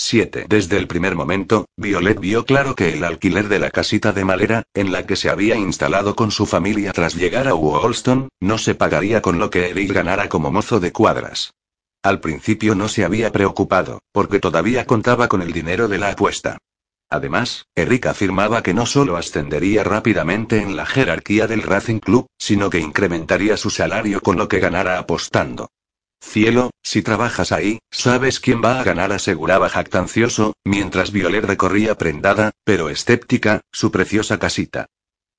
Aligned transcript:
7. 0.00 0.46
Desde 0.48 0.76
el 0.76 0.86
primer 0.86 1.16
momento, 1.16 1.66
Violet 1.76 2.20
vio 2.20 2.44
claro 2.44 2.76
que 2.76 2.94
el 2.94 3.02
alquiler 3.02 3.48
de 3.48 3.58
la 3.58 3.70
casita 3.70 4.12
de 4.12 4.24
madera, 4.24 4.62
en 4.72 4.92
la 4.92 5.04
que 5.04 5.16
se 5.16 5.28
había 5.28 5.56
instalado 5.56 6.14
con 6.14 6.30
su 6.30 6.46
familia 6.46 6.92
tras 6.92 7.16
llegar 7.16 7.48
a 7.48 7.54
Woolston, 7.54 8.28
no 8.40 8.58
se 8.58 8.76
pagaría 8.76 9.20
con 9.20 9.40
lo 9.40 9.50
que 9.50 9.70
Eric 9.70 9.92
ganara 9.92 10.28
como 10.28 10.52
mozo 10.52 10.78
de 10.78 10.92
cuadras. 10.92 11.52
Al 12.04 12.20
principio 12.20 12.76
no 12.76 12.88
se 12.88 13.04
había 13.04 13.32
preocupado, 13.32 14.00
porque 14.12 14.38
todavía 14.38 14.86
contaba 14.86 15.26
con 15.26 15.42
el 15.42 15.52
dinero 15.52 15.88
de 15.88 15.98
la 15.98 16.10
apuesta. 16.10 16.58
Además, 17.10 17.66
Eric 17.74 18.06
afirmaba 18.06 18.62
que 18.62 18.74
no 18.74 18.86
solo 18.86 19.16
ascendería 19.16 19.82
rápidamente 19.82 20.62
en 20.62 20.76
la 20.76 20.86
jerarquía 20.86 21.48
del 21.48 21.62
Racing 21.62 21.98
Club, 21.98 22.26
sino 22.38 22.70
que 22.70 22.78
incrementaría 22.78 23.56
su 23.56 23.68
salario 23.68 24.20
con 24.20 24.36
lo 24.36 24.46
que 24.46 24.60
ganara 24.60 24.98
apostando. 24.98 25.70
Cielo, 26.20 26.70
si 26.82 27.02
trabajas 27.02 27.52
ahí, 27.52 27.78
sabes 27.90 28.40
quién 28.40 28.62
va 28.62 28.80
a 28.80 28.84
ganar, 28.84 29.12
aseguraba 29.12 29.68
jactancioso, 29.68 30.54
mientras 30.64 31.12
Violet 31.12 31.44
recorría 31.44 31.96
prendada, 31.96 32.50
pero 32.64 32.88
escéptica, 32.88 33.60
su 33.72 33.90
preciosa 33.90 34.38
casita. 34.38 34.86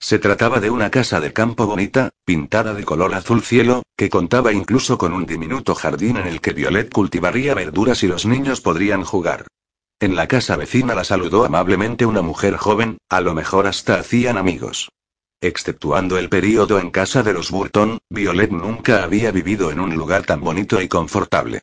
Se 0.01 0.17
trataba 0.17 0.61
de 0.61 0.69
una 0.69 0.89
casa 0.89 1.19
de 1.19 1.33
campo 1.33 1.65
bonita, 1.65 2.11
pintada 2.23 2.73
de 2.73 2.85
color 2.85 3.13
azul 3.13 3.41
cielo, 3.41 3.83
que 3.97 4.09
contaba 4.09 4.53
incluso 4.53 4.97
con 4.97 5.13
un 5.13 5.25
diminuto 5.25 5.75
jardín 5.75 6.17
en 6.17 6.27
el 6.27 6.39
que 6.39 6.53
Violet 6.53 6.91
cultivaría 6.91 7.53
verduras 7.53 8.01
y 8.03 8.07
los 8.07 8.25
niños 8.25 8.61
podrían 8.61 9.03
jugar. 9.03 9.45
En 9.99 10.15
la 10.15 10.27
casa 10.27 10.55
vecina 10.55 10.95
la 10.95 11.03
saludó 11.03 11.43
amablemente 11.43 12.05
una 12.05 12.21
mujer 12.21 12.55
joven, 12.55 12.97
a 13.09 13.19
lo 13.19 13.33
mejor 13.33 13.67
hasta 13.67 13.99
hacían 13.99 14.37
amigos. 14.37 14.89
Exceptuando 15.41 16.17
el 16.17 16.27
período 16.27 16.79
en 16.79 16.91
casa 16.91 17.23
de 17.23 17.31
los 17.31 17.49
Burton, 17.49 17.99
Violet 18.09 18.51
nunca 18.51 19.03
había 19.03 19.31
vivido 19.31 19.71
en 19.71 19.79
un 19.79 19.95
lugar 19.95 20.25
tan 20.25 20.41
bonito 20.41 20.81
y 20.81 20.89
confortable. 20.89 21.61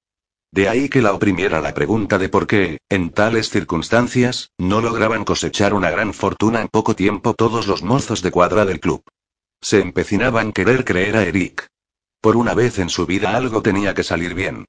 De 0.50 0.70
ahí 0.70 0.88
que 0.88 1.02
la 1.02 1.12
oprimiera 1.12 1.60
la 1.60 1.74
pregunta 1.74 2.16
de 2.16 2.30
por 2.30 2.46
qué, 2.46 2.78
en 2.88 3.10
tales 3.10 3.50
circunstancias, 3.50 4.50
no 4.56 4.80
lograban 4.80 5.24
cosechar 5.24 5.74
una 5.74 5.90
gran 5.90 6.14
fortuna 6.14 6.62
en 6.62 6.68
poco 6.68 6.96
tiempo 6.96 7.34
todos 7.34 7.66
los 7.66 7.82
mozos 7.82 8.22
de 8.22 8.30
cuadra 8.30 8.64
del 8.64 8.80
club. 8.80 9.02
Se 9.60 9.82
empecinaban 9.82 10.52
querer 10.52 10.86
creer 10.86 11.18
a 11.18 11.24
Eric. 11.24 11.66
Por 12.22 12.36
una 12.36 12.54
vez 12.54 12.78
en 12.78 12.88
su 12.88 13.04
vida 13.04 13.36
algo 13.36 13.60
tenía 13.60 13.92
que 13.92 14.04
salir 14.04 14.32
bien. 14.32 14.64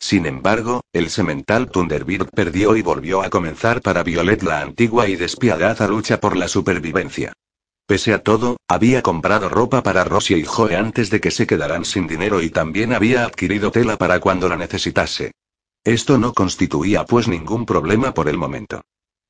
Sin 0.00 0.26
embargo, 0.26 0.80
el 0.92 1.10
semental 1.10 1.70
Thunderbird 1.70 2.30
perdió 2.30 2.74
y 2.74 2.82
volvió 2.82 3.22
a 3.22 3.30
comenzar 3.30 3.82
para 3.82 4.02
Violet 4.02 4.42
la 4.42 4.62
antigua 4.62 5.06
y 5.06 5.14
despiadada 5.14 5.86
lucha 5.86 6.18
por 6.18 6.36
la 6.36 6.48
supervivencia. 6.48 7.32
Pese 7.88 8.12
a 8.12 8.22
todo, 8.22 8.58
había 8.68 9.00
comprado 9.00 9.48
ropa 9.48 9.82
para 9.82 10.04
Rosie 10.04 10.36
y 10.36 10.44
Joe 10.44 10.76
antes 10.76 11.08
de 11.08 11.22
que 11.22 11.30
se 11.30 11.46
quedaran 11.46 11.86
sin 11.86 12.06
dinero 12.06 12.42
y 12.42 12.50
también 12.50 12.92
había 12.92 13.24
adquirido 13.24 13.70
tela 13.70 13.96
para 13.96 14.20
cuando 14.20 14.46
la 14.46 14.58
necesitase. 14.58 15.32
Esto 15.84 16.18
no 16.18 16.34
constituía 16.34 17.06
pues 17.06 17.28
ningún 17.28 17.64
problema 17.64 18.12
por 18.12 18.28
el 18.28 18.36
momento. 18.36 18.82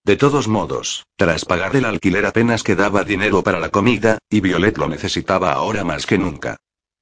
De 0.04 0.16
todos 0.16 0.48
modos, 0.48 1.06
tras 1.14 1.44
pagar 1.44 1.76
el 1.76 1.84
alquiler 1.84 2.26
apenas 2.26 2.64
quedaba 2.64 3.04
dinero 3.04 3.44
para 3.44 3.60
la 3.60 3.68
comida, 3.68 4.18
y 4.28 4.40
Violet 4.40 4.76
lo 4.76 4.88
necesitaba 4.88 5.52
ahora 5.52 5.84
más 5.84 6.04
que 6.04 6.18
nunca. 6.18 6.56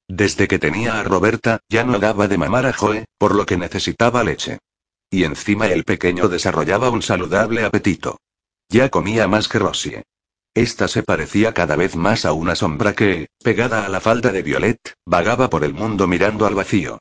Desde 0.07 0.47
que 0.47 0.59
tenía 0.59 0.99
a 0.99 1.03
Roberta, 1.03 1.61
ya 1.69 1.83
no 1.83 1.97
daba 1.97 2.27
de 2.27 2.37
mamar 2.37 2.67
a 2.67 2.73
Joe, 2.73 3.05
por 3.17 3.33
lo 3.33 3.47
que 3.47 3.57
necesitaba 3.57 4.23
leche. 4.23 4.59
Y 5.09 5.23
encima 5.23 5.65
el 5.69 5.85
pequeño 5.85 6.27
desarrollaba 6.27 6.91
un 6.91 7.01
saludable 7.01 7.65
apetito. 7.65 8.19
Ya 8.69 8.89
comía 8.89 9.27
más 9.27 9.47
que 9.47 9.57
Rosie. 9.57 10.03
Esta 10.57 10.87
se 10.87 11.03
parecía 11.03 11.53
cada 11.53 11.75
vez 11.75 11.95
más 11.95 12.25
a 12.25 12.33
una 12.33 12.55
sombra 12.55 12.95
que, 12.95 13.27
pegada 13.43 13.85
a 13.85 13.89
la 13.89 13.99
falda 13.99 14.31
de 14.31 14.41
Violet, 14.41 14.79
vagaba 15.05 15.51
por 15.51 15.63
el 15.63 15.75
mundo 15.75 16.07
mirando 16.07 16.47
al 16.47 16.55
vacío. 16.55 16.97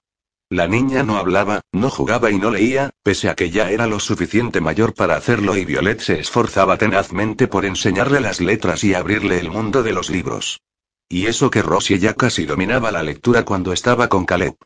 La 0.50 0.68
niña 0.68 1.02
no 1.02 1.16
hablaba, 1.16 1.62
no 1.72 1.88
jugaba 1.88 2.30
y 2.30 2.38
no 2.38 2.50
leía, 2.50 2.90
pese 3.02 3.30
a 3.30 3.34
que 3.34 3.48
ya 3.48 3.70
era 3.70 3.86
lo 3.86 3.98
suficiente 3.98 4.60
mayor 4.60 4.92
para 4.92 5.16
hacerlo 5.16 5.56
y 5.56 5.64
Violet 5.64 6.00
se 6.00 6.20
esforzaba 6.20 6.76
tenazmente 6.76 7.48
por 7.48 7.64
enseñarle 7.64 8.20
las 8.20 8.42
letras 8.42 8.84
y 8.84 8.92
abrirle 8.92 9.40
el 9.40 9.48
mundo 9.48 9.82
de 9.82 9.92
los 9.94 10.10
libros. 10.10 10.60
Y 11.08 11.24
eso 11.24 11.48
que 11.48 11.62
Rosie 11.62 11.98
ya 11.98 12.12
casi 12.12 12.44
dominaba 12.44 12.92
la 12.92 13.02
lectura 13.02 13.46
cuando 13.46 13.72
estaba 13.72 14.10
con 14.10 14.26
Caleb. 14.26 14.56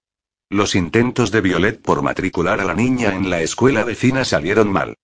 Los 0.49 0.75
intentos 0.75 1.31
de 1.31 1.41
Violet 1.41 1.81
por 1.81 2.03
matricular 2.03 2.61
a 2.61 2.65
la 2.65 2.75
niña 2.75 3.15
en 3.15 3.31
la 3.31 3.41
escuela 3.41 3.85
vecina 3.85 4.25
salieron 4.25 4.73
mal. 4.73 4.97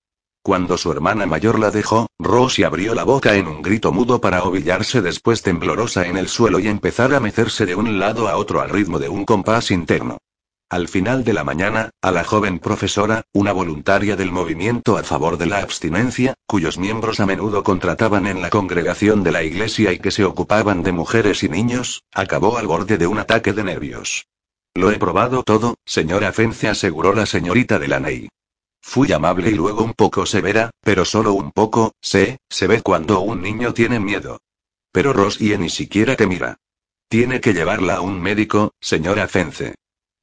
Cuando 0.47 0.79
su 0.79 0.93
hermana 0.93 1.27
mayor 1.27 1.59
la 1.59 1.73
dejó, 1.73 2.07
Rosie 2.21 2.65
abrió 2.65 2.95
la 2.95 3.03
boca 3.03 3.34
en 3.34 3.49
un 3.49 3.62
grito 3.62 3.91
mudo 3.91 4.21
para 4.21 4.45
ovillarse 4.45 5.03
después 5.03 5.43
temblorosa 5.43 6.07
en 6.07 6.17
el 6.17 6.29
suelo 6.29 6.61
y 6.61 6.69
empezar 6.69 7.12
a 7.15 7.19
mecerse 7.19 7.67
de 7.67 7.75
un 7.75 7.99
lado 7.99 8.29
a 8.29 8.37
otro 8.37 8.61
al 8.61 8.71
ritmo 8.71 9.01
de 9.01 9.09
un 9.09 9.25
compás 9.25 9.73
interno. 9.73 10.19
Al 10.71 10.87
final 10.87 11.25
de 11.25 11.33
la 11.33 11.43
mañana, 11.43 11.91
a 12.01 12.12
la 12.12 12.23
joven 12.23 12.61
profesora, 12.61 13.25
una 13.33 13.51
voluntaria 13.51 14.15
del 14.15 14.31
movimiento 14.31 14.97
a 14.97 15.03
favor 15.03 15.37
de 15.37 15.47
la 15.47 15.59
abstinencia, 15.59 16.34
cuyos 16.47 16.78
miembros 16.78 17.19
a 17.19 17.27
menudo 17.27 17.65
contrataban 17.65 18.28
en 18.28 18.41
la 18.41 18.49
congregación 18.49 19.25
de 19.25 19.33
la 19.33 19.43
iglesia 19.43 19.93
y 19.93 19.99
que 19.99 20.13
se 20.13 20.25
ocupaban 20.25 20.84
de 20.84 20.93
mujeres 20.93 21.43
y 21.43 21.49
niños, 21.49 22.05
acabó 22.15 22.57
al 22.57 22.69
borde 22.69 22.99
de 22.99 23.09
un 23.09 23.19
ataque 23.19 23.53
de 23.53 23.65
nervios. 23.65 24.28
Lo 24.77 24.93
he 24.93 24.97
probado 25.01 25.43
todo, 25.43 25.75
señora 25.84 26.33
Fence, 26.33 26.69
aseguró 26.69 27.15
la 27.15 27.27
señorita 27.27 27.81
de 27.81 27.89
Laney. 27.89 28.28
Fui 28.88 29.12
amable 29.12 29.50
y 29.50 29.54
luego 29.54 29.82
un 29.82 29.94
poco 29.94 30.24
severa, 30.26 30.70
pero 30.80 31.04
solo 31.04 31.34
un 31.34 31.50
poco, 31.50 31.92
sé, 32.00 32.38
se 32.48 32.69
ve 32.69 32.82
cuando 32.82 33.20
un 33.20 33.42
niño 33.42 33.74
tiene 33.74 33.98
miedo. 33.98 34.38
Pero 34.92 35.12
Rosie 35.12 35.58
ni 35.58 35.69
siquiera 35.69 36.14
te 36.14 36.28
mira. 36.28 36.56
Tiene 37.08 37.41
que 37.41 37.52
llevarla 37.52 37.97
a 37.97 38.00
un 38.00 38.22
médico, 38.22 38.72
señora 38.80 39.26
Fence. 39.26 39.74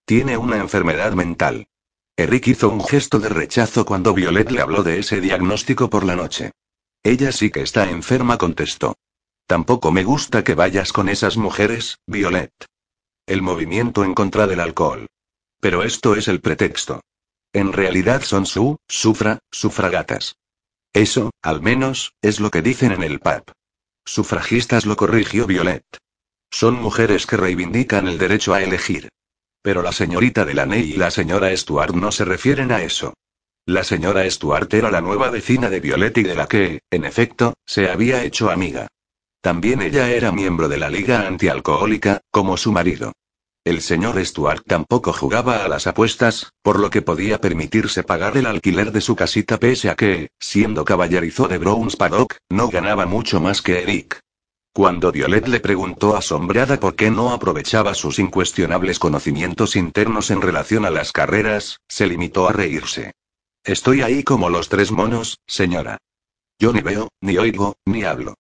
Tiene 0.06 0.38
una 0.38 0.57
enfermedad 0.57 1.12
mental. 1.12 1.68
Eric 2.16 2.47
hizo 2.47 2.69
un 2.69 2.84
gesto 2.84 3.19
de 3.19 3.28
rechazo 3.28 3.85
cuando 3.85 4.13
Violet 4.13 4.50
le 4.50 4.62
habló 4.62 4.81
de 4.81 5.00
ese 5.00 5.19
diagnóstico 5.19 5.90
por 5.90 6.06
la 6.06 6.16
noche. 6.16 6.53
Ella 7.03 7.34
sí 7.34 7.51
que 7.51 7.62
está 7.62 7.90
enferma, 7.90 8.38
contestó. 8.38 8.95
Tampoco 9.45 9.91
me 9.91 10.06
gusta 10.06 10.44
que 10.45 10.56
vayas 10.56 10.94
con 10.94 11.09
esas 11.09 11.35
mujeres, 11.35 12.00
Violet. 12.07 12.53
El 13.28 13.41
movimiento 13.41 14.06
en 14.06 14.13
contra 14.13 14.47
del 14.47 14.62
alcohol. 14.62 15.07
Pero 15.59 15.84
esto 15.84 16.16
es 16.16 16.30
el 16.30 16.40
pretexto. 16.40 17.01
En 17.53 17.72
realidad 17.72 18.24
son 18.24 18.47
su, 18.47 18.78
sufra, 18.88 19.40
sufragatas. 19.52 20.36
Eso, 20.91 21.31
al 21.44 21.62
menos, 21.62 22.14
es 22.22 22.40
lo 22.40 22.50
que 22.50 22.64
dicen 22.64 22.91
en 22.91 23.03
el 23.03 23.19
pub. 23.19 23.52
Sufragistas 24.06 24.86
lo 24.86 24.96
corrigió 24.96 25.46
Violet. 25.46 25.86
Son 26.52 26.75
mujeres 26.81 27.25
que 27.28 27.38
reivindican 27.38 28.08
el 28.08 28.18
derecho 28.18 28.53
a 28.53 28.63
elegir. 28.63 29.09
Pero 29.62 29.81
la 29.81 29.92
señorita 29.92 30.46
Delaney 30.46 30.94
y 30.94 30.97
la 30.97 31.09
señora 31.09 31.56
Stuart 31.56 31.94
no 31.94 32.12
se 32.12 32.25
refieren 32.25 32.72
a 32.72 32.81
eso. 32.81 33.13
La 33.66 33.84
señora 33.84 34.30
Stuart 34.30 34.74
era 34.74 34.92
la 34.92 35.02
nueva 35.02 35.30
vecina 35.30 35.69
de 35.69 35.80
Violet 35.80 36.18
y 36.18 36.24
de 36.24 36.36
la 36.36 36.47
que, 36.47 36.81
en 36.92 37.06
efecto, 37.06 37.53
se 37.66 37.90
había 37.90 38.24
hecho 38.24 38.50
amiga. 38.52 38.88
También 39.42 39.81
ella 39.81 40.09
era 40.09 40.31
miembro 40.31 40.68
de 40.68 40.78
la 40.78 40.90
Liga 40.90 41.28
Antialcohólica, 41.28 42.22
como 42.30 42.58
su 42.58 42.72
marido. 42.72 43.13
El 43.66 43.81
señor 43.81 44.24
Stuart 44.25 44.63
tampoco 44.68 45.13
jugaba 45.13 45.63
a 45.63 45.69
las 45.69 45.88
apuestas, 45.88 46.51
por 46.62 46.79
lo 46.79 46.90
que 46.90 47.01
podía 47.01 47.40
permitirse 47.40 48.03
pagar 48.03 48.35
el 48.35 48.46
alquiler 48.46 48.91
de 48.91 49.00
su 49.00 49.16
casita 49.16 49.57
pese 49.57 49.90
a 49.90 49.96
que, 49.96 50.31
siendo 50.38 50.84
caballerizo 50.84 51.47
de 51.47 51.59
Browns 51.59 51.96
Paddock, 51.96 52.35
no 52.50 52.68
ganaba 52.68 53.06
mucho 53.06 53.40
más 53.40 53.62
que 53.62 53.81
Eric. 53.81 54.19
Cuando 54.74 55.13
Violet 55.13 55.47
le 55.47 55.62
preguntó 55.62 56.18
asombrada 56.18 56.78
por 56.78 56.96
qué 56.96 57.09
no 57.09 57.31
aprovechaba 57.31 57.94
sus 57.94 58.19
incuestionables 58.19 59.00
conocimientos 59.00 59.78
internos 59.78 60.30
en 60.30 60.41
relación 60.41 60.84
a 60.84 60.90
las 60.90 61.13
carreras, 61.13 61.80
se 61.88 62.07
limitó 62.07 62.50
a 62.50 62.51
reírse. 62.51 63.13
Estoy 63.63 64.01
ahí 64.01 64.24
como 64.24 64.50
los 64.50 64.68
tres 64.68 64.91
monos, 64.91 65.40
señora. 65.47 66.00
Yo 66.59 66.74
ni 66.74 66.81
veo, 66.81 67.09
ni 67.22 67.38
oigo, 67.38 67.78
ni 67.85 68.03
hablo. 68.03 68.35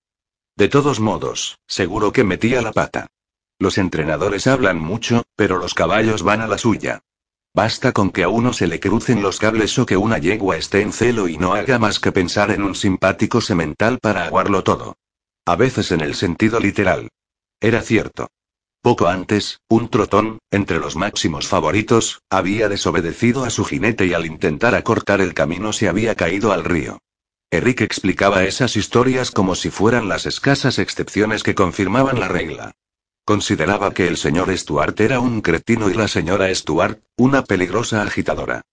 De 0.57 0.67
todos 0.67 0.99
modos, 0.99 1.59
seguro 1.65 2.11
que 2.11 2.25
metía 2.25 2.61
la 2.61 2.73
pata. 2.73 3.07
Los 3.63 3.77
entrenadores 3.77 4.45
hablan 4.47 4.77
mucho, 4.77 5.23
pero 5.37 5.57
los 5.57 5.73
caballos 5.73 6.21
van 6.21 6.41
a 6.41 6.47
la 6.47 6.57
suya. 6.57 6.99
Basta 7.55 7.93
con 7.93 8.11
que 8.11 8.23
a 8.23 8.27
uno 8.27 8.51
se 8.51 8.67
le 8.67 8.81
crucen 8.81 9.21
los 9.21 9.39
cables 9.39 9.79
o 9.79 9.85
que 9.85 9.95
una 9.95 10.17
yegua 10.17 10.57
esté 10.57 10.81
en 10.81 10.91
celo 10.91 11.29
y 11.29 11.37
no 11.37 11.53
haga 11.53 11.79
más 11.79 12.01
que 12.01 12.11
pensar 12.11 12.51
en 12.51 12.61
un 12.61 12.75
simpático 12.75 13.39
semental 13.39 13.99
para 13.99 14.25
aguarlo 14.25 14.65
todo. 14.65 14.97
A 15.45 15.55
veces 15.55 15.93
en 15.93 16.01
el 16.01 16.13
sentido 16.15 16.59
literal. 16.59 17.07
Era 17.61 17.81
cierto. 17.81 18.27
Poco 18.81 19.07
antes, 19.07 19.61
un 19.69 19.87
trotón, 19.87 20.39
entre 20.51 20.79
los 20.79 20.97
máximos 20.97 21.47
favoritos, 21.47 22.21
había 22.29 22.67
desobedecido 22.67 23.45
a 23.45 23.49
su 23.49 23.63
jinete 23.63 24.07
y 24.07 24.13
al 24.13 24.25
intentar 24.25 24.75
acortar 24.75 25.21
el 25.21 25.33
camino 25.33 25.71
se 25.71 25.87
había 25.87 26.15
caído 26.15 26.51
al 26.51 26.65
río. 26.65 26.99
Eric 27.49 27.79
explicaba 27.79 28.43
esas 28.43 28.75
historias 28.75 29.31
como 29.31 29.55
si 29.55 29.69
fueran 29.69 30.09
las 30.09 30.25
escasas 30.25 30.79
excepciones 30.79 31.43
que 31.43 31.55
confirmaban 31.55 32.19
la 32.19 32.27
regla. 32.27 32.73
Consideraba 33.25 33.93
que 33.93 34.07
el 34.07 34.17
señor 34.17 34.55
Stuart 34.57 34.99
era 34.99 35.21
un 35.21 35.39
cretino 35.39 35.89
y 35.89 35.93
la 35.93 36.09
señora 36.09 36.53
Stuart, 36.53 36.99
una 37.15 37.43
peligrosa 37.43 38.01
agitadora. 38.01 38.63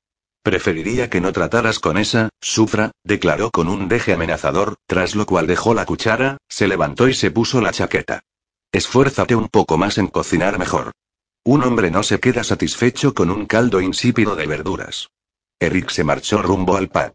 Preferiría 0.43 1.09
que 1.09 1.21
no 1.21 1.33
trataras 1.33 1.79
con 1.79 1.99
esa, 1.99 2.31
sufra, 2.41 2.91
declaró 3.05 3.51
con 3.53 3.69
un 3.69 3.89
deje 3.89 4.13
amenazador, 4.13 4.75
tras 4.89 5.15
lo 5.15 5.25
cual 5.25 5.47
dejó 5.47 5.73
la 5.73 5.87
cuchara, 5.87 6.39
se 6.49 6.67
levantó 6.67 7.07
y 7.09 7.15
se 7.15 7.31
puso 7.31 7.61
la 7.61 7.71
chaqueta. 7.71 8.25
Esfuérzate 8.73 9.37
un 9.37 9.49
poco 9.49 9.79
más 9.79 9.99
en 9.99 10.09
cocinar 10.09 10.59
mejor. 10.59 10.91
Un 11.45 11.63
hombre 11.63 11.93
no 11.93 12.03
se 12.03 12.19
queda 12.19 12.43
satisfecho 12.43 13.15
con 13.15 13.31
un 13.31 13.47
caldo 13.47 13.81
insípido 13.81 14.35
de 14.35 14.47
verduras. 14.47 15.11
Eric 15.61 15.91
se 15.91 16.03
marchó 16.03 16.43
rumbo 16.43 16.77
al 16.77 16.89
pub. 16.89 17.13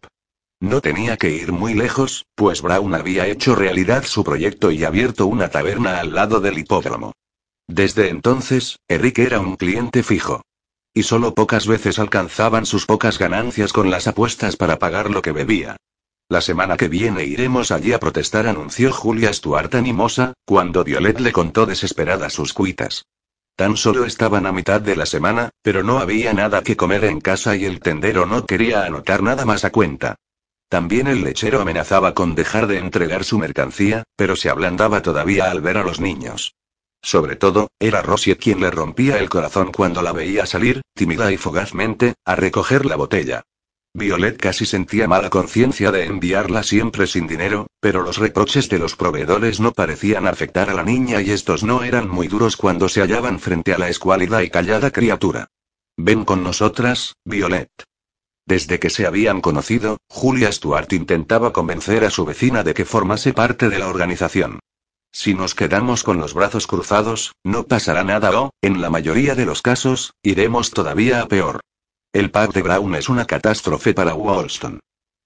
No 0.60 0.80
tenía 0.80 1.18
que 1.18 1.30
ir 1.30 1.52
muy 1.52 1.74
lejos, 1.74 2.24
pues 2.34 2.62
Brown 2.62 2.94
había 2.94 3.26
hecho 3.26 3.54
realidad 3.54 4.04
su 4.04 4.24
proyecto 4.24 4.70
y 4.70 4.84
abierto 4.84 5.26
una 5.26 5.48
taberna 5.48 6.00
al 6.00 6.14
lado 6.14 6.40
del 6.40 6.58
hipódromo. 6.58 7.12
Desde 7.68 8.08
entonces, 8.08 8.78
Eric 8.88 9.18
era 9.18 9.40
un 9.40 9.56
cliente 9.56 10.02
fijo. 10.02 10.42
Y 10.94 11.02
solo 11.02 11.34
pocas 11.34 11.66
veces 11.66 11.98
alcanzaban 11.98 12.64
sus 12.64 12.86
pocas 12.86 13.18
ganancias 13.18 13.72
con 13.72 13.90
las 13.90 14.06
apuestas 14.06 14.56
para 14.56 14.78
pagar 14.78 15.10
lo 15.10 15.20
que 15.20 15.32
bebía. 15.32 15.76
La 16.28 16.40
semana 16.40 16.76
que 16.76 16.88
viene 16.88 17.24
iremos 17.24 17.70
allí 17.70 17.92
a 17.92 18.00
protestar, 18.00 18.46
anunció 18.46 18.92
Julia 18.92 19.32
Stuart 19.32 19.74
animosa, 19.74 20.32
cuando 20.44 20.84
Violet 20.84 21.20
le 21.20 21.32
contó 21.32 21.66
desesperada 21.66 22.30
sus 22.30 22.52
cuitas. 22.52 23.04
Tan 23.56 23.76
solo 23.76 24.04
estaban 24.04 24.44
a 24.44 24.52
mitad 24.52 24.80
de 24.80 24.96
la 24.96 25.06
semana, 25.06 25.50
pero 25.62 25.82
no 25.82 25.98
había 25.98 26.34
nada 26.34 26.62
que 26.62 26.76
comer 26.76 27.04
en 27.04 27.20
casa 27.20 27.56
y 27.56 27.64
el 27.64 27.80
tendero 27.80 28.26
no 28.26 28.44
quería 28.44 28.84
anotar 28.84 29.22
nada 29.22 29.44
más 29.44 29.64
a 29.64 29.70
cuenta. 29.70 30.16
También 30.68 31.06
el 31.06 31.22
lechero 31.22 31.60
amenazaba 31.60 32.12
con 32.12 32.34
dejar 32.34 32.66
de 32.66 32.78
entregar 32.78 33.24
su 33.24 33.38
mercancía, 33.38 34.02
pero 34.16 34.34
se 34.34 34.50
ablandaba 34.50 35.02
todavía 35.02 35.50
al 35.50 35.60
ver 35.60 35.78
a 35.78 35.84
los 35.84 36.00
niños. 36.00 36.54
Sobre 37.06 37.36
todo, 37.36 37.70
era 37.78 38.02
Rosie 38.02 38.36
quien 38.36 38.58
le 38.60 38.68
rompía 38.68 39.20
el 39.20 39.28
corazón 39.28 39.70
cuando 39.70 40.02
la 40.02 40.10
veía 40.10 40.44
salir, 40.44 40.82
tímida 40.92 41.30
y 41.30 41.36
fugazmente, 41.36 42.14
a 42.24 42.34
recoger 42.34 42.84
la 42.84 42.96
botella. 42.96 43.44
Violet 43.94 44.36
casi 44.36 44.66
sentía 44.66 45.06
mala 45.06 45.30
conciencia 45.30 45.92
de 45.92 46.06
enviarla 46.06 46.64
siempre 46.64 47.06
sin 47.06 47.28
dinero, 47.28 47.68
pero 47.78 48.02
los 48.02 48.18
reproches 48.18 48.68
de 48.68 48.80
los 48.80 48.96
proveedores 48.96 49.60
no 49.60 49.70
parecían 49.70 50.26
afectar 50.26 50.68
a 50.68 50.74
la 50.74 50.82
niña 50.82 51.22
y 51.22 51.30
estos 51.30 51.62
no 51.62 51.84
eran 51.84 52.08
muy 52.08 52.26
duros 52.26 52.56
cuando 52.56 52.88
se 52.88 53.02
hallaban 53.02 53.38
frente 53.38 53.72
a 53.72 53.78
la 53.78 53.88
escuálida 53.88 54.42
y 54.42 54.50
callada 54.50 54.90
criatura. 54.90 55.46
Ven 55.96 56.24
con 56.24 56.42
nosotras, 56.42 57.14
Violet. 57.24 57.70
Desde 58.46 58.80
que 58.80 58.90
se 58.90 59.06
habían 59.06 59.40
conocido, 59.40 59.98
Julia 60.08 60.50
Stuart 60.50 60.92
intentaba 60.92 61.52
convencer 61.52 62.04
a 62.04 62.10
su 62.10 62.24
vecina 62.24 62.64
de 62.64 62.74
que 62.74 62.84
formase 62.84 63.32
parte 63.32 63.68
de 63.68 63.78
la 63.78 63.86
organización. 63.86 64.58
Si 65.18 65.32
nos 65.32 65.54
quedamos 65.54 66.02
con 66.02 66.18
los 66.18 66.34
brazos 66.34 66.66
cruzados, 66.66 67.32
no 67.42 67.66
pasará 67.66 68.04
nada 68.04 68.38
o, 68.38 68.50
en 68.60 68.82
la 68.82 68.90
mayoría 68.90 69.34
de 69.34 69.46
los 69.46 69.62
casos, 69.62 70.12
iremos 70.22 70.72
todavía 70.72 71.22
a 71.22 71.26
peor. 71.26 71.60
El 72.12 72.30
pack 72.30 72.52
de 72.52 72.60
Brown 72.60 72.94
es 72.96 73.08
una 73.08 73.24
catástrofe 73.24 73.94
para 73.94 74.14
Wollstone. 74.14 74.78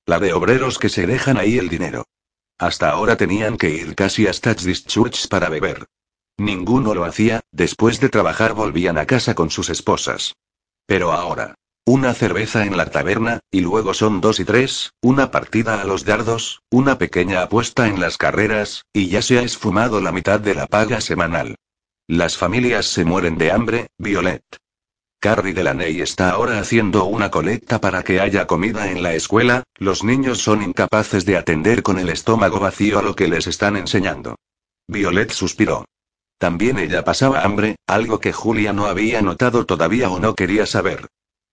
La 0.07 0.21
de 0.21 0.33
obreros 0.33 0.79
que 0.79 0.91
se 0.91 1.09
dejan 1.09 1.39
ahí 1.39 1.59
el 1.59 1.69
dinero. 1.69 2.05
Hasta 2.57 2.91
ahora 2.91 3.17
tenían 3.17 3.57
que 3.57 3.71
ir 3.71 3.97
casi 3.97 4.29
hasta 4.29 4.55
Church 4.55 5.27
para 5.27 5.49
beber. 5.49 5.87
Ninguno 6.39 6.95
lo 6.95 7.05
hacía, 7.05 7.41
después 7.51 7.99
de 7.99 8.11
trabajar 8.11 8.55
volvían 8.55 8.97
a 8.97 9.07
casa 9.07 9.35
con 9.35 9.51
sus 9.51 9.71
esposas. 9.71 10.37
Pero 10.87 11.11
ahora. 11.11 11.57
Una 11.87 12.15
cerveza 12.15 12.65
en 12.65 12.77
la 12.77 12.87
taberna, 12.87 13.41
y 13.51 13.61
luego 13.61 13.95
son 13.95 14.21
dos 14.21 14.39
y 14.39 14.45
tres, 14.45 14.93
una 15.01 15.31
partida 15.31 15.81
a 15.81 15.85
los 15.85 16.05
dardos, 16.05 16.63
una 16.71 16.99
pequeña 16.99 17.43
apuesta 17.43 17.89
en 17.89 18.01
las 18.01 18.17
carreras, 18.17 18.85
y 18.93 19.09
ya 19.09 19.23
se 19.23 19.39
ha 19.39 19.43
esfumado 19.43 20.01
la 20.01 20.13
mitad 20.13 20.41
de 20.41 20.55
la 20.55 20.67
paga 20.67 21.01
semanal. 21.01 21.57
Las 22.07 22.37
familias 22.37 22.87
se 22.87 23.05
mueren 23.05 23.39
de 23.39 23.51
hambre, 23.51 23.87
Violet. 23.99 24.43
Carrie 25.21 25.53
Delaney 25.53 26.01
está 26.01 26.31
ahora 26.31 26.61
haciendo 26.61 27.05
una 27.05 27.31
colecta 27.31 27.81
para 27.81 28.03
que 28.03 28.21
haya 28.21 28.47
comida 28.47 28.91
en 28.91 29.03
la 29.03 29.15
escuela, 29.15 29.65
los 29.77 30.03
niños 30.03 30.39
son 30.39 30.63
incapaces 30.63 31.27
de 31.27 31.37
atender 31.37 31.83
con 31.83 31.99
el 31.99 32.09
estómago 32.09 32.59
vacío 32.59 32.99
a 32.99 33.03
lo 33.03 33.15
que 33.15 33.29
les 33.29 33.47
están 33.47 33.77
enseñando. 33.77 34.37
Violet 34.89 35.31
suspiró. 35.31 35.85
También 36.39 36.79
ella 36.79 37.05
pasaba 37.05 37.43
hambre, 37.43 37.77
algo 37.87 38.19
que 38.19 38.33
Julia 38.33 38.73
no 38.73 38.87
había 38.87 39.21
notado 39.21 39.67
todavía 39.67 40.09
o 40.09 40.19
no 40.19 40.35
quería 40.35 40.65
saber. 40.65 41.07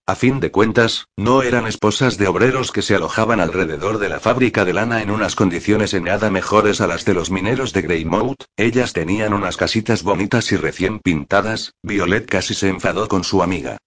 A 0.10 0.16
fin 0.16 0.40
de 0.40 0.52
cuentas, 0.52 1.10
no 1.18 1.44
eran 1.44 1.68
esposas 1.68 2.18
de 2.18 2.30
obreros 2.30 2.72
que 2.72 2.82
se 2.82 2.96
alojaban 2.96 3.42
alrededor 3.42 3.98
de 3.98 4.08
la 4.08 4.22
fábrica 4.22 4.64
de 4.64 4.72
lana 4.72 5.02
en 5.02 5.12
unas 5.12 5.36
condiciones 5.36 5.94
en 5.94 6.06
nada 6.06 6.32
mejores 6.32 6.80
a 6.80 6.88
las 6.88 7.04
de 7.04 7.14
los 7.14 7.30
mineros 7.30 7.74
de 7.74 7.82
Greymouth, 7.82 8.46
ellas 8.56 8.94
tenían 8.94 9.34
unas 9.34 9.58
casitas 9.58 10.04
bonitas 10.04 10.50
y 10.54 10.56
recién 10.56 11.00
pintadas, 11.00 11.74
Violet 11.84 12.26
casi 12.26 12.54
se 12.54 12.70
enfadó 12.70 13.10
con 13.10 13.26
su 13.26 13.44
amiga. 13.44 13.80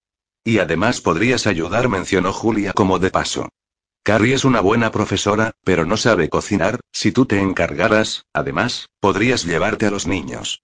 Y 0.43 0.59
además 0.59 1.01
podrías 1.01 1.47
ayudar, 1.47 1.89
mencionó 1.89 2.33
Julia 2.33 2.71
como 2.73 2.99
de 2.99 3.09
paso. 3.09 3.49
Carrie 4.03 4.35
es 4.35 4.45
una 4.45 4.61
buena 4.61 4.91
profesora, 4.91 5.53
pero 5.63 5.85
no 5.85 5.97
sabe 5.97 6.29
cocinar, 6.29 6.81
si 6.91 7.11
tú 7.11 7.25
te 7.25 7.39
encargaras, 7.39 8.25
además, 8.31 8.89
podrías 8.99 9.43
llevarte 9.43 9.87
a 9.87 9.91
los 9.91 10.05
niños. 10.05 10.61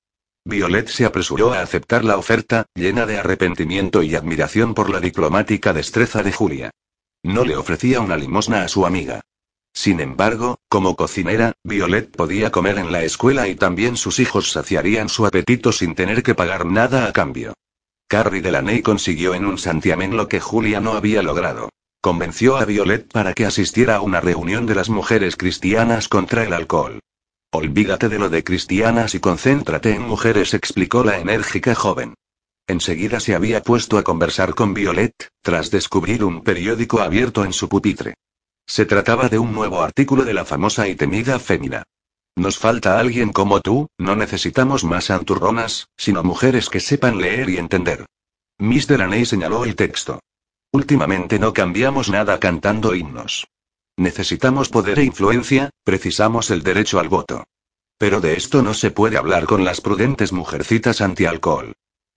Violet 0.47 0.87
se 0.87 1.03
apresuró 1.03 1.51
a 1.51 1.59
aceptar 1.59 2.05
la 2.05 2.15
oferta, 2.15 2.67
llena 2.73 3.05
de 3.05 3.17
arrepentimiento 3.17 4.01
y 4.01 4.15
admiración 4.15 4.73
por 4.73 4.89
la 4.89 5.01
diplomática 5.01 5.73
destreza 5.73 6.23
de 6.23 6.31
Julia. 6.31 6.71
No 7.21 7.43
le 7.43 7.57
ofrecía 7.57 7.99
una 7.99 8.15
limosna 8.15 8.63
a 8.63 8.69
su 8.69 8.85
amiga. 8.85 9.19
Sin 9.73 9.99
embargo, 9.99 10.57
como 10.69 10.95
cocinera, 10.95 11.51
Violet 11.65 12.15
podía 12.15 12.49
comer 12.49 12.77
en 12.77 12.93
la 12.93 13.03
escuela 13.03 13.49
y 13.49 13.55
también 13.55 13.97
sus 13.97 14.19
hijos 14.19 14.49
saciarían 14.53 15.09
su 15.09 15.25
apetito 15.25 15.73
sin 15.73 15.95
tener 15.95 16.23
que 16.23 16.33
pagar 16.33 16.65
nada 16.65 17.07
a 17.07 17.11
cambio. 17.11 17.53
Carrie 18.07 18.41
Delaney 18.41 18.81
consiguió 18.81 19.33
en 19.35 19.45
un 19.45 19.57
santiamén 19.57 20.15
lo 20.15 20.29
que 20.29 20.39
Julia 20.39 20.79
no 20.79 20.93
había 20.93 21.21
logrado. 21.23 21.67
Convenció 21.99 22.55
a 22.55 22.63
Violet 22.63 23.11
para 23.11 23.33
que 23.33 23.45
asistiera 23.45 23.97
a 23.97 24.01
una 24.01 24.21
reunión 24.21 24.65
de 24.65 24.75
las 24.75 24.87
mujeres 24.87 25.35
cristianas 25.35 26.07
contra 26.07 26.45
el 26.45 26.53
alcohol. 26.53 27.01
Olvídate 27.51 28.09
de 28.09 28.19
lo 28.19 28.29
de 28.29 28.43
cristianas 28.43 29.15
y 29.15 29.19
concéntrate 29.19 29.93
en 29.93 30.01
mujeres, 30.01 30.53
explicó 30.53 31.03
la 31.03 31.19
enérgica 31.19 31.75
joven. 31.75 32.13
Enseguida 32.67 33.21
se 33.21 33.35
había 33.35 33.63
puesto 33.63 33.97
a 33.97 34.03
conversar 34.03 34.53
con 34.53 34.73
Violet, 34.73 35.29
tras 35.41 35.71
descubrir 35.71 36.25
un 36.25 36.43
periódico 36.43 36.99
abierto 36.99 37.45
en 37.45 37.53
su 37.53 37.69
pupitre. 37.69 38.15
Se 38.65 38.85
trataba 38.85 39.29
de 39.29 39.39
un 39.39 39.53
nuevo 39.53 39.81
artículo 39.81 40.25
de 40.25 40.33
la 40.33 40.43
famosa 40.43 40.89
y 40.89 40.95
temida 40.95 41.39
fémina. 41.39 41.83
Nos 42.35 42.57
falta 42.57 42.99
alguien 42.99 43.31
como 43.31 43.61
tú, 43.61 43.87
no 43.97 44.17
necesitamos 44.17 44.83
más 44.83 45.05
santurronas, 45.05 45.87
sino 45.95 46.23
mujeres 46.23 46.69
que 46.69 46.81
sepan 46.81 47.17
leer 47.19 47.49
y 47.49 47.57
entender. 47.57 48.05
Miss 48.59 48.87
Delaney 48.87 49.25
señaló 49.25 49.63
el 49.63 49.75
texto. 49.75 50.19
Últimamente 50.73 51.39
no 51.39 51.53
cambiamos 51.53 52.09
nada 52.09 52.39
cantando 52.39 52.93
himnos. 52.93 53.47
Necesitamos 53.97 54.69
poder 54.69 54.99
e 54.99 55.03
influencia, 55.03 55.71
precisamos 55.83 56.51
el 56.51 56.61
derecho 56.61 56.99
al 56.99 57.09
voto. 57.09 57.45
Pero 57.97 58.21
de 58.21 58.37
esto 58.37 58.61
no 58.61 58.75
se 58.75 58.91
puede 58.91 59.17
hablar 59.17 59.45
con 59.45 59.65
las 59.65 59.81
prudentes 59.81 60.31
mujercitas 60.31 61.01
anti-alcohol. 61.01 61.73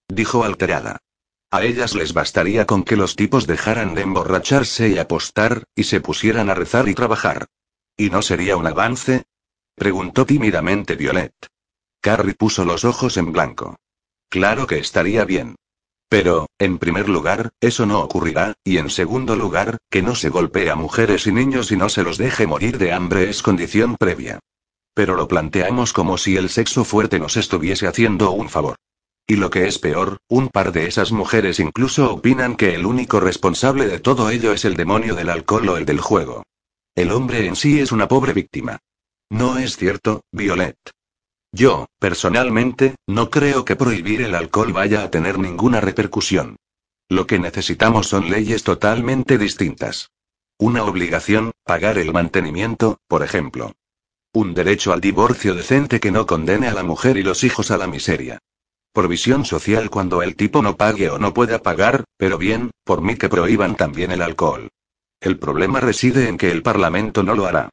Dijo 0.09 0.45
alterada. 0.45 0.99
A 1.51 1.65
ellas 1.65 1.95
les 1.95 2.13
bastaría 2.13 2.67
con 2.67 2.85
que 2.85 2.97
los 2.97 3.17
tipos 3.17 3.47
dejaran 3.47 3.95
de 3.95 4.03
emborracharse 4.03 4.89
y 4.89 4.99
apostar, 4.99 5.65
y 5.75 5.85
se 5.85 6.01
pusieran 6.01 6.51
a 6.51 6.55
rezar 6.55 6.89
y 6.89 6.95
trabajar. 6.95 7.47
¿Y 7.97 8.11
no 8.11 8.23
sería 8.23 8.57
un 8.57 8.67
avance? 8.67 9.25
Preguntó 9.75 10.27
tímidamente 10.27 10.97
Violet. 10.97 11.35
Carrie 12.01 12.35
puso 12.35 12.65
los 12.65 12.85
ojos 12.85 13.17
en 13.17 13.33
blanco. 13.33 13.77
Claro 14.29 14.67
que 14.67 14.79
estaría 14.79 15.25
bien. 15.25 15.57
Pero, 16.11 16.49
en 16.59 16.79
primer 16.79 17.09
lugar, 17.09 17.51
eso 17.61 17.87
no 17.87 18.01
ocurrirá, 18.01 18.55
y 18.65 18.79
en 18.79 18.91
segundo 18.91 19.37
lugar, 19.37 19.79
que 19.89 20.03
no 20.03 20.17
se 20.17 20.29
golpee 20.29 20.69
a 20.69 20.75
mujeres 20.75 21.29
y 21.29 21.33
niños 21.33 21.71
y 21.71 21.77
no 21.77 21.89
se 21.89 22.03
los 22.03 22.19
deje 22.19 22.49
morir 22.49 22.79
de 22.79 22.93
hambre 22.93 23.31
es 23.31 23.43
condición 23.43 23.95
previa. 23.97 24.41
Pero 24.93 25.15
lo 25.15 25.29
planteamos 25.29 25.93
como 25.93 26.19
si 26.19 26.37
el 26.37 26.49
sexo 26.49 26.85
fuerte 26.85 27.21
nos 27.21 27.37
estuviese 27.37 27.87
haciendo 27.87 28.33
un 28.33 28.49
favor. 28.49 28.75
Y 29.25 29.37
lo 29.37 29.51
que 29.51 29.69
es 29.69 29.79
peor, 29.79 30.19
un 30.29 30.49
par 30.49 30.73
de 30.73 30.89
esas 30.89 31.13
mujeres 31.13 31.61
incluso 31.61 32.13
opinan 32.13 32.57
que 32.57 32.75
el 32.75 32.87
único 32.87 33.21
responsable 33.21 33.87
de 33.87 34.01
todo 34.01 34.31
ello 34.31 34.53
es 34.53 34.65
el 34.65 34.75
demonio 34.75 35.15
del 35.15 35.31
alcohol 35.31 35.69
o 35.69 35.77
el 35.77 35.87
del 35.87 36.01
juego. 36.01 36.43
El 36.97 37.13
hombre 37.13 37.47
en 37.47 37.55
sí 37.55 37.79
es 37.79 37.93
una 37.93 38.09
pobre 38.09 38.33
víctima. 38.33 38.81
¿No 39.31 39.59
es 39.59 39.77
cierto, 39.77 40.23
Violet? 40.33 40.77
Yo, 41.53 41.87
personalmente, 41.99 42.95
no 43.07 43.31
creo 43.31 43.65
que 43.65 43.77
prohibir 43.77 44.23
el 44.23 44.35
alcohol 44.35 44.73
vaya 44.73 45.03
a 45.03 45.11
tener 45.11 45.39
ninguna 45.39 45.81
repercusión. 45.81 46.57
Lo 47.09 47.27
que 47.27 47.41
necesitamos 47.41 48.07
son 48.07 48.31
leyes 48.31 48.63
totalmente 48.63 49.37
distintas. 49.37 50.11
Una 50.59 50.85
obligación, 50.85 51.51
pagar 51.65 51.99
el 51.99 52.13
mantenimiento, 52.13 52.99
por 53.09 53.23
ejemplo. 53.23 53.73
Un 54.33 54.55
derecho 54.55 54.93
al 54.93 55.01
divorcio 55.01 55.55
decente 55.55 55.99
que 55.99 56.13
no 56.13 56.27
condene 56.27 56.69
a 56.69 56.75
la 56.75 56.85
mujer 56.85 57.17
y 57.17 57.25
los 57.25 57.43
hijos 57.43 57.73
a 57.73 57.79
la 57.79 57.89
miseria. 57.89 58.39
Provisión 58.93 59.45
social 59.45 59.91
cuando 59.91 60.23
el 60.23 60.37
tipo 60.37 60.63
no 60.63 60.77
pague 60.77 61.11
o 61.11 61.19
no 61.19 61.35
pueda 61.35 61.63
pagar, 61.63 62.05
pero 62.17 62.39
bien, 62.39 62.71
por 62.85 63.03
mí 63.03 63.17
que 63.17 63.29
prohíban 63.29 63.77
también 63.77 64.13
el 64.13 64.23
alcohol. 64.23 64.69
El 65.21 65.39
problema 65.39 65.81
reside 65.81 66.29
en 66.29 66.39
que 66.39 66.53
el 66.53 66.63
Parlamento 66.63 67.25
no 67.25 67.35
lo 67.35 67.47
hará. 67.47 67.71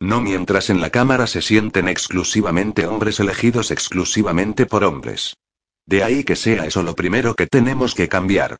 No 0.00 0.20
mientras 0.20 0.70
en 0.70 0.80
la 0.80 0.90
Cámara 0.90 1.26
se 1.26 1.42
sienten 1.42 1.88
exclusivamente 1.88 2.86
hombres 2.86 3.18
elegidos 3.18 3.70
exclusivamente 3.70 4.66
por 4.66 4.84
hombres. 4.84 5.36
De 5.86 6.04
ahí 6.04 6.22
que 6.22 6.36
sea 6.36 6.66
eso 6.66 6.82
lo 6.82 6.94
primero 6.94 7.34
que 7.34 7.46
tenemos 7.46 7.94
que 7.94 8.08
cambiar. 8.08 8.58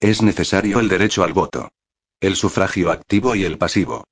Es 0.00 0.22
necesario 0.22 0.80
el 0.80 0.88
derecho 0.88 1.22
al 1.22 1.32
voto. 1.32 1.70
El 2.20 2.36
sufragio 2.36 2.90
activo 2.90 3.34
y 3.34 3.44
el 3.44 3.58
pasivo. 3.58 4.04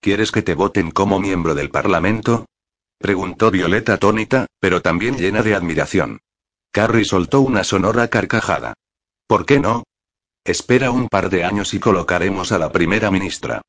¿Quieres 0.00 0.32
que 0.32 0.42
te 0.42 0.54
voten 0.54 0.90
como 0.90 1.20
miembro 1.20 1.54
del 1.54 1.70
Parlamento? 1.70 2.46
Preguntó 2.98 3.50
Violeta 3.50 3.94
atónita, 3.94 4.46
pero 4.58 4.82
también 4.82 5.16
llena 5.16 5.42
de 5.42 5.54
admiración. 5.54 6.20
Carrie 6.72 7.04
soltó 7.04 7.40
una 7.40 7.62
sonora 7.62 8.08
carcajada. 8.08 8.74
¿Por 9.26 9.46
qué 9.46 9.60
no? 9.60 9.84
Espera 10.44 10.90
un 10.90 11.08
par 11.08 11.30
de 11.30 11.44
años 11.44 11.72
y 11.74 11.78
colocaremos 11.78 12.52
a 12.52 12.58
la 12.58 12.72
primera 12.72 13.10
ministra. 13.10 13.62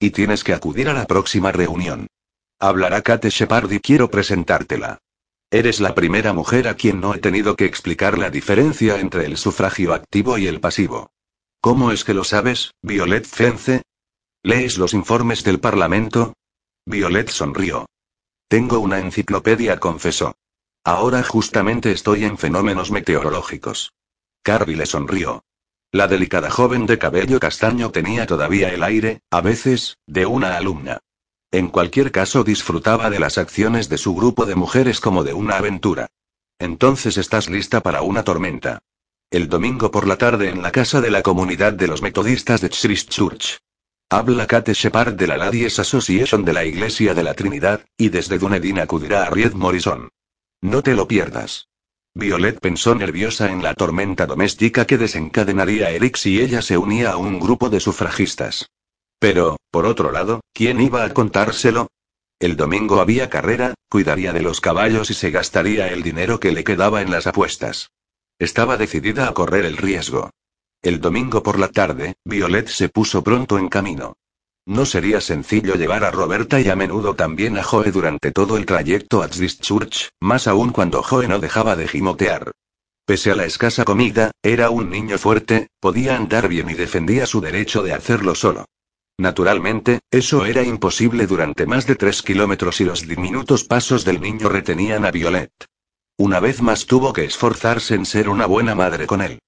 Y 0.00 0.10
tienes 0.10 0.42
que 0.42 0.54
acudir 0.54 0.88
a 0.88 0.94
la 0.94 1.06
próxima 1.06 1.52
reunión. 1.52 2.06
Hablará 2.58 3.02
Kate 3.02 3.30
Shepard 3.30 3.70
y 3.70 3.80
quiero 3.80 4.10
presentártela. 4.10 4.98
Eres 5.50 5.78
la 5.78 5.94
primera 5.94 6.32
mujer 6.32 6.68
a 6.68 6.74
quien 6.74 7.00
no 7.00 7.14
he 7.14 7.18
tenido 7.18 7.54
que 7.54 7.66
explicar 7.66 8.16
la 8.16 8.30
diferencia 8.30 8.98
entre 8.98 9.26
el 9.26 9.36
sufragio 9.36 9.92
activo 9.92 10.38
y 10.38 10.46
el 10.46 10.58
pasivo. 10.60 11.10
¿Cómo 11.60 11.92
es 11.92 12.04
que 12.04 12.14
lo 12.14 12.24
sabes, 12.24 12.72
Violet 12.80 13.26
Fence? 13.26 13.82
¿Lees 14.42 14.78
los 14.78 14.94
informes 14.94 15.44
del 15.44 15.60
Parlamento? 15.60 16.32
Violet 16.86 17.28
sonrió. 17.28 17.86
Tengo 18.48 18.78
una 18.78 19.00
enciclopedia, 19.00 19.78
confesó. 19.78 20.34
Ahora 20.82 21.22
justamente 21.22 21.92
estoy 21.92 22.24
en 22.24 22.38
fenómenos 22.38 22.90
meteorológicos. 22.90 23.92
Carby 24.42 24.76
le 24.76 24.86
sonrió. 24.86 25.44
La 25.92 26.06
delicada 26.06 26.50
joven 26.50 26.86
de 26.86 26.98
cabello 26.98 27.40
castaño 27.40 27.90
tenía 27.90 28.24
todavía 28.26 28.68
el 28.68 28.84
aire, 28.84 29.22
a 29.30 29.40
veces, 29.40 29.98
de 30.06 30.24
una 30.24 30.56
alumna. 30.56 31.00
En 31.50 31.68
cualquier 31.68 32.12
caso 32.12 32.44
disfrutaba 32.44 33.10
de 33.10 33.18
las 33.18 33.38
acciones 33.38 33.88
de 33.88 33.98
su 33.98 34.14
grupo 34.14 34.46
de 34.46 34.54
mujeres 34.54 35.00
como 35.00 35.24
de 35.24 35.34
una 35.34 35.56
aventura. 35.56 36.06
Entonces 36.60 37.16
estás 37.16 37.50
lista 37.50 37.80
para 37.80 38.02
una 38.02 38.22
tormenta. 38.22 38.78
El 39.32 39.48
domingo 39.48 39.90
por 39.90 40.06
la 40.06 40.16
tarde 40.16 40.48
en 40.48 40.62
la 40.62 40.70
casa 40.70 41.00
de 41.00 41.10
la 41.10 41.22
comunidad 41.22 41.72
de 41.72 41.88
los 41.88 42.02
metodistas 42.02 42.60
de 42.60 42.70
Christchurch. 42.70 43.58
Habla 44.10 44.46
Kate 44.46 44.74
Shepard 44.74 45.14
de 45.14 45.26
la 45.26 45.36
Ladies 45.36 45.80
Association 45.80 46.44
de 46.44 46.52
la 46.52 46.64
Iglesia 46.64 47.14
de 47.14 47.22
la 47.24 47.34
Trinidad, 47.34 47.84
y 47.96 48.10
desde 48.10 48.38
Dunedin 48.38 48.78
acudirá 48.78 49.24
a 49.24 49.30
Ried 49.30 49.54
Morrison. 49.54 50.08
No 50.60 50.82
te 50.82 50.94
lo 50.94 51.08
pierdas. 51.08 51.69
Violet 52.14 52.58
pensó 52.58 52.94
nerviosa 52.94 53.52
en 53.52 53.62
la 53.62 53.74
tormenta 53.74 54.26
doméstica 54.26 54.86
que 54.86 54.98
desencadenaría 54.98 55.90
Eric 55.90 56.16
si 56.16 56.40
ella 56.40 56.60
se 56.60 56.76
unía 56.76 57.12
a 57.12 57.16
un 57.16 57.38
grupo 57.38 57.70
de 57.70 57.78
sufragistas. 57.78 58.70
Pero, 59.20 59.58
por 59.70 59.86
otro 59.86 60.10
lado, 60.10 60.40
¿quién 60.52 60.80
iba 60.80 61.04
a 61.04 61.14
contárselo? 61.14 61.88
El 62.40 62.56
domingo 62.56 63.00
había 63.00 63.28
carrera, 63.28 63.74
cuidaría 63.88 64.32
de 64.32 64.42
los 64.42 64.60
caballos 64.60 65.10
y 65.10 65.14
se 65.14 65.30
gastaría 65.30 65.88
el 65.88 66.02
dinero 66.02 66.40
que 66.40 66.52
le 66.52 66.64
quedaba 66.64 67.02
en 67.02 67.10
las 67.10 67.26
apuestas. 67.26 67.90
Estaba 68.38 68.76
decidida 68.76 69.28
a 69.28 69.34
correr 69.34 69.64
el 69.66 69.76
riesgo. 69.76 70.30
El 70.82 71.00
domingo 71.00 71.42
por 71.42 71.58
la 71.58 71.68
tarde, 71.68 72.14
Violet 72.24 72.68
se 72.68 72.88
puso 72.88 73.22
pronto 73.22 73.58
en 73.58 73.68
camino. 73.68 74.14
No 74.70 74.86
sería 74.86 75.20
sencillo 75.20 75.74
llevar 75.74 76.04
a 76.04 76.12
Roberta 76.12 76.60
y 76.60 76.68
a 76.68 76.76
menudo 76.76 77.16
también 77.16 77.58
a 77.58 77.64
Joe 77.64 77.90
durante 77.90 78.30
todo 78.30 78.56
el 78.56 78.66
trayecto 78.66 79.20
a 79.20 79.28
Church, 79.28 80.10
más 80.20 80.46
aún 80.46 80.70
cuando 80.70 81.02
Joe 81.02 81.26
no 81.26 81.40
dejaba 81.40 81.74
de 81.74 81.88
gimotear. 81.88 82.52
Pese 83.04 83.32
a 83.32 83.34
la 83.34 83.46
escasa 83.46 83.84
comida, 83.84 84.30
era 84.44 84.70
un 84.70 84.88
niño 84.88 85.18
fuerte, 85.18 85.70
podía 85.80 86.14
andar 86.14 86.46
bien 86.46 86.70
y 86.70 86.74
defendía 86.74 87.26
su 87.26 87.40
derecho 87.40 87.82
de 87.82 87.94
hacerlo 87.94 88.36
solo. 88.36 88.66
Naturalmente, 89.18 89.98
eso 90.08 90.46
era 90.46 90.62
imposible 90.62 91.26
durante 91.26 91.66
más 91.66 91.84
de 91.88 91.96
tres 91.96 92.22
kilómetros 92.22 92.80
y 92.80 92.84
los 92.84 93.08
diminutos 93.08 93.64
pasos 93.64 94.04
del 94.04 94.20
niño 94.20 94.48
retenían 94.48 95.04
a 95.04 95.10
Violet. 95.10 95.50
Una 96.16 96.38
vez 96.38 96.62
más 96.62 96.86
tuvo 96.86 97.12
que 97.12 97.24
esforzarse 97.24 97.96
en 97.96 98.06
ser 98.06 98.28
una 98.28 98.46
buena 98.46 98.76
madre 98.76 99.08
con 99.08 99.20
él. 99.20 99.40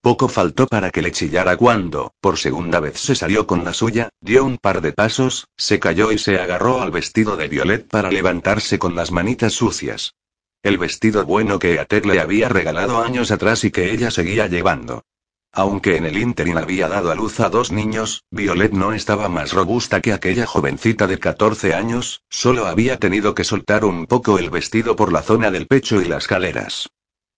Poco 0.00 0.28
faltó 0.28 0.68
para 0.68 0.90
que 0.90 1.02
le 1.02 1.10
chillara 1.10 1.56
cuando, 1.56 2.12
por 2.20 2.38
segunda 2.38 2.78
vez 2.78 3.00
se 3.00 3.16
salió 3.16 3.46
con 3.48 3.64
la 3.64 3.72
suya, 3.72 4.10
dio 4.20 4.44
un 4.44 4.56
par 4.56 4.80
de 4.80 4.92
pasos, 4.92 5.48
se 5.56 5.80
cayó 5.80 6.12
y 6.12 6.18
se 6.18 6.38
agarró 6.38 6.80
al 6.80 6.92
vestido 6.92 7.36
de 7.36 7.48
Violet 7.48 7.86
para 7.88 8.10
levantarse 8.10 8.78
con 8.78 8.94
las 8.94 9.10
manitas 9.10 9.54
sucias. 9.54 10.14
El 10.62 10.78
vestido 10.78 11.24
bueno 11.24 11.58
que 11.58 11.80
Atek 11.80 12.06
le 12.06 12.20
había 12.20 12.48
regalado 12.48 13.02
años 13.02 13.32
atrás 13.32 13.64
y 13.64 13.72
que 13.72 13.92
ella 13.92 14.10
seguía 14.12 14.46
llevando. 14.46 15.04
Aunque 15.52 15.96
en 15.96 16.04
el 16.04 16.16
ínterin 16.16 16.58
había 16.58 16.88
dado 16.88 17.10
a 17.10 17.14
luz 17.16 17.40
a 17.40 17.48
dos 17.48 17.72
niños, 17.72 18.24
Violet 18.30 18.72
no 18.72 18.92
estaba 18.92 19.28
más 19.28 19.52
robusta 19.52 20.00
que 20.00 20.12
aquella 20.12 20.46
jovencita 20.46 21.08
de 21.08 21.18
14 21.18 21.74
años, 21.74 22.22
solo 22.28 22.66
había 22.66 22.98
tenido 22.98 23.34
que 23.34 23.44
soltar 23.44 23.84
un 23.84 24.06
poco 24.06 24.38
el 24.38 24.50
vestido 24.50 24.94
por 24.94 25.12
la 25.12 25.22
zona 25.22 25.50
del 25.50 25.66
pecho 25.66 26.00
y 26.00 26.04
las 26.04 26.28
caleras. 26.28 26.88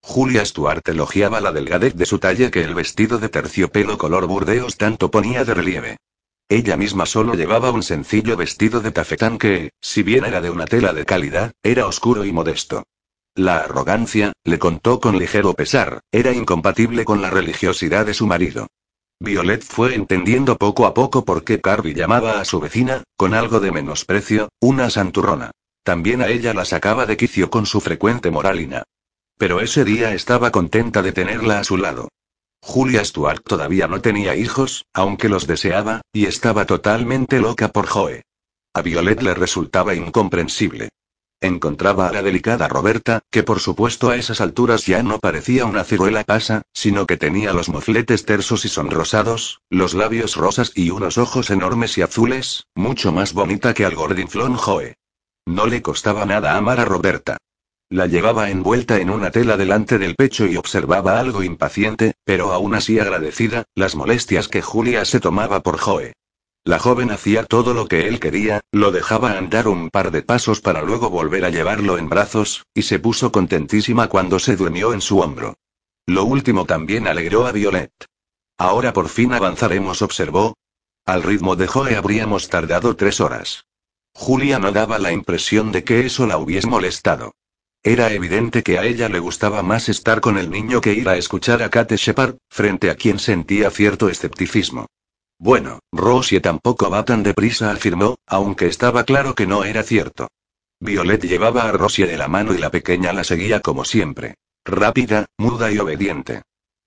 Julia 0.02 0.44
Stuart 0.44 0.88
elogiaba 0.88 1.40
la 1.40 1.52
delgadez 1.52 1.94
de 1.94 2.06
su 2.06 2.18
talle 2.18 2.50
que 2.50 2.64
el 2.64 2.74
vestido 2.74 3.18
de 3.18 3.28
terciopelo 3.28 3.96
color 3.96 4.26
burdeos 4.26 4.76
tanto 4.76 5.10
ponía 5.10 5.44
de 5.44 5.54
relieve. 5.54 5.96
Ella 6.48 6.76
misma 6.76 7.06
solo 7.06 7.34
llevaba 7.34 7.70
un 7.70 7.84
sencillo 7.84 8.36
vestido 8.36 8.80
de 8.80 8.90
tafetán 8.90 9.38
que, 9.38 9.70
si 9.80 10.02
bien 10.02 10.24
era 10.24 10.40
de 10.40 10.50
una 10.50 10.66
tela 10.66 10.92
de 10.92 11.04
calidad, 11.04 11.52
era 11.62 11.86
oscuro 11.86 12.24
y 12.24 12.32
modesto. 12.32 12.82
La 13.36 13.58
arrogancia, 13.58 14.32
le 14.42 14.58
contó 14.58 14.98
con 14.98 15.16
ligero 15.16 15.54
pesar, 15.54 16.00
era 16.10 16.32
incompatible 16.32 17.04
con 17.04 17.22
la 17.22 17.30
religiosidad 17.30 18.04
de 18.04 18.14
su 18.14 18.26
marido. 18.26 18.66
Violet 19.20 19.62
fue 19.62 19.94
entendiendo 19.94 20.56
poco 20.56 20.86
a 20.86 20.94
poco 20.94 21.24
por 21.24 21.44
qué 21.44 21.60
Carby 21.60 21.94
llamaba 21.94 22.40
a 22.40 22.44
su 22.44 22.58
vecina, 22.58 23.04
con 23.16 23.32
algo 23.32 23.60
de 23.60 23.70
menosprecio, 23.70 24.48
una 24.60 24.90
santurrona. 24.90 25.52
También 25.84 26.20
a 26.20 26.28
ella 26.28 26.52
la 26.52 26.64
sacaba 26.64 27.06
de 27.06 27.16
quicio 27.16 27.48
con 27.48 27.66
su 27.66 27.80
frecuente 27.80 28.30
moralina. 28.30 28.82
Pero 29.40 29.62
ese 29.62 29.86
día 29.86 30.12
estaba 30.12 30.50
contenta 30.50 31.00
de 31.00 31.12
tenerla 31.12 31.60
a 31.60 31.64
su 31.64 31.78
lado. 31.78 32.10
Julia 32.60 33.02
Stuart 33.02 33.42
todavía 33.42 33.88
no 33.88 34.02
tenía 34.02 34.36
hijos, 34.36 34.84
aunque 34.92 35.30
los 35.30 35.46
deseaba, 35.46 36.02
y 36.12 36.26
estaba 36.26 36.66
totalmente 36.66 37.40
loca 37.40 37.68
por 37.68 37.86
Joe. 37.86 38.22
A 38.74 38.82
Violet 38.82 39.22
le 39.22 39.32
resultaba 39.32 39.94
incomprensible. 39.94 40.90
Encontraba 41.40 42.08
a 42.08 42.12
la 42.12 42.22
delicada 42.22 42.68
Roberta, 42.68 43.20
que 43.30 43.42
por 43.42 43.60
supuesto 43.60 44.10
a 44.10 44.16
esas 44.16 44.42
alturas 44.42 44.84
ya 44.84 45.02
no 45.02 45.18
parecía 45.18 45.64
una 45.64 45.84
ciruela 45.84 46.22
pasa, 46.22 46.60
sino 46.74 47.06
que 47.06 47.16
tenía 47.16 47.54
los 47.54 47.70
mofletes 47.70 48.26
tersos 48.26 48.66
y 48.66 48.68
sonrosados, 48.68 49.62
los 49.70 49.94
labios 49.94 50.36
rosas 50.36 50.70
y 50.74 50.90
unos 50.90 51.16
ojos 51.16 51.48
enormes 51.48 51.96
y 51.96 52.02
azules, 52.02 52.66
mucho 52.74 53.10
más 53.10 53.32
bonita 53.32 53.72
que 53.72 53.86
al 53.86 53.94
gordinflón 53.94 54.56
Joe. 54.56 54.96
No 55.46 55.64
le 55.64 55.80
costaba 55.80 56.26
nada 56.26 56.58
amar 56.58 56.78
a 56.78 56.84
Roberta. 56.84 57.38
La 57.92 58.06
llevaba 58.06 58.50
envuelta 58.50 59.00
en 59.00 59.10
una 59.10 59.32
tela 59.32 59.56
delante 59.56 59.98
del 59.98 60.14
pecho 60.14 60.46
y 60.46 60.56
observaba 60.56 61.18
algo 61.18 61.42
impaciente, 61.42 62.14
pero 62.22 62.52
aún 62.52 62.76
así 62.76 63.00
agradecida, 63.00 63.64
las 63.74 63.96
molestias 63.96 64.46
que 64.46 64.62
Julia 64.62 65.04
se 65.04 65.18
tomaba 65.18 65.60
por 65.60 65.76
Joe. 65.76 66.12
La 66.62 66.78
joven 66.78 67.10
hacía 67.10 67.44
todo 67.44 67.74
lo 67.74 67.88
que 67.88 68.06
él 68.06 68.20
quería, 68.20 68.60
lo 68.70 68.92
dejaba 68.92 69.36
andar 69.36 69.66
un 69.66 69.90
par 69.90 70.12
de 70.12 70.22
pasos 70.22 70.60
para 70.60 70.82
luego 70.82 71.10
volver 71.10 71.44
a 71.44 71.50
llevarlo 71.50 71.98
en 71.98 72.08
brazos, 72.08 72.64
y 72.74 72.82
se 72.82 73.00
puso 73.00 73.32
contentísima 73.32 74.06
cuando 74.06 74.38
se 74.38 74.54
durmió 74.54 74.92
en 74.92 75.00
su 75.00 75.18
hombro. 75.18 75.56
Lo 76.06 76.24
último 76.24 76.66
también 76.66 77.08
alegró 77.08 77.44
a 77.44 77.50
Violet. 77.50 77.92
Ahora 78.56 78.92
por 78.92 79.08
fin 79.08 79.32
avanzaremos, 79.32 80.00
observó. 80.00 80.54
Al 81.06 81.24
ritmo 81.24 81.56
de 81.56 81.66
Joe 81.66 81.96
habríamos 81.96 82.48
tardado 82.50 82.94
tres 82.94 83.20
horas. 83.20 83.64
Julia 84.12 84.60
no 84.60 84.70
daba 84.70 85.00
la 85.00 85.10
impresión 85.10 85.72
de 85.72 85.82
que 85.82 86.06
eso 86.06 86.28
la 86.28 86.38
hubiese 86.38 86.68
molestado. 86.68 87.32
Era 87.82 88.12
evidente 88.12 88.62
que 88.62 88.78
a 88.78 88.84
ella 88.84 89.08
le 89.08 89.20
gustaba 89.20 89.62
más 89.62 89.88
estar 89.88 90.20
con 90.20 90.36
el 90.36 90.50
niño 90.50 90.82
que 90.82 90.92
ir 90.92 91.08
a 91.08 91.16
escuchar 91.16 91.62
a 91.62 91.70
Kate 91.70 91.96
Shepard, 91.96 92.36
frente 92.50 92.90
a 92.90 92.94
quien 92.94 93.18
sentía 93.18 93.70
cierto 93.70 94.10
escepticismo. 94.10 94.86
Bueno, 95.38 95.78
Rosie 95.90 96.40
tampoco 96.40 96.90
va 96.90 97.06
tan 97.06 97.22
deprisa, 97.22 97.70
afirmó, 97.70 98.16
aunque 98.26 98.66
estaba 98.66 99.04
claro 99.04 99.34
que 99.34 99.46
no 99.46 99.64
era 99.64 99.82
cierto. 99.82 100.28
Violet 100.78 101.24
llevaba 101.24 101.62
a 101.62 101.72
Rosie 101.72 102.06
de 102.06 102.18
la 102.18 102.28
mano 102.28 102.52
y 102.52 102.58
la 102.58 102.70
pequeña 102.70 103.14
la 103.14 103.24
seguía 103.24 103.60
como 103.60 103.86
siempre. 103.86 104.34
Rápida, 104.66 105.26
muda 105.38 105.72
y 105.72 105.78
obediente. 105.78 106.42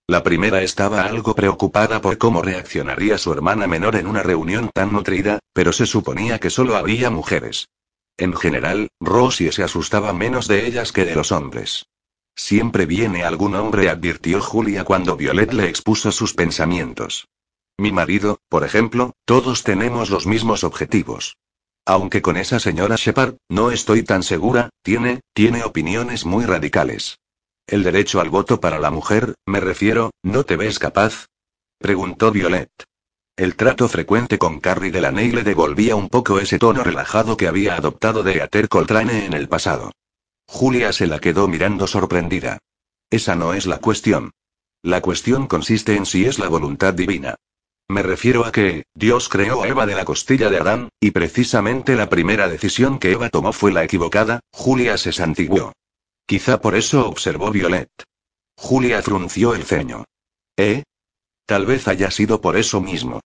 La 0.05 0.21
primera 0.21 0.61
estaba 0.61 1.05
algo 1.05 1.33
preocupada 1.33 2.01
por 2.01 2.19
cómo 2.19 2.43
reaccionaría 2.43 3.17
su 3.17 3.33
hermana 3.33 3.65
menor 3.65 3.95
en 3.95 4.05
una 4.05 4.21
reunión 4.21 4.69
tan 4.71 4.93
nutrida, 4.93 5.39
pero 5.53 5.73
se 5.73 5.87
suponía 5.87 6.39
que 6.39 6.51
solo 6.51 6.75
había 6.75 7.09
mujeres. 7.09 7.69
En 8.17 8.33
general, 8.35 8.89
Rosie 8.99 9.51
se 9.51 9.63
asustaba 9.63 10.13
menos 10.13 10.47
de 10.47 10.67
ellas 10.67 10.91
que 10.91 11.05
de 11.05 11.15
los 11.15 11.31
hombres. 11.31 11.87
Siempre 12.35 12.85
viene 12.85 13.23
algún 13.23 13.55
hombre, 13.55 13.89
advirtió 13.89 14.41
Julia 14.41 14.83
cuando 14.83 15.15
Violet 15.15 15.53
le 15.53 15.67
expuso 15.67 16.11
sus 16.11 16.33
pensamientos. 16.33 17.27
Mi 17.77 17.91
marido, 17.91 18.39
por 18.49 18.63
ejemplo, 18.63 19.13
todos 19.25 19.63
tenemos 19.63 20.09
los 20.09 20.27
mismos 20.27 20.63
objetivos. 20.63 21.37
Aunque 21.85 22.21
con 22.21 22.37
esa 22.37 22.59
señora 22.59 22.95
Shepard, 22.97 23.35
no 23.49 23.71
estoy 23.71 24.03
tan 24.03 24.23
segura, 24.23 24.69
tiene, 24.83 25.21
tiene 25.33 25.63
opiniones 25.63 26.25
muy 26.25 26.45
radicales. 26.45 27.19
El 27.67 27.83
derecho 27.83 28.21
al 28.21 28.29
voto 28.29 28.59
para 28.59 28.79
la 28.79 28.91
mujer, 28.91 29.35
me 29.45 29.59
refiero, 29.59 30.11
¿no 30.21 30.43
te 30.43 30.55
ves 30.55 30.79
capaz? 30.79 31.27
Preguntó 31.79 32.31
Violet. 32.31 32.69
El 33.35 33.55
trato 33.55 33.89
frecuente 33.89 34.37
con 34.37 34.59
Carrie 34.59 34.91
Delaney 34.91 35.31
le 35.31 35.41
devolvía 35.41 35.95
un 35.95 36.07
poco 36.07 36.39
ese 36.39 36.59
tono 36.59 36.83
relajado 36.83 37.35
que 37.35 37.47
había 37.47 37.75
adoptado 37.75 38.21
de 38.21 38.43
Ater 38.43 38.69
Coltrane 38.69 39.25
en 39.25 39.33
el 39.33 39.49
pasado. 39.49 39.91
Julia 40.45 40.93
se 40.93 41.07
la 41.07 41.19
quedó 41.19 41.47
mirando 41.47 41.87
sorprendida. 41.87 42.59
Esa 43.09 43.35
no 43.35 43.55
es 43.55 43.65
la 43.65 43.79
cuestión. 43.79 44.31
La 44.83 45.01
cuestión 45.01 45.47
consiste 45.47 45.95
en 45.95 46.05
si 46.05 46.25
es 46.25 46.37
la 46.37 46.47
voluntad 46.47 46.93
divina. 46.93 47.35
Me 47.89 48.03
refiero 48.03 48.45
a 48.45 48.51
que, 48.51 48.83
Dios 48.93 49.29
creó 49.29 49.63
a 49.63 49.67
Eva 49.67 49.87
de 49.87 49.95
la 49.95 50.05
costilla 50.05 50.51
de 50.51 50.57
Adán, 50.57 50.89
y 50.99 51.09
precisamente 51.09 51.95
la 51.95 52.09
primera 52.09 52.47
decisión 52.47 52.99
que 52.99 53.13
Eva 53.13 53.29
tomó 53.29 53.51
fue 53.51 53.71
la 53.71 53.83
equivocada, 53.83 54.41
Julia 54.51 54.97
se 54.97 55.11
santiguó. 55.11 55.73
Quizá 56.27 56.61
por 56.61 56.75
eso 56.75 57.07
observó 57.07 57.49
Violet. 57.49 57.89
Julia 58.57 59.01
frunció 59.01 59.55
el 59.55 59.63
ceño. 59.63 60.05
¿Eh? 60.55 60.83
Tal 61.45 61.65
vez 61.65 61.87
haya 61.87 62.09
sido 62.11 62.41
por 62.41 62.57
eso 62.57 62.81
mismo. 62.81 63.19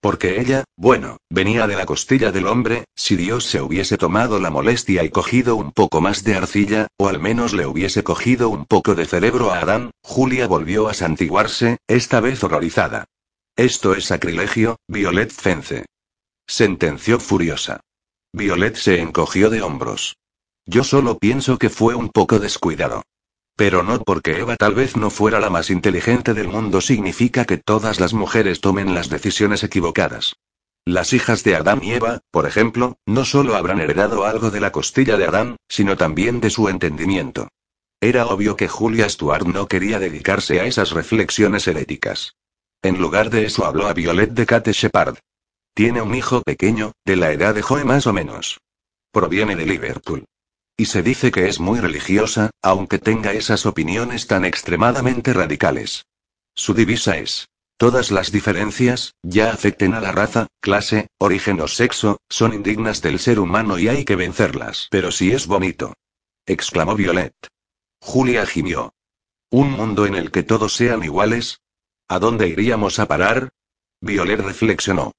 Porque 0.00 0.40
ella, 0.40 0.64
bueno, 0.76 1.18
venía 1.28 1.66
de 1.66 1.76
la 1.76 1.84
costilla 1.84 2.32
del 2.32 2.46
hombre, 2.46 2.84
si 2.96 3.16
Dios 3.16 3.44
se 3.44 3.60
hubiese 3.60 3.98
tomado 3.98 4.40
la 4.40 4.50
molestia 4.50 5.04
y 5.04 5.10
cogido 5.10 5.56
un 5.56 5.72
poco 5.72 6.00
más 6.00 6.24
de 6.24 6.36
arcilla, 6.36 6.88
o 6.96 7.08
al 7.08 7.20
menos 7.20 7.52
le 7.52 7.66
hubiese 7.66 8.02
cogido 8.02 8.48
un 8.48 8.64
poco 8.64 8.94
de 8.94 9.04
cerebro 9.04 9.52
a 9.52 9.60
Adán, 9.60 9.90
Julia 10.02 10.46
volvió 10.46 10.88
a 10.88 10.94
santiguarse, 10.94 11.76
esta 11.86 12.20
vez 12.20 12.42
horrorizada. 12.42 13.04
Esto 13.56 13.94
es 13.94 14.06
sacrilegio, 14.06 14.76
Violet 14.88 15.30
Fence. 15.30 15.84
Sentenció 16.46 17.20
furiosa. 17.20 17.80
Violet 18.32 18.76
se 18.76 19.00
encogió 19.00 19.50
de 19.50 19.60
hombros. 19.60 20.16
Yo 20.64 20.82
solo 20.82 21.18
pienso 21.18 21.58
que 21.58 21.68
fue 21.68 21.94
un 21.94 22.08
poco 22.08 22.38
descuidado. 22.38 23.02
Pero 23.60 23.82
no 23.82 24.00
porque 24.00 24.38
Eva 24.38 24.56
tal 24.56 24.74
vez 24.74 24.96
no 24.96 25.10
fuera 25.10 25.38
la 25.38 25.50
más 25.50 25.68
inteligente 25.68 26.32
del 26.32 26.48
mundo 26.48 26.80
significa 26.80 27.44
que 27.44 27.58
todas 27.58 28.00
las 28.00 28.14
mujeres 28.14 28.62
tomen 28.62 28.94
las 28.94 29.10
decisiones 29.10 29.62
equivocadas. 29.62 30.36
Las 30.86 31.12
hijas 31.12 31.44
de 31.44 31.56
Adán 31.56 31.80
y 31.82 31.92
Eva, 31.92 32.20
por 32.30 32.46
ejemplo, 32.46 32.96
no 33.04 33.26
solo 33.26 33.56
habrán 33.56 33.78
heredado 33.78 34.24
algo 34.24 34.50
de 34.50 34.60
la 34.60 34.72
costilla 34.72 35.18
de 35.18 35.26
Adán, 35.26 35.56
sino 35.68 35.98
también 35.98 36.40
de 36.40 36.48
su 36.48 36.70
entendimiento. 36.70 37.48
Era 38.00 38.28
obvio 38.28 38.56
que 38.56 38.66
Julia 38.66 39.06
Stuart 39.06 39.46
no 39.46 39.68
quería 39.68 39.98
dedicarse 39.98 40.58
a 40.58 40.64
esas 40.64 40.92
reflexiones 40.92 41.68
heréticas. 41.68 42.36
En 42.80 42.98
lugar 42.98 43.28
de 43.28 43.44
eso 43.44 43.66
habló 43.66 43.88
a 43.88 43.92
Violet 43.92 44.30
de 44.30 44.46
Kate 44.46 44.72
Shepard. 44.72 45.18
Tiene 45.74 46.00
un 46.00 46.14
hijo 46.14 46.40
pequeño, 46.40 46.92
de 47.04 47.16
la 47.16 47.30
edad 47.30 47.54
de 47.54 47.60
Joe 47.60 47.84
más 47.84 48.06
o 48.06 48.14
menos. 48.14 48.58
Proviene 49.12 49.54
de 49.54 49.66
Liverpool. 49.66 50.24
Y 50.80 50.86
se 50.86 51.02
dice 51.02 51.30
que 51.30 51.46
es 51.46 51.60
muy 51.60 51.78
religiosa, 51.78 52.52
aunque 52.62 52.98
tenga 52.98 53.34
esas 53.34 53.66
opiniones 53.66 54.26
tan 54.26 54.46
extremadamente 54.46 55.34
radicales. 55.34 56.06
Su 56.54 56.72
divisa 56.72 57.18
es, 57.18 57.50
todas 57.76 58.10
las 58.10 58.32
diferencias, 58.32 59.12
ya 59.22 59.52
afecten 59.52 59.92
a 59.92 60.00
la 60.00 60.10
raza, 60.10 60.46
clase, 60.58 61.08
origen 61.18 61.60
o 61.60 61.68
sexo, 61.68 62.16
son 62.30 62.54
indignas 62.54 63.02
del 63.02 63.18
ser 63.18 63.40
humano 63.40 63.78
y 63.78 63.88
hay 63.88 64.06
que 64.06 64.16
vencerlas. 64.16 64.88
Pero 64.90 65.12
si 65.12 65.32
es 65.32 65.46
bonito. 65.46 65.92
exclamó 66.46 66.94
Violet. 66.94 67.34
Julia 68.00 68.46
gimió. 68.46 68.94
¿Un 69.50 69.72
mundo 69.72 70.06
en 70.06 70.14
el 70.14 70.30
que 70.30 70.44
todos 70.44 70.72
sean 70.72 71.04
iguales? 71.04 71.60
¿A 72.08 72.18
dónde 72.18 72.48
iríamos 72.48 72.98
a 73.00 73.06
parar? 73.06 73.50
Violet 74.00 74.40
reflexionó. 74.40 75.12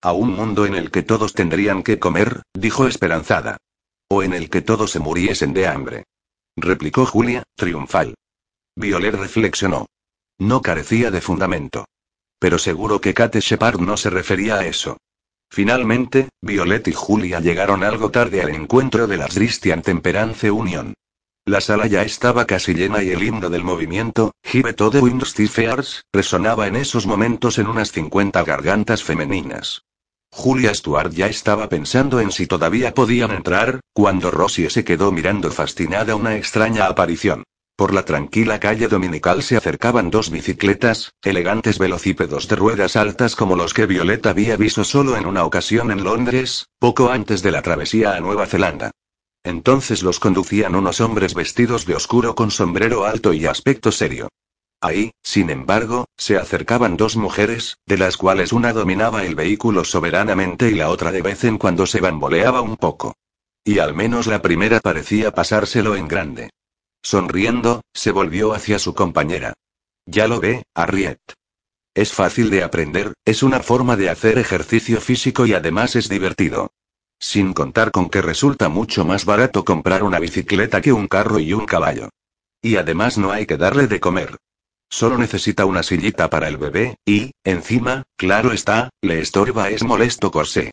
A 0.00 0.12
un 0.12 0.32
mundo 0.32 0.64
en 0.64 0.76
el 0.76 0.92
que 0.92 1.02
todos 1.02 1.34
tendrían 1.34 1.82
que 1.82 1.98
comer, 1.98 2.42
dijo 2.54 2.86
esperanzada. 2.86 3.56
O 4.10 4.22
en 4.22 4.32
el 4.32 4.48
que 4.48 4.62
todos 4.62 4.90
se 4.90 5.00
muriesen 5.00 5.52
de 5.52 5.66
hambre. 5.66 6.04
Replicó 6.56 7.04
Julia, 7.04 7.42
triunfal. 7.56 8.14
Violet 8.74 9.14
reflexionó. 9.14 9.86
No 10.38 10.62
carecía 10.62 11.10
de 11.10 11.20
fundamento. 11.20 11.84
Pero 12.38 12.58
seguro 12.58 13.00
que 13.00 13.14
Kate 13.14 13.40
Shepard 13.40 13.80
no 13.80 13.96
se 13.96 14.10
refería 14.10 14.56
a 14.56 14.66
eso. 14.66 14.96
Finalmente, 15.50 16.28
Violet 16.40 16.88
y 16.88 16.92
Julia 16.92 17.40
llegaron 17.40 17.82
algo 17.82 18.10
tarde 18.10 18.42
al 18.42 18.50
encuentro 18.50 19.06
de 19.06 19.16
la 19.16 19.28
Christian 19.28 19.82
Temperance 19.82 20.50
Union. 20.50 20.94
La 21.44 21.60
sala 21.60 21.86
ya 21.86 22.02
estaba 22.02 22.46
casi 22.46 22.74
llena 22.74 23.02
y 23.02 23.10
el 23.10 23.22
himno 23.22 23.48
del 23.48 23.64
movimiento, 23.64 24.32
Give 24.44 24.74
to 24.74 24.90
the 24.90 25.00
resonaba 26.12 26.66
en 26.66 26.76
esos 26.76 27.06
momentos 27.06 27.58
en 27.58 27.66
unas 27.66 27.90
50 27.92 28.44
gargantas 28.44 29.02
femeninas. 29.02 29.82
Julia 30.38 30.72
Stuart 30.72 31.12
ya 31.12 31.26
estaba 31.26 31.68
pensando 31.68 32.20
en 32.20 32.30
si 32.30 32.46
todavía 32.46 32.94
podían 32.94 33.32
entrar, 33.32 33.80
cuando 33.92 34.30
Rosie 34.30 34.70
se 34.70 34.84
quedó 34.84 35.10
mirando 35.10 35.50
fascinada 35.50 36.14
una 36.14 36.36
extraña 36.36 36.86
aparición. 36.86 37.42
Por 37.76 37.92
la 37.92 38.04
tranquila 38.04 38.60
calle 38.60 38.88
dominical 38.88 39.42
se 39.42 39.56
acercaban 39.56 40.10
dos 40.10 40.30
bicicletas, 40.30 41.12
elegantes 41.22 41.78
velocípedos 41.78 42.46
de 42.48 42.56
ruedas 42.56 42.96
altas 42.96 43.36
como 43.36 43.56
los 43.56 43.74
que 43.74 43.86
Violeta 43.86 44.30
había 44.30 44.56
visto 44.56 44.84
solo 44.84 45.16
en 45.16 45.26
una 45.26 45.44
ocasión 45.44 45.90
en 45.90 46.04
Londres, 46.04 46.66
poco 46.78 47.10
antes 47.10 47.42
de 47.42 47.52
la 47.52 47.62
travesía 47.62 48.14
a 48.14 48.20
Nueva 48.20 48.46
Zelanda. 48.46 48.90
Entonces 49.44 50.02
los 50.02 50.20
conducían 50.20 50.74
unos 50.74 51.00
hombres 51.00 51.34
vestidos 51.34 51.84
de 51.84 51.94
oscuro 51.94 52.34
con 52.34 52.50
sombrero 52.50 53.04
alto 53.04 53.32
y 53.32 53.46
aspecto 53.46 53.92
serio. 53.92 54.28
Ahí, 54.80 55.10
sin 55.22 55.50
embargo, 55.50 56.06
se 56.16 56.36
acercaban 56.36 56.96
dos 56.96 57.16
mujeres, 57.16 57.78
de 57.86 57.98
las 57.98 58.16
cuales 58.16 58.52
una 58.52 58.72
dominaba 58.72 59.24
el 59.24 59.34
vehículo 59.34 59.84
soberanamente 59.84 60.70
y 60.70 60.74
la 60.74 60.90
otra 60.90 61.10
de 61.10 61.22
vez 61.22 61.42
en 61.44 61.58
cuando 61.58 61.84
se 61.86 62.00
bamboleaba 62.00 62.60
un 62.60 62.76
poco. 62.76 63.16
Y 63.64 63.80
al 63.80 63.94
menos 63.94 64.28
la 64.28 64.40
primera 64.40 64.78
parecía 64.80 65.32
pasárselo 65.32 65.96
en 65.96 66.06
grande. 66.06 66.50
Sonriendo, 67.02 67.82
se 67.92 68.12
volvió 68.12 68.54
hacia 68.54 68.78
su 68.78 68.94
compañera. 68.94 69.54
Ya 70.06 70.28
lo 70.28 70.40
ve, 70.40 70.64
Harriet. 70.74 71.18
Es 71.94 72.12
fácil 72.12 72.48
de 72.48 72.62
aprender, 72.62 73.14
es 73.24 73.42
una 73.42 73.60
forma 73.60 73.96
de 73.96 74.10
hacer 74.10 74.38
ejercicio 74.38 75.00
físico 75.00 75.44
y 75.44 75.54
además 75.54 75.96
es 75.96 76.08
divertido. 76.08 76.70
Sin 77.18 77.52
contar 77.52 77.90
con 77.90 78.08
que 78.08 78.22
resulta 78.22 78.68
mucho 78.68 79.04
más 79.04 79.24
barato 79.24 79.64
comprar 79.64 80.04
una 80.04 80.20
bicicleta 80.20 80.80
que 80.80 80.92
un 80.92 81.08
carro 81.08 81.40
y 81.40 81.52
un 81.52 81.66
caballo. 81.66 82.10
Y 82.62 82.76
además 82.76 83.18
no 83.18 83.32
hay 83.32 83.46
que 83.46 83.56
darle 83.56 83.88
de 83.88 83.98
comer. 83.98 84.36
Solo 84.90 85.18
necesita 85.18 85.66
una 85.66 85.82
sillita 85.82 86.30
para 86.30 86.48
el 86.48 86.56
bebé, 86.56 86.96
y, 87.04 87.32
encima, 87.44 88.04
claro 88.16 88.52
está, 88.52 88.90
le 89.02 89.20
estorba 89.20 89.68
es 89.68 89.84
molesto 89.84 90.30
corsé. 90.30 90.72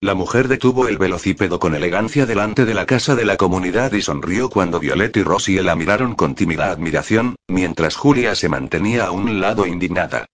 La 0.00 0.14
mujer 0.14 0.46
detuvo 0.46 0.88
el 0.88 0.98
velocípedo 0.98 1.58
con 1.58 1.74
elegancia 1.74 2.26
delante 2.26 2.64
de 2.64 2.74
la 2.74 2.84
casa 2.84 3.14
de 3.16 3.24
la 3.24 3.36
comunidad 3.36 3.92
y 3.92 4.02
sonrió 4.02 4.50
cuando 4.50 4.78
Violet 4.78 5.16
y 5.16 5.22
Rosie 5.22 5.62
la 5.62 5.74
miraron 5.74 6.14
con 6.14 6.34
tímida 6.34 6.70
admiración, 6.70 7.36
mientras 7.48 7.96
Julia 7.96 8.34
se 8.34 8.48
mantenía 8.48 9.06
a 9.06 9.10
un 9.10 9.40
lado 9.40 9.66
indignada. 9.66 10.26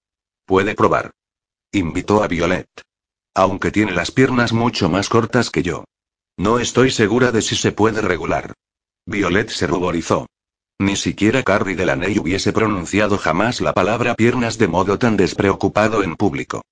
Puede 0.46 0.74
probar. 0.74 1.12
Invitó 1.70 2.22
a 2.24 2.28
Violet. 2.28 2.66
Aunque 3.34 3.70
tiene 3.70 3.92
las 3.92 4.10
piernas 4.10 4.52
mucho 4.52 4.90
más 4.90 5.08
cortas 5.08 5.48
que 5.48 5.62
yo. 5.62 5.84
No 6.36 6.58
estoy 6.58 6.90
segura 6.90 7.30
de 7.30 7.40
si 7.40 7.54
se 7.54 7.70
puede 7.70 8.02
regular. 8.02 8.54
Violet 9.06 9.48
se 9.48 9.68
ruborizó. 9.68 10.26
Ni 10.82 10.96
siquiera 10.96 11.44
Carrie 11.44 11.76
Delaney 11.76 12.18
hubiese 12.18 12.52
pronunciado 12.52 13.16
jamás 13.16 13.60
la 13.60 13.72
palabra 13.72 14.16
piernas 14.16 14.58
de 14.58 14.66
modo 14.66 14.98
tan 14.98 15.16
despreocupado 15.16 16.02
en 16.02 16.16
público. 16.16 16.62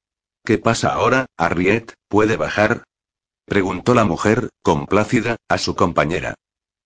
¿Qué 0.44 0.58
pasa 0.58 0.94
ahora, 0.94 1.26
Harriet? 1.36 1.94
¿Puede 2.08 2.36
bajar? 2.36 2.82
preguntó 3.46 3.94
la 3.94 4.04
mujer, 4.04 4.48
complácida, 4.62 5.36
a 5.48 5.58
su 5.58 5.76
compañera. 5.76 6.34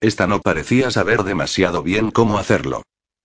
Esta 0.02 0.26
no 0.26 0.42
parecía 0.42 0.90
saber 0.90 1.22
demasiado 1.22 1.82
bien 1.82 2.10
cómo 2.10 2.36
hacerlo. 2.36 2.82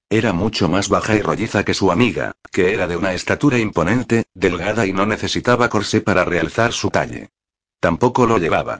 Era 0.10 0.32
mucho 0.32 0.70
más 0.70 0.88
baja 0.88 1.16
y 1.16 1.22
rolliza 1.22 1.66
que 1.66 1.74
su 1.74 1.92
amiga, 1.92 2.32
que 2.54 2.74
era 2.74 2.88
de 2.88 2.96
una 2.96 3.14
estatura 3.14 3.60
imponente, 3.60 4.24
delgada 4.34 4.86
y 4.86 4.94
no 4.94 5.06
necesitaba 5.08 5.68
corsé 5.68 6.00
para 6.00 6.24
realzar 6.24 6.72
su 6.72 6.90
talle. 6.90 7.32
Tampoco 7.82 8.26
lo 8.26 8.38
llevaba. 8.38 8.80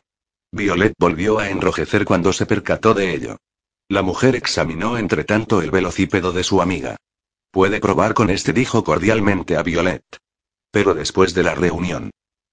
Violet 0.54 0.94
volvió 0.98 1.40
a 1.40 1.50
enrojecer 1.50 2.06
cuando 2.06 2.32
se 2.32 2.46
percató 2.46 2.94
de 2.94 3.14
ello. 3.14 3.38
La 3.92 4.04
mujer 4.04 4.36
examinó 4.36 5.00
entre 5.00 5.24
tanto 5.24 5.64
el 5.64 5.72
velocípedo 5.72 6.32
de 6.32 6.44
su 6.44 6.62
amiga. 6.62 6.98
Puede 7.50 7.80
probar 7.80 8.14
con 8.14 8.30
este, 8.30 8.54
dijo 8.54 8.84
cordialmente 8.84 9.58
a 9.58 9.64
Violet. 9.64 10.04
Pero 10.70 10.94
después 10.94 11.34
de 11.34 11.42
la 11.42 11.56
reunión. 11.56 12.12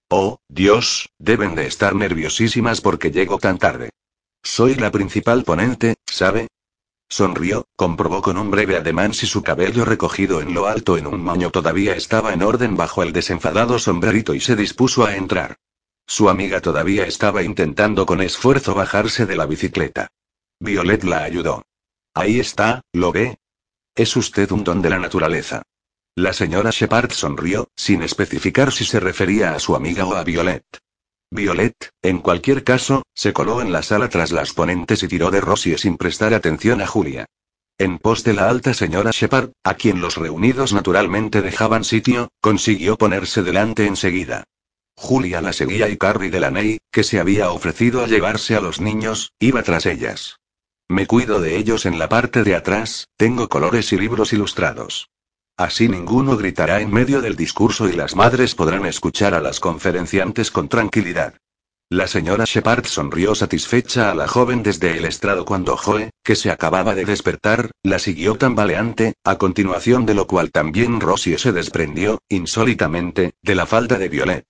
Oh, 0.08 0.38
Dios, 0.48 1.10
deben 1.18 1.54
de 1.54 1.66
estar 1.66 1.94
nerviosísimas 1.94 2.80
porque 2.80 3.10
llego 3.10 3.38
tan 3.38 3.58
tarde. 3.58 3.90
Soy 4.42 4.76
la 4.76 4.90
principal 4.90 5.44
ponente, 5.44 5.96
¿sabe? 6.06 6.48
Sonrió, 7.06 7.66
comprobó 7.76 8.22
con 8.22 8.38
un 8.38 8.50
breve 8.50 8.76
ademán 8.76 9.12
si 9.12 9.26
su 9.26 9.42
cabello 9.42 9.84
recogido 9.84 10.40
en 10.40 10.54
lo 10.54 10.66
alto 10.66 10.96
en 10.96 11.06
un 11.06 11.22
moño 11.22 11.50
todavía 11.50 11.94
estaba 11.96 12.32
en 12.32 12.42
orden 12.42 12.78
bajo 12.78 13.02
el 13.02 13.12
desenfadado 13.12 13.78
sombrerito 13.78 14.32
y 14.32 14.40
se 14.40 14.56
dispuso 14.56 15.04
a 15.04 15.16
entrar. 15.16 15.56
Su 16.06 16.30
amiga 16.30 16.62
todavía 16.62 17.04
estaba 17.04 17.42
intentando 17.42 18.06
con 18.06 18.22
esfuerzo 18.22 18.74
bajarse 18.74 19.26
de 19.26 19.36
la 19.36 19.44
bicicleta. 19.44 20.08
Violet 20.58 21.04
la 21.04 21.22
ayudó. 21.22 21.66
Ahí 22.14 22.40
está, 22.40 22.80
¿lo 22.92 23.12
ve? 23.12 23.38
Es 23.94 24.16
usted 24.16 24.50
un 24.52 24.64
don 24.64 24.80
de 24.80 24.90
la 24.90 24.98
naturaleza. 24.98 25.62
La 26.14 26.32
señora 26.32 26.70
Shepard 26.70 27.12
sonrió, 27.12 27.68
sin 27.76 28.02
especificar 28.02 28.72
si 28.72 28.86
se 28.86 28.98
refería 28.98 29.52
a 29.52 29.58
su 29.58 29.76
amiga 29.76 30.06
o 30.06 30.14
a 30.14 30.24
Violet. 30.24 30.64
Violet, 31.30 31.90
en 32.02 32.20
cualquier 32.20 32.64
caso, 32.64 33.02
se 33.14 33.34
coló 33.34 33.60
en 33.60 33.70
la 33.70 33.82
sala 33.82 34.08
tras 34.08 34.32
las 34.32 34.54
ponentes 34.54 35.02
y 35.02 35.08
tiró 35.08 35.30
de 35.30 35.42
Rosie 35.42 35.76
sin 35.76 35.98
prestar 35.98 36.32
atención 36.32 36.80
a 36.80 36.86
Julia. 36.86 37.26
En 37.76 37.98
pos 37.98 38.24
de 38.24 38.32
la 38.32 38.48
alta 38.48 38.72
señora 38.72 39.10
Shepard, 39.10 39.50
a 39.62 39.74
quien 39.74 40.00
los 40.00 40.16
reunidos 40.16 40.72
naturalmente 40.72 41.42
dejaban 41.42 41.84
sitio, 41.84 42.30
consiguió 42.40 42.96
ponerse 42.96 43.42
delante 43.42 43.86
enseguida. 43.86 44.44
Julia 44.96 45.42
la 45.42 45.52
seguía 45.52 45.90
y 45.90 45.98
Carrie 45.98 46.30
Delaney, 46.30 46.78
que 46.90 47.04
se 47.04 47.20
había 47.20 47.50
ofrecido 47.50 48.02
a 48.02 48.06
llevarse 48.06 48.56
a 48.56 48.62
los 48.62 48.80
niños, 48.80 49.32
iba 49.38 49.62
tras 49.62 49.84
ellas. 49.84 50.38
Me 50.88 51.08
cuido 51.08 51.40
de 51.40 51.56
ellos 51.56 51.84
en 51.84 51.98
la 51.98 52.08
parte 52.08 52.44
de 52.44 52.54
atrás, 52.54 53.08
tengo 53.16 53.48
colores 53.48 53.92
y 53.92 53.98
libros 53.98 54.32
ilustrados. 54.32 55.10
Así 55.56 55.88
ninguno 55.88 56.36
gritará 56.36 56.80
en 56.80 56.92
medio 56.92 57.20
del 57.20 57.34
discurso 57.34 57.88
y 57.88 57.92
las 57.92 58.14
madres 58.14 58.54
podrán 58.54 58.86
escuchar 58.86 59.34
a 59.34 59.40
las 59.40 59.58
conferenciantes 59.58 60.52
con 60.52 60.68
tranquilidad. 60.68 61.34
La 61.88 62.06
señora 62.06 62.44
Shepard 62.46 62.84
sonrió 62.86 63.34
satisfecha 63.34 64.12
a 64.12 64.14
la 64.14 64.28
joven 64.28 64.62
desde 64.62 64.96
el 64.96 65.06
estrado 65.06 65.44
cuando 65.44 65.76
Joe, 65.76 66.10
que 66.22 66.36
se 66.36 66.50
acababa 66.50 66.94
de 66.94 67.04
despertar, 67.04 67.70
la 67.82 67.98
siguió 67.98 68.36
tambaleante, 68.36 69.14
a 69.24 69.38
continuación 69.38 70.06
de 70.06 70.14
lo 70.14 70.26
cual 70.28 70.52
también 70.52 71.00
Rosie 71.00 71.38
se 71.38 71.52
desprendió, 71.52 72.20
insólitamente, 72.28 73.34
de 73.42 73.54
la 73.56 73.66
falda 73.66 73.98
de 73.98 74.08
Violet. 74.08 74.46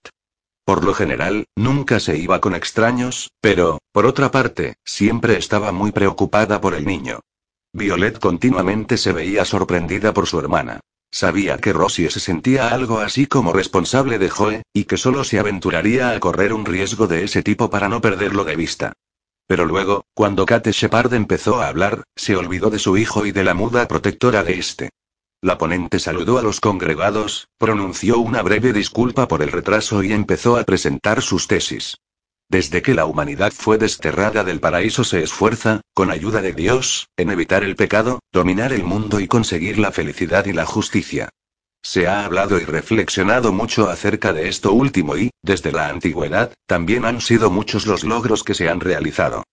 Por 0.67 0.85
lo 0.85 0.95
general, 0.95 1.47
nunca 1.55 2.01
se 2.01 2.19
iba 2.19 2.41
con 2.41 2.57
extraños, 2.57 3.31
pero, 3.41 3.79
por 3.93 4.05
otra 4.05 4.33
parte, 4.33 4.75
siempre 4.85 5.37
estaba 5.37 5.71
muy 5.71 5.93
preocupada 5.93 6.61
por 6.61 6.75
el 6.75 6.85
niño. 6.85 7.21
Violet 7.73 8.19
continuamente 8.19 8.97
se 8.97 9.13
veía 9.13 9.45
sorprendida 9.45 10.13
por 10.13 10.27
su 10.27 10.41
hermana. 10.41 10.81
Sabía 11.13 11.59
que 11.59 11.73
Rosie 11.73 12.11
se 12.11 12.19
sentía 12.19 12.71
algo 12.71 12.99
así 12.99 13.29
como 13.29 13.53
responsable 13.53 14.19
de 14.19 14.29
Joe, 14.29 14.63
y 14.73 14.87
que 14.87 14.97
solo 14.97 15.23
se 15.23 15.39
aventuraría 15.39 16.11
a 16.11 16.19
correr 16.19 16.53
un 16.53 16.65
riesgo 16.65 17.07
de 17.07 17.23
ese 17.23 17.45
tipo 17.45 17.71
para 17.71 17.89
no 17.89 18.01
perderlo 18.01 18.43
de 18.43 18.57
vista. 18.57 18.93
Pero 19.47 19.67
luego, 19.67 20.05
cuando 20.15 20.47
Kate 20.47 20.73
Shepard 20.73 21.15
empezó 21.15 21.63
a 21.63 21.69
hablar, 21.69 22.03
se 22.17 22.35
olvidó 22.35 22.71
de 22.71 22.81
su 22.81 22.97
hijo 22.97 23.25
y 23.25 23.31
de 23.31 23.45
la 23.45 23.55
muda 23.55 23.87
protectora 23.87 24.43
de 24.43 24.59
este. 24.59 24.91
La 25.43 25.59
ponente 25.59 25.99
saludó 25.99 26.39
a 26.39 26.43
los 26.43 26.61
congregados, 26.61 27.49
pronunció 27.59 28.19
una 28.19 28.43
breve 28.43 28.73
disculpa 28.73 29.29
por 29.29 29.43
el 29.43 29.53
retraso 29.53 30.03
y 30.03 30.13
empezó 30.13 30.57
a 30.57 30.65
presentar 30.65 31.23
sus 31.23 31.47
tesis. 31.47 31.99
Desde 32.49 32.81
que 32.81 32.95
la 32.95 33.07
humanidad 33.07 33.53
fue 33.53 33.77
desterrada 33.77 34.45
del 34.45 34.61
paraíso 34.61 35.05
se 35.05 35.23
esfuerza, 35.23 35.81
con 35.95 36.11
ayuda 36.11 36.43
de 36.43 36.53
Dios, 36.53 37.09
en 37.17 37.31
evitar 37.31 37.65
el 37.65 37.77
pecado, 37.77 38.21
dominar 38.33 38.73
el 38.73 38.85
mundo 38.85 39.19
y 39.21 39.27
conseguir 39.27 39.79
la 39.79 39.93
felicidad 39.93 40.47
y 40.47 40.53
la 40.53 40.65
justicia. 40.65 41.29
Se 41.83 42.07
ha 42.07 42.25
hablado 42.25 42.59
y 42.59 42.65
reflexionado 42.65 43.53
mucho 43.53 43.91
acerca 43.91 44.33
de 44.33 44.49
esto 44.49 44.73
último 44.73 45.17
y, 45.17 45.31
desde 45.43 45.73
la 45.73 45.89
antigüedad, 45.89 46.53
también 46.67 47.05
han 47.05 47.21
sido 47.21 47.51
muchos 47.51 47.87
los 47.87 48.05
logros 48.05 48.43
que 48.43 48.55
se 48.55 48.69
han 48.69 48.81
realizado. 48.81 49.45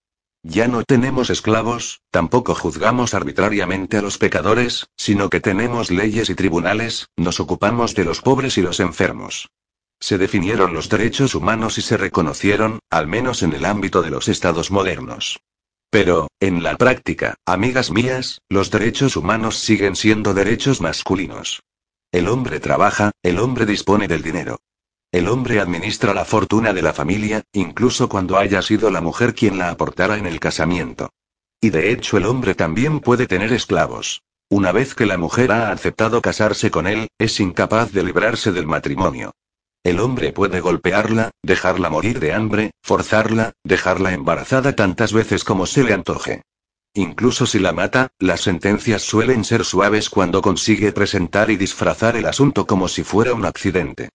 Ya 0.46 0.68
no 0.68 0.84
tenemos 0.84 1.30
esclavos, 1.30 2.02
tampoco 2.12 2.54
juzgamos 2.54 3.14
arbitrariamente 3.14 3.98
a 3.98 4.02
los 4.02 4.18
pecadores, 4.18 4.88
sino 4.98 5.30
que 5.30 5.40
tenemos 5.40 5.90
leyes 5.90 6.30
y 6.30 6.36
tribunales, 6.36 7.08
nos 7.16 7.40
ocupamos 7.40 7.96
de 7.96 8.04
los 8.04 8.22
pobres 8.22 8.58
y 8.58 8.62
los 8.62 8.82
enfermos. 8.82 9.50
Se 10.02 10.18
definieron 10.18 10.74
los 10.74 10.90
derechos 10.90 11.34
humanos 11.34 11.78
y 11.78 11.82
se 11.82 11.96
reconocieron, 11.96 12.80
al 12.90 13.08
menos 13.08 13.42
en 13.42 13.54
el 13.54 13.64
ámbito 13.64 14.02
de 14.02 14.10
los 14.10 14.28
estados 14.28 14.70
modernos. 14.70 15.40
Pero, 15.90 16.28
en 16.42 16.62
la 16.62 16.76
práctica, 16.76 17.36
amigas 17.46 17.90
mías, 17.90 18.42
los 18.50 18.70
derechos 18.70 19.16
humanos 19.16 19.60
siguen 19.60 19.96
siendo 19.96 20.34
derechos 20.34 20.82
masculinos. 20.82 21.64
El 22.12 22.28
hombre 22.28 22.60
trabaja, 22.60 23.12
el 23.24 23.40
hombre 23.40 23.66
dispone 23.66 24.10
del 24.10 24.24
dinero. 24.24 24.60
El 25.14 25.28
hombre 25.28 25.60
administra 25.60 26.12
la 26.16 26.26
fortuna 26.26 26.74
de 26.74 26.82
la 26.82 26.92
familia, 26.92 27.44
incluso 27.54 28.10
cuando 28.10 28.40
haya 28.40 28.64
sido 28.64 28.90
la 28.90 29.00
mujer 29.00 29.36
quien 29.36 29.60
la 29.60 29.70
aportara 29.70 30.18
en 30.18 30.26
el 30.26 30.40
casamiento. 30.40 31.12
Y 31.62 31.70
de 31.70 31.92
hecho 31.92 32.18
el 32.18 32.26
hombre 32.26 32.56
también 32.56 33.00
puede 33.00 33.28
tener 33.28 33.54
esclavos. 33.54 34.24
Una 34.50 34.72
vez 34.72 34.96
que 34.96 35.06
la 35.06 35.20
mujer 35.20 35.52
ha 35.52 35.72
aceptado 35.72 36.20
casarse 36.20 36.72
con 36.72 36.88
él, 36.88 37.10
es 37.20 37.40
incapaz 37.40 37.92
de 37.92 38.04
librarse 38.04 38.52
del 38.52 38.66
matrimonio. 38.66 39.34
El 39.84 40.00
hombre 40.00 40.34
puede 40.34 40.62
golpearla, 40.62 41.30
dejarla 41.44 41.92
morir 41.92 42.20
de 42.20 42.34
hambre, 42.34 42.72
forzarla, 42.82 43.52
dejarla 43.64 44.14
embarazada 44.14 44.76
tantas 44.76 45.14
veces 45.14 45.44
como 45.44 45.68
se 45.68 45.84
le 45.84 45.94
antoje. 45.94 46.42
Incluso 46.96 47.46
si 47.46 47.60
la 47.60 47.72
mata, 47.72 48.08
las 48.18 48.42
sentencias 48.42 49.04
suelen 49.04 49.44
ser 49.44 49.64
suaves 49.64 50.10
cuando 50.10 50.42
consigue 50.42 50.92
presentar 50.92 51.52
y 51.52 51.56
disfrazar 51.56 52.16
el 52.16 52.26
asunto 52.26 52.66
como 52.66 52.88
si 52.88 53.04
fuera 53.04 53.36
un 53.36 53.46
accidente. 53.46 54.10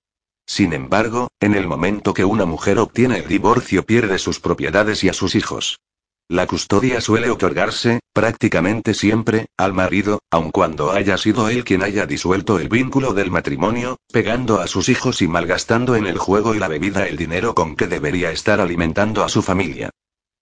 Sin 0.49 0.73
embargo, 0.73 1.29
en 1.41 1.55
el 1.55 1.67
momento 1.67 2.15
que 2.15 2.25
una 2.25 2.47
mujer 2.47 2.79
obtiene 2.79 3.19
el 3.19 3.29
divorcio 3.29 3.85
pierde 3.85 4.19
sus 4.19 4.41
propiedades 4.41 5.05
y 5.05 5.11
a 5.11 5.13
sus 5.13 5.35
hijos. 5.35 5.79
La 6.27 6.47
custodia 6.47 7.03
suele 7.03 7.29
otorgarse, 7.29 8.01
prácticamente 8.15 8.95
siempre, 8.95 9.49
al 9.59 9.75
marido, 9.75 10.21
aun 10.31 10.51
cuando 10.51 10.91
haya 10.91 11.19
sido 11.19 11.51
él 11.51 11.65
quien 11.65 11.83
haya 11.83 12.07
disuelto 12.07 12.59
el 12.59 12.71
vínculo 12.71 13.13
del 13.13 13.31
matrimonio, 13.31 13.99
pegando 14.11 14.61
a 14.61 14.67
sus 14.67 14.89
hijos 14.89 15.21
y 15.21 15.29
malgastando 15.29 15.97
en 15.97 16.07
el 16.07 16.17
juego 16.17 16.55
y 16.55 16.59
la 16.59 16.69
bebida 16.69 17.07
el 17.07 17.19
dinero 17.19 17.55
con 17.55 17.77
que 17.77 17.87
debería 17.87 18.31
estar 18.31 18.59
alimentando 18.59 19.25
a 19.25 19.29
su 19.29 19.43
familia. 19.43 19.91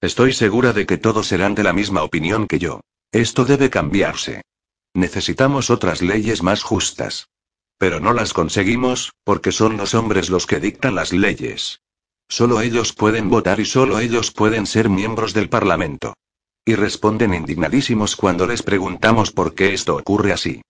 Estoy 0.01 0.33
segura 0.33 0.73
de 0.73 0.87
que 0.87 0.99
todos 0.99 1.27
serán 1.27 1.57
de 1.57 1.65
la 1.65 1.73
misma 1.73 2.05
opinión 2.05 2.47
que 2.47 2.61
yo. 2.61 2.81
Esto 3.11 3.45
debe 3.45 3.71
cambiarse. 3.71 4.43
Necesitamos 4.95 5.69
otras 5.71 6.01
leyes 6.01 6.45
más 6.45 6.63
justas. 6.63 7.29
Pero 7.79 8.01
no 8.01 8.13
las 8.13 8.33
conseguimos, 8.33 9.13
porque 9.25 9.53
son 9.53 9.77
los 9.77 9.95
hombres 9.95 10.31
los 10.31 10.47
que 10.47 10.61
dictan 10.61 10.95
las 10.95 11.13
leyes. 11.13 11.81
Solo 12.29 12.61
ellos 12.61 12.93
pueden 12.93 13.29
votar 13.31 13.61
y 13.61 13.65
solo 13.65 13.99
ellos 13.99 14.33
pueden 14.33 14.67
ser 14.67 14.89
miembros 14.89 15.35
del 15.35 15.49
Parlamento. 15.49 16.15
Y 16.65 16.75
responden 16.75 17.35
indignadísimos 17.35 18.17
cuando 18.17 18.47
les 18.47 18.63
preguntamos 18.63 19.31
por 19.31 19.55
qué 19.55 19.75
esto 19.75 19.97
ocurre 19.97 20.33
así. 20.33 20.63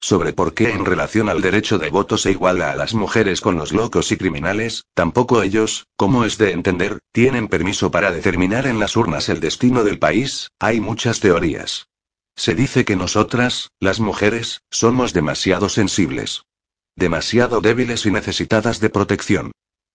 Sobre 0.00 0.32
por 0.32 0.54
qué 0.54 0.70
en 0.70 0.84
relación 0.84 1.28
al 1.28 1.42
derecho 1.42 1.78
de 1.78 1.90
voto 1.90 2.16
se 2.16 2.32
iguala 2.32 2.72
a 2.72 2.76
las 2.76 2.92
mujeres 2.94 3.40
con 3.40 3.56
los 3.56 3.72
locos 3.72 4.10
y 4.10 4.16
criminales, 4.16 4.84
tampoco 4.94 5.42
ellos, 5.42 5.86
como 5.96 6.24
es 6.24 6.38
de 6.38 6.52
entender, 6.52 6.98
tienen 7.12 7.46
permiso 7.46 7.90
para 7.90 8.10
determinar 8.10 8.66
en 8.66 8.80
las 8.80 8.96
urnas 8.96 9.28
el 9.28 9.38
destino 9.38 9.84
del 9.84 9.98
país, 10.00 10.48
hay 10.58 10.80
muchas 10.80 11.20
teorías. 11.20 11.86
Se 12.34 12.54
dice 12.54 12.84
que 12.84 12.96
nosotras, 12.96 13.70
las 13.78 14.00
mujeres, 14.00 14.62
somos 14.70 15.12
demasiado 15.12 15.68
sensibles. 15.68 16.44
Demasiado 16.96 17.60
débiles 17.60 18.06
y 18.06 18.10
necesitadas 18.10 18.80
de 18.80 18.90
protección. 18.90 19.52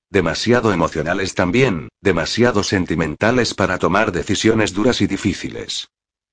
Demasiado 0.10 0.72
emocionales 0.72 1.36
también, 1.36 1.90
demasiado 2.02 2.64
sentimentales 2.64 3.54
para 3.54 3.78
tomar 3.78 4.12
decisiones 4.12 4.74
duras 4.74 5.02
y 5.02 5.08
difíciles. 5.08 5.90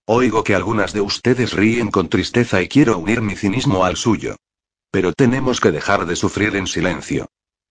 Oigo 0.06 0.44
que 0.44 0.54
algunas 0.54 0.92
de 0.92 1.00
ustedes 1.00 1.52
ríen 1.52 1.90
con 1.90 2.08
tristeza 2.08 2.62
y 2.62 2.68
quiero 2.68 2.98
unir 2.98 3.20
mi 3.20 3.36
cinismo 3.36 3.84
al 3.84 3.96
suyo. 3.96 4.36
Pero 4.90 5.12
tenemos 5.12 5.60
que 5.60 5.72
dejar 5.72 6.06
de 6.06 6.14
sufrir 6.14 6.54
en 6.56 6.66
silencio. 6.66 7.26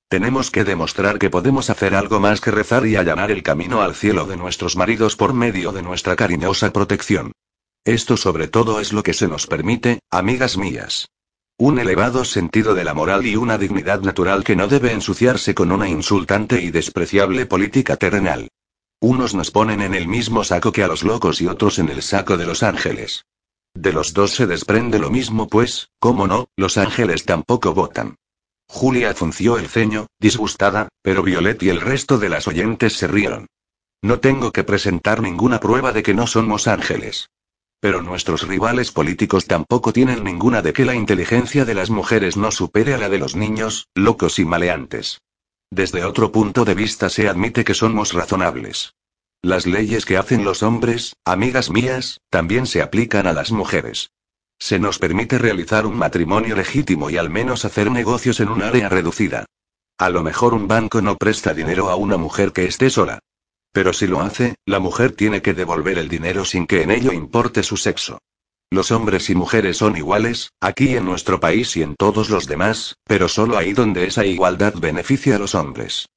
Tenemos 0.09 0.51
que 0.51 0.63
demostrar 0.63 1.19
que 1.19 1.29
podemos 1.29 1.69
hacer 1.69 1.95
algo 1.95 2.19
más 2.19 2.41
que 2.41 2.51
rezar 2.51 2.85
y 2.85 2.95
allanar 2.95 3.31
el 3.31 3.41
camino 3.41 3.81
al 3.81 3.95
cielo 3.95 4.25
de 4.25 4.37
nuestros 4.37 4.75
maridos 4.75 5.15
por 5.15 5.33
medio 5.33 5.71
de 5.71 5.81
nuestra 5.81 6.15
cariñosa 6.15 6.71
protección. 6.71 7.31
Esto 7.85 8.17
sobre 8.17 8.47
todo 8.47 8.79
es 8.79 8.93
lo 8.93 9.03
que 9.03 9.13
se 9.13 9.27
nos 9.27 9.47
permite, 9.47 9.99
amigas 10.11 10.57
mías. 10.57 11.07
Un 11.57 11.77
elevado 11.77 12.25
sentido 12.25 12.73
de 12.73 12.83
la 12.83 12.93
moral 12.95 13.25
y 13.25 13.35
una 13.35 13.57
dignidad 13.57 14.01
natural 14.01 14.43
que 14.43 14.55
no 14.55 14.67
debe 14.67 14.91
ensuciarse 14.91 15.53
con 15.53 15.71
una 15.71 15.87
insultante 15.87 16.61
y 16.61 16.71
despreciable 16.71 17.45
política 17.45 17.95
terrenal. 17.95 18.49
Unos 18.99 19.35
nos 19.35 19.51
ponen 19.51 19.81
en 19.81 19.93
el 19.93 20.07
mismo 20.07 20.43
saco 20.43 20.71
que 20.71 20.83
a 20.83 20.87
los 20.87 21.03
locos 21.03 21.41
y 21.41 21.47
otros 21.47 21.77
en 21.77 21.89
el 21.89 22.01
saco 22.01 22.37
de 22.37 22.45
los 22.45 22.63
ángeles. 22.63 23.25
De 23.75 23.93
los 23.93 24.13
dos 24.13 24.31
se 24.31 24.47
desprende 24.47 24.97
lo 24.97 25.09
mismo 25.11 25.47
pues, 25.47 25.89
¿cómo 25.99 26.25
no? 26.25 26.47
Los 26.55 26.77
ángeles 26.77 27.25
tampoco 27.25 27.73
votan. 27.73 28.15
Julia 28.67 29.13
funció 29.13 29.57
el 29.57 29.67
ceño, 29.67 30.07
disgustada, 30.19 30.89
pero 31.01 31.21
Violet 31.21 31.61
y 31.61 31.69
el 31.69 31.81
resto 31.81 32.17
de 32.17 32.29
las 32.29 32.47
oyentes 32.47 32.93
se 32.93 33.07
rieron. 33.07 33.47
No 34.01 34.19
tengo 34.19 34.51
que 34.51 34.63
presentar 34.63 35.21
ninguna 35.21 35.59
prueba 35.59 35.91
de 35.91 36.01
que 36.01 36.13
no 36.13 36.25
somos 36.25 36.67
ángeles. 36.67 37.29
Pero 37.83 38.01
nuestros 38.01 38.47
rivales 38.47 38.93
políticos 38.93 39.45
tampoco 39.45 39.91
tienen 39.91 40.23
ninguna 40.23 40.61
de 40.61 40.71
que 40.71 40.85
la 40.85 40.95
inteligencia 40.95 41.65
de 41.65 41.73
las 41.73 41.89
mujeres 41.89 42.37
no 42.37 42.49
supere 42.49 42.93
a 42.93 42.97
la 42.97 43.09
de 43.09 43.17
los 43.17 43.35
niños, 43.35 43.89
locos 43.93 44.39
y 44.39 44.45
maleantes. 44.45 45.19
Desde 45.69 46.05
otro 46.05 46.31
punto 46.31 46.63
de 46.63 46.75
vista 46.75 47.09
se 47.09 47.27
admite 47.27 47.65
que 47.65 47.73
somos 47.73 48.13
razonables. 48.13 48.93
Las 49.41 49.65
leyes 49.65 50.05
que 50.05 50.15
hacen 50.15 50.45
los 50.45 50.63
hombres, 50.63 51.17
amigas 51.25 51.71
mías, 51.71 52.21
también 52.29 52.67
se 52.67 52.81
aplican 52.81 53.27
a 53.27 53.33
las 53.33 53.51
mujeres. 53.51 54.11
Se 54.59 54.79
nos 54.79 54.97
permite 54.97 55.37
realizar 55.37 55.85
un 55.85 55.97
matrimonio 55.97 56.55
legítimo 56.55 57.09
y 57.09 57.17
al 57.17 57.29
menos 57.29 57.65
hacer 57.65 57.91
negocios 57.91 58.39
en 58.39 58.47
un 58.47 58.63
área 58.63 58.87
reducida. 58.87 59.45
A 59.97 60.09
lo 60.09 60.23
mejor 60.23 60.53
un 60.53 60.69
banco 60.69 61.01
no 61.01 61.17
presta 61.17 61.53
dinero 61.53 61.89
a 61.89 61.97
una 61.97 62.15
mujer 62.15 62.53
que 62.53 62.63
esté 62.63 62.89
sola. 62.89 63.19
Pero 63.73 63.91
si 63.91 64.07
lo 64.07 64.21
hace, 64.21 64.55
la 64.65 64.79
mujer 64.79 65.11
tiene 65.11 65.41
que 65.41 65.53
devolver 65.53 65.97
el 65.97 66.07
dinero 66.07 66.45
sin 66.45 66.67
que 66.67 66.83
en 66.83 66.91
ello 66.91 67.11
importe 67.11 67.63
su 67.63 67.75
sexo. 67.75 68.19
Los 68.69 68.91
hombres 68.91 69.29
y 69.29 69.35
mujeres 69.35 69.77
son 69.77 69.97
iguales, 69.97 70.51
aquí 70.61 70.95
en 70.95 71.05
nuestro 71.05 71.39
país 71.39 71.75
y 71.75 71.83
en 71.83 71.95
todos 71.95 72.29
los 72.29 72.47
demás, 72.47 72.95
pero 73.03 73.27
solo 73.27 73.57
ahí 73.57 73.73
donde 73.73 74.05
esa 74.05 74.25
igualdad 74.25 74.75
beneficia 74.75 75.35
a 75.35 75.39
los 75.39 75.55
hombres. 75.55 76.07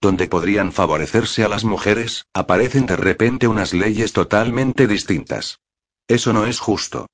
Donde 0.00 0.26
podrían 0.26 0.72
favorecerse 0.72 1.44
a 1.44 1.48
las 1.48 1.64
mujeres, 1.64 2.26
aparecen 2.34 2.86
de 2.86 2.96
repente 2.96 3.48
unas 3.48 3.72
leyes 3.72 4.12
totalmente 4.12 4.86
distintas. 4.86 5.60
Eso 6.08 6.32
no 6.32 6.46
es 6.46 6.58
justo. 6.58 7.06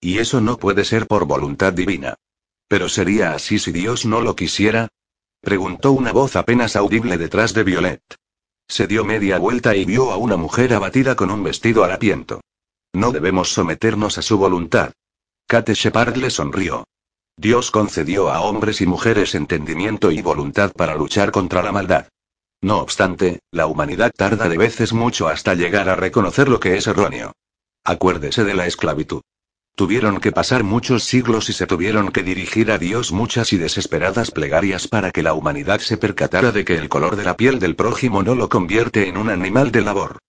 Y 0.00 0.18
eso 0.18 0.40
no 0.40 0.58
puede 0.58 0.84
ser 0.84 1.06
por 1.06 1.26
voluntad 1.26 1.72
divina. 1.72 2.14
Pero 2.68 2.88
sería 2.88 3.32
así 3.32 3.58
si 3.58 3.72
Dios 3.72 4.04
no 4.04 4.20
lo 4.20 4.36
quisiera. 4.36 4.88
Preguntó 5.40 5.92
una 5.92 6.12
voz 6.12 6.36
apenas 6.36 6.76
audible 6.76 7.16
detrás 7.16 7.54
de 7.54 7.64
Violet. 7.64 8.02
Se 8.68 8.86
dio 8.86 9.04
media 9.04 9.38
vuelta 9.38 9.74
y 9.76 9.84
vio 9.84 10.10
a 10.10 10.16
una 10.16 10.36
mujer 10.36 10.74
abatida 10.74 11.14
con 11.16 11.30
un 11.30 11.42
vestido 11.42 11.84
harapiento. 11.84 12.40
No 12.92 13.12
debemos 13.12 13.52
someternos 13.52 14.18
a 14.18 14.22
su 14.22 14.38
voluntad. 14.38 14.92
Kate 15.46 15.74
Shepard 15.74 16.16
le 16.16 16.30
sonrió. 16.30 16.84
Dios 17.36 17.70
concedió 17.70 18.30
a 18.30 18.40
hombres 18.40 18.80
y 18.80 18.86
mujeres 18.86 19.34
entendimiento 19.34 20.10
y 20.10 20.22
voluntad 20.22 20.72
para 20.72 20.94
luchar 20.94 21.30
contra 21.30 21.62
la 21.62 21.72
maldad. 21.72 22.08
No 22.62 22.78
obstante, 22.78 23.40
la 23.50 23.66
humanidad 23.66 24.10
tarda 24.16 24.48
de 24.48 24.56
veces 24.56 24.92
mucho 24.92 25.28
hasta 25.28 25.54
llegar 25.54 25.88
a 25.88 25.96
reconocer 25.96 26.48
lo 26.48 26.58
que 26.58 26.76
es 26.76 26.86
erróneo. 26.86 27.32
Acuérdese 27.84 28.44
de 28.44 28.54
la 28.54 28.66
esclavitud. 28.66 29.22
Tuvieron 29.76 30.20
que 30.20 30.32
pasar 30.32 30.64
muchos 30.64 31.04
siglos 31.04 31.50
y 31.50 31.52
se 31.52 31.66
tuvieron 31.66 32.10
que 32.10 32.22
dirigir 32.22 32.70
a 32.70 32.78
Dios 32.78 33.12
muchas 33.12 33.52
y 33.52 33.58
desesperadas 33.58 34.30
plegarias 34.30 34.88
para 34.88 35.10
que 35.10 35.22
la 35.22 35.34
humanidad 35.34 35.80
se 35.80 35.98
percatara 35.98 36.50
de 36.50 36.64
que 36.64 36.78
el 36.78 36.88
color 36.88 37.14
de 37.14 37.24
la 37.24 37.36
piel 37.36 37.58
del 37.58 37.76
prójimo 37.76 38.22
no 38.22 38.34
lo 38.34 38.48
convierte 38.48 39.06
en 39.06 39.18
un 39.18 39.28
animal 39.28 39.72
de 39.72 39.82
labor. 39.82 40.20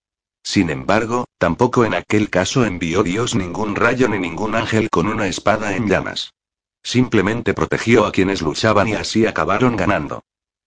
Sin 0.42 0.68
embargo, 0.68 1.24
tampoco 1.38 1.86
en 1.86 1.94
aquel 1.94 2.28
caso 2.28 2.66
envió 2.66 3.02
Dios 3.02 3.34
ningún 3.34 3.74
rayo 3.74 4.06
ni 4.06 4.18
ningún 4.18 4.54
ángel 4.54 4.90
con 4.90 5.08
una 5.08 5.28
espada 5.28 5.74
en 5.74 5.88
llamas. 5.88 6.34
Simplemente 6.82 7.54
protegió 7.54 8.04
a 8.04 8.12
quienes 8.12 8.42
luchaban 8.42 8.88
y 8.88 8.96
así 8.96 9.24
acabaron 9.24 9.76
ganando. 9.76 10.24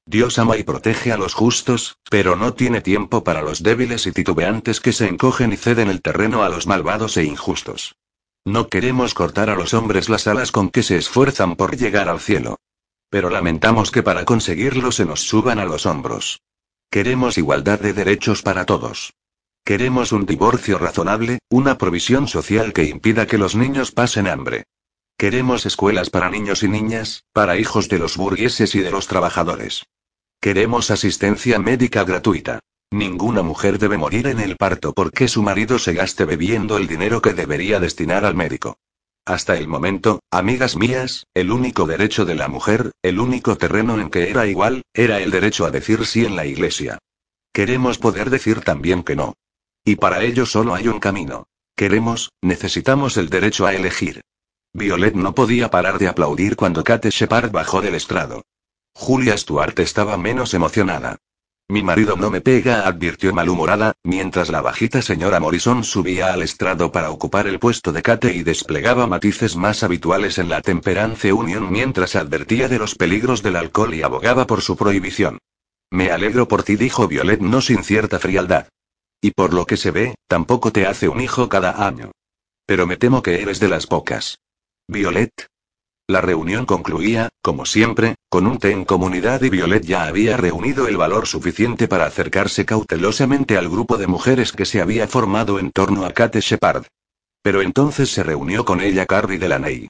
Dios 0.08 0.40
ama 0.40 0.58
y 0.58 0.64
protege 0.64 1.12
a 1.12 1.18
los 1.18 1.36
justos, 1.36 2.00
pero 2.10 2.36
no 2.36 2.56
tiene 2.56 2.82
tiempo 2.82 3.24
para 3.24 3.44
los 3.44 3.62
débiles 3.62 4.08
y 4.08 4.12
titubeantes 4.12 4.80
que 4.80 4.92
se 4.92 5.08
encogen 5.08 5.54
y 5.54 5.58
ceden 5.58 5.92
el 5.92 6.02
terreno 6.02 6.42
a 6.42 6.50
los 6.50 6.66
malvados 6.66 7.16
e 7.18 7.26
injustos. 7.26 7.96
No 8.46 8.70
queremos 8.70 9.14
cortar 9.14 9.50
a 9.50 9.56
los 9.56 9.74
hombres 9.74 10.10
las 10.10 10.26
alas 10.28 10.52
con 10.52 10.70
que 10.70 10.82
se 10.82 10.98
esfuerzan 10.98 11.56
por 11.56 11.78
llegar 11.78 12.10
al 12.10 12.20
cielo. 12.20 12.58
Pero 13.10 13.30
lamentamos 13.30 13.92
que 13.92 14.04
para 14.04 14.26
conseguirlo 14.26 14.92
se 14.92 15.06
nos 15.06 15.22
suban 15.22 15.60
a 15.60 15.66
los 15.66 15.86
hombros. 15.86 16.42
Queremos 16.90 17.38
igualdad 17.38 17.80
de 17.80 17.94
derechos 17.94 18.42
para 18.42 18.66
todos. 18.66 19.14
Queremos 19.64 20.12
un 20.12 20.26
divorcio 20.26 20.80
razonable, 20.80 21.40
una 21.50 21.78
provisión 21.78 22.28
social 22.28 22.74
que 22.74 22.86
impida 22.86 23.28
que 23.28 23.38
los 23.38 23.56
niños 23.56 23.92
pasen 23.92 24.28
hambre. 24.28 24.64
Queremos 25.18 25.68
escuelas 25.68 26.10
para 26.10 26.32
niños 26.32 26.64
y 26.64 26.68
niñas, 26.68 27.26
para 27.32 27.58
hijos 27.58 27.90
de 27.90 28.00
los 28.00 28.18
burgueses 28.18 28.74
y 28.74 28.80
de 28.80 28.90
los 28.90 29.06
trabajadores. 29.06 29.86
Queremos 30.40 30.90
asistencia 30.90 31.60
médica 31.60 32.04
gratuita. 32.04 32.60
Ninguna 32.92 33.42
mujer 33.42 33.80
debe 33.80 33.98
morir 33.98 34.28
en 34.28 34.42
el 34.42 34.58
parto 34.58 34.92
porque 34.94 35.30
su 35.30 35.42
marido 35.42 35.80
se 35.80 35.94
gaste 35.94 36.26
bebiendo 36.26 36.76
el 36.78 36.88
dinero 36.88 37.22
que 37.22 37.34
debería 37.34 37.80
destinar 37.80 38.26
al 38.26 38.36
médico. 38.36 38.78
Hasta 39.26 39.56
el 39.56 39.70
momento, 39.70 40.20
amigas 40.30 40.76
mías, 40.76 41.26
el 41.34 41.52
único 41.52 41.86
derecho 41.86 42.26
de 42.26 42.36
la 42.36 42.50
mujer, 42.50 42.92
el 43.02 43.20
único 43.20 43.56
terreno 43.56 43.98
en 43.98 44.10
que 44.10 44.30
era 44.30 44.46
igual, 44.46 44.82
era 44.94 45.22
el 45.22 45.32
derecho 45.32 45.66
a 45.66 45.72
decir 45.72 46.06
sí 46.06 46.26
en 46.26 46.36
la 46.36 46.46
iglesia. 46.46 46.98
Queremos 47.54 47.98
poder 47.98 48.30
decir 48.30 48.60
también 48.60 49.04
que 49.04 49.16
no. 49.16 49.36
Y 49.86 49.96
para 49.96 50.22
ello 50.24 50.46
solo 50.46 50.76
hay 50.76 50.90
un 50.90 51.00
camino. 51.00 51.46
Queremos, 51.78 52.32
necesitamos 52.42 53.16
el 53.16 53.30
derecho 53.30 53.66
a 53.66 53.74
elegir. 53.74 54.22
Violet 54.74 55.16
no 55.16 55.34
podía 55.34 55.70
parar 55.70 55.98
de 55.98 56.10
aplaudir 56.10 56.58
cuando 56.58 56.84
Kate 56.84 57.10
Shepard 57.10 57.52
bajó 57.52 57.82
del 57.82 57.96
estrado. 57.96 58.44
Julia 58.94 59.38
Stuart 59.38 59.80
estaba 59.80 60.18
menos 60.18 60.54
emocionada. 60.54 61.18
Mi 61.72 61.84
marido 61.84 62.18
no 62.18 62.30
me 62.30 62.42
pega, 62.42 62.86
advirtió 62.86 63.34
malhumorada, 63.34 63.94
mientras 64.04 64.50
la 64.50 64.62
bajita 64.62 65.02
señora 65.02 65.40
Morrison 65.40 65.86
subía 65.86 66.34
al 66.34 66.42
estrado 66.42 66.92
para 66.92 67.12
ocupar 67.12 67.48
el 67.48 67.60
puesto 67.60 67.94
de 67.94 68.02
Kate 68.02 68.36
y 68.36 68.44
desplegaba 68.44 69.08
matices 69.08 69.56
más 69.56 69.82
habituales 69.82 70.38
en 70.38 70.50
la 70.50 70.62
Temperance 70.62 71.32
Union 71.32 71.72
mientras 71.72 72.18
advertía 72.18 72.68
de 72.68 72.78
los 72.78 72.96
peligros 72.96 73.42
del 73.42 73.56
alcohol 73.56 73.94
y 73.94 74.02
abogaba 74.02 74.46
por 74.48 74.62
su 74.62 74.76
prohibición. 74.76 75.38
Me 75.90 76.12
alegro 76.12 76.46
por 76.50 76.64
ti, 76.64 76.76
dijo 76.76 77.08
Violet 77.08 77.40
no 77.40 77.62
sin 77.62 77.86
cierta 77.86 78.20
frialdad. 78.20 78.68
Y 79.22 79.32
por 79.32 79.54
lo 79.54 79.66
que 79.66 79.78
se 79.78 79.92
ve, 79.92 80.16
tampoco 80.28 80.74
te 80.74 80.88
hace 80.88 81.08
un 81.08 81.22
hijo 81.22 81.48
cada 81.48 81.88
año. 81.88 82.12
Pero 82.66 82.86
me 82.86 82.98
temo 82.98 83.24
que 83.24 83.42
eres 83.42 83.62
de 83.62 83.70
las 83.70 83.88
pocas. 83.88 84.40
Violet, 84.90 85.32
la 86.06 86.20
reunión 86.20 86.66
concluía, 86.66 87.30
como 87.42 87.66
siempre, 87.66 88.16
con 88.32 88.48
un 88.48 88.60
té 88.60 88.72
en 88.72 88.86
comunidad 88.86 89.42
y 89.42 89.50
Violet 89.50 89.84
ya 89.84 90.06
había 90.06 90.38
reunido 90.38 90.88
el 90.88 90.96
valor 90.96 91.28
suficiente 91.28 91.90
para 91.90 92.06
acercarse 92.06 92.66
cautelosamente 92.66 93.58
al 93.58 93.68
grupo 93.68 93.98
de 93.98 94.08
mujeres 94.08 94.54
que 94.54 94.64
se 94.64 94.80
había 94.80 95.06
formado 95.06 95.60
en 95.60 95.70
torno 95.70 96.06
a 96.06 96.14
Kate 96.14 96.40
Shepard. 96.40 96.86
Pero 97.44 97.62
entonces 97.62 98.10
se 98.10 98.24
reunió 98.24 98.64
con 98.64 98.80
ella 98.80 99.06
Carrie 99.06 99.38
Delaney. 99.38 99.90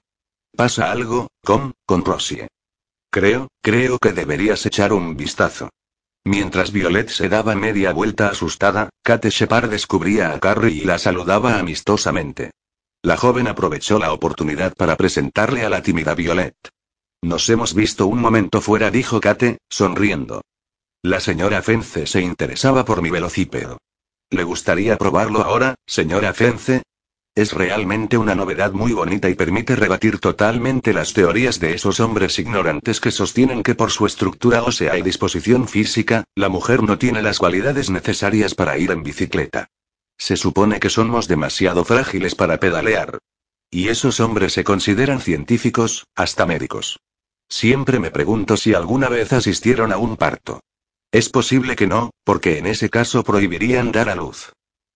¿Pasa 0.57 0.91
algo, 0.91 1.27
con, 1.45 1.73
con 1.85 2.03
Rosie? 2.03 2.47
Creo, 3.11 3.47
creo 3.61 3.99
que 3.99 4.11
deberías 4.11 4.65
echar 4.65 4.91
un 4.91 5.15
vistazo. 5.15 5.69
Mientras 6.25 6.71
Violet 6.71 7.09
se 7.09 7.29
daba 7.29 7.53
media 7.53 7.93
vuelta 7.93 8.29
asustada, 8.29 8.89
Kate 9.03 9.29
Shepard 9.29 9.69
descubría 9.69 10.31
a 10.31 10.39
Carrie 10.39 10.77
y 10.77 10.83
la 10.83 10.97
saludaba 10.97 11.59
amistosamente. 11.59 12.49
La 13.03 13.17
joven 13.17 13.47
aprovechó 13.47 13.99
la 13.99 14.11
oportunidad 14.11 14.73
para 14.73 14.95
presentarle 14.95 15.63
a 15.63 15.69
la 15.69 15.83
tímida 15.83 16.15
Violet. 16.15 16.55
Nos 17.23 17.47
hemos 17.49 17.75
visto 17.75 18.07
un 18.07 18.19
momento 18.19 18.61
fuera, 18.61 18.89
dijo 18.89 19.21
Kate, 19.21 19.59
sonriendo. 19.69 20.41
La 21.03 21.19
señora 21.19 21.61
Fence 21.61 22.07
se 22.07 22.21
interesaba 22.21 22.83
por 22.83 23.03
mi 23.03 23.11
velocípedo. 23.11 23.77
¿Le 24.31 24.43
gustaría 24.43 24.97
probarlo 24.97 25.41
ahora, 25.41 25.75
señora 25.85 26.33
Fence? 26.33 26.81
Es 27.35 27.53
realmente 27.53 28.17
una 28.17 28.33
novedad 28.33 28.71
muy 28.71 28.91
bonita 28.91 29.29
y 29.29 29.35
permite 29.35 29.75
rebatir 29.75 30.19
totalmente 30.19 30.93
las 30.93 31.13
teorías 31.13 31.59
de 31.59 31.75
esos 31.75 31.99
hombres 31.99 32.39
ignorantes 32.39 32.99
que 32.99 33.11
sostienen 33.11 33.61
que 33.61 33.75
por 33.75 33.91
su 33.91 34.07
estructura 34.07 34.63
ósea 34.63 34.97
y 34.97 35.03
disposición 35.03 35.67
física, 35.67 36.23
la 36.35 36.49
mujer 36.49 36.81
no 36.81 36.97
tiene 36.97 37.21
las 37.21 37.37
cualidades 37.37 37.91
necesarias 37.91 38.55
para 38.55 38.79
ir 38.79 38.89
en 38.89 39.03
bicicleta. 39.03 39.67
Se 40.17 40.37
supone 40.37 40.79
que 40.79 40.89
somos 40.89 41.27
demasiado 41.27 41.85
frágiles 41.85 42.33
para 42.33 42.59
pedalear. 42.59 43.19
Y 43.69 43.89
esos 43.89 44.19
hombres 44.19 44.53
se 44.53 44.63
consideran 44.63 45.21
científicos, 45.21 46.07
hasta 46.15 46.45
médicos. 46.45 46.99
Siempre 47.51 47.99
me 47.99 48.11
pregunto 48.11 48.55
si 48.55 48.73
alguna 48.73 49.09
vez 49.09 49.33
asistieron 49.33 49.91
a 49.91 49.97
un 49.97 50.15
parto. 50.15 50.61
Es 51.11 51.27
posible 51.27 51.75
que 51.75 51.85
no, 51.85 52.11
porque 52.23 52.57
en 52.57 52.65
ese 52.65 52.89
caso 52.89 53.25
prohibirían 53.25 53.91
dar 53.91 54.09
a 54.09 54.15
luz. 54.15 54.53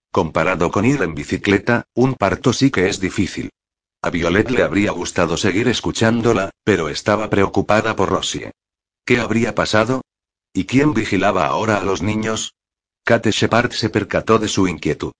Comparado 0.09 0.71
con 0.71 0.85
ir 0.85 1.01
en 1.03 1.13
bicicleta, 1.13 1.83
un 1.93 2.15
parto 2.15 2.53
sí 2.53 2.71
que 2.71 2.87
es 2.87 3.01
difícil. 3.01 3.49
A 4.01 4.09
Violet 4.09 4.49
le 4.49 4.63
habría 4.63 4.91
gustado 4.91 5.35
seguir 5.35 5.67
escuchándola, 5.67 6.51
pero 6.63 6.87
estaba 6.87 7.29
preocupada 7.29 7.97
por 7.97 8.07
Rosie. 8.09 8.51
¿Qué 9.03 9.19
habría 9.19 9.53
pasado? 9.53 10.01
¿Y 10.53 10.63
quién 10.63 10.93
vigilaba 10.93 11.47
ahora 11.47 11.79
a 11.79 11.83
los 11.83 12.01
niños? 12.01 12.53
Kate 13.03 13.31
Shepard 13.31 13.73
se 13.73 13.89
percató 13.89 14.39
de 14.39 14.47
su 14.47 14.69
inquietud. 14.69 15.11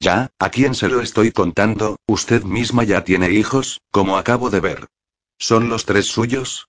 Ya, 0.00 0.30
¿a 0.40 0.50
quién 0.50 0.74
se 0.74 0.88
lo 0.88 1.00
estoy 1.00 1.30
contando? 1.30 2.00
Usted 2.08 2.42
misma 2.42 2.82
ya 2.82 3.04
tiene 3.04 3.30
hijos, 3.30 3.80
como 3.92 4.18
acabo 4.18 4.50
de 4.50 4.58
ver. 4.58 4.88
¿Son 5.38 5.68
los 5.68 5.84
tres 5.84 6.06
suyos? 6.06 6.66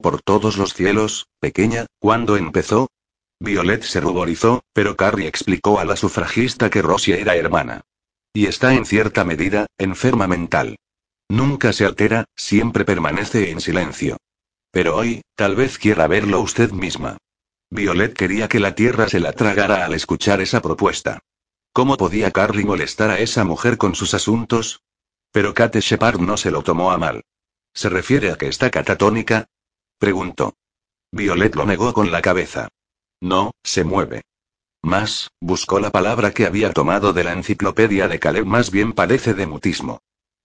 Por 0.00 0.22
todos 0.22 0.56
los 0.56 0.72
cielos, 0.72 1.26
pequeña, 1.40 1.84
¿cuándo 1.98 2.38
empezó? 2.38 2.88
Violet 3.38 3.82
se 3.82 4.00
ruborizó, 4.00 4.62
pero 4.72 4.96
Carrie 4.96 5.28
explicó 5.28 5.78
a 5.78 5.84
la 5.84 5.96
sufragista 5.96 6.70
que 6.70 6.80
Rosie 6.80 7.20
era 7.20 7.36
hermana. 7.36 7.82
Y 8.32 8.46
está 8.46 8.74
en 8.74 8.86
cierta 8.86 9.24
medida, 9.24 9.66
enferma 9.76 10.26
mental. 10.26 10.76
Nunca 11.28 11.72
se 11.74 11.84
altera, 11.84 12.24
siempre 12.34 12.84
permanece 12.84 13.50
en 13.50 13.60
silencio. 13.60 14.16
Pero 14.70 14.96
hoy, 14.96 15.20
tal 15.34 15.54
vez 15.54 15.78
quiera 15.78 16.06
verlo 16.06 16.40
usted 16.40 16.70
misma. 16.70 17.18
Violet 17.70 18.14
quería 18.14 18.48
que 18.48 18.60
la 18.60 18.74
tierra 18.74 19.08
se 19.08 19.20
la 19.20 19.32
tragara 19.32 19.84
al 19.84 19.94
escuchar 19.94 20.40
esa 20.40 20.62
propuesta. 20.62 21.20
¿Cómo 21.72 21.96
podía 21.96 22.30
Carly 22.30 22.64
molestar 22.64 23.10
a 23.10 23.18
esa 23.18 23.44
mujer 23.44 23.76
con 23.76 23.94
sus 23.94 24.14
asuntos? 24.14 24.82
Pero 25.30 25.52
Kate 25.54 25.80
Shepard 25.80 26.20
no 26.20 26.36
se 26.36 26.50
lo 26.50 26.62
tomó 26.62 26.90
a 26.90 26.98
mal. 26.98 27.22
¿Se 27.74 27.88
refiere 27.88 28.32
a 28.32 28.36
que 28.36 28.48
está 28.48 28.70
catatónica? 28.70 29.46
Preguntó. 30.00 30.54
Violet 31.12 31.54
lo 31.54 31.64
negó 31.64 31.92
con 31.92 32.10
la 32.10 32.22
cabeza. 32.22 32.68
No, 33.20 33.52
se 33.62 33.84
mueve. 33.84 34.22
Más, 34.82 35.30
buscó 35.40 35.78
la 35.78 35.90
palabra 35.90 36.32
que 36.32 36.46
había 36.46 36.72
tomado 36.72 37.12
de 37.12 37.22
la 37.22 37.34
enciclopedia 37.34 38.08
de 38.08 38.18
Caleb, 38.18 38.46
más 38.46 38.72
bien 38.72 38.94
parece 38.94 39.34
de 39.34 39.46
mutismo. 39.46 40.00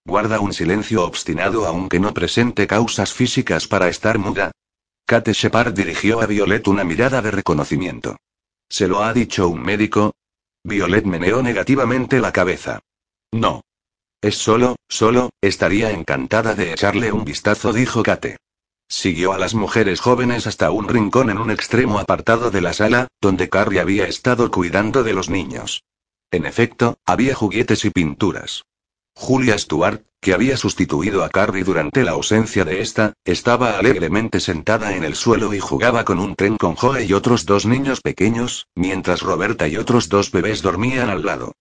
Guarda 0.05 0.39
un 0.39 0.53
silencio 0.53 1.03
obstinado 1.03 1.65
aunque 1.65 1.99
no 1.99 2.13
presente 2.13 2.67
causas 2.67 3.13
físicas 3.13 3.67
para 3.67 3.89
estar 3.89 4.19
muda, 4.19 4.51
Kate 5.07 5.33
Shepard 5.33 5.73
dirigió 5.73 6.19
a 6.19 6.25
Violet 6.25 6.67
una 6.67 6.83
mirada 6.83 7.21
de 7.21 7.29
reconocimiento. 7.29 8.17
¿Se 8.67 8.87
lo 8.87 9.03
ha 9.03 9.13
dicho 9.13 9.47
un 9.47 9.61
médico? 9.61 10.15
Violet 10.63 11.05
meneó 11.05 11.43
negativamente 11.43 12.19
la 12.19 12.31
cabeza. 12.31 12.79
No. 13.31 13.61
Es 14.19 14.35
solo, 14.35 14.77
solo, 14.89 15.29
estaría 15.41 15.91
encantada 15.91 16.55
de 16.55 16.73
echarle 16.73 17.11
un 17.11 17.23
vistazo, 17.23 17.71
dijo 17.71 18.01
Kate. 18.01 18.37
Siguió 18.87 19.33
a 19.33 19.37
las 19.37 19.55
mujeres 19.55 19.99
jóvenes 19.99 20.47
hasta 20.47 20.71
un 20.71 20.87
rincón 20.87 21.29
en 21.29 21.39
un 21.39 21.51
extremo 21.51 21.99
apartado 21.99 22.51
de 22.51 22.61
la 22.61 22.73
sala, 22.73 23.07
donde 23.19 23.49
Carrie 23.49 23.79
había 23.79 24.07
estado 24.07 24.51
cuidando 24.51 25.03
de 25.03 25.13
los 25.13 25.29
niños. 25.29 25.83
En 26.31 26.45
efecto, 26.45 26.97
había 27.05 27.33
juguetes 27.33 27.85
y 27.85 27.89
pinturas. 27.89 28.63
Julia 29.15 29.57
Stuart, 29.57 30.03
que 30.19 30.33
había 30.33 30.57
sustituido 30.57 31.23
a 31.23 31.29
Carrie 31.29 31.63
durante 31.63 32.03
la 32.03 32.11
ausencia 32.11 32.65
de 32.65 32.81
esta, 32.81 33.13
estaba 33.23 33.77
alegremente 33.77 34.39
sentada 34.39 34.95
en 34.95 35.03
el 35.03 35.15
suelo 35.15 35.53
y 35.53 35.59
jugaba 35.59 36.03
con 36.03 36.19
un 36.19 36.35
tren 36.35 36.57
con 36.57 36.75
Joe 36.75 37.05
y 37.05 37.13
otros 37.13 37.45
dos 37.45 37.65
niños 37.65 38.01
pequeños, 38.01 38.67
mientras 38.75 39.21
Roberta 39.21 39.67
y 39.67 39.77
otros 39.77 40.09
dos 40.09 40.31
bebés 40.31 40.61
dormían 40.61 41.09
al 41.09 41.25
lado. 41.25 41.53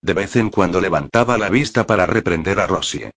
De 0.00 0.14
vez 0.14 0.36
en 0.36 0.50
cuando 0.50 0.80
levantaba 0.80 1.36
la 1.38 1.48
vista 1.48 1.86
para 1.86 2.06
reprender 2.06 2.60
a 2.60 2.66
Rosie. 2.66 3.12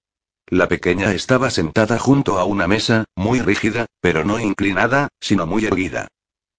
La 0.47 0.67
pequeña 0.67 1.12
estaba 1.13 1.49
sentada 1.49 1.97
junto 1.97 2.38
a 2.38 2.45
una 2.45 2.67
mesa, 2.67 3.05
muy 3.15 3.39
rígida, 3.39 3.88
pero 3.99 4.23
no 4.23 4.39
inclinada, 4.39 5.10
sino 5.19 5.47
muy 5.47 5.65
erguida. 5.65 6.08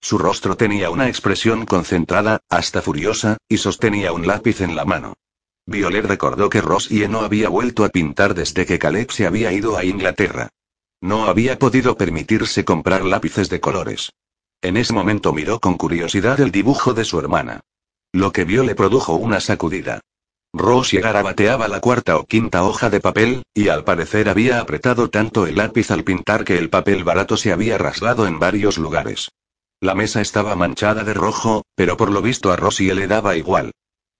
Su 0.00 0.18
rostro 0.18 0.56
tenía 0.56 0.90
una 0.90 1.08
expresión 1.08 1.66
concentrada, 1.66 2.40
hasta 2.48 2.82
furiosa, 2.82 3.38
y 3.48 3.58
sostenía 3.58 4.12
un 4.12 4.26
lápiz 4.26 4.60
en 4.60 4.74
la 4.74 4.84
mano. 4.84 5.14
Violet 5.66 6.04
recordó 6.04 6.48
que 6.48 6.60
Rosie 6.60 7.08
no 7.08 7.20
había 7.20 7.48
vuelto 7.48 7.84
a 7.84 7.88
pintar 7.88 8.34
desde 8.34 8.66
que 8.66 8.78
Caleb 8.78 9.10
se 9.10 9.26
había 9.26 9.52
ido 9.52 9.76
a 9.76 9.84
Inglaterra. 9.84 10.48
No 11.00 11.26
había 11.26 11.58
podido 11.58 11.96
permitirse 11.96 12.64
comprar 12.64 13.04
lápices 13.04 13.48
de 13.48 13.60
colores. 13.60 14.12
En 14.62 14.76
ese 14.76 14.92
momento 14.92 15.32
miró 15.32 15.60
con 15.60 15.76
curiosidad 15.76 16.40
el 16.40 16.50
dibujo 16.50 16.94
de 16.94 17.04
su 17.04 17.18
hermana. 17.18 17.60
Lo 18.12 18.32
que 18.32 18.44
vio 18.44 18.64
le 18.64 18.74
produjo 18.74 19.14
una 19.14 19.40
sacudida. 19.40 20.00
Rosie 20.56 21.02
garabateaba 21.02 21.68
la 21.68 21.80
cuarta 21.80 22.16
o 22.16 22.24
quinta 22.24 22.64
hoja 22.64 22.88
de 22.88 23.00
papel, 23.00 23.42
y 23.52 23.68
al 23.68 23.84
parecer 23.84 24.30
había 24.30 24.58
apretado 24.58 25.10
tanto 25.10 25.46
el 25.46 25.56
lápiz 25.56 25.90
al 25.90 26.02
pintar 26.02 26.44
que 26.44 26.56
el 26.56 26.70
papel 26.70 27.04
barato 27.04 27.36
se 27.36 27.52
había 27.52 27.76
rasgado 27.76 28.26
en 28.26 28.38
varios 28.38 28.78
lugares. 28.78 29.30
La 29.80 29.94
mesa 29.94 30.22
estaba 30.22 30.56
manchada 30.56 31.04
de 31.04 31.12
rojo, 31.12 31.62
pero 31.74 31.98
por 31.98 32.10
lo 32.10 32.22
visto 32.22 32.50
a 32.52 32.56
Rosie 32.56 32.94
le 32.94 33.06
daba 33.06 33.36
igual. 33.36 33.72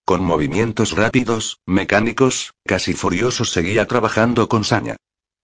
Con 0.04 0.22
movimientos 0.22 0.92
rápidos, 0.92 1.58
mecánicos, 1.64 2.52
casi 2.66 2.92
furiosos 2.92 3.50
seguía 3.50 3.86
trabajando 3.86 4.48
con 4.48 4.62
saña. 4.62 4.96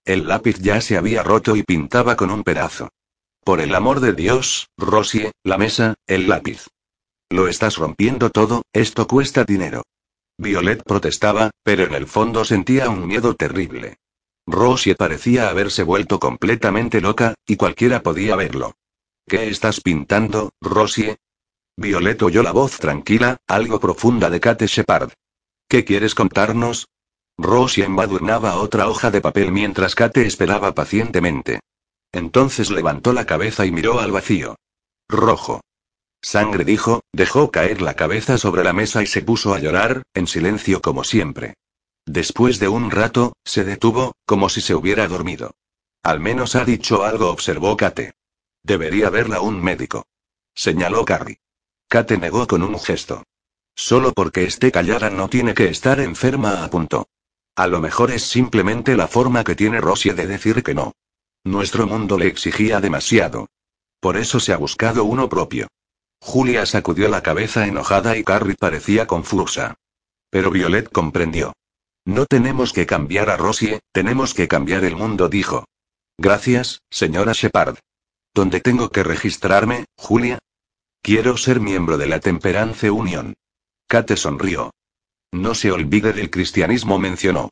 El 0.04 0.28
lápiz 0.28 0.58
ya 0.60 0.82
se 0.82 0.98
había 0.98 1.22
roto 1.22 1.56
y 1.56 1.62
pintaba 1.62 2.16
con 2.16 2.30
un 2.30 2.42
pedazo. 2.42 2.90
Por 3.44 3.60
el 3.60 3.74
amor 3.74 4.00
de 4.00 4.12
Dios, 4.12 4.68
Rosie, 4.76 5.32
la 5.42 5.56
mesa, 5.56 5.94
el 6.06 6.28
lápiz. 6.28 6.66
Lo 7.30 7.48
estás 7.48 7.76
rompiendo 7.76 8.28
todo, 8.28 8.62
esto 8.74 9.06
cuesta 9.06 9.44
dinero. 9.44 9.82
Violet 10.42 10.82
protestaba, 10.82 11.52
pero 11.62 11.84
en 11.84 11.94
el 11.94 12.08
fondo 12.08 12.44
sentía 12.44 12.90
un 12.90 13.06
miedo 13.06 13.34
terrible. 13.36 13.98
Rosie 14.44 14.96
parecía 14.96 15.48
haberse 15.48 15.84
vuelto 15.84 16.18
completamente 16.18 17.00
loca, 17.00 17.34
y 17.46 17.54
cualquiera 17.54 18.02
podía 18.02 18.34
verlo. 18.34 18.74
¿Qué 19.24 19.48
estás 19.48 19.80
pintando, 19.80 20.50
Rosie? 20.60 21.18
Violet 21.76 22.20
oyó 22.22 22.42
la 22.42 22.50
voz 22.50 22.78
tranquila, 22.78 23.36
algo 23.46 23.78
profunda 23.78 24.30
de 24.30 24.40
Kate 24.40 24.66
Shepard. 24.66 25.12
¿Qué 25.68 25.84
quieres 25.84 26.16
contarnos? 26.16 26.88
Rosie 27.38 27.84
embadurnaba 27.84 28.56
otra 28.56 28.88
hoja 28.88 29.12
de 29.12 29.20
papel 29.20 29.52
mientras 29.52 29.94
Kate 29.94 30.26
esperaba 30.26 30.74
pacientemente. 30.74 31.60
Entonces 32.10 32.68
levantó 32.72 33.12
la 33.12 33.26
cabeza 33.26 33.64
y 33.64 33.70
miró 33.70 34.00
al 34.00 34.10
vacío. 34.10 34.56
Rojo. 35.08 35.60
Sangre 36.22 36.64
dijo, 36.64 37.02
dejó 37.12 37.50
caer 37.50 37.82
la 37.82 37.94
cabeza 37.94 38.38
sobre 38.38 38.62
la 38.62 38.72
mesa 38.72 39.02
y 39.02 39.06
se 39.06 39.22
puso 39.22 39.54
a 39.54 39.58
llorar, 39.58 40.04
en 40.14 40.28
silencio 40.28 40.80
como 40.80 41.02
siempre. 41.02 41.54
Después 42.06 42.60
de 42.60 42.68
un 42.68 42.90
rato, 42.90 43.34
se 43.44 43.64
detuvo, 43.64 44.14
como 44.24 44.48
si 44.48 44.60
se 44.60 44.74
hubiera 44.74 45.08
dormido. 45.08 45.52
Al 46.02 46.20
menos 46.20 46.54
ha 46.54 46.64
dicho 46.64 47.04
algo, 47.04 47.30
observó 47.30 47.76
Kate. 47.76 48.12
Debería 48.62 49.10
verla 49.10 49.40
un 49.40 49.62
médico. 49.62 50.06
Señaló 50.54 51.04
Carrie. 51.04 51.40
Kate 51.88 52.18
negó 52.18 52.46
con 52.46 52.62
un 52.62 52.78
gesto. 52.78 53.24
Solo 53.74 54.12
porque 54.12 54.44
esté 54.44 54.70
callada 54.70 55.10
no 55.10 55.28
tiene 55.28 55.54
que 55.54 55.68
estar 55.68 56.00
enferma, 56.00 56.64
apuntó. 56.64 57.08
A 57.56 57.66
lo 57.66 57.80
mejor 57.80 58.12
es 58.12 58.22
simplemente 58.22 58.96
la 58.96 59.08
forma 59.08 59.44
que 59.44 59.56
tiene 59.56 59.80
Rosie 59.80 60.14
de 60.14 60.26
decir 60.26 60.62
que 60.62 60.74
no. 60.74 60.92
Nuestro 61.44 61.86
mundo 61.86 62.16
le 62.16 62.28
exigía 62.28 62.80
demasiado. 62.80 63.48
Por 64.00 64.16
eso 64.16 64.40
se 64.40 64.52
ha 64.52 64.56
buscado 64.56 65.04
uno 65.04 65.28
propio. 65.28 65.68
Julia 66.24 66.64
sacudió 66.66 67.08
la 67.08 67.20
cabeza 67.20 67.66
enojada 67.66 68.16
y 68.16 68.22
Carrie 68.22 68.54
parecía 68.54 69.08
confusa. 69.08 69.74
Pero 70.30 70.52
Violet 70.52 70.88
comprendió. 70.88 71.52
No 72.04 72.26
tenemos 72.26 72.72
que 72.72 72.86
cambiar 72.86 73.28
a 73.28 73.36
Rosie, 73.36 73.80
tenemos 73.92 74.32
que 74.32 74.46
cambiar 74.46 74.84
el 74.84 74.94
mundo, 74.94 75.28
dijo. 75.28 75.64
Gracias, 76.16 76.80
señora 76.90 77.32
Shepard. 77.32 77.78
¿Dónde 78.32 78.60
tengo 78.60 78.90
que 78.90 79.02
registrarme, 79.02 79.86
Julia? 79.96 80.38
Quiero 81.02 81.36
ser 81.36 81.58
miembro 81.58 81.98
de 81.98 82.06
la 82.06 82.20
Temperance 82.20 82.88
Union. 82.88 83.34
Kate 83.88 84.16
sonrió. 84.16 84.70
No 85.32 85.56
se 85.56 85.72
olvide 85.72 86.12
del 86.12 86.30
cristianismo, 86.30 87.00
mencionó. 87.00 87.50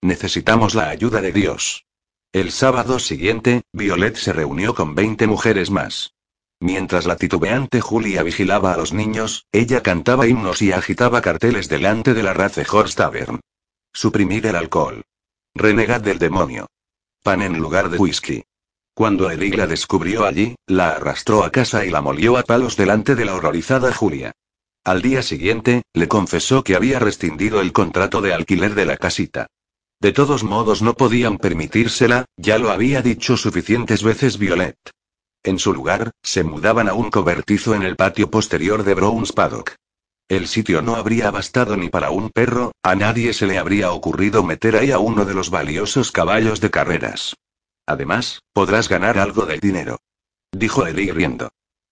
Necesitamos 0.00 0.76
la 0.76 0.90
ayuda 0.90 1.20
de 1.20 1.32
Dios. 1.32 1.86
El 2.32 2.52
sábado 2.52 3.00
siguiente, 3.00 3.62
Violet 3.72 4.14
se 4.14 4.32
reunió 4.32 4.76
con 4.76 4.94
20 4.94 5.26
mujeres 5.26 5.70
más. 5.70 6.14
Mientras 6.62 7.06
la 7.06 7.16
titubeante 7.16 7.80
Julia 7.80 8.22
vigilaba 8.22 8.72
a 8.72 8.76
los 8.76 8.92
niños, 8.92 9.46
ella 9.50 9.82
cantaba 9.82 10.28
himnos 10.28 10.62
y 10.62 10.70
agitaba 10.70 11.20
carteles 11.20 11.68
delante 11.68 12.14
de 12.14 12.22
la 12.22 12.34
Race 12.34 12.64
Horse 12.70 12.94
Tavern. 12.94 13.40
Suprimir 13.92 14.46
el 14.46 14.54
alcohol. 14.54 15.02
Renegad 15.56 16.02
del 16.02 16.20
demonio. 16.20 16.68
Pan 17.24 17.42
en 17.42 17.58
lugar 17.58 17.90
de 17.90 17.98
whisky. 17.98 18.44
Cuando 18.94 19.28
Eric 19.28 19.56
la 19.56 19.66
descubrió 19.66 20.24
allí, 20.24 20.54
la 20.68 20.90
arrastró 20.90 21.42
a 21.42 21.50
casa 21.50 21.84
y 21.84 21.90
la 21.90 22.00
molió 22.00 22.38
a 22.38 22.44
palos 22.44 22.76
delante 22.76 23.16
de 23.16 23.24
la 23.24 23.34
horrorizada 23.34 23.92
Julia. 23.92 24.30
Al 24.84 25.02
día 25.02 25.24
siguiente, 25.24 25.82
le 25.92 26.06
confesó 26.06 26.62
que 26.62 26.76
había 26.76 27.00
rescindido 27.00 27.60
el 27.60 27.72
contrato 27.72 28.20
de 28.20 28.34
alquiler 28.34 28.76
de 28.76 28.86
la 28.86 28.96
casita. 28.98 29.48
De 30.00 30.12
todos 30.12 30.44
modos 30.44 30.80
no 30.80 30.94
podían 30.94 31.38
permitírsela, 31.38 32.24
ya 32.36 32.58
lo 32.58 32.70
había 32.70 33.02
dicho 33.02 33.36
suficientes 33.36 34.04
veces 34.04 34.38
Violet. 34.38 34.76
En 35.44 35.58
su 35.58 35.72
lugar, 35.72 36.12
se 36.22 36.44
mudaban 36.44 36.88
a 36.88 36.94
un 36.94 37.10
cobertizo 37.10 37.74
en 37.74 37.82
el 37.82 37.96
patio 37.96 38.30
posterior 38.30 38.84
de 38.84 38.94
Brown's 38.94 39.32
Paddock. 39.32 39.74
El 40.28 40.46
sitio 40.46 40.82
no 40.82 40.94
habría 40.94 41.30
bastado 41.30 41.76
ni 41.76 41.88
para 41.88 42.10
un 42.10 42.30
perro, 42.30 42.72
a 42.82 42.94
nadie 42.94 43.32
se 43.34 43.46
le 43.46 43.58
habría 43.58 43.90
ocurrido 43.90 44.42
meter 44.42 44.76
ahí 44.76 44.92
a 44.92 44.98
uno 44.98 45.24
de 45.24 45.34
los 45.34 45.50
valiosos 45.50 46.12
caballos 46.12 46.60
de 46.60 46.70
carreras. 46.70 47.36
Además, 47.86 48.40
podrás 48.52 48.88
ganar 48.88 49.18
algo 49.18 49.44
de 49.44 49.58
dinero. 49.58 49.98
Dijo 50.52 50.86
Eli 50.86 51.10
riendo. 51.10 51.50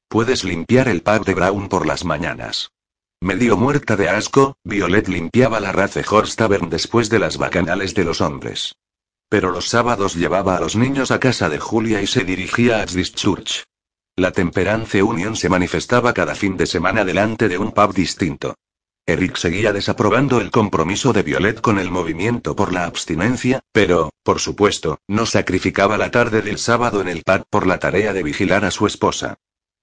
Puedes 0.08 0.44
limpiar 0.44 0.88
el 0.88 1.02
pub 1.02 1.24
de 1.24 1.34
Brown 1.34 1.68
por 1.68 1.86
las 1.86 2.04
mañanas. 2.04 2.70
Medio 3.20 3.56
muerta 3.56 3.96
de 3.96 4.08
asco, 4.08 4.56
Violet 4.64 5.08
limpiaba 5.08 5.60
la 5.60 5.72
Race 5.72 6.02
Horse 6.08 6.36
Tavern 6.36 6.70
después 6.70 7.10
de 7.10 7.18
las 7.18 7.36
bacanales 7.36 7.94
de 7.94 8.04
los 8.04 8.20
hombres. 8.20 8.74
Pero 9.30 9.52
los 9.52 9.68
sábados 9.68 10.16
llevaba 10.16 10.56
a 10.56 10.60
los 10.60 10.74
niños 10.74 11.12
a 11.12 11.20
casa 11.20 11.48
de 11.48 11.60
Julia 11.60 12.02
y 12.02 12.08
se 12.08 12.24
dirigía 12.24 12.82
a 12.82 12.86
Church. 12.86 13.62
La 14.16 14.32
Temperance 14.32 15.00
Union 15.04 15.36
se 15.36 15.48
manifestaba 15.48 16.12
cada 16.12 16.34
fin 16.34 16.56
de 16.56 16.66
semana 16.66 17.04
delante 17.04 17.48
de 17.48 17.56
un 17.56 17.70
pub 17.70 17.94
distinto. 17.94 18.56
Eric 19.06 19.36
seguía 19.36 19.72
desaprobando 19.72 20.40
el 20.40 20.50
compromiso 20.50 21.12
de 21.12 21.22
Violet 21.22 21.60
con 21.60 21.78
el 21.78 21.92
movimiento 21.92 22.56
por 22.56 22.72
la 22.72 22.86
abstinencia, 22.86 23.60
pero, 23.70 24.10
por 24.24 24.40
supuesto, 24.40 24.98
no 25.06 25.26
sacrificaba 25.26 25.96
la 25.96 26.10
tarde 26.10 26.42
del 26.42 26.58
sábado 26.58 27.00
en 27.00 27.08
el 27.08 27.22
pub 27.22 27.44
por 27.48 27.68
la 27.68 27.78
tarea 27.78 28.12
de 28.12 28.24
vigilar 28.24 28.64
a 28.64 28.72
su 28.72 28.88
esposa. 28.88 29.36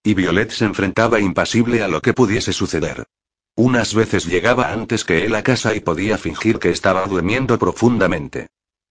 Y 0.04 0.14
Violet 0.14 0.52
se 0.52 0.66
enfrentaba 0.66 1.22
impasible 1.22 1.84
a 1.84 1.88
lo 1.88 2.02
que 2.02 2.14
pudiese 2.14 2.52
suceder. 2.52 3.06
Unas 3.56 3.94
veces 3.94 4.26
llegaba 4.26 4.74
antes 4.74 5.06
que 5.06 5.26
él 5.26 5.34
a 5.36 5.42
casa 5.42 5.74
y 5.74 5.80
podía 5.80 6.18
fingir 6.18 6.60
que 6.60 6.70
estaba 6.70 7.06
durmiendo 7.06 7.58
profundamente. 7.58 8.50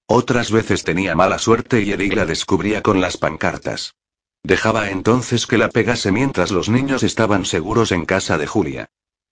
Otras 0.09 0.53
veces 0.53 0.85
tenía 0.85 1.15
mala 1.15 1.39
suerte 1.39 1.83
y 1.83 1.91
Eric 1.93 2.15
la 2.15 2.27
descubría 2.27 2.81
con 2.83 3.01
las 3.01 3.17
pancartas. 3.17 3.95
Dejaba 4.45 4.91
entonces 4.91 5.47
que 5.47 5.59
la 5.59 5.69
pegase 5.69 6.13
mientras 6.13 6.53
los 6.53 6.69
niños 6.69 7.03
estaban 7.03 7.45
seguros 7.45 7.91
en 7.91 8.05
casa 8.05 8.39
de 8.39 8.47
Julia. 8.47 8.91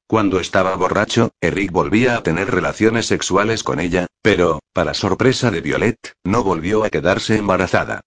Cuando 0.09 0.41
estaba 0.41 0.75
borracho, 0.75 1.31
Eric 1.41 1.71
volvía 1.71 2.17
a 2.17 2.23
tener 2.23 2.51
relaciones 2.51 3.07
sexuales 3.07 3.63
con 3.63 3.79
ella, 3.79 4.07
pero, 4.23 4.61
para 4.73 4.93
sorpresa 4.93 5.51
de 5.51 5.61
Violet, 5.61 5.97
no 6.25 6.43
volvió 6.43 6.85
a 6.85 6.91
quedarse 6.91 7.37
embarazada. 7.37 8.01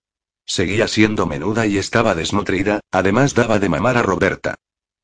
Seguía 0.45 0.88
siendo 0.88 1.25
menuda 1.25 1.65
y 1.65 1.77
estaba 1.77 2.15
desnutrida, 2.15 2.82
además 2.91 3.34
daba 3.34 3.60
de 3.60 3.69
mamar 3.69 3.97
a 3.97 4.03
Roberta. 4.03 4.56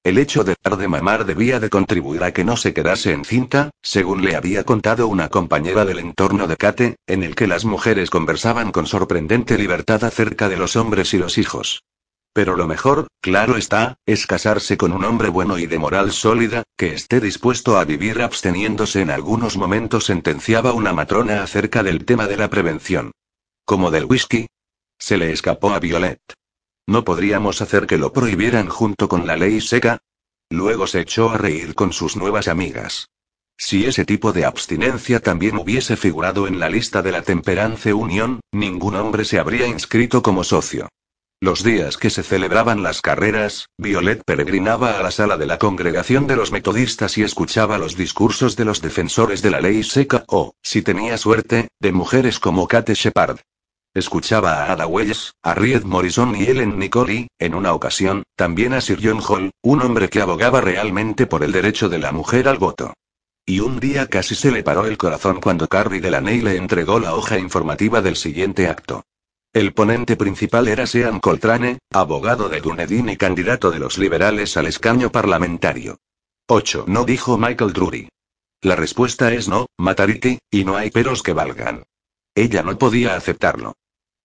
El 0.04 0.18
hecho 0.18 0.44
de 0.44 0.56
dar 0.62 0.76
de 0.76 0.90
mamar 0.90 1.26
debía 1.26 1.62
de 1.62 1.70
contribuir 1.70 2.26
a 2.26 2.34
que 2.34 2.44
no 2.44 2.58
se 2.58 2.74
quedase 2.74 3.14
encinta, 3.14 3.70
según 3.82 4.22
le 4.22 4.36
había 4.36 4.66
contado 4.66 5.08
una 5.08 5.30
compañera 5.30 5.86
del 5.86 6.00
entorno 6.00 6.46
de 6.46 6.58
Kate, 6.58 6.98
en 7.08 7.24
el 7.24 7.36
que 7.36 7.48
las 7.48 7.64
mujeres 7.64 8.10
conversaban 8.10 8.74
con 8.74 8.86
sorprendente 8.86 9.58
libertad 9.58 10.04
acerca 10.04 10.50
de 10.50 10.58
los 10.58 10.76
hombres 10.76 11.14
y 11.14 11.20
los 11.20 11.38
hijos. 11.38 11.84
Pero 12.34 12.58
lo 12.58 12.68
mejor, 12.68 13.08
claro 13.22 13.56
está, 13.56 13.96
es 14.06 14.28
casarse 14.28 14.76
con 14.76 14.92
un 14.92 15.06
hombre 15.06 15.30
bueno 15.30 15.58
y 15.58 15.68
de 15.68 15.80
moral 15.80 16.12
sólida, 16.12 16.64
que 16.76 16.94
esté 16.94 17.22
dispuesto 17.22 17.78
a 17.78 17.86
vivir 17.86 18.22
absteniéndose 18.22 19.00
en 19.00 19.10
algunos 19.10 19.56
momentos, 19.56 20.06
sentenciaba 20.06 20.74
una 20.74 20.92
matrona 20.92 21.44
acerca 21.44 21.82
del 21.82 22.04
tema 22.04 22.28
de 22.28 22.36
la 22.36 22.50
prevención. 22.50 23.12
Como 23.64 23.90
del 23.90 24.04
whisky. 24.04 24.48
Se 25.00 25.16
le 25.16 25.32
escapó 25.32 25.74
a 25.74 25.80
Violet. 25.80 26.20
¿No 26.86 27.04
podríamos 27.04 27.62
hacer 27.62 27.88
que 27.88 27.98
lo 27.98 28.12
prohibieran 28.12 28.68
junto 28.68 29.08
con 29.08 29.26
la 29.26 29.38
ley 29.38 29.62
seca? 29.62 30.00
Luego 30.50 30.86
se 30.88 31.02
echó 31.02 31.30
a 31.30 31.38
reír 31.38 31.76
con 31.76 31.94
sus 31.94 32.16
nuevas 32.18 32.48
amigas. 32.48 33.10
Si 33.58 33.86
ese 33.86 34.04
tipo 34.04 34.34
de 34.34 34.46
abstinencia 34.46 35.20
también 35.20 35.58
hubiese 35.58 35.96
figurado 35.96 36.48
en 36.48 36.60
la 36.60 36.70
lista 36.70 37.02
de 37.02 37.12
la 37.12 37.22
Temperance 37.22 37.94
Unión, 37.94 38.42
ningún 38.52 38.96
hombre 38.96 39.24
se 39.26 39.40
habría 39.40 39.68
inscrito 39.68 40.22
como 40.22 40.44
socio. 40.44 40.90
Los 41.40 41.64
días 41.64 41.98
que 41.98 42.10
se 42.10 42.24
celebraban 42.24 42.84
las 42.84 43.02
carreras, 43.02 43.68
Violet 43.78 44.22
peregrinaba 44.26 44.98
a 44.98 45.04
la 45.04 45.12
sala 45.12 45.38
de 45.38 45.46
la 45.46 45.60
congregación 45.60 46.26
de 46.26 46.36
los 46.36 46.52
metodistas 46.52 47.18
y 47.18 47.24
escuchaba 47.24 47.78
los 47.78 47.96
discursos 47.96 48.56
de 48.56 48.66
los 48.66 48.82
defensores 48.82 49.42
de 49.42 49.52
la 49.52 49.60
ley 49.60 49.84
seca 49.84 50.24
o, 50.28 50.54
si 50.62 50.82
tenía 50.82 51.18
suerte, 51.18 51.68
de 51.80 51.92
mujeres 51.92 52.40
como 52.40 52.68
Kate 52.68 52.94
Shepard. 52.94 53.40
Escuchaba 53.96 54.64
a 54.64 54.72
Ada 54.72 54.88
Wells, 54.88 55.36
a 55.44 55.54
Ried 55.54 55.84
Morrison 55.84 56.36
y 56.36 56.46
Ellen 56.46 56.80
Nicoli, 56.80 57.28
en 57.38 57.54
una 57.54 57.74
ocasión, 57.74 58.24
también 58.36 58.74
a 58.74 58.82
Sir 58.82 59.00
John 59.04 59.22
Hall, 59.22 59.52
un 59.62 59.84
hombre 59.84 60.10
que 60.10 60.20
abogaba 60.20 60.62
realmente 60.62 61.28
por 61.28 61.44
el 61.44 61.52
derecho 61.52 61.90
de 61.90 62.00
la 62.00 62.12
mujer 62.12 62.48
al 62.48 62.58
voto. 62.58 62.96
Y 63.46 63.60
un 63.60 63.80
día 63.80 64.08
casi 64.08 64.34
se 64.34 64.50
le 64.50 64.64
paró 64.64 64.88
el 64.88 64.98
corazón 64.98 65.40
cuando 65.40 65.68
Carrie 65.68 66.02
Delaney 66.02 66.42
le 66.42 66.56
entregó 66.56 67.00
la 67.00 67.14
hoja 67.14 67.38
informativa 67.38 68.02
del 68.02 68.16
siguiente 68.16 68.68
acto. 68.68 69.04
El 69.54 69.76
ponente 69.76 70.16
principal 70.16 70.68
era 70.68 70.88
Sean 70.88 71.20
Coltrane, 71.20 71.78
abogado 71.92 72.50
de 72.50 72.62
Dunedin 72.62 73.10
y 73.10 73.18
candidato 73.18 73.70
de 73.70 73.78
los 73.78 74.00
liberales 74.00 74.58
al 74.58 74.66
escaño 74.66 75.12
parlamentario. 75.12 76.00
8. 76.48 76.86
No 76.88 77.06
dijo 77.06 77.38
Michael 77.38 77.74
Drury. 77.74 78.10
La 78.64 78.76
respuesta 78.76 79.32
es 79.32 79.48
no, 79.48 79.68
Matariki, 79.78 80.40
y 80.50 80.66
no 80.66 80.78
hay 80.78 80.90
peros 80.90 81.22
que 81.22 81.34
valgan. 81.34 81.84
Ella 82.34 82.64
no 82.64 82.76
podía 82.80 83.16
aceptarlo. 83.16 83.76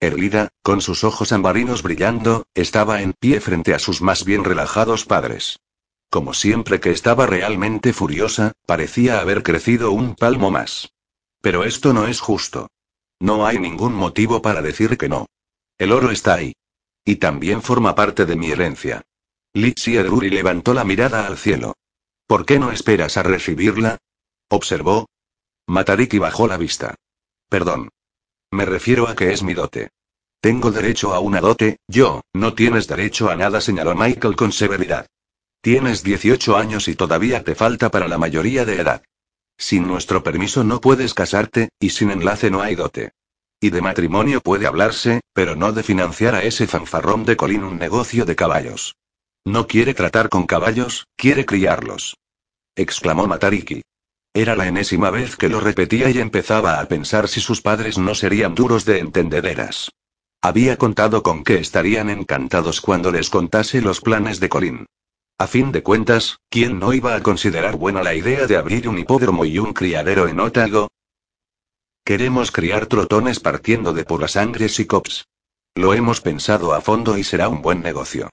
Erlida, 0.01 0.49
con 0.63 0.81
sus 0.81 1.03
ojos 1.03 1.33
ambarinos 1.33 1.83
brillando, 1.83 2.47
estaba 2.55 3.03
en 3.03 3.15
pie 3.15 3.41
frente 3.41 3.75
a 3.75 3.79
sus 3.79 4.01
más 4.01 4.25
bien 4.25 4.45
relajados 4.45 5.05
padres. 5.05 5.59
Como 6.11 6.35
siempre 6.35 6.81
que 6.81 6.91
estaba 6.91 7.27
realmente 7.27 7.93
furiosa, 7.93 8.53
parecía 8.65 9.21
haber 9.21 9.43
crecido 9.43 9.91
un 9.91 10.15
palmo 10.15 10.51
más. 10.51 10.93
Pero 11.41 11.65
esto 11.65 11.93
no 11.93 12.07
es 12.07 12.21
justo. 12.21 12.69
No 13.21 13.47
hay 13.47 13.59
ningún 13.59 13.93
motivo 13.93 14.41
para 14.41 14.63
decir 14.63 14.97
que 14.97 15.09
no. 15.09 15.27
El 15.77 15.93
oro 15.93 16.11
está 16.11 16.35
ahí. 16.35 16.55
Y 17.05 17.17
también 17.17 17.63
forma 17.63 17.95
parte 17.95 18.25
de 18.25 18.37
mi 18.37 18.51
herencia. 18.51 19.03
Litsi 19.53 19.97
Edruri 19.97 20.31
levantó 20.31 20.75
la 20.75 20.85
mirada 20.85 21.27
al 21.27 21.37
cielo. 21.37 21.75
¿Por 22.27 22.47
qué 22.47 22.59
no 22.59 22.71
esperas 22.71 23.17
a 23.17 23.23
recibirla? 23.23 23.99
Observó. 24.49 25.07
Matariki 25.67 26.19
bajó 26.19 26.47
la 26.47 26.57
vista. 26.57 26.95
Perdón. 27.49 27.89
Me 28.51 28.65
refiero 28.65 29.09
a 29.09 29.15
que 29.15 29.33
es 29.33 29.43
mi 29.43 29.55
dote. 29.55 29.91
Tengo 30.41 30.71
derecho 30.71 31.15
a 31.15 31.21
una 31.21 31.41
dote, 31.41 31.79
yo, 31.89 32.23
no 32.33 32.55
tienes 32.55 32.87
derecho 32.87 33.29
a 33.29 33.37
nada, 33.37 33.61
señaló 33.61 33.95
Michael 33.95 34.37
con 34.37 34.53
severidad. 34.53 35.07
Tienes 35.61 36.03
18 36.03 36.57
años 36.57 36.89
y 36.89 36.95
todavía 36.95 37.43
te 37.43 37.55
falta 37.55 37.91
para 37.91 38.09
la 38.09 38.19
mayoría 38.19 38.65
de 38.65 38.81
edad. 38.81 39.03
Sin 39.59 39.89
nuestro 39.89 40.23
permiso 40.23 40.63
no 40.63 40.81
puedes 40.81 41.15
casarte, 41.15 41.71
y 41.81 41.91
sin 41.91 42.11
enlace 42.11 42.51
no 42.51 42.63
hay 42.63 42.77
dote. 42.77 43.11
Y 43.61 43.71
de 43.71 43.83
matrimonio 43.83 44.41
puede 44.41 44.69
hablarse, 44.69 45.21
pero 45.33 45.57
no 45.57 45.73
de 45.73 45.83
financiar 45.83 46.37
a 46.37 46.45
ese 46.45 46.69
fanfarrón 46.69 47.25
de 47.25 47.37
Colin 47.37 47.65
un 47.65 47.77
negocio 47.77 48.25
de 48.25 48.37
caballos. 48.37 48.95
No 49.45 49.67
quiere 49.67 49.95
tratar 49.95 50.29
con 50.29 50.47
caballos, 50.47 51.09
quiere 51.17 51.45
criarlos. 51.45 52.17
Exclamó 52.77 53.27
Matariki. 53.27 53.83
Era 54.35 54.55
la 54.57 54.69
enésima 54.69 55.11
vez 55.11 55.37
que 55.37 55.49
lo 55.49 55.61
repetía 55.61 56.11
y 56.11 56.19
empezaba 56.19 56.81
a 56.81 56.87
pensar 56.87 57.29
si 57.29 57.41
sus 57.41 57.63
padres 57.63 57.99
no 57.99 58.15
serían 58.15 58.55
duros 58.55 58.85
de 58.85 58.99
entendederas. 58.99 59.91
Había 60.41 60.77
contado 60.77 61.23
con 61.23 61.43
que 61.43 61.57
estarían 61.59 62.11
encantados 62.11 62.81
cuando 62.81 63.11
les 63.11 63.31
contase 63.31 63.81
los 63.81 64.01
planes 64.01 64.39
de 64.39 64.49
Colin. 64.49 64.87
A 65.39 65.47
fin 65.47 65.73
de 65.73 65.83
cuentas, 65.83 66.39
¿quién 66.49 66.79
no 66.79 66.93
iba 66.93 67.15
a 67.15 67.23
considerar 67.23 67.77
buena 67.77 68.03
la 68.03 68.15
idea 68.15 68.47
de 68.47 68.57
abrir 68.57 68.89
un 68.89 68.99
hipódromo 68.99 69.45
y 69.45 69.59
un 69.59 69.73
criadero 69.73 70.29
en 70.29 70.41
Otago? 70.41 70.89
Queremos 72.05 72.51
criar 72.53 72.87
trotones 72.87 73.41
partiendo 73.41 73.93
de 73.93 74.05
puras 74.05 74.33
sangres 74.33 74.79
y 74.81 74.87
cops. 74.87 75.27
Lo 75.75 75.95
hemos 75.95 76.21
pensado 76.21 76.73
a 76.75 76.81
fondo 76.81 77.19
y 77.19 77.25
será 77.25 77.49
un 77.49 77.63
buen 77.63 77.83
negocio. 77.83 78.31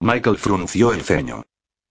Michael 0.00 0.38
frunció 0.38 0.92
el 0.92 1.02
ceño. 1.02 1.44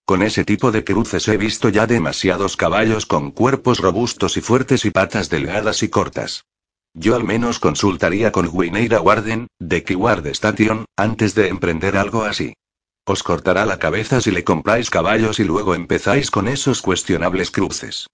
Con 0.05 0.21
ese 0.21 0.45
tipo 0.45 0.71
de 0.71 0.83
cruces 0.83 1.27
he 1.27 1.35
visto 1.35 1.69
ya 1.69 1.87
demasiados 1.87 2.55
caballos 2.57 3.07
con 3.07 3.31
cuerpos 3.31 3.79
robustos 3.79 4.37
y 4.37 4.41
fuertes 4.41 4.85
y 4.85 4.91
patas 4.91 5.31
delgadas 5.31 5.81
y 5.81 5.89
cortas. 5.89 6.45
Yo 6.93 7.15
al 7.15 7.23
menos 7.23 7.57
consultaría 7.57 8.31
con 8.31 8.47
Wineira 8.53 9.01
Warden, 9.01 9.47
de 9.59 9.83
Keyward 9.83 10.27
Station, 10.27 10.85
antes 10.95 11.33
de 11.33 11.47
emprender 11.47 11.97
algo 11.97 12.23
así. 12.23 12.53
Os 13.03 13.23
cortará 13.23 13.65
la 13.65 13.79
cabeza 13.79 14.21
si 14.21 14.29
le 14.29 14.43
compráis 14.43 14.91
caballos 14.91 15.39
y 15.39 15.43
luego 15.43 15.73
empezáis 15.73 16.29
con 16.29 16.47
esos 16.47 16.83
cuestionables 16.83 17.49
cruces. 17.49 18.07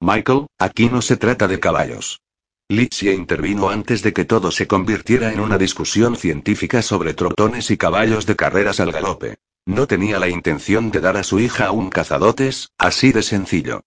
Michael, 0.00 0.48
aquí 0.58 0.88
no 0.88 1.00
se 1.00 1.16
trata 1.16 1.46
de 1.46 1.60
caballos. 1.60 2.20
Litzia 2.68 3.12
intervino 3.12 3.70
antes 3.70 4.02
de 4.02 4.12
que 4.12 4.24
todo 4.24 4.50
se 4.50 4.66
convirtiera 4.66 5.32
en 5.32 5.38
una 5.38 5.58
discusión 5.58 6.16
científica 6.16 6.82
sobre 6.82 7.14
trotones 7.14 7.70
y 7.70 7.76
caballos 7.76 8.26
de 8.26 8.34
carreras 8.34 8.80
al 8.80 8.90
galope. 8.90 9.36
No 9.66 9.86
tenía 9.86 10.18
la 10.18 10.28
intención 10.28 10.90
de 10.90 11.00
dar 11.00 11.18
a 11.18 11.22
su 11.22 11.38
hija 11.38 11.70
un 11.70 11.90
cazadotes, 11.90 12.70
así 12.78 13.12
de 13.12 13.22
sencillo. 13.22 13.82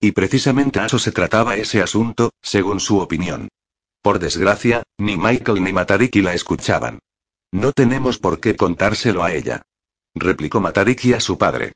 Y 0.00 0.12
precisamente 0.12 0.80
a 0.80 0.86
eso 0.86 0.98
se 0.98 1.12
trataba 1.12 1.56
ese 1.56 1.82
asunto, 1.82 2.30
según 2.40 2.80
su 2.80 2.98
opinión. 3.00 3.48
Por 4.00 4.18
desgracia, 4.18 4.82
ni 4.98 5.16
Michael 5.16 5.62
ni 5.62 5.72
Matariki 5.72 6.22
la 6.22 6.34
escuchaban. 6.34 7.00
No 7.52 7.72
tenemos 7.72 8.18
por 8.18 8.40
qué 8.40 8.56
contárselo 8.56 9.22
a 9.22 9.32
ella 9.34 9.62
replicó 10.14 10.60
Matariki 10.60 11.12
a 11.12 11.20
su 11.20 11.38
padre. 11.38 11.72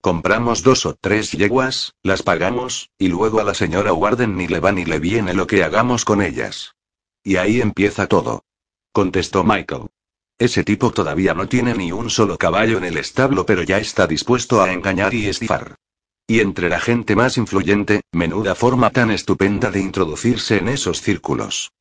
Compramos 0.00 0.62
dos 0.62 0.86
o 0.86 0.94
tres 0.94 1.32
yeguas, 1.32 1.94
las 2.02 2.22
pagamos, 2.22 2.90
y 2.98 3.08
luego 3.08 3.40
a 3.40 3.44
la 3.44 3.54
señora 3.54 3.92
Warden 3.92 4.36
ni 4.36 4.46
le 4.46 4.60
va 4.60 4.72
ni 4.72 4.84
le 4.84 4.98
viene 4.98 5.34
lo 5.34 5.46
que 5.46 5.64
hagamos 5.64 6.04
con 6.04 6.22
ellas. 6.22 6.74
Y 7.24 7.36
ahí 7.36 7.60
empieza 7.60 8.06
todo. 8.06 8.44
Contestó 8.92 9.42
Michael. 9.42 9.88
Ese 10.38 10.64
tipo 10.64 10.90
todavía 10.90 11.32
no 11.32 11.48
tiene 11.48 11.72
ni 11.74 11.92
un 11.92 12.10
solo 12.10 12.36
caballo 12.36 12.76
en 12.76 12.84
el 12.84 12.98
establo, 12.98 13.46
pero 13.46 13.62
ya 13.62 13.78
está 13.78 14.06
dispuesto 14.06 14.62
a 14.62 14.70
engañar 14.70 15.14
y 15.14 15.26
estifar. 15.26 15.76
Y 16.26 16.40
entre 16.40 16.68
la 16.68 16.80
gente 16.80 17.16
más 17.16 17.38
influyente, 17.38 18.02
menuda 18.12 18.54
forma 18.54 18.90
tan 18.90 19.10
estupenda 19.10 19.70
de 19.70 19.80
introducirse 19.80 20.58
en 20.58 20.68
esos 20.68 21.00
círculos. 21.00 21.72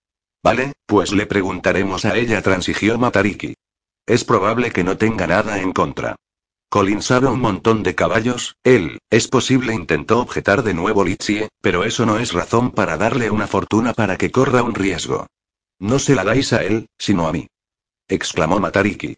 Vale, 0.42 0.74
pues 0.86 1.12
le 1.12 1.26
preguntaremos 1.26 2.06
a 2.06 2.16
ella, 2.16 2.42
transigió 2.42 2.98
Matariki. 2.98 3.56
Es 4.06 4.24
probable 4.24 4.72
que 4.72 4.84
no 4.84 4.98
tenga 4.98 5.28
nada 5.28 5.60
en 5.60 5.74
contra. 5.74 6.16
Colin 6.70 7.02
sabe 7.02 7.28
un 7.28 7.40
montón 7.40 7.84
de 7.84 7.96
caballos, 7.96 8.56
él, 8.64 9.00
es 9.10 9.28
posible, 9.28 9.74
intentó 9.74 10.20
objetar 10.20 10.64
de 10.64 10.74
nuevo 10.74 11.04
Litzie, 11.04 11.50
pero 11.62 11.84
eso 11.84 12.06
no 12.06 12.20
es 12.20 12.32
razón 12.32 12.72
para 12.72 12.98
darle 12.98 13.32
una 13.32 13.48
fortuna 13.48 13.94
para 13.94 14.18
que 14.18 14.32
corra 14.32 14.62
un 14.62 14.76
riesgo. 14.76 15.28
No 15.80 16.00
se 16.00 16.16
la 16.16 16.24
dais 16.24 16.54
a 16.54 16.64
él, 16.64 16.88
sino 16.98 17.28
a 17.28 17.34
mí. 17.34 17.48
Exclamó 18.08 18.60
Matariki. 18.60 19.18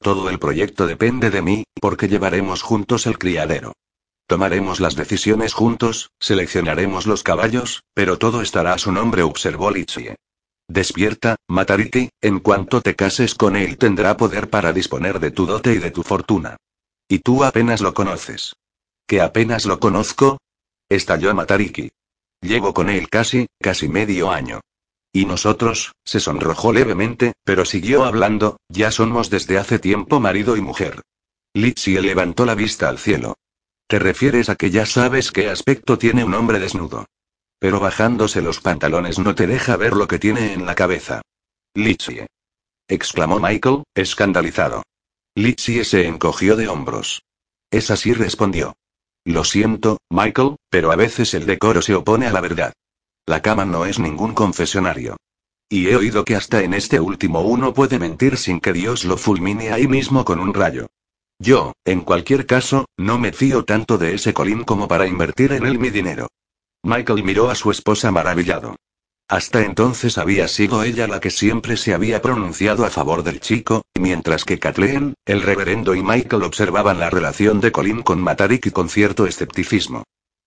Todo 0.00 0.28
el 0.30 0.38
proyecto 0.38 0.86
depende 0.86 1.30
de 1.30 1.42
mí, 1.42 1.64
porque 1.80 2.08
llevaremos 2.08 2.62
juntos 2.62 3.06
el 3.06 3.18
criadero. 3.18 3.72
Tomaremos 4.26 4.80
las 4.80 4.96
decisiones 4.96 5.54
juntos, 5.54 6.10
seleccionaremos 6.20 7.06
los 7.06 7.22
caballos, 7.22 7.84
pero 7.94 8.18
todo 8.18 8.42
estará 8.42 8.72
a 8.72 8.78
su 8.78 8.92
nombre, 8.92 9.22
observó 9.22 9.70
Litzie. 9.70 10.16
Despierta, 10.68 11.36
Matariki, 11.46 12.10
en 12.20 12.40
cuanto 12.40 12.80
te 12.80 12.96
cases 12.96 13.36
con 13.36 13.54
él 13.54 13.78
tendrá 13.78 14.16
poder 14.16 14.50
para 14.50 14.72
disponer 14.72 15.20
de 15.20 15.30
tu 15.30 15.46
dote 15.46 15.74
y 15.74 15.78
de 15.78 15.92
tu 15.92 16.02
fortuna. 16.02 16.56
Y 17.08 17.20
tú 17.20 17.44
apenas 17.44 17.80
lo 17.80 17.94
conoces. 17.94 18.56
¿Que 19.06 19.20
apenas 19.20 19.64
lo 19.64 19.78
conozco? 19.78 20.38
Estalló 20.88 21.32
Matariki. 21.32 21.90
Llevo 22.40 22.74
con 22.74 22.90
él 22.90 23.08
casi, 23.08 23.46
casi 23.60 23.88
medio 23.88 24.32
año. 24.32 24.60
Y 25.12 25.24
nosotros, 25.24 25.92
se 26.04 26.20
sonrojó 26.20 26.72
levemente, 26.72 27.32
pero 27.44 27.64
siguió 27.64 28.04
hablando, 28.04 28.58
ya 28.68 28.90
somos 28.90 29.30
desde 29.30 29.58
hace 29.58 29.78
tiempo 29.78 30.20
marido 30.20 30.56
y 30.56 30.60
mujer. 30.60 31.02
Litsie 31.54 32.02
levantó 32.02 32.44
la 32.44 32.54
vista 32.54 32.88
al 32.88 32.98
cielo. 32.98 33.36
¿Te 33.88 33.98
refieres 33.98 34.48
a 34.48 34.56
que 34.56 34.70
ya 34.70 34.84
sabes 34.84 35.32
qué 35.32 35.48
aspecto 35.48 35.96
tiene 35.96 36.24
un 36.24 36.34
hombre 36.34 36.58
desnudo? 36.58 37.06
Pero 37.58 37.80
bajándose 37.80 38.42
los 38.42 38.60
pantalones 38.60 39.18
no 39.18 39.34
te 39.34 39.46
deja 39.46 39.76
ver 39.76 39.94
lo 39.94 40.06
que 40.06 40.18
tiene 40.18 40.52
en 40.52 40.66
la 40.66 40.74
cabeza. 40.74 41.22
Litsie. 41.74 42.26
exclamó 42.88 43.40
Michael, 43.40 43.84
escandalizado. 43.94 44.82
Litsie 45.34 45.84
se 45.84 46.06
encogió 46.06 46.56
de 46.56 46.68
hombros. 46.68 47.22
Es 47.70 47.90
así, 47.90 48.12
respondió. 48.12 48.74
Lo 49.24 49.44
siento, 49.44 49.98
Michael, 50.10 50.56
pero 50.70 50.92
a 50.92 50.96
veces 50.96 51.34
el 51.34 51.46
decoro 51.46 51.82
se 51.82 51.94
opone 51.94 52.26
a 52.26 52.32
la 52.32 52.40
verdad. 52.40 52.72
La 53.28 53.42
cama 53.42 53.64
no 53.64 53.86
es 53.86 53.98
ningún 53.98 54.34
confesionario. 54.34 55.16
Y 55.68 55.88
he 55.88 55.96
oído 55.96 56.24
que 56.24 56.36
hasta 56.36 56.62
en 56.62 56.74
este 56.74 57.00
último 57.00 57.40
uno 57.40 57.74
puede 57.74 57.98
mentir 57.98 58.36
sin 58.36 58.60
que 58.60 58.72
Dios 58.72 59.04
lo 59.04 59.16
fulmine 59.16 59.72
ahí 59.72 59.88
mismo 59.88 60.24
con 60.24 60.38
un 60.38 60.54
rayo. 60.54 60.86
Yo, 61.40 61.72
en 61.84 62.02
cualquier 62.02 62.46
caso, 62.46 62.86
no 62.96 63.18
me 63.18 63.32
fío 63.32 63.64
tanto 63.64 63.98
de 63.98 64.14
ese 64.14 64.32
colín 64.32 64.62
como 64.62 64.86
para 64.86 65.08
invertir 65.08 65.52
en 65.52 65.66
él 65.66 65.78
mi 65.80 65.90
dinero. 65.90 66.28
Michael 66.84 67.24
miró 67.24 67.50
a 67.50 67.56
su 67.56 67.72
esposa 67.72 68.12
maravillado. 68.12 68.76
Hasta 69.28 69.64
entonces 69.64 70.18
había 70.18 70.46
sido 70.46 70.84
ella 70.84 71.08
la 71.08 71.18
que 71.18 71.30
siempre 71.30 71.76
se 71.76 71.94
había 71.94 72.22
pronunciado 72.22 72.86
a 72.86 72.90
favor 72.90 73.24
del 73.24 73.40
chico, 73.40 73.82
mientras 73.98 74.44
que 74.44 74.60
Kathleen, 74.60 75.14
el 75.24 75.42
reverendo 75.42 75.96
y 75.96 76.02
Michael 76.02 76.44
observaban 76.44 77.00
la 77.00 77.10
relación 77.10 77.60
de 77.60 77.72
Colin 77.72 78.02
con 78.02 78.20
Matariki 78.20 78.70
con 78.70 78.88
cierto 78.88 79.26
escepticismo. 79.26 80.04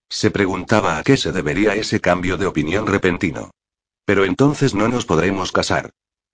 Se 0.10 0.32
preguntaba 0.32 0.98
a 0.98 1.04
qué 1.04 1.18
se 1.18 1.32
debería 1.32 1.76
ese 1.76 2.00
cambio 2.00 2.36
de 2.38 2.48
opinión 2.48 2.88
repentino. 2.88 3.52
Pero 4.06 4.26
entonces 4.26 4.74
no 4.74 4.88
nos 4.88 5.06
podremos 5.06 5.52
casar. 5.52 5.92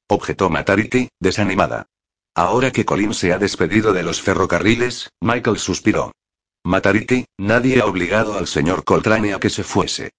Objetó 0.07 0.49
Matariki, 0.49 1.09
desanimada. 1.19 1.87
Ahora 2.33 2.71
que 2.71 2.85
Colin 2.85 3.13
se 3.13 3.33
ha 3.33 3.37
despedido 3.37 3.93
de 3.93 4.03
los 4.03 4.21
ferrocarriles, 4.21 5.09
Michael 5.21 5.57
suspiró. 5.57 6.11
Matariti, 6.63 7.25
nadie 7.37 7.81
ha 7.81 7.85
obligado 7.85 8.37
al 8.37 8.47
señor 8.47 8.83
Coltrane 8.83 9.33
a 9.33 9.39
que 9.39 9.49
se 9.49 9.63
fuese. 9.63 10.11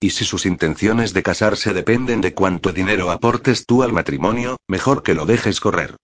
Y 0.00 0.10
si 0.10 0.24
sus 0.24 0.44
intenciones 0.44 1.14
de 1.14 1.22
casarse 1.22 1.72
dependen 1.72 2.20
de 2.20 2.34
cuánto 2.34 2.72
dinero 2.72 3.10
aportes 3.10 3.64
tú 3.64 3.82
al 3.82 3.92
matrimonio, 3.92 4.56
mejor 4.68 5.02
que 5.02 5.14
lo 5.14 5.24
dejes 5.24 5.60
correr. 5.60 5.96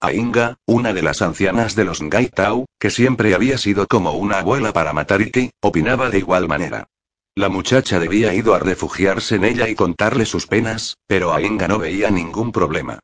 Ainga, 0.00 0.56
una 0.66 0.92
de 0.92 1.02
las 1.02 1.22
ancianas 1.22 1.74
de 1.74 1.84
los 1.84 2.02
Ngaitau, 2.02 2.66
que 2.78 2.90
siempre 2.90 3.34
había 3.34 3.56
sido 3.56 3.86
como 3.86 4.12
una 4.12 4.40
abuela 4.40 4.72
para 4.72 4.92
Matariki, 4.92 5.50
opinaba 5.60 6.10
de 6.10 6.18
igual 6.18 6.48
manera. 6.48 6.88
La 7.34 7.48
muchacha 7.48 7.98
debía 7.98 8.34
ido 8.34 8.54
a 8.54 8.58
refugiarse 8.58 9.36
en 9.36 9.44
ella 9.44 9.68
y 9.68 9.74
contarle 9.74 10.26
sus 10.26 10.46
penas, 10.46 10.96
pero 11.06 11.32
Ainga 11.32 11.66
no 11.68 11.78
veía 11.78 12.10
ningún 12.10 12.52
problema. 12.52 12.98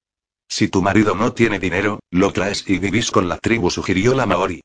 Si 0.49 0.69
tu 0.69 0.83
marido 0.83 1.15
no 1.15 1.33
tiene 1.33 1.59
dinero, 1.59 2.01
lo 2.11 2.31
traes 2.33 2.69
y 2.69 2.79
vivís 2.79 3.11
con 3.11 3.29
la 3.29 3.39
tribu, 3.39 3.71
sugirió 3.71 4.15
la 4.15 4.27
Maori. 4.27 4.61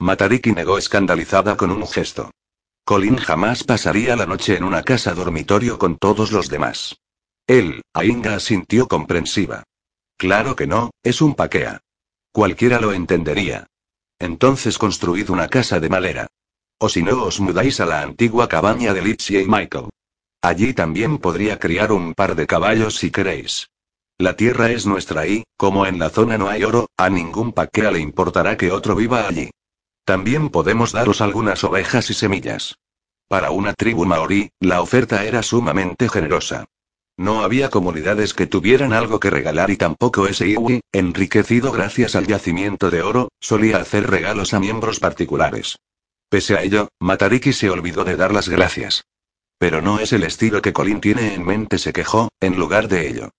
Matariki 0.00 0.52
negó 0.52 0.78
escandalizada 0.78 1.56
con 1.56 1.70
un 1.70 1.86
gesto. 1.86 2.32
Colin 2.84 3.16
jamás 3.16 3.62
pasaría 3.62 4.16
la 4.16 4.26
noche 4.26 4.56
en 4.56 4.64
una 4.64 4.82
casa 4.82 5.14
dormitorio 5.14 5.78
con 5.78 5.96
todos 5.96 6.32
los 6.32 6.48
demás. 6.48 6.96
Él, 7.46 7.82
Ainga 7.94 8.34
asintió 8.34 8.88
comprensiva. 8.88 9.62
Claro 10.18 10.56
que 10.56 10.66
no, 10.66 10.90
es 11.04 11.20
un 11.20 11.34
paquea. 11.34 11.80
Cualquiera 12.32 12.80
lo 12.80 12.92
entendería. 12.92 13.68
Entonces 14.18 14.76
construid 14.76 15.30
una 15.30 15.48
casa 15.48 15.78
de 15.78 15.88
madera. 15.88 16.26
O 16.78 16.88
si 16.88 17.02
no 17.02 17.22
os 17.22 17.38
mudáis 17.38 17.78
a 17.80 17.86
la 17.86 18.02
antigua 18.02 18.48
cabaña 18.48 18.92
de 18.92 19.02
Litzy 19.02 19.38
y 19.38 19.46
Michael. 19.46 19.90
Allí 20.42 20.74
también 20.74 21.18
podría 21.18 21.58
criar 21.60 21.92
un 21.92 22.14
par 22.14 22.34
de 22.34 22.48
caballos 22.48 22.96
si 22.96 23.12
queréis. 23.12 23.70
La 24.18 24.34
tierra 24.34 24.72
es 24.72 24.86
nuestra 24.86 25.24
y, 25.28 25.44
como 25.56 25.86
en 25.86 26.00
la 26.00 26.10
zona 26.10 26.36
no 26.36 26.48
hay 26.48 26.64
oro, 26.64 26.88
a 26.96 27.08
ningún 27.08 27.52
paquea 27.52 27.92
le 27.92 28.00
importará 28.00 28.56
que 28.56 28.72
otro 28.72 28.96
viva 28.96 29.28
allí. 29.28 29.50
También 30.04 30.48
podemos 30.48 30.90
daros 30.90 31.20
algunas 31.20 31.62
ovejas 31.62 32.10
y 32.10 32.14
semillas. 32.14 32.76
Para 33.28 33.52
una 33.52 33.72
tribu 33.72 34.04
maorí, 34.04 34.50
la 34.58 34.82
oferta 34.82 35.24
era 35.24 35.44
sumamente 35.44 36.08
generosa. 36.08 36.64
No 37.18 37.42
había 37.42 37.68
comunidades 37.68 38.32
que 38.32 38.46
tuvieran 38.46 38.92
algo 38.92 39.18
que 39.18 39.28
regalar 39.28 39.70
y 39.70 39.76
tampoco 39.76 40.28
ese 40.28 40.46
Iwi, 40.46 40.82
enriquecido 40.92 41.72
gracias 41.72 42.14
al 42.14 42.28
yacimiento 42.28 42.90
de 42.92 43.02
oro, 43.02 43.32
solía 43.40 43.78
hacer 43.78 44.08
regalos 44.08 44.54
a 44.54 44.60
miembros 44.60 45.00
particulares. 45.00 45.80
Pese 46.28 46.56
a 46.56 46.62
ello, 46.62 46.90
Matariki 47.00 47.52
se 47.52 47.70
olvidó 47.70 48.04
de 48.04 48.14
dar 48.14 48.32
las 48.32 48.48
gracias. 48.48 49.02
Pero 49.58 49.82
no 49.82 49.98
es 49.98 50.12
el 50.12 50.22
estilo 50.22 50.62
que 50.62 50.72
Colin 50.72 51.00
tiene 51.00 51.34
en 51.34 51.44
mente, 51.44 51.78
se 51.78 51.92
quejó, 51.92 52.28
en 52.38 52.56
lugar 52.56 52.86
de 52.86 53.08
ello. 53.08 53.30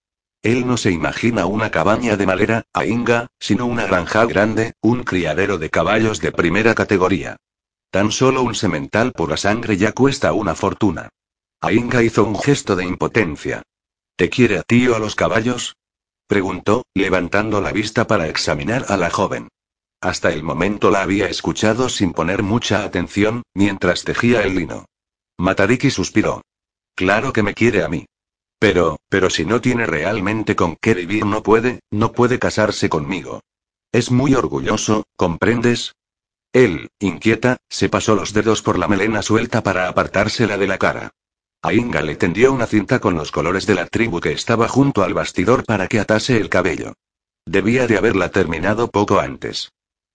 Él 0.44 0.68
no 0.68 0.76
se 0.76 0.92
imagina 0.92 1.46
una 1.46 1.72
cabaña 1.72 2.18
de 2.18 2.26
madera, 2.26 2.64
a 2.74 2.86
Inga, 2.86 3.28
sino 3.40 3.66
una 3.66 3.86
granja 3.86 4.26
grande, 4.26 4.74
un 4.82 5.04
criadero 5.04 5.58
de 5.58 5.70
caballos 5.70 6.20
de 6.20 6.34
primera 6.34 6.76
categoría. 6.76 7.38
Tan 7.92 8.12
solo 8.12 8.44
un 8.44 8.56
semental 8.56 9.14
pura 9.14 9.38
sangre 9.38 9.78
ya 9.78 9.94
cuesta 9.94 10.34
una 10.34 10.54
fortuna. 10.54 11.10
Ainga 11.62 12.04
hizo 12.04 12.24
un 12.24 12.40
gesto 12.40 12.76
de 12.76 12.86
impotencia. 12.86 13.64
¿Te 14.20 14.30
quiere 14.30 14.58
a 14.58 14.64
ti 14.64 14.86
o 14.90 14.98
a 14.98 15.00
los 15.00 15.16
caballos? 15.16 15.78
preguntó, 16.28 16.84
levantando 16.94 17.62
la 17.62 17.72
vista 17.72 18.06
para 18.06 18.28
examinar 18.28 18.84
a 18.90 18.98
la 18.98 19.10
joven. 19.10 19.48
Hasta 20.02 20.34
el 20.34 20.44
momento 20.44 20.92
la 20.92 21.04
había 21.04 21.30
escuchado 21.30 21.88
sin 21.88 22.12
poner 22.12 22.44
mucha 22.44 22.84
atención, 22.84 23.44
mientras 23.54 24.04
tejía 24.04 24.42
el 24.44 24.56
lino. 24.56 24.84
Matariki 25.38 25.90
suspiró. 25.90 26.42
Claro 26.96 27.32
que 27.32 27.44
me 27.44 27.54
quiere 27.54 27.82
a 27.82 27.88
mí. 27.88 28.08
Pero, 28.60 28.98
pero 29.08 29.30
si 29.30 29.46
no 29.46 29.62
tiene 29.62 29.86
realmente 29.86 30.54
con 30.54 30.76
qué 30.76 30.96
vivir 30.96 31.26
no 31.26 31.42
puede, 31.42 31.80
no 31.90 32.12
puede 32.12 32.40
casarse 32.40 32.90
conmigo. 32.90 33.40
Es 33.94 34.12
muy 34.12 34.34
orgulloso, 34.34 35.06
¿comprendes? 35.16 35.96
Él, 36.52 36.90
inquieta, 37.00 37.56
se 37.70 37.88
pasó 37.88 38.16
los 38.16 38.34
dedos 38.34 38.64
por 38.64 38.78
la 38.78 38.90
melena 38.90 39.22
suelta 39.22 39.64
para 39.64 39.88
apartársela 39.88 40.58
de 40.58 40.68
la 40.68 40.78
cara. 40.78 41.12
Ainga 41.62 42.02
le 42.02 42.16
tendió 42.16 42.54
una 42.54 42.68
cinta 42.68 43.00
con 43.00 43.16
los 43.16 43.32
colores 43.32 43.66
de 43.66 43.76
la 43.76 43.86
tribu 43.86 44.22
que 44.22 44.32
estaba 44.32 44.68
junto 44.68 45.04
al 45.04 45.14
bastidor 45.14 45.66
para 45.66 45.88
que 45.88 46.00
atase 46.00 46.38
el 46.38 46.50
cabello. 46.50 46.94
Debía 47.46 47.86
de 47.88 47.98
haberla 47.98 48.30
terminado 48.30 48.90
poco 48.90 49.20
antes. 49.20 49.72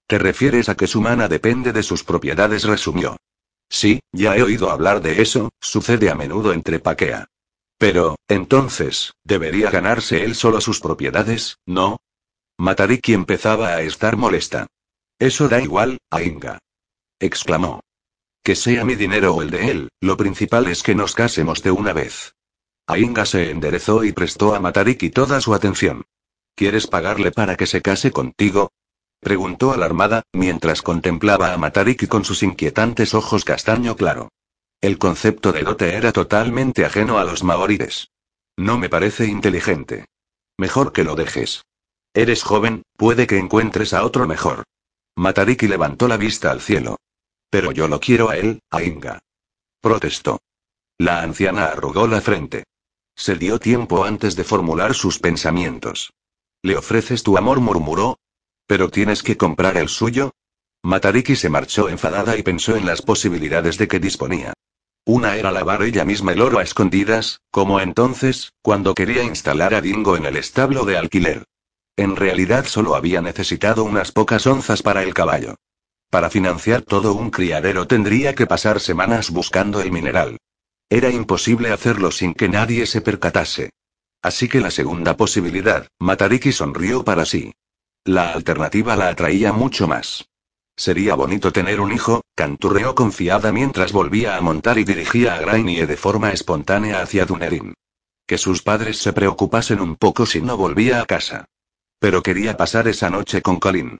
¿Te 0.07 0.19
refieres 0.19 0.69
a 0.69 0.75
que 0.75 0.87
su 0.87 1.01
mana 1.01 1.29
depende 1.29 1.73
de 1.73 1.83
sus 1.83 2.05
propiedades? 2.05 2.65
resumió. 2.65 3.17
Sí, 3.69 4.01
ya 4.13 4.37
he 4.37 4.43
oído 4.43 4.71
hablar 4.71 5.01
de 5.01 5.21
eso, 5.21 5.51
sucede 5.61 6.11
a 6.11 6.15
menudo 6.15 6.53
entre 6.53 6.79
Paquea. 6.79 7.27
Pero, 7.79 8.17
entonces, 8.29 9.13
¿debería 9.25 9.71
ganarse 9.71 10.25
él 10.25 10.35
solo 10.35 10.61
sus 10.61 10.81
propiedades, 10.81 11.59
no? 11.67 11.99
Matariki 12.57 13.15
empezaba 13.15 13.69
a 13.69 13.83
estar 13.83 14.17
molesta. 14.17 14.67
Eso 15.19 15.49
da 15.49 15.61
igual, 15.61 15.99
Ainga. 16.11 16.59
exclamó. 17.19 17.81
Que 18.45 18.57
sea 18.57 18.85
mi 18.85 18.95
dinero 18.95 19.35
o 19.35 19.41
el 19.41 19.51
de 19.51 19.71
él, 19.71 19.89
lo 20.03 20.19
principal 20.19 20.69
es 20.69 20.83
que 20.83 20.95
nos 20.95 21.15
casemos 21.15 21.63
de 21.63 21.71
una 21.71 21.95
vez. 21.95 22.35
Ainga 22.87 23.25
se 23.25 23.51
enderezó 23.51 24.05
y 24.05 24.13
prestó 24.13 24.55
a 24.55 24.61
Matariki 24.61 25.09
toda 25.09 25.41
su 25.41 25.55
atención. 25.55 26.05
¿Quieres 26.55 26.87
pagarle 26.87 27.33
para 27.33 27.57
que 27.57 27.67
se 27.67 27.81
case 27.81 28.11
contigo? 28.11 28.71
preguntó 29.21 29.73
alarmada, 29.73 30.25
mientras 30.35 30.83
contemplaba 30.83 31.55
a 31.55 31.57
Matariki 31.57 32.07
con 32.07 32.27
sus 32.27 32.43
inquietantes 32.43 33.15
ojos 33.15 33.47
castaño 33.47 33.97
claro. 33.97 34.29
El 34.83 34.99
concepto 34.99 35.51
de 35.51 35.63
dote 35.63 35.95
era 35.95 36.13
totalmente 36.13 36.85
ajeno 36.85 37.17
a 37.17 37.25
los 37.25 37.43
maorides. 37.45 38.11
No 38.59 38.77
me 38.77 38.91
parece 38.91 39.25
inteligente. 39.25 40.05
Mejor 40.59 40.93
que 40.93 41.05
lo 41.05 41.15
dejes. 41.15 41.65
Eres 42.13 42.43
joven, 42.43 42.83
puede 42.99 43.27
que 43.27 43.39
encuentres 43.39 43.95
a 43.95 44.05
otro 44.05 44.29
mejor. 44.29 44.65
Matariki 45.17 45.67
levantó 45.67 46.09
la 46.09 46.19
vista 46.19 46.51
al 46.51 46.61
cielo. 46.61 46.99
Pero 47.51 47.73
yo 47.73 47.89
lo 47.89 48.01
quiero 48.01 48.31
a 48.31 48.37
él, 48.37 48.61
a 48.71 48.83
Inga. 48.83 49.21
Protestó. 49.81 50.41
La 50.99 51.23
anciana 51.23 51.67
arrugó 51.67 52.07
la 52.07 52.21
frente. 52.21 52.65
Se 53.17 53.37
dio 53.37 53.59
tiempo 53.59 54.05
antes 54.05 54.37
de 54.37 54.45
formular 54.45 54.95
sus 54.95 55.19
pensamientos. 55.19 56.13
¿Le 56.63 56.77
ofreces 56.77 57.23
tu 57.23 57.37
amor? 57.37 57.61
murmuró. 57.61 58.19
¿Pero 58.67 58.89
tienes 58.89 59.23
que 59.23 59.37
comprar 59.37 59.77
el 59.77 59.89
suyo? 59.89 60.33
Matariki 60.83 61.37
se 61.37 61.49
marchó 61.49 61.89
enfadada 61.89 62.37
y 62.37 62.43
pensó 62.43 62.77
en 62.77 62.87
las 62.87 63.03
posibilidades 63.03 63.79
de 63.79 63.89
que 63.89 64.01
disponía. 64.01 64.53
Una 65.07 65.37
era 65.37 65.53
lavar 65.53 65.83
ella 65.83 66.05
misma 66.05 66.33
el 66.33 66.41
oro 66.41 66.59
a 66.59 66.63
escondidas, 66.63 67.41
como 67.51 67.81
entonces, 67.81 68.53
cuando 68.63 68.95
quería 68.95 69.23
instalar 69.23 69.75
a 69.75 69.83
Dingo 69.83 70.17
en 70.17 70.25
el 70.25 70.37
establo 70.37 70.85
de 70.85 70.97
alquiler. 70.97 71.45
En 71.97 72.17
realidad 72.17 72.65
solo 72.65 72.97
había 72.97 73.21
necesitado 73.21 73.85
unas 73.85 74.13
pocas 74.13 74.47
onzas 74.47 74.83
para 74.83 75.03
el 75.03 75.13
caballo. 75.13 75.57
Para 76.15 76.31
financiar 76.31 76.83
todo 76.83 77.13
un 77.13 77.31
criadero 77.31 77.89
tendría 77.89 78.37
que 78.37 78.47
pasar 78.47 78.79
semanas 78.79 79.33
buscando 79.33 79.81
el 79.81 79.91
mineral. 79.91 80.37
Era 80.89 81.11
imposible 81.11 81.73
hacerlo 81.73 82.13
sin 82.13 82.35
que 82.35 82.49
nadie 82.49 82.87
se 82.87 83.01
percatase. 83.01 83.71
Así 84.23 84.47
que 84.47 84.61
la 84.61 84.71
segunda 84.71 85.17
posibilidad, 85.17 85.89
Matariki 85.99 86.53
sonrió 86.53 87.03
para 87.03 87.25
sí. 87.25 87.53
La 88.05 88.31
alternativa 88.31 88.95
la 88.95 89.09
atraía 89.09 89.53
mucho 89.53 89.89
más. 89.89 90.29
Sería 90.77 91.17
bonito 91.17 91.53
tener 91.53 91.81
un 91.81 91.91
hijo, 91.91 92.21
canturreó 92.37 92.95
confiada 92.95 93.51
mientras 93.51 93.91
volvía 93.91 94.37
a 94.37 94.41
montar 94.41 94.79
y 94.79 94.85
dirigía 94.85 95.35
a 95.35 95.41
Grainie 95.41 95.85
de 95.89 95.97
forma 95.97 96.31
espontánea 96.31 97.03
hacia 97.03 97.27
Dunerin. 97.27 97.75
Que 98.25 98.39
sus 98.39 98.63
padres 98.63 98.99
se 98.99 99.13
preocupasen 99.13 99.81
un 99.81 99.97
poco 99.97 100.27
si 100.27 100.41
no 100.41 100.57
volvía 100.57 101.01
a 101.01 101.07
casa. 101.07 101.47
Pero 101.99 102.23
quería 102.23 102.57
pasar 102.57 102.87
esa 102.87 103.11
noche 103.11 103.43
con 103.43 103.59
Colin. 103.59 103.99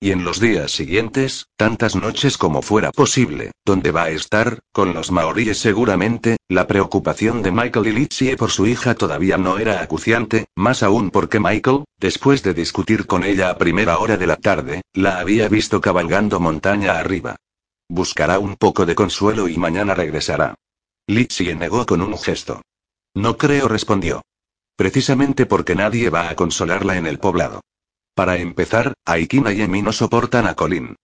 Y 0.00 0.10
en 0.10 0.24
los 0.24 0.38
días 0.38 0.70
siguientes, 0.70 1.46
tantas 1.56 1.96
noches 1.96 2.36
como 2.36 2.62
fuera 2.62 2.92
posible, 2.92 3.52
donde 3.64 3.90
va 3.90 4.04
a 4.04 4.10
estar, 4.10 4.58
con 4.72 4.92
los 4.92 5.10
maoríes 5.10 5.58
seguramente, 5.58 6.36
la 6.48 6.66
preocupación 6.66 7.42
de 7.42 7.50
Michael 7.50 7.86
y 7.86 7.92
Litsie 7.92 8.36
por 8.36 8.50
su 8.50 8.66
hija 8.66 8.94
todavía 8.94 9.38
no 9.38 9.58
era 9.58 9.80
acuciante, 9.80 10.46
más 10.56 10.82
aún 10.82 11.10
porque 11.10 11.40
Michael, 11.40 11.84
después 11.98 12.42
de 12.42 12.52
discutir 12.52 13.06
con 13.06 13.24
ella 13.24 13.50
a 13.50 13.56
primera 13.56 13.98
hora 13.98 14.16
de 14.16 14.26
la 14.26 14.36
tarde, 14.36 14.82
la 14.92 15.18
había 15.18 15.48
visto 15.48 15.80
cabalgando 15.80 16.38
montaña 16.38 16.98
arriba. 16.98 17.36
Buscará 17.88 18.38
un 18.38 18.56
poco 18.56 18.86
de 18.86 18.94
consuelo 18.94 19.48
y 19.48 19.56
mañana 19.56 19.94
regresará. 19.94 20.54
Litsie 21.06 21.54
negó 21.54 21.86
con 21.86 22.02
un 22.02 22.18
gesto. 22.18 22.62
No 23.14 23.36
creo, 23.36 23.68
respondió. 23.68 24.22
Precisamente 24.76 25.46
porque 25.46 25.74
nadie 25.74 26.10
va 26.10 26.28
a 26.28 26.34
consolarla 26.34 26.96
en 26.96 27.06
el 27.06 27.18
poblado. 27.18 27.60
Para 28.14 28.36
empezar, 28.36 28.94
Aikina 29.04 29.52
y 29.52 29.62
Emi 29.62 29.82
no 29.82 29.92
soportan 29.92 30.46
a 30.46 30.54
Colin. 30.54 30.96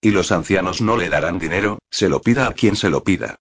Y 0.00 0.10
los 0.10 0.32
ancianos 0.32 0.80
no 0.80 0.96
le 0.96 1.08
darán 1.08 1.38
dinero, 1.38 1.78
se 1.90 2.08
lo 2.08 2.20
pida 2.20 2.46
a 2.46 2.52
quien 2.52 2.76
se 2.76 2.90
lo 2.90 3.02
pida. 3.02 3.36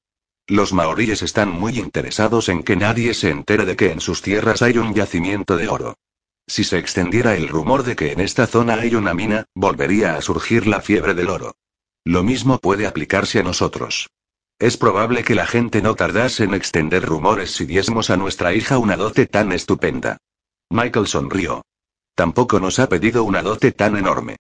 Los 0.48 0.72
maoríes 0.72 1.22
están 1.22 1.50
muy 1.50 1.78
interesados 1.78 2.48
en 2.48 2.64
que 2.64 2.78
nadie 2.78 3.14
se 3.14 3.30
entere 3.30 3.66
de 3.66 3.76
que 3.76 3.92
en 3.92 4.00
sus 4.00 4.22
tierras 4.22 4.62
hay 4.62 4.78
un 4.78 4.94
yacimiento 4.94 5.58
de 5.58 5.68
oro. 5.68 5.96
Si 6.48 6.64
se 6.64 6.78
extendiera 6.78 7.36
el 7.36 7.50
rumor 7.50 7.84
de 7.84 7.98
que 7.98 8.14
en 8.14 8.22
esta 8.22 8.48
zona 8.48 8.76
hay 8.76 8.96
una 8.96 9.14
mina, 9.14 9.46
volvería 9.54 10.16
a 10.16 10.22
surgir 10.22 10.66
la 10.66 10.80
fiebre 10.80 11.14
del 11.14 11.30
oro. 11.30 11.56
Lo 12.06 12.24
mismo 12.24 12.60
puede 12.60 12.88
aplicarse 12.88 13.40
a 13.40 13.44
nosotros. 13.44 14.10
Es 14.58 14.78
probable 14.78 15.26
que 15.26 15.36
la 15.36 15.46
gente 15.46 15.82
no 15.82 15.96
tardase 15.96 16.46
en 16.46 16.54
extender 16.54 17.04
rumores 17.04 17.52
si 17.52 17.66
diésemos 17.66 18.10
a 18.10 18.16
nuestra 18.16 18.54
hija 18.54 18.78
una 18.78 18.96
dote 18.96 19.26
tan 19.26 19.52
estupenda. 19.52 20.18
Michael 20.70 21.08
sonrió. 21.08 21.64
Tampoco 22.18 22.60
nos 22.60 22.80
ha 22.80 22.90
pedido 22.90 23.24
una 23.24 23.44
dote 23.44 23.72
tan 23.72 23.96
enorme. 23.96 24.38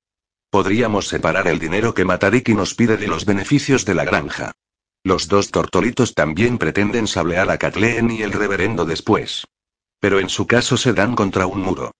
Podríamos 0.49 1.07
separar 1.07 1.47
el 1.47 1.59
dinero 1.59 1.93
que 1.93 2.05
Matariki 2.05 2.55
nos 2.55 2.73
pide 2.73 2.97
de 2.97 3.07
los 3.07 3.23
beneficios 3.23 3.85
de 3.85 3.93
la 3.93 4.03
granja. 4.03 4.53
Los 5.03 5.27
dos 5.27 5.51
tortolitos 5.51 6.15
también 6.15 6.57
pretenden 6.57 7.05
sablear 7.05 7.51
a 7.51 7.59
Kathleen 7.59 8.09
y 8.09 8.23
el 8.23 8.31
reverendo 8.31 8.83
después. 8.83 9.45
Pero 9.99 10.19
en 10.19 10.27
su 10.27 10.47
caso 10.47 10.75
se 10.75 10.93
dan 10.93 11.15
contra 11.15 11.45
un 11.45 11.61
muro. 11.61 11.91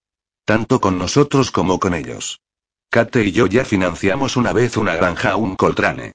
Tanto 0.46 0.82
con 0.82 0.98
nosotros 0.98 1.52
como 1.52 1.80
con 1.80 1.94
ellos. 1.94 2.42
Kate 2.90 3.26
y 3.26 3.32
yo 3.32 3.46
ya 3.46 3.64
financiamos 3.64 4.36
una 4.36 4.54
vez 4.54 4.78
una 4.78 4.96
granja 4.96 5.34
a 5.34 5.36
un 5.36 5.56
Coltrane. 5.56 6.14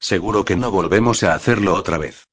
Seguro 0.00 0.46
que 0.46 0.56
no 0.56 0.70
volvemos 0.70 1.22
a 1.22 1.34
hacerlo 1.34 1.74
otra 1.74 1.98
vez. 1.98 2.28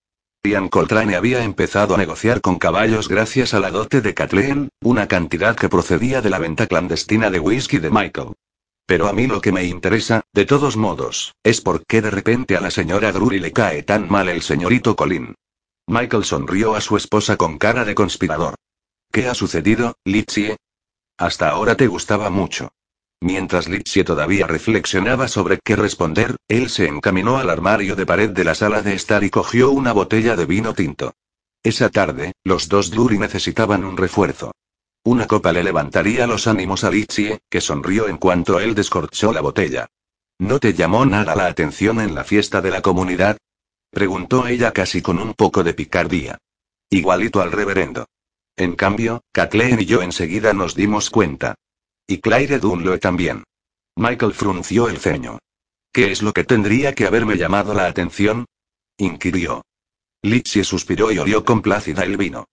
Ian 0.45 0.69
Coltrane 0.69 1.17
había 1.17 1.43
empezado 1.43 1.95
a 1.95 1.97
negociar 1.97 2.39
con 2.39 2.59
caballos 2.59 3.09
gracias 3.09 3.53
a 3.53 3.59
la 3.59 3.71
dote 3.71 3.99
de 3.99 4.13
Kathleen, 4.13 4.69
una 4.81 5.05
cantidad 5.05 5.53
que 5.53 5.67
procedía 5.67 6.21
de 6.21 6.29
la 6.29 6.39
venta 6.39 6.65
clandestina 6.65 7.29
de 7.29 7.41
whisky 7.41 7.77
de 7.79 7.89
Michael. 7.89 8.35
Pero 8.85 9.09
a 9.09 9.13
mí 9.13 9.27
lo 9.27 9.41
que 9.41 9.51
me 9.51 9.65
interesa, 9.65 10.21
de 10.33 10.45
todos 10.45 10.77
modos, 10.77 11.35
es 11.43 11.59
por 11.59 11.85
qué 11.85 12.01
de 12.01 12.09
repente 12.09 12.55
a 12.55 12.61
la 12.61 12.71
señora 12.71 13.11
Drury 13.11 13.39
le 13.39 13.51
cae 13.51 13.83
tan 13.83 14.09
mal 14.09 14.29
el 14.29 14.41
señorito 14.41 14.95
Colin. 14.95 15.35
Michael 15.87 16.23
sonrió 16.23 16.73
a 16.73 16.79
su 16.79 16.95
esposa 16.95 17.35
con 17.35 17.57
cara 17.57 17.83
de 17.83 17.93
conspirador. 17.93 18.55
¿Qué 19.11 19.27
ha 19.27 19.35
sucedido, 19.35 19.97
Litsie? 20.05 20.55
Hasta 21.17 21.49
ahora 21.49 21.75
te 21.75 21.87
gustaba 21.87 22.29
mucho. 22.29 22.69
Mientras 23.21 23.67
Litsie 23.67 24.05
todavía 24.05 24.47
reflexionaba 24.47 25.27
sobre 25.27 25.59
qué 25.63 25.75
responder, 25.75 26.37
él 26.47 26.69
se 26.69 26.87
encaminó 26.87 27.37
al 27.37 27.49
armario 27.49 27.95
de 27.95 28.05
pared 28.05 28.29
de 28.29 28.45
la 28.45 28.55
sala 28.55 28.81
de 28.81 28.93
estar 28.93 29.23
y 29.23 29.29
cogió 29.29 29.71
una 29.71 29.91
botella 29.91 30.37
de 30.37 30.45
vino 30.45 30.73
tinto. 30.73 31.13
Esa 31.61 31.89
tarde, 31.89 32.31
los 32.45 32.69
dos 32.69 32.91
Drury 32.91 33.19
necesitaban 33.19 33.83
un 33.83 33.97
refuerzo. 33.97 34.53
Una 35.03 35.27
copa 35.27 35.51
le 35.51 35.63
levantaría 35.63 36.27
los 36.27 36.47
ánimos 36.47 36.85
a 36.85 36.91
Litsie, 36.91 37.39
que 37.49 37.59
sonrió 37.59 38.07
en 38.07 38.17
cuanto 38.17 38.59
él 38.59 38.73
descorchó 38.73 39.33
la 39.33 39.41
botella. 39.41 39.87
¿No 40.37 40.59
te 40.59 40.73
llamó 40.73 41.05
nada 41.05 41.35
la 41.35 41.47
atención 41.47 41.99
en 41.99 42.15
la 42.15 42.23
fiesta 42.23 42.61
de 42.61 42.71
la 42.71 42.81
comunidad? 42.81 43.37
preguntó 43.91 44.47
ella 44.47 44.71
casi 44.71 45.01
con 45.01 45.19
un 45.19 45.33
poco 45.33 45.63
de 45.63 45.73
picardía. 45.73 46.37
Igualito 46.89 47.41
al 47.41 47.51
reverendo. 47.51 48.07
En 48.55 48.75
cambio, 48.75 49.23
Kathleen 49.33 49.81
y 49.81 49.85
yo 49.85 50.01
enseguida 50.01 50.53
nos 50.53 50.75
dimos 50.75 51.09
cuenta. 51.09 51.55
Y 52.09 52.21
Claire 52.21 52.57
Dunloe 52.57 52.97
también. 52.97 53.43
Michael 53.95 54.33
frunció 54.33 54.89
el 54.89 54.97
ceño. 54.97 55.37
¿Qué 55.93 56.11
es 56.11 56.23
lo 56.23 56.33
que 56.33 56.43
tendría 56.43 56.95
que 56.95 57.05
haberme 57.05 57.37
llamado 57.37 57.75
la 57.75 57.85
atención? 57.85 58.45
inquirió. 58.97 59.61
Litsie 60.23 60.63
suspiró 60.63 61.11
y 61.11 61.19
olió 61.19 61.45
complácida 61.45 62.03
el 62.05 62.17
vino. 62.17 62.45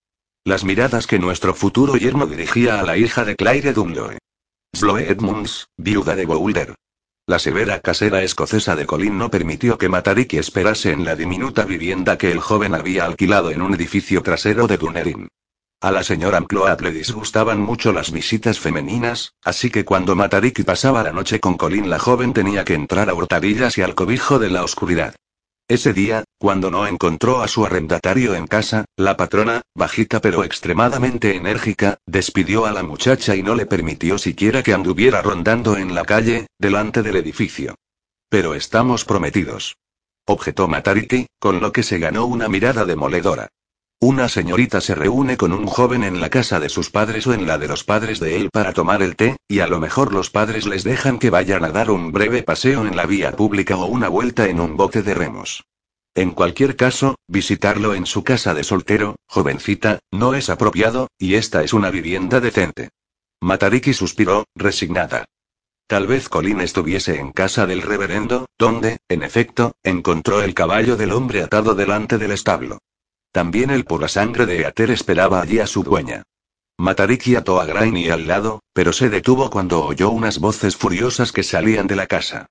Las 0.45 0.63
miradas 0.63 1.07
que 1.07 1.19
nuestro 1.19 1.55
futuro 1.55 1.97
yerno 1.97 2.27
dirigía 2.27 2.81
a 2.81 2.83
la 2.83 2.99
hija 2.99 3.25
de 3.25 3.35
Claire 3.35 3.73
Dunloe. 3.73 4.19
Sloe 4.75 5.11
Edmunds, 5.11 5.69
viuda 5.79 6.15
de 6.15 6.27
Boulder. 6.27 6.75
La 7.27 7.39
severa 7.39 7.81
casera 7.81 8.23
escocesa 8.23 8.77
de 8.77 8.85
Colin 8.85 9.17
no 9.17 9.31
permitió 9.31 9.79
que 9.79 9.89
Matariki 9.89 10.37
esperase 10.37 10.93
en 10.93 11.07
la 11.07 11.17
diminuta 11.17 11.65
vivienda 11.65 12.19
que 12.19 12.31
el 12.31 12.41
joven 12.41 12.75
había 12.75 13.07
alquilado 13.07 13.51
en 13.51 13.63
un 13.63 13.73
edificio 13.73 14.23
trasero 14.23 14.67
de 14.67 14.77
Dunerin. 14.77 15.29
A 15.81 15.93
la 15.93 16.03
señora 16.03 16.39
Amploat 16.39 16.81
le 16.81 16.91
disgustaban 16.91 17.61
mucho 17.61 17.93
las 17.93 18.11
visitas 18.11 18.59
femeninas, 18.59 19.35
así 19.45 19.69
que 19.69 19.85
cuando 19.85 20.17
Matariki 20.17 20.63
pasaba 20.63 21.03
la 21.03 21.13
noche 21.13 21.39
con 21.39 21.59
Colin 21.59 21.91
la 21.91 21.99
joven 21.99 22.33
tenía 22.33 22.65
que 22.65 22.73
entrar 22.73 23.11
a 23.11 23.15
hurtadillas 23.15 23.77
y 23.77 23.83
al 23.83 23.95
cobijo 23.95 24.39
de 24.39 24.49
la 24.49 24.65
oscuridad. 24.65 25.15
Ese 25.69 25.93
día, 25.93 26.25
cuando 26.39 26.71
no 26.71 26.87
encontró 26.87 27.43
a 27.43 27.49
su 27.49 27.67
arrendatario 27.67 28.35
en 28.35 28.47
casa, 28.47 28.87
la 28.97 29.19
patrona, 29.19 29.63
bajita 29.75 30.21
pero 30.21 30.45
extremadamente 30.45 31.37
enérgica, 31.37 31.99
despidió 32.07 32.65
a 32.65 32.73
la 32.73 32.83
muchacha 32.83 33.37
y 33.37 33.43
no 33.43 33.55
le 33.55 33.67
permitió 33.67 34.17
siquiera 34.17 34.63
que 34.63 34.73
anduviera 34.73 35.21
rondando 35.21 35.77
en 35.77 35.95
la 35.95 36.05
calle, 36.05 36.47
delante 36.59 37.03
del 37.03 37.17
edificio. 37.17 37.75
Pero 38.31 38.55
estamos 38.55 39.05
prometidos. 39.05 39.77
Objetó 40.25 40.69
Matariki, 40.69 41.27
con 41.39 41.61
lo 41.61 41.71
que 41.73 41.83
se 41.83 41.99
ganó 41.99 42.25
una 42.25 42.49
mirada 42.49 42.85
demoledora. 42.85 43.49
Una 44.01 44.29
señorita 44.29 44.83
se 44.83 44.95
reúne 44.95 45.39
con 45.39 45.55
un 45.55 45.67
joven 45.67 46.05
en 46.05 46.21
la 46.21 46.29
casa 46.29 46.61
de 46.61 46.69
sus 46.69 46.91
padres 46.91 47.27
o 47.27 47.33
en 47.33 47.47
la 47.47 47.57
de 47.57 47.67
los 47.67 47.83
padres 47.83 48.21
de 48.21 48.37
él 48.37 48.51
para 48.53 48.75
tomar 48.75 49.03
el 49.03 49.17
té, 49.17 49.39
y 49.49 49.61
a 49.61 49.67
lo 49.67 49.81
mejor 49.81 50.13
los 50.13 50.29
padres 50.29 50.67
les 50.67 50.85
dejan 50.85 51.19
que 51.19 51.31
vayan 51.31 51.65
a 51.65 51.71
dar 51.71 51.91
un 51.91 52.13
breve 52.13 52.43
paseo 52.43 52.87
en 52.87 52.95
la 52.95 53.07
vía 53.07 53.33
pública 53.33 53.75
o 53.77 53.87
una 53.87 54.11
vuelta 54.11 54.49
en 54.49 54.61
un 54.61 54.77
bote 54.77 55.03
de 55.03 55.15
remos. 55.15 55.65
En 56.15 56.33
cualquier 56.33 56.77
caso, 56.77 57.17
visitarlo 57.27 57.95
en 57.95 58.05
su 58.05 58.23
casa 58.23 58.53
de 58.53 58.65
soltero, 58.65 59.17
jovencita, 59.27 59.99
no 60.13 60.35
es 60.35 60.51
apropiado, 60.51 61.09
y 61.19 61.37
esta 61.37 61.63
es 61.63 61.73
una 61.73 61.91
vivienda 61.91 62.41
decente. 62.41 62.91
Matariki 63.41 63.95
suspiró, 63.95 64.45
resignada. 64.55 65.25
Tal 65.87 66.07
vez 66.07 66.29
Colin 66.29 66.61
estuviese 66.61 67.19
en 67.19 67.33
casa 67.33 67.67
del 67.67 67.81
reverendo, 67.81 68.47
donde, 68.59 68.99
en 69.09 69.23
efecto, 69.23 69.73
encontró 69.83 70.43
el 70.43 70.53
caballo 70.53 70.97
del 70.97 71.13
hombre 71.13 71.43
atado 71.43 71.75
delante 71.75 72.19
del 72.19 72.33
establo. 72.33 72.79
También 73.37 73.69
el 73.69 73.85
pura 73.85 74.09
sangre 74.09 74.47
de 74.47 74.63
Eater 74.63 74.91
esperaba 74.91 75.43
allí 75.43 75.59
a 75.59 75.67
su 75.67 75.83
dueña. 75.83 76.23
Matariki 76.79 77.37
ató 77.37 77.61
a 77.61 77.67
Grainy 77.67 78.09
al 78.09 78.27
lado, 78.27 78.63
pero 78.73 78.95
se 78.95 79.11
detuvo 79.11 79.51
cuando 79.51 79.85
oyó 79.85 80.09
unas 80.09 80.39
voces 80.39 80.75
furiosas 80.75 81.33
que 81.33 81.43
salían 81.43 81.87
de 81.87 81.97
la 81.97 82.07
casa. 82.07 82.47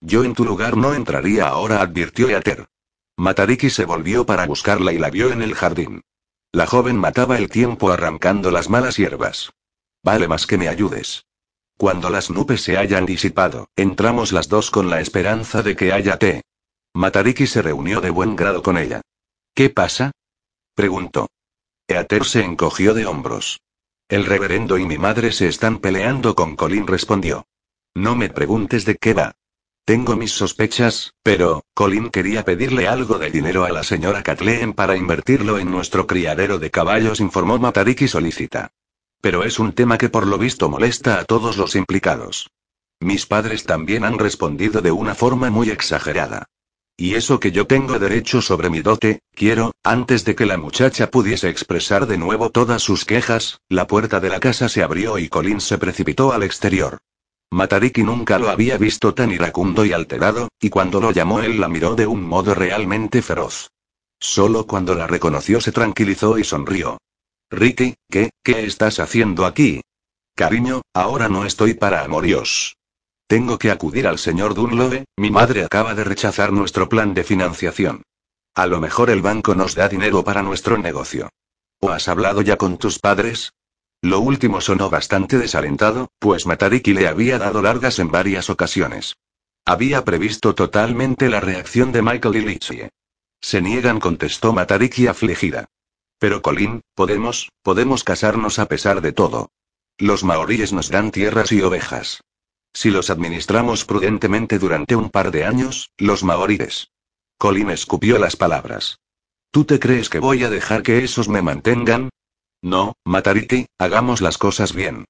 Yo 0.00 0.22
en 0.22 0.34
tu 0.34 0.44
lugar 0.44 0.76
no 0.76 0.94
entraría 0.94 1.48
ahora, 1.48 1.80
advirtió 1.80 2.30
Eater. 2.30 2.68
Matariki 3.16 3.68
se 3.68 3.84
volvió 3.84 4.26
para 4.26 4.46
buscarla 4.46 4.92
y 4.92 4.98
la 4.98 5.10
vio 5.10 5.32
en 5.32 5.42
el 5.42 5.56
jardín. 5.56 6.02
La 6.52 6.68
joven 6.68 6.94
mataba 6.94 7.36
el 7.36 7.48
tiempo 7.48 7.90
arrancando 7.90 8.52
las 8.52 8.70
malas 8.70 8.96
hierbas. 8.96 9.50
Vale 10.04 10.28
más 10.28 10.46
que 10.46 10.56
me 10.56 10.68
ayudes. 10.68 11.26
Cuando 11.76 12.10
las 12.10 12.30
nubes 12.30 12.62
se 12.62 12.78
hayan 12.78 13.06
disipado, 13.06 13.70
entramos 13.74 14.30
las 14.30 14.48
dos 14.48 14.70
con 14.70 14.88
la 14.88 15.00
esperanza 15.00 15.64
de 15.64 15.74
que 15.74 15.92
haya 15.92 16.16
té. 16.16 16.42
Matariki 16.94 17.48
se 17.48 17.60
reunió 17.60 18.00
de 18.00 18.10
buen 18.10 18.36
grado 18.36 18.62
con 18.62 18.78
ella. 18.78 19.00
¿Qué 19.52 19.68
pasa? 19.68 20.12
Preguntó. 20.78 21.26
Eater 21.88 22.24
se 22.24 22.44
encogió 22.44 22.94
de 22.94 23.04
hombros. 23.04 23.60
El 24.08 24.24
reverendo 24.24 24.78
y 24.78 24.86
mi 24.86 24.96
madre 24.96 25.32
se 25.32 25.48
están 25.48 25.80
peleando 25.80 26.36
con 26.36 26.54
Colin, 26.54 26.86
respondió. 26.86 27.48
No 27.96 28.14
me 28.14 28.28
preguntes 28.28 28.84
de 28.84 28.94
qué 28.94 29.12
va. 29.12 29.32
Tengo 29.84 30.14
mis 30.14 30.30
sospechas, 30.30 31.14
pero, 31.24 31.64
Colin 31.74 32.10
quería 32.10 32.44
pedirle 32.44 32.86
algo 32.86 33.18
de 33.18 33.28
dinero 33.32 33.64
a 33.64 33.70
la 33.70 33.82
señora 33.82 34.22
Kathleen 34.22 34.72
para 34.72 34.96
invertirlo 34.96 35.58
en 35.58 35.68
nuestro 35.68 36.06
criadero 36.06 36.60
de 36.60 36.70
caballos, 36.70 37.18
informó 37.18 37.58
Matariki 37.58 38.06
solicita. 38.06 38.70
Pero 39.20 39.42
es 39.42 39.58
un 39.58 39.72
tema 39.72 39.98
que 39.98 40.10
por 40.10 40.28
lo 40.28 40.38
visto 40.38 40.68
molesta 40.68 41.18
a 41.18 41.24
todos 41.24 41.56
los 41.56 41.74
implicados. 41.74 42.52
Mis 43.00 43.26
padres 43.26 43.64
también 43.64 44.04
han 44.04 44.16
respondido 44.16 44.80
de 44.80 44.92
una 44.92 45.16
forma 45.16 45.50
muy 45.50 45.70
exagerada. 45.70 46.46
Y 47.00 47.14
eso 47.14 47.38
que 47.38 47.52
yo 47.52 47.68
tengo 47.68 48.00
derecho 48.00 48.42
sobre 48.42 48.70
mi 48.70 48.80
dote, 48.80 49.20
quiero, 49.32 49.70
antes 49.84 50.24
de 50.24 50.34
que 50.34 50.46
la 50.46 50.58
muchacha 50.58 51.12
pudiese 51.12 51.48
expresar 51.48 52.08
de 52.08 52.18
nuevo 52.18 52.50
todas 52.50 52.82
sus 52.82 53.04
quejas, 53.04 53.60
la 53.68 53.86
puerta 53.86 54.18
de 54.18 54.28
la 54.28 54.40
casa 54.40 54.68
se 54.68 54.82
abrió 54.82 55.16
y 55.16 55.28
Colin 55.28 55.60
se 55.60 55.78
precipitó 55.78 56.32
al 56.32 56.42
exterior. 56.42 56.98
Matariki 57.52 58.02
nunca 58.02 58.40
lo 58.40 58.50
había 58.50 58.78
visto 58.78 59.14
tan 59.14 59.30
iracundo 59.30 59.84
y 59.84 59.92
alterado, 59.92 60.48
y 60.60 60.70
cuando 60.70 61.00
lo 61.00 61.12
llamó 61.12 61.38
él 61.38 61.60
la 61.60 61.68
miró 61.68 61.94
de 61.94 62.08
un 62.08 62.24
modo 62.24 62.52
realmente 62.52 63.22
feroz. 63.22 63.70
Solo 64.18 64.66
cuando 64.66 64.96
la 64.96 65.06
reconoció 65.06 65.60
se 65.60 65.70
tranquilizó 65.70 66.36
y 66.36 66.42
sonrió. 66.42 66.98
Ricky, 67.48 67.94
¿qué, 68.10 68.30
qué 68.42 68.64
estás 68.66 68.98
haciendo 68.98 69.46
aquí? 69.46 69.82
Cariño, 70.34 70.82
ahora 70.94 71.28
no 71.28 71.44
estoy 71.44 71.74
para 71.74 72.02
amoríos. 72.02 72.77
Tengo 73.28 73.58
que 73.58 73.70
acudir 73.70 74.06
al 74.06 74.18
señor 74.18 74.54
Dunloe, 74.54 75.04
mi 75.18 75.30
madre 75.30 75.62
acaba 75.62 75.94
de 75.94 76.02
rechazar 76.02 76.50
nuestro 76.50 76.88
plan 76.88 77.12
de 77.12 77.24
financiación. 77.24 78.02
A 78.54 78.66
lo 78.66 78.80
mejor 78.80 79.10
el 79.10 79.20
banco 79.20 79.54
nos 79.54 79.74
da 79.74 79.86
dinero 79.86 80.24
para 80.24 80.42
nuestro 80.42 80.78
negocio. 80.78 81.28
¿O 81.78 81.90
has 81.90 82.08
hablado 82.08 82.40
ya 82.40 82.56
con 82.56 82.78
tus 82.78 82.98
padres? 82.98 83.52
Lo 84.00 84.20
último 84.20 84.62
sonó 84.62 84.88
bastante 84.88 85.36
desalentado, 85.36 86.08
pues 86.18 86.46
Matariki 86.46 86.94
le 86.94 87.06
había 87.06 87.38
dado 87.38 87.60
largas 87.60 87.98
en 87.98 88.10
varias 88.10 88.48
ocasiones. 88.48 89.16
Había 89.66 90.06
previsto 90.06 90.54
totalmente 90.54 91.28
la 91.28 91.40
reacción 91.40 91.92
de 91.92 92.00
Michael 92.00 92.36
y 92.36 92.40
Litsie. 92.40 92.88
Se 93.42 93.60
niegan, 93.60 94.00
contestó 94.00 94.54
Matariki 94.54 95.06
afligida. 95.06 95.66
Pero 96.18 96.40
Colin, 96.40 96.80
podemos, 96.94 97.50
podemos 97.62 98.04
casarnos 98.04 98.58
a 98.58 98.66
pesar 98.66 99.02
de 99.02 99.12
todo. 99.12 99.50
Los 99.98 100.24
maoríes 100.24 100.72
nos 100.72 100.88
dan 100.88 101.10
tierras 101.10 101.52
y 101.52 101.60
ovejas. 101.60 102.22
Si 102.80 102.92
los 102.92 103.10
administramos 103.10 103.84
prudentemente 103.84 104.60
durante 104.60 104.94
un 104.94 105.10
par 105.10 105.32
de 105.32 105.44
años, 105.44 105.90
los 105.98 106.22
maoríes. 106.22 106.92
Colin 107.36 107.70
escupió 107.70 108.18
las 108.18 108.36
palabras. 108.36 109.00
¿Tú 109.50 109.64
te 109.64 109.80
crees 109.80 110.08
que 110.08 110.20
voy 110.20 110.44
a 110.44 110.48
dejar 110.48 110.84
que 110.84 111.02
esos 111.02 111.28
me 111.28 111.42
mantengan? 111.42 112.08
No, 112.62 112.94
Matariki, 113.04 113.66
hagamos 113.78 114.20
las 114.20 114.38
cosas 114.38 114.74
bien. 114.74 115.06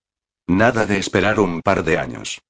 Nada 0.47 0.87
de 0.87 0.97
esperar 0.97 1.41
un 1.41 1.61
par 1.61 1.85
de 1.85 1.99
años. 1.99 2.41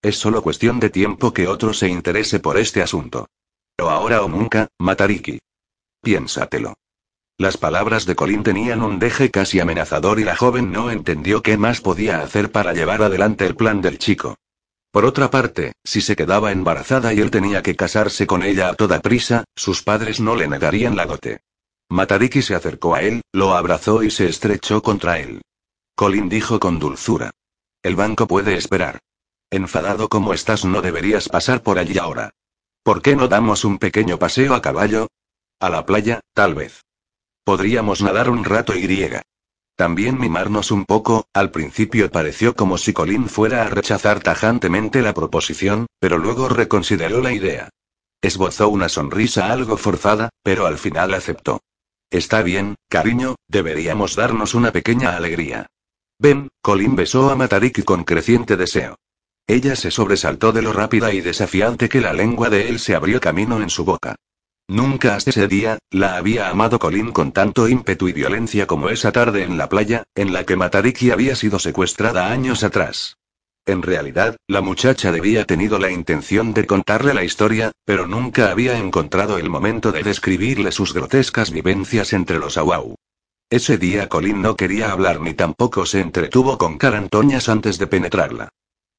Es 0.00 0.16
solo 0.16 0.44
cuestión 0.44 0.78
de 0.78 0.90
tiempo 0.90 1.32
que 1.32 1.48
otro 1.48 1.72
se 1.74 1.88
interese 1.88 2.38
por 2.38 2.56
este 2.56 2.80
asunto. 2.80 3.26
Pero 3.74 3.90
ahora 3.90 4.22
o 4.22 4.28
nunca, 4.28 4.68
Matariki. 4.78 5.40
Piénsatelo. 6.02 6.74
Las 7.36 7.56
palabras 7.56 8.06
de 8.06 8.14
Colin 8.14 8.44
tenían 8.44 8.82
un 8.82 9.00
deje 9.00 9.32
casi 9.32 9.58
amenazador 9.58 10.20
y 10.20 10.22
la 10.22 10.36
joven 10.36 10.70
no 10.70 10.92
entendió 10.92 11.42
qué 11.42 11.56
más 11.56 11.80
podía 11.80 12.20
hacer 12.20 12.52
para 12.52 12.74
llevar 12.74 13.02
adelante 13.02 13.44
el 13.44 13.56
plan 13.56 13.80
del 13.80 13.98
chico. 13.98 14.36
Por 14.90 15.04
otra 15.04 15.30
parte, 15.30 15.72
si 15.84 16.00
se 16.00 16.16
quedaba 16.16 16.50
embarazada 16.50 17.12
y 17.12 17.20
él 17.20 17.30
tenía 17.30 17.62
que 17.62 17.76
casarse 17.76 18.26
con 18.26 18.42
ella 18.42 18.70
a 18.70 18.74
toda 18.74 19.00
prisa, 19.00 19.44
sus 19.54 19.82
padres 19.82 20.18
no 20.20 20.34
le 20.34 20.48
negarían 20.48 20.96
la 20.96 21.06
dote. 21.06 21.40
Matariki 21.90 22.42
se 22.42 22.54
acercó 22.54 22.94
a 22.94 23.02
él, 23.02 23.22
lo 23.32 23.54
abrazó 23.54 24.02
y 24.02 24.10
se 24.10 24.26
estrechó 24.28 24.82
contra 24.82 25.18
él. 25.18 25.42
Colin 25.94 26.28
dijo 26.28 26.58
con 26.58 26.78
dulzura. 26.78 27.30
El 27.82 27.96
banco 27.96 28.26
puede 28.26 28.56
esperar. 28.56 28.98
Enfadado 29.50 30.08
como 30.08 30.34
estás 30.34 30.64
no 30.64 30.82
deberías 30.82 31.28
pasar 31.28 31.62
por 31.62 31.78
allí 31.78 31.98
ahora. 31.98 32.30
¿Por 32.82 33.02
qué 33.02 33.16
no 33.16 33.28
damos 33.28 33.64
un 33.64 33.78
pequeño 33.78 34.18
paseo 34.18 34.54
a 34.54 34.62
caballo? 34.62 35.08
A 35.60 35.70
la 35.70 35.84
playa, 35.84 36.20
tal 36.34 36.54
vez. 36.54 36.82
Podríamos 37.44 38.02
nadar 38.02 38.30
un 38.30 38.44
rato 38.44 38.74
y 38.74 38.82
griega. 38.82 39.22
También 39.78 40.18
mimarnos 40.18 40.72
un 40.72 40.84
poco, 40.84 41.28
al 41.32 41.52
principio 41.52 42.10
pareció 42.10 42.56
como 42.56 42.78
si 42.78 42.92
Colin 42.92 43.28
fuera 43.28 43.62
a 43.62 43.68
rechazar 43.68 44.18
tajantemente 44.18 45.02
la 45.02 45.14
proposición, 45.14 45.86
pero 46.00 46.18
luego 46.18 46.48
reconsideró 46.48 47.20
la 47.20 47.32
idea. 47.32 47.68
Esbozó 48.20 48.70
una 48.70 48.88
sonrisa 48.88 49.52
algo 49.52 49.76
forzada, 49.76 50.30
pero 50.42 50.66
al 50.66 50.78
final 50.78 51.14
aceptó. 51.14 51.60
Está 52.10 52.42
bien, 52.42 52.74
cariño, 52.88 53.36
deberíamos 53.46 54.16
darnos 54.16 54.56
una 54.56 54.72
pequeña 54.72 55.16
alegría. 55.16 55.68
Ven, 56.18 56.48
Colin 56.60 56.96
besó 56.96 57.30
a 57.30 57.36
Matariki 57.36 57.84
con 57.84 58.02
creciente 58.02 58.56
deseo. 58.56 58.96
Ella 59.46 59.76
se 59.76 59.92
sobresaltó 59.92 60.50
de 60.50 60.62
lo 60.62 60.72
rápida 60.72 61.12
y 61.12 61.20
desafiante 61.20 61.88
que 61.88 62.00
la 62.00 62.12
lengua 62.12 62.50
de 62.50 62.68
él 62.68 62.80
se 62.80 62.96
abrió 62.96 63.20
camino 63.20 63.62
en 63.62 63.70
su 63.70 63.84
boca. 63.84 64.16
Nunca 64.68 65.16
hasta 65.16 65.30
ese 65.30 65.48
día, 65.48 65.78
la 65.90 66.16
había 66.16 66.50
amado 66.50 66.78
Colin 66.78 67.10
con 67.10 67.32
tanto 67.32 67.68
ímpetu 67.68 68.08
y 68.08 68.12
violencia 68.12 68.66
como 68.66 68.90
esa 68.90 69.12
tarde 69.12 69.42
en 69.42 69.56
la 69.56 69.70
playa, 69.70 70.04
en 70.14 70.34
la 70.34 70.44
que 70.44 70.56
Matariki 70.56 71.10
había 71.10 71.34
sido 71.36 71.58
secuestrada 71.58 72.30
años 72.30 72.62
atrás. 72.62 73.16
En 73.64 73.80
realidad, 73.80 74.36
la 74.46 74.60
muchacha 74.60 75.10
debía 75.10 75.46
tenido 75.46 75.78
la 75.78 75.90
intención 75.90 76.52
de 76.52 76.66
contarle 76.66 77.14
la 77.14 77.24
historia, 77.24 77.72
pero 77.86 78.06
nunca 78.06 78.50
había 78.50 78.78
encontrado 78.78 79.38
el 79.38 79.48
momento 79.48 79.90
de 79.90 80.02
describirle 80.02 80.70
sus 80.70 80.92
grotescas 80.92 81.50
vivencias 81.50 82.12
entre 82.12 82.38
los 82.38 82.58
Awau. 82.58 82.94
Ese 83.48 83.78
día 83.78 84.10
Colin 84.10 84.42
no 84.42 84.54
quería 84.54 84.92
hablar 84.92 85.22
ni 85.22 85.32
tampoco 85.32 85.86
se 85.86 86.00
entretuvo 86.00 86.58
con 86.58 86.76
carantoñas 86.76 87.48
antes 87.48 87.78
de 87.78 87.86
penetrarla. 87.86 88.50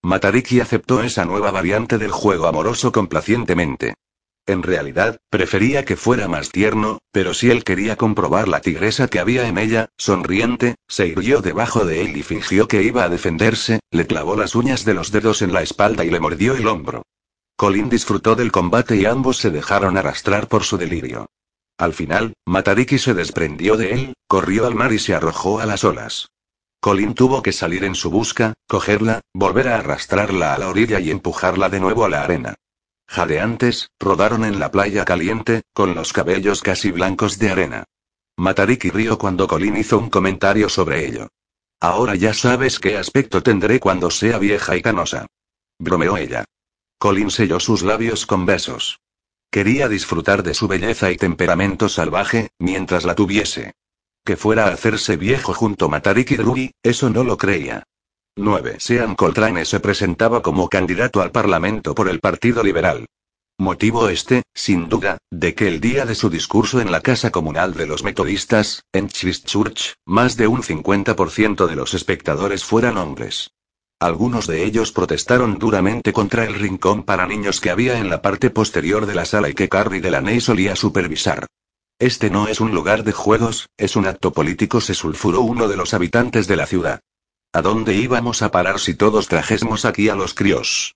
Matariki 0.01 0.61
aceptó 0.61 1.03
esa 1.03 1.25
nueva 1.25 1.51
variante 1.51 1.99
del 1.99 2.11
juego 2.11 2.47
amoroso 2.47 2.91
complacientemente. 2.91 3.93
En 4.49 4.63
realidad, 4.63 5.19
prefería 5.29 5.85
que 5.85 5.95
fuera 5.95 6.27
más 6.27 6.49
tierno, 6.49 6.97
pero 7.11 7.35
si 7.35 7.51
él 7.51 7.63
quería 7.63 7.97
comprobar 7.97 8.47
la 8.47 8.61
tigresa 8.61 9.07
que 9.07 9.19
había 9.19 9.47
en 9.47 9.59
ella, 9.59 9.89
sonriente, 9.95 10.73
se 10.87 11.05
irguió 11.05 11.41
debajo 11.41 11.85
de 11.85 12.01
él 12.01 12.17
y 12.17 12.23
fingió 12.23 12.67
que 12.67 12.81
iba 12.81 13.03
a 13.03 13.09
defenderse, 13.09 13.79
le 13.91 14.07
clavó 14.07 14.35
las 14.35 14.55
uñas 14.55 14.85
de 14.85 14.95
los 14.95 15.11
dedos 15.11 15.43
en 15.43 15.53
la 15.53 15.61
espalda 15.61 16.03
y 16.03 16.09
le 16.09 16.19
mordió 16.19 16.55
el 16.55 16.65
hombro. 16.65 17.03
Colin 17.57 17.89
disfrutó 17.89 18.35
del 18.35 18.51
combate 18.51 18.95
y 18.95 19.05
ambos 19.05 19.37
se 19.37 19.51
dejaron 19.51 19.97
arrastrar 19.97 20.47
por 20.47 20.63
su 20.63 20.79
delirio. 20.79 21.27
Al 21.77 21.93
final, 21.93 22.33
Matariki 22.47 22.97
se 22.97 23.13
desprendió 23.13 23.77
de 23.77 23.93
él, 23.93 24.13
corrió 24.27 24.65
al 24.65 24.73
mar 24.73 24.91
y 24.93 24.97
se 24.97 25.13
arrojó 25.13 25.59
a 25.59 25.67
las 25.67 25.83
olas. 25.83 26.29
Colin 26.81 27.13
tuvo 27.13 27.43
que 27.43 27.51
salir 27.51 27.83
en 27.83 27.93
su 27.93 28.09
busca, 28.09 28.55
cogerla, 28.67 29.21
volver 29.31 29.67
a 29.67 29.75
arrastrarla 29.75 30.55
a 30.55 30.57
la 30.57 30.69
orilla 30.69 30.99
y 30.99 31.11
empujarla 31.11 31.69
de 31.69 31.79
nuevo 31.79 32.03
a 32.03 32.09
la 32.09 32.23
arena. 32.23 32.55
Jadeantes, 33.09 33.89
rodaron 33.99 34.45
en 34.45 34.59
la 34.59 34.69
playa 34.69 35.03
caliente, 35.03 35.63
con 35.73 35.95
los 35.95 36.13
cabellos 36.13 36.61
casi 36.61 36.91
blancos 36.91 37.39
de 37.39 37.49
arena. 37.49 37.83
Matariki 38.37 38.91
rió 38.91 39.17
cuando 39.17 39.47
Colin 39.47 39.77
hizo 39.77 39.97
un 39.97 40.11
comentario 40.11 40.69
sobre 40.69 41.07
ello. 41.07 41.27
Ahora 41.81 42.13
ya 42.13 42.35
sabes 42.35 42.79
qué 42.79 42.97
aspecto 42.97 43.41
tendré 43.41 43.79
cuando 43.79 44.11
sea 44.11 44.37
vieja 44.37 44.77
y 44.77 44.83
canosa. 44.83 45.25
Bromeó 45.79 46.17
ella. 46.17 46.45
Colin 46.99 47.31
selló 47.31 47.59
sus 47.59 47.81
labios 47.81 48.27
con 48.27 48.45
besos. 48.45 48.99
Quería 49.49 49.89
disfrutar 49.89 50.43
de 50.43 50.53
su 50.53 50.67
belleza 50.67 51.09
y 51.09 51.17
temperamento 51.17 51.89
salvaje, 51.89 52.51
mientras 52.59 53.05
la 53.05 53.15
tuviese. 53.15 53.73
Que 54.23 54.37
fuera 54.37 54.67
a 54.67 54.73
hacerse 54.73 55.17
viejo 55.17 55.55
junto 55.55 55.85
a 55.85 55.89
Matariki 55.89 56.35
Drugi, 56.35 56.73
eso 56.83 57.09
no 57.09 57.23
lo 57.23 57.37
creía. 57.37 57.87
9. 58.37 58.77
Sean 58.79 59.15
Coltrane 59.15 59.65
se 59.65 59.79
presentaba 59.79 60.41
como 60.41 60.69
candidato 60.69 61.21
al 61.21 61.31
Parlamento 61.31 61.93
por 61.93 62.09
el 62.09 62.19
Partido 62.19 62.63
Liberal. 62.63 63.05
Motivo 63.57 64.07
este, 64.07 64.43
sin 64.53 64.87
duda, 64.87 65.17
de 65.29 65.53
que 65.53 65.67
el 65.67 65.81
día 65.81 66.05
de 66.05 66.15
su 66.15 66.29
discurso 66.29 66.79
en 66.79 66.91
la 66.91 67.01
Casa 67.01 67.29
Comunal 67.29 67.73
de 67.73 67.87
los 67.87 68.05
Metodistas, 68.05 68.83
en 68.93 69.09
Christchurch, 69.09 69.95
más 70.05 70.37
de 70.37 70.47
un 70.47 70.63
50% 70.63 71.67
de 71.67 71.75
los 71.75 71.93
espectadores 71.93 72.63
fueran 72.63 72.97
hombres. 72.97 73.51
Algunos 73.99 74.47
de 74.47 74.63
ellos 74.63 74.93
protestaron 74.93 75.59
duramente 75.59 76.13
contra 76.13 76.45
el 76.45 76.55
rincón 76.55 77.03
para 77.03 77.27
niños 77.27 77.59
que 77.59 77.69
había 77.69 77.99
en 77.99 78.09
la 78.09 78.21
parte 78.21 78.49
posterior 78.49 79.05
de 79.05 79.15
la 79.15 79.25
sala 79.25 79.49
y 79.49 79.53
que 79.53 79.67
Carrie 79.67 79.99
Delaney 79.99 80.39
solía 80.39 80.77
supervisar. 80.77 81.47
Este 81.99 82.29
no 82.29 82.47
es 82.47 82.61
un 82.61 82.73
lugar 82.73 83.03
de 83.03 83.11
juegos, 83.11 83.67
es 83.75 83.97
un 83.97 84.07
acto 84.07 84.31
político, 84.31 84.79
se 84.79 84.93
sulfuró 84.93 85.41
uno 85.41 85.67
de 85.67 85.75
los 85.75 85.93
habitantes 85.93 86.47
de 86.47 86.55
la 86.55 86.65
ciudad. 86.65 87.01
¿A 87.51 87.63
dónde 87.63 87.95
íbamos 87.95 88.43
a 88.43 88.51
parar 88.51 88.79
si 88.79 88.93
todos 88.93 89.27
trajésemos 89.27 89.83
aquí 89.83 90.07
a 90.07 90.15
los 90.15 90.35
críos? 90.35 90.95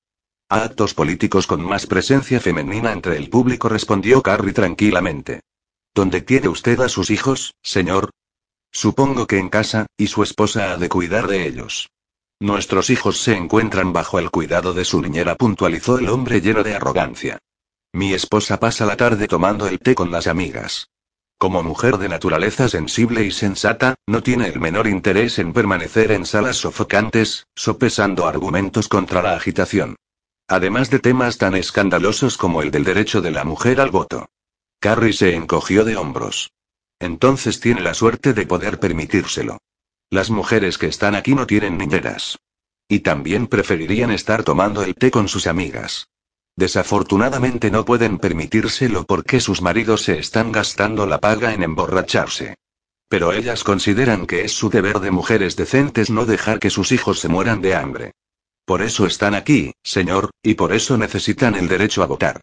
A 0.50 0.64
actos 0.64 0.94
políticos 0.94 1.48
con 1.48 1.64
más 1.64 1.88
presencia 1.88 2.40
femenina 2.40 2.92
entre 2.92 3.18
el 3.18 3.32
público 3.32 3.70
respondió 3.70 4.22
Carrie 4.22 4.54
tranquilamente. 4.54 5.42
¿Dónde 5.96 6.26
quiere 6.26 6.50
usted 6.50 6.80
a 6.82 6.90
sus 6.90 7.10
hijos, 7.10 7.56
señor? 7.64 8.12
Supongo 8.72 9.26
que 9.26 9.40
en 9.40 9.50
casa, 9.50 9.88
y 9.98 10.08
su 10.08 10.22
esposa 10.22 10.74
ha 10.74 10.78
de 10.78 10.90
cuidar 10.90 11.26
de 11.26 11.48
ellos. 11.48 11.90
Nuestros 12.40 12.92
hijos 12.92 13.18
se 13.18 13.36
encuentran 13.36 13.92
bajo 13.92 14.20
el 14.20 14.30
cuidado 14.30 14.74
de 14.74 14.86
su 14.86 15.02
niñera, 15.02 15.36
puntualizó 15.36 15.98
el 15.98 16.10
hombre 16.10 16.40
lleno 16.40 16.62
de 16.62 16.76
arrogancia. 16.76 17.40
Mi 17.94 18.14
esposa 18.14 18.60
pasa 18.60 18.86
la 18.86 18.96
tarde 18.96 19.28
tomando 19.28 19.66
el 19.66 19.80
té 19.80 19.96
con 19.96 20.12
las 20.12 20.28
amigas. 20.28 20.90
Como 21.44 21.62
mujer 21.62 21.98
de 21.98 22.08
naturaleza 22.08 22.70
sensible 22.70 23.26
y 23.26 23.32
sensata, 23.32 23.96
no 24.08 24.24
tiene 24.24 24.48
el 24.48 24.62
menor 24.62 24.88
interés 24.88 25.40
en 25.40 25.52
permanecer 25.52 26.14
en 26.14 26.26
salas 26.26 26.56
sofocantes, 26.56 27.48
sopesando 27.54 28.28
argumentos 28.28 28.88
contra 28.88 29.22
la 29.22 29.34
agitación. 29.34 29.98
Además 30.48 30.90
de 30.90 31.00
temas 31.00 31.38
tan 31.38 31.56
escandalosos 31.56 32.38
como 32.38 32.62
el 32.62 32.72
del 32.72 32.86
derecho 32.86 33.22
de 33.22 33.32
la 33.32 33.44
mujer 33.44 33.82
al 33.82 33.92
voto. 33.92 34.30
Carrie 34.80 35.12
se 35.12 35.36
encogió 35.36 35.84
de 35.84 35.98
hombros. 35.98 36.54
Entonces 36.98 37.60
tiene 37.60 37.82
la 37.82 37.94
suerte 37.94 38.32
de 38.32 38.48
poder 38.48 38.80
permitírselo. 38.80 39.58
Las 40.10 40.30
mujeres 40.30 40.78
que 40.78 40.88
están 40.88 41.14
aquí 41.14 41.36
no 41.36 41.46
tienen 41.46 41.78
niñeras. 41.78 42.40
Y 42.88 43.00
también 43.00 43.48
preferirían 43.48 44.12
estar 44.12 44.44
tomando 44.44 44.82
el 44.82 44.96
té 44.96 45.12
con 45.12 45.28
sus 45.28 45.48
amigas. 45.48 46.08
Desafortunadamente 46.56 47.72
no 47.72 47.84
pueden 47.84 48.20
permitírselo 48.20 49.06
porque 49.06 49.40
sus 49.40 49.62
maridos 49.62 50.04
se 50.04 50.20
están 50.20 50.52
gastando 50.52 51.06
la 51.06 51.20
paga 51.20 51.54
en 51.54 51.64
emborracharse. 51.64 52.56
Pero 53.10 53.34
ellas 53.34 53.64
consideran 53.64 54.28
que 54.28 54.44
es 54.44 54.54
su 54.54 54.70
deber 54.70 55.00
de 55.00 55.12
mujeres 55.12 55.56
decentes 55.56 56.10
no 56.10 56.26
dejar 56.26 56.60
que 56.60 56.70
sus 56.70 56.92
hijos 56.92 57.20
se 57.20 57.28
mueran 57.28 57.62
de 57.62 57.76
hambre. 57.76 58.12
Por 58.66 58.82
eso 58.82 59.06
están 59.06 59.36
aquí, 59.36 59.74
señor, 59.84 60.32
y 60.42 60.54
por 60.54 60.74
eso 60.74 60.98
necesitan 60.98 61.56
el 61.56 61.68
derecho 61.68 62.02
a 62.02 62.08
votar. 62.08 62.42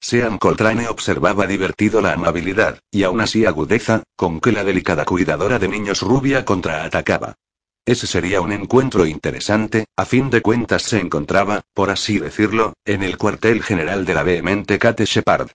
Sean 0.00 0.38
Coltrane 0.38 0.88
observaba 0.88 1.46
divertido 1.46 2.00
la 2.00 2.14
amabilidad, 2.14 2.80
y 2.90 3.02
aún 3.02 3.20
así 3.20 3.44
agudeza, 3.44 4.02
con 4.16 4.40
que 4.40 4.52
la 4.52 4.64
delicada 4.64 5.04
cuidadora 5.04 5.58
de 5.58 5.68
niños 5.68 6.00
rubia 6.00 6.44
contraatacaba. 6.44 7.34
Ese 7.84 8.06
sería 8.06 8.40
un 8.40 8.52
encuentro 8.52 9.06
interesante, 9.06 9.86
a 9.96 10.04
fin 10.04 10.30
de 10.30 10.42
cuentas 10.42 10.82
se 10.82 11.00
encontraba, 11.00 11.62
por 11.74 11.90
así 11.90 12.18
decirlo, 12.18 12.74
en 12.84 13.02
el 13.02 13.16
cuartel 13.16 13.62
general 13.62 14.04
de 14.04 14.14
la 14.14 14.22
vehemente 14.22 14.78
Kate 14.78 15.06
Shepard. 15.06 15.50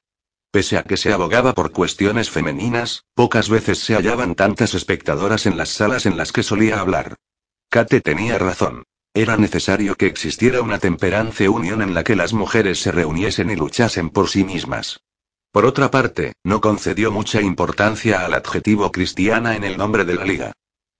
Pese 0.51 0.77
a 0.77 0.83
que 0.83 0.97
se 0.97 1.11
abogaba 1.13 1.53
por 1.53 1.71
cuestiones 1.71 2.29
femeninas, 2.29 3.03
pocas 3.13 3.49
veces 3.49 3.79
se 3.79 3.93
hallaban 3.93 4.35
tantas 4.35 4.73
espectadoras 4.73 5.45
en 5.45 5.57
las 5.57 5.69
salas 5.69 6.05
en 6.05 6.17
las 6.17 6.31
que 6.31 6.43
solía 6.43 6.79
hablar. 6.79 7.15
Kate 7.69 8.01
tenía 8.01 8.37
razón. 8.37 8.83
Era 9.13 9.37
necesario 9.37 9.95
que 9.95 10.07
existiera 10.07 10.61
una 10.61 10.77
temperance 10.77 11.47
unión 11.47 11.81
en 11.81 11.93
la 11.93 12.03
que 12.03 12.15
las 12.15 12.33
mujeres 12.33 12.81
se 12.81 12.91
reuniesen 12.91 13.49
y 13.49 13.55
luchasen 13.55 14.09
por 14.09 14.29
sí 14.29 14.43
mismas. 14.43 14.99
Por 15.51 15.65
otra 15.65 15.89
parte, 15.89 16.33
no 16.43 16.59
concedió 16.59 17.11
mucha 17.11 17.41
importancia 17.41 18.25
al 18.25 18.33
adjetivo 18.33 18.91
cristiana 18.91 19.55
en 19.55 19.63
el 19.63 19.77
nombre 19.77 20.03
de 20.03 20.15
la 20.15 20.25
liga. 20.25 20.53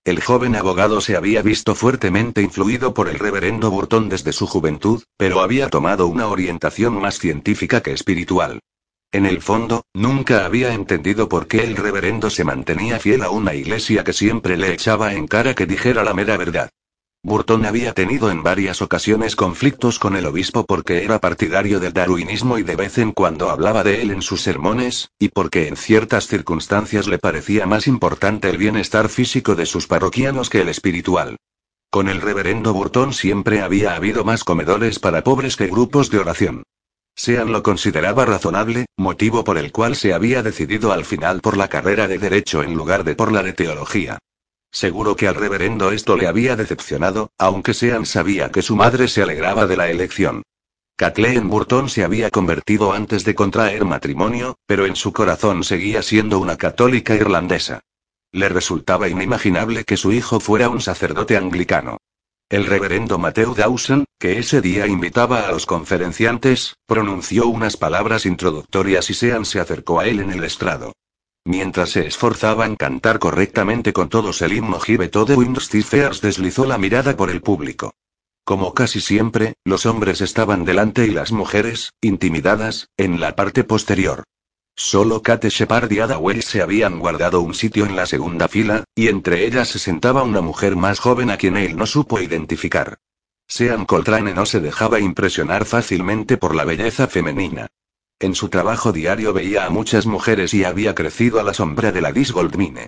El 0.06 0.22
joven 0.22 0.56
abogado 0.56 1.02
se 1.02 1.18
había 1.18 1.42
visto 1.42 1.74
fuertemente 1.74 2.44
influido 2.44 2.94
por 2.94 3.10
el 3.10 3.18
reverendo 3.18 3.72
Burton 3.72 4.08
desde 4.08 4.34
su 4.34 4.46
juventud, 4.46 5.02
pero 5.18 5.42
había 5.42 5.68
tomado 5.68 6.06
una 6.06 6.28
orientación 6.28 7.02
más 7.02 7.18
científica 7.18 7.82
que 7.82 7.92
espiritual. 7.92 8.60
En 9.12 9.26
el 9.26 9.42
fondo, 9.42 9.84
nunca 9.96 10.46
había 10.46 10.76
entendido 10.76 11.28
por 11.28 11.48
qué 11.48 11.64
el 11.64 11.76
reverendo 11.76 12.30
se 12.30 12.44
mantenía 12.44 13.00
fiel 13.00 13.24
a 13.24 13.32
una 13.32 13.56
iglesia 13.56 14.04
que 14.04 14.14
siempre 14.14 14.58
le 14.58 14.74
echaba 14.74 15.16
en 15.16 15.26
cara 15.26 15.56
que 15.56 15.66
dijera 15.66 16.04
la 16.04 16.14
mera 16.14 16.38
verdad. 16.38 16.70
Burton 17.26 17.66
había 17.66 17.94
tenido 17.94 18.30
en 18.30 18.44
varias 18.44 18.84
ocasiones 18.84 19.36
conflictos 19.36 19.98
con 19.98 20.16
el 20.16 20.28
obispo 20.28 20.64
porque 20.64 21.04
era 21.04 21.18
partidario 21.18 21.80
del 21.80 21.92
darwinismo 21.92 22.60
y 22.60 22.62
de 22.62 22.76
vez 22.76 23.00
en 23.00 23.14
cuando 23.14 23.50
hablaba 23.50 23.84
de 23.84 24.04
él 24.04 24.12
en 24.12 24.22
sus 24.22 24.44
sermones, 24.44 25.10
y 25.18 25.30
porque 25.30 25.68
en 25.68 25.76
ciertas 25.76 26.28
circunstancias 26.28 27.08
le 27.08 27.18
parecía 27.18 27.66
más 27.66 27.88
importante 27.88 28.48
el 28.48 28.60
bienestar 28.60 29.10
físico 29.10 29.56
de 29.56 29.66
sus 29.66 29.88
parroquianos 29.88 30.52
que 30.52 30.62
el 30.62 30.70
espiritual. 30.70 31.38
Con 31.90 32.10
el 32.10 32.22
reverendo 32.22 32.74
Burton 32.74 33.12
siempre 33.12 33.62
había 33.62 33.96
habido 33.96 34.24
más 34.24 34.44
comedores 34.44 35.00
para 35.00 35.24
pobres 35.24 35.56
que 35.56 35.66
grupos 35.66 36.12
de 36.12 36.20
oración. 36.20 36.62
Sean 37.16 37.52
lo 37.52 37.64
consideraba 37.64 38.26
razonable, 38.26 38.86
motivo 38.98 39.44
por 39.44 39.58
el 39.58 39.72
cual 39.72 39.96
se 39.96 40.14
había 40.14 40.44
decidido 40.44 40.92
al 40.92 41.06
final 41.06 41.42
por 41.42 41.58
la 41.58 41.70
carrera 41.70 42.08
de 42.08 42.20
Derecho 42.20 42.62
en 42.62 42.76
lugar 42.76 43.04
de 43.04 43.16
por 43.16 43.32
la 43.32 43.42
de 43.42 43.54
Teología. 43.54 44.20
Seguro 44.76 45.16
que 45.16 45.30
al 45.30 45.36
reverendo 45.36 45.94
esto 45.94 46.18
le 46.18 46.28
había 46.28 46.58
decepcionado, 46.58 47.32
aunque 47.38 47.74
Sean 47.74 48.06
sabía 48.06 48.52
que 48.52 48.62
su 48.62 48.76
madre 48.76 49.08
se 49.08 49.22
alegraba 49.22 49.68
de 49.68 49.78
la 49.78 49.90
elección. 49.90 50.44
Kathleen 50.98 51.48
Burton 51.48 51.88
se 51.88 52.04
había 52.04 52.30
convertido 52.30 52.92
antes 52.92 53.24
de 53.24 53.36
contraer 53.36 53.86
matrimonio, 53.86 54.58
pero 54.66 54.86
en 54.86 54.98
su 54.98 55.14
corazón 55.14 55.64
seguía 55.64 56.02
siendo 56.02 56.40
una 56.40 56.58
católica 56.58 57.16
irlandesa. 57.16 57.80
Le 58.34 58.50
resultaba 58.50 59.08
inimaginable 59.08 59.86
que 59.86 59.96
su 59.96 60.12
hijo 60.12 60.42
fuera 60.42 60.68
un 60.68 60.82
sacerdote 60.82 61.38
anglicano. 61.38 62.00
El 62.50 62.66
reverendo 62.66 63.18
Matthew 63.18 63.56
Dawson, 63.56 64.04
que 64.20 64.40
ese 64.40 64.60
día 64.60 64.88
invitaba 64.88 65.48
a 65.48 65.54
los 65.54 65.66
conferenciantes, 65.66 66.76
pronunció 66.86 67.48
unas 67.48 67.78
palabras 67.78 68.26
introductorias 68.26 69.10
y 69.10 69.14
Sean 69.14 69.46
se 69.46 69.62
acercó 69.62 70.02
a 70.02 70.08
él 70.08 70.20
en 70.20 70.32
el 70.32 70.44
estrado. 70.44 70.92
Mientras 71.46 71.92
se 71.92 72.08
esforzaba 72.08 72.66
en 72.66 72.76
cantar 72.76 73.20
correctamente 73.20 73.94
con 73.94 74.10
todos 74.10 74.42
el 74.42 74.54
himno 74.54 74.80
Give 74.80 75.08
to 75.10 75.26
the 75.26 75.36
deslizó 76.22 76.66
la 76.66 76.80
mirada 76.80 77.16
por 77.16 77.30
el 77.30 77.42
público. 77.42 77.94
Como 78.44 78.74
casi 78.74 79.00
siempre, 79.00 79.54
los 79.64 79.86
hombres 79.86 80.22
estaban 80.22 80.66
delante 80.66 81.06
y 81.06 81.12
las 81.12 81.32
mujeres, 81.32 81.94
intimidadas, 82.02 82.90
en 82.98 83.20
la 83.20 83.36
parte 83.36 83.64
posterior. 83.64 84.24
Solo 84.76 85.22
Kate 85.22 85.50
Shepard 85.50 85.92
y 85.92 86.00
Ada 86.00 86.18
Wells 86.18 86.46
se 86.46 86.62
habían 86.62 87.00
guardado 87.00 87.42
un 87.42 87.54
sitio 87.54 87.86
en 87.86 87.96
la 87.96 88.08
segunda 88.08 88.48
fila, 88.48 88.84
y 88.96 89.08
entre 89.08 89.46
ellas 89.46 89.70
se 89.70 89.80
sentaba 89.80 90.24
una 90.24 90.42
mujer 90.42 90.76
más 90.76 91.00
joven 91.00 91.30
a 91.30 91.38
quien 91.38 91.58
él 91.58 91.78
no 91.78 91.86
supo 91.86 92.20
identificar. 92.20 92.98
Sean 93.48 93.86
Coltrane 93.86 94.34
no 94.34 94.46
se 94.46 94.60
dejaba 94.60 95.00
impresionar 95.00 95.66
fácilmente 95.66 96.38
por 96.38 96.56
la 96.56 96.66
belleza 96.66 97.08
femenina. 97.08 97.68
En 98.20 98.34
su 98.34 98.48
trabajo 98.48 98.94
diario 98.94 99.34
veía 99.34 99.66
a 99.66 99.70
muchas 99.70 100.06
mujeres 100.06 100.54
y 100.54 100.64
había 100.64 100.96
crecido 100.96 101.38
a 101.38 101.44
la 101.44 101.54
sombra 101.54 101.92
de 101.92 102.00
la 102.00 102.14
Disgoldmine. 102.14 102.88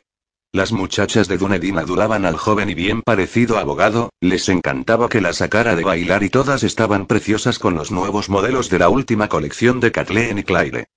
Las 0.53 0.71
muchachas 0.71 1.27
de 1.27 1.37
Dunedin 1.37 1.77
adoraban 1.77 2.25
al 2.25 2.37
joven 2.37 2.69
y 2.69 2.73
bien 2.73 3.01
parecido 3.01 3.57
abogado, 3.57 4.09
les 4.21 4.47
encantaba 4.47 5.09
que 5.09 5.19
la 5.19 5.33
sacara 5.33 5.75
de 5.75 5.83
bailar 5.83 6.23
y 6.23 6.29
todas 6.29 6.63
estaban 6.63 7.07
preciosas 7.07 7.59
con 7.59 7.75
los 7.75 7.91
nuevos 7.91 8.29
modelos 8.29 8.69
de 8.69 8.79
la 8.79 8.87
última 8.87 9.27
colección 9.27 9.81
de 9.81 9.91
Kathleen 9.91 10.37
y 10.37 10.43
Claire. 10.43 10.87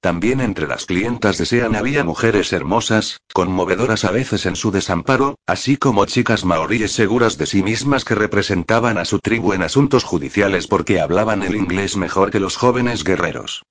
También 0.00 0.40
entre 0.40 0.68
las 0.68 0.86
clientas 0.86 1.36
de 1.36 1.44
Sean 1.44 1.74
había 1.74 2.04
mujeres 2.04 2.52
hermosas, 2.52 3.18
conmovedoras 3.34 4.04
a 4.04 4.12
veces 4.12 4.46
en 4.46 4.54
su 4.54 4.70
desamparo, 4.70 5.34
así 5.46 5.76
como 5.76 6.06
chicas 6.06 6.44
maoríes 6.44 6.92
seguras 6.92 7.38
de 7.38 7.46
sí 7.46 7.64
mismas 7.64 8.04
que 8.04 8.14
representaban 8.14 8.98
a 8.98 9.04
su 9.04 9.18
tribu 9.18 9.52
en 9.52 9.62
asuntos 9.62 10.04
judiciales 10.04 10.68
porque 10.68 11.00
hablaban 11.00 11.42
el 11.42 11.56
inglés 11.56 11.96
mejor 11.96 12.30
que 12.30 12.38
los 12.38 12.56
jóvenes 12.56 13.02
guerreros. 13.02 13.64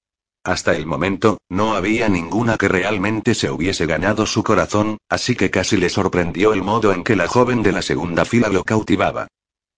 Hasta 0.49 0.75
el 0.75 0.87
momento, 0.87 1.37
no 1.47 1.75
había 1.75 2.09
ninguna 2.09 2.57
que 2.57 2.67
realmente 2.67 3.35
se 3.35 3.51
hubiese 3.51 3.85
ganado 3.85 4.25
su 4.25 4.41
corazón, 4.41 4.97
así 5.07 5.35
que 5.35 5.51
casi 5.51 5.77
le 5.77 5.89
sorprendió 5.89 6.53
el 6.53 6.63
modo 6.63 6.91
en 6.91 7.03
que 7.03 7.15
la 7.15 7.27
joven 7.27 7.61
de 7.61 7.71
la 7.71 7.83
segunda 7.83 8.25
fila 8.25 8.49
lo 8.49 8.63
cautivaba. 8.63 9.27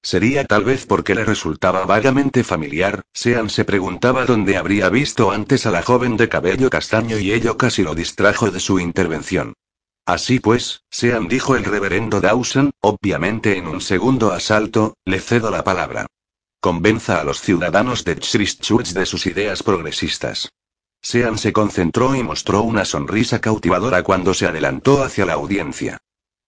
Sería 0.02 0.46
tal 0.46 0.64
vez 0.64 0.86
porque 0.86 1.14
le 1.14 1.26
resultaba 1.26 1.86
vagamente 1.86 2.46
familiar, 2.46 3.02
Sean 3.14 3.50
se 3.50 3.66
preguntaba 3.66 4.26
dónde 4.26 4.56
habría 4.56 4.88
visto 4.88 5.32
antes 5.32 5.66
a 5.66 5.72
la 5.72 5.84
joven 5.84 6.16
de 6.16 6.30
cabello 6.30 6.70
castaño 6.70 7.20
y 7.20 7.34
ello 7.34 7.58
casi 7.58 7.84
lo 7.84 7.94
distrajo 7.94 8.50
de 8.50 8.62
su 8.62 8.80
intervención. 8.80 9.52
Así 10.06 10.40
pues, 10.40 10.84
Sean 10.90 11.28
dijo 11.28 11.58
el 11.58 11.66
reverendo 11.66 12.22
Dawson, 12.22 12.72
obviamente 12.80 13.58
en 13.58 13.68
un 13.68 13.82
segundo 13.82 14.32
asalto, 14.32 14.94
le 15.04 15.20
cedo 15.20 15.52
la 15.52 15.66
palabra. 15.66 16.08
Convenza 16.62 17.20
a 17.20 17.26
los 17.26 17.42
ciudadanos 17.42 18.06
de 18.06 18.16
Christchurch 18.16 18.94
de 18.94 19.06
sus 19.06 19.26
ideas 19.26 19.64
progresistas. 19.64 20.50
Sean 21.02 21.38
se 21.38 21.52
concentró 21.52 22.16
y 22.16 22.24
mostró 22.24 22.62
una 22.62 22.86
sonrisa 22.86 23.42
cautivadora 23.42 24.04
cuando 24.04 24.34
se 24.34 24.46
adelantó 24.46 25.04
hacia 25.04 25.26
la 25.26 25.34
audiencia. 25.34 25.98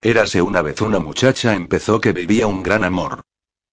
Érase 0.02 0.42
una 0.42 0.62
vez 0.62 0.82
una 0.82 1.00
muchacha 1.00 1.54
empezó 1.54 2.00
que 2.00 2.12
vivía 2.12 2.46
un 2.46 2.62
gran 2.62 2.84
amor. 2.84 3.24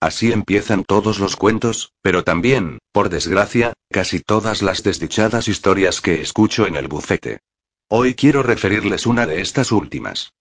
Así 0.00 0.32
empiezan 0.32 0.84
todos 0.84 1.18
los 1.18 1.36
cuentos, 1.36 1.92
pero 2.00 2.24
también, 2.24 2.78
por 2.92 3.10
desgracia, 3.10 3.74
casi 3.90 4.20
todas 4.20 4.62
las 4.62 4.82
desdichadas 4.82 5.48
historias 5.48 6.00
que 6.00 6.22
escucho 6.22 6.66
en 6.66 6.76
el 6.76 6.88
bufete. 6.88 7.40
Hoy 7.88 8.14
quiero 8.14 8.42
referirles 8.42 9.06
una 9.06 9.26
de 9.26 9.42
estas 9.42 9.72
últimas. 9.72 10.32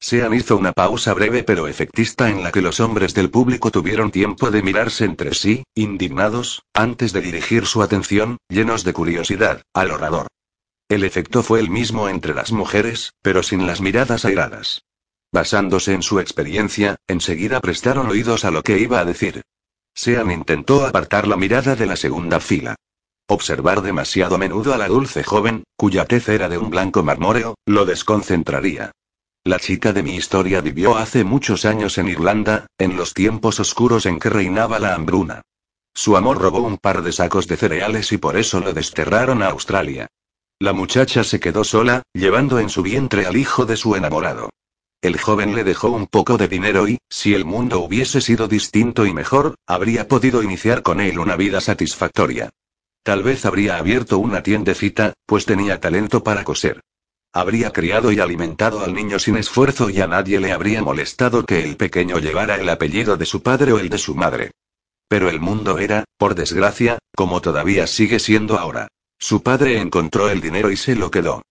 Sean 0.00 0.32
hizo 0.32 0.56
una 0.56 0.72
pausa 0.72 1.12
breve 1.12 1.42
pero 1.42 1.66
efectista 1.66 2.30
en 2.30 2.42
la 2.42 2.52
que 2.52 2.62
los 2.62 2.78
hombres 2.78 3.14
del 3.14 3.30
público 3.30 3.70
tuvieron 3.70 4.10
tiempo 4.12 4.50
de 4.50 4.62
mirarse 4.62 5.04
entre 5.04 5.34
sí, 5.34 5.64
indignados, 5.74 6.62
antes 6.72 7.12
de 7.12 7.20
dirigir 7.20 7.66
su 7.66 7.82
atención, 7.82 8.38
llenos 8.48 8.84
de 8.84 8.92
curiosidad, 8.92 9.62
al 9.74 9.90
orador. 9.90 10.28
El 10.88 11.04
efecto 11.04 11.42
fue 11.42 11.60
el 11.60 11.68
mismo 11.68 12.08
entre 12.08 12.32
las 12.32 12.52
mujeres, 12.52 13.12
pero 13.22 13.42
sin 13.42 13.66
las 13.66 13.80
miradas 13.80 14.24
airadas. 14.24 14.82
Basándose 15.32 15.92
en 15.92 16.02
su 16.02 16.20
experiencia, 16.20 16.96
enseguida 17.06 17.60
prestaron 17.60 18.08
oídos 18.08 18.44
a 18.44 18.50
lo 18.50 18.62
que 18.62 18.78
iba 18.78 19.00
a 19.00 19.04
decir. 19.04 19.42
Sean 19.94 20.30
intentó 20.30 20.86
apartar 20.86 21.26
la 21.26 21.36
mirada 21.36 21.74
de 21.74 21.86
la 21.86 21.96
segunda 21.96 22.40
fila. 22.40 22.76
Observar 23.26 23.82
demasiado 23.82 24.36
a 24.36 24.38
menudo 24.38 24.72
a 24.72 24.78
la 24.78 24.88
dulce 24.88 25.22
joven, 25.24 25.64
cuya 25.76 26.06
tez 26.06 26.28
era 26.28 26.48
de 26.48 26.56
un 26.56 26.70
blanco 26.70 27.02
marmóreo, 27.02 27.56
lo 27.66 27.84
desconcentraría. 27.84 28.92
La 29.48 29.58
chica 29.58 29.94
de 29.94 30.02
mi 30.02 30.14
historia 30.14 30.60
vivió 30.60 30.98
hace 30.98 31.24
muchos 31.24 31.64
años 31.64 31.96
en 31.96 32.08
Irlanda, 32.08 32.66
en 32.76 32.98
los 32.98 33.14
tiempos 33.14 33.58
oscuros 33.60 34.04
en 34.04 34.18
que 34.18 34.28
reinaba 34.28 34.78
la 34.78 34.94
hambruna. 34.94 35.40
Su 35.94 36.18
amor 36.18 36.36
robó 36.36 36.60
un 36.60 36.76
par 36.76 37.00
de 37.00 37.12
sacos 37.12 37.48
de 37.48 37.56
cereales 37.56 38.12
y 38.12 38.18
por 38.18 38.36
eso 38.36 38.60
lo 38.60 38.74
desterraron 38.74 39.42
a 39.42 39.46
Australia. 39.46 40.06
La 40.60 40.74
muchacha 40.74 41.24
se 41.24 41.40
quedó 41.40 41.64
sola, 41.64 42.02
llevando 42.12 42.58
en 42.58 42.68
su 42.68 42.82
vientre 42.82 43.24
al 43.24 43.38
hijo 43.38 43.64
de 43.64 43.78
su 43.78 43.96
enamorado. 43.96 44.50
El 45.00 45.18
joven 45.18 45.54
le 45.54 45.64
dejó 45.64 45.92
un 45.92 46.08
poco 46.08 46.36
de 46.36 46.48
dinero 46.48 46.86
y, 46.86 46.98
si 47.08 47.32
el 47.32 47.46
mundo 47.46 47.80
hubiese 47.80 48.20
sido 48.20 48.48
distinto 48.48 49.06
y 49.06 49.14
mejor, 49.14 49.54
habría 49.66 50.08
podido 50.08 50.42
iniciar 50.42 50.82
con 50.82 51.00
él 51.00 51.18
una 51.18 51.36
vida 51.36 51.62
satisfactoria. 51.62 52.50
Tal 53.02 53.22
vez 53.22 53.46
habría 53.46 53.78
abierto 53.78 54.18
una 54.18 54.42
tiendecita, 54.42 55.14
pues 55.24 55.46
tenía 55.46 55.80
talento 55.80 56.22
para 56.22 56.44
coser. 56.44 56.82
Habría 57.32 57.70
criado 57.70 58.10
y 58.10 58.20
alimentado 58.20 58.80
al 58.80 58.94
niño 58.94 59.18
sin 59.18 59.36
esfuerzo 59.36 59.90
y 59.90 60.00
a 60.00 60.06
nadie 60.06 60.40
le 60.40 60.52
habría 60.52 60.82
molestado 60.82 61.44
que 61.44 61.62
el 61.62 61.76
pequeño 61.76 62.18
llevara 62.18 62.56
el 62.56 62.68
apellido 62.68 63.16
de 63.16 63.26
su 63.26 63.42
padre 63.42 63.72
o 63.72 63.78
el 63.78 63.90
de 63.90 63.98
su 63.98 64.14
madre. 64.14 64.50
Pero 65.08 65.28
el 65.28 65.40
mundo 65.40 65.78
era, 65.78 66.04
por 66.16 66.34
desgracia, 66.34 66.98
como 67.14 67.40
todavía 67.40 67.86
sigue 67.86 68.18
siendo 68.18 68.58
ahora. 68.58 68.88
Su 69.18 69.42
padre 69.42 69.78
encontró 69.78 70.30
el 70.30 70.40
dinero 70.40 70.70
y 70.70 70.76
se 70.76 70.94
lo 70.94 71.10
quedó. 71.10 71.42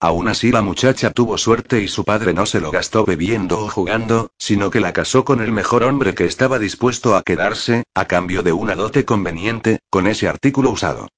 Aún 0.00 0.28
así 0.28 0.52
la 0.52 0.60
muchacha 0.60 1.10
tuvo 1.10 1.38
suerte 1.38 1.80
y 1.80 1.88
su 1.88 2.04
padre 2.04 2.34
no 2.34 2.44
se 2.44 2.60
lo 2.60 2.70
gastó 2.70 3.04
bebiendo 3.04 3.58
o 3.58 3.70
jugando, 3.70 4.30
sino 4.38 4.70
que 4.70 4.80
la 4.80 4.92
casó 4.92 5.24
con 5.24 5.40
el 5.40 5.50
mejor 5.50 5.82
hombre 5.82 6.14
que 6.14 6.26
estaba 6.26 6.58
dispuesto 6.58 7.16
a 7.16 7.22
quedarse, 7.22 7.84
a 7.94 8.04
cambio 8.04 8.42
de 8.42 8.52
una 8.52 8.74
dote 8.74 9.04
conveniente, 9.04 9.80
con 9.90 10.06
ese 10.06 10.28
artículo 10.28 10.70
usado. 10.70 11.08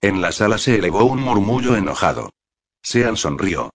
En 0.00 0.20
la 0.20 0.32
sala 0.32 0.58
se 0.58 0.74
elevó 0.74 1.04
un 1.04 1.20
murmullo 1.20 1.76
enojado. 1.76 2.30
Sean 2.82 3.16
sonrió. 3.16 3.70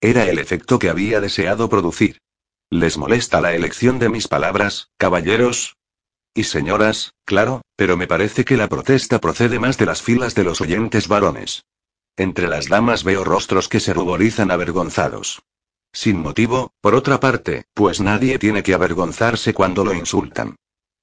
Era 0.00 0.28
el 0.28 0.38
efecto 0.38 0.78
que 0.78 0.90
había 0.90 1.20
deseado 1.20 1.68
producir. 1.68 2.18
¿Les 2.70 2.98
molesta 2.98 3.40
la 3.40 3.54
elección 3.54 3.98
de 3.98 4.08
mis 4.08 4.28
palabras, 4.28 4.88
caballeros? 4.96 5.76
Y 6.34 6.44
señoras, 6.44 7.14
claro, 7.24 7.62
pero 7.76 7.96
me 7.96 8.06
parece 8.06 8.44
que 8.44 8.56
la 8.56 8.68
protesta 8.68 9.20
procede 9.20 9.58
más 9.58 9.76
de 9.78 9.86
las 9.86 10.02
filas 10.02 10.34
de 10.34 10.44
los 10.44 10.60
oyentes 10.60 11.08
varones. 11.08 11.64
Entre 12.16 12.48
las 12.48 12.68
damas 12.68 13.04
veo 13.04 13.24
rostros 13.24 13.68
que 13.68 13.80
se 13.80 13.92
ruborizan 13.92 14.50
avergonzados. 14.50 15.42
Sin 15.92 16.20
motivo, 16.20 16.72
por 16.80 16.94
otra 16.94 17.20
parte, 17.20 17.64
pues 17.74 18.00
nadie 18.00 18.38
tiene 18.38 18.62
que 18.62 18.74
avergonzarse 18.74 19.52
cuando 19.52 19.84
lo 19.84 19.92
insultan. 19.92 20.56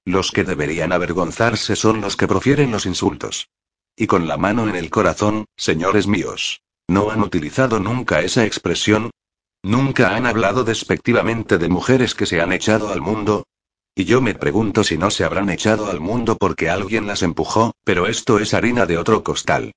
Los 0.06 0.32
que 0.32 0.44
deberían 0.44 0.92
avergonzarse 0.92 1.76
son 1.76 2.02
los 2.02 2.16
que 2.16 2.28
profieren 2.28 2.72
los 2.72 2.86
insultos. 2.86 3.50
Y 3.96 4.08
con 4.08 4.28
la 4.28 4.38
mano 4.38 4.68
en 4.68 4.76
el 4.76 4.90
corazón, 4.90 5.46
señores 5.56 6.08
míos. 6.08 6.62
¿No 6.90 7.12
han 7.12 7.22
utilizado 7.22 7.80
nunca 7.80 8.22
esa 8.22 8.46
expresión? 8.46 9.12
¿Nunca 9.62 10.16
han 10.16 10.26
hablado 10.26 10.64
despectivamente 10.64 11.60
de 11.60 11.70
mujeres 11.70 12.16
que 12.16 12.26
se 12.26 12.42
han 12.42 12.52
echado 12.52 12.90
al 12.90 13.00
mundo? 13.00 13.46
Y 13.94 14.06
yo 14.06 14.22
me 14.22 14.34
pregunto 14.34 14.84
si 14.84 14.98
no 14.98 15.12
se 15.12 15.24
habrán 15.24 15.52
echado 15.52 15.92
al 15.92 16.00
mundo 16.00 16.36
porque 16.36 16.68
alguien 16.68 17.06
las 17.06 17.22
empujó, 17.22 17.76
pero 17.84 18.08
esto 18.08 18.40
es 18.40 18.56
harina 18.56 18.88
de 18.88 18.98
otro 18.98 19.24
costal. 19.24 19.72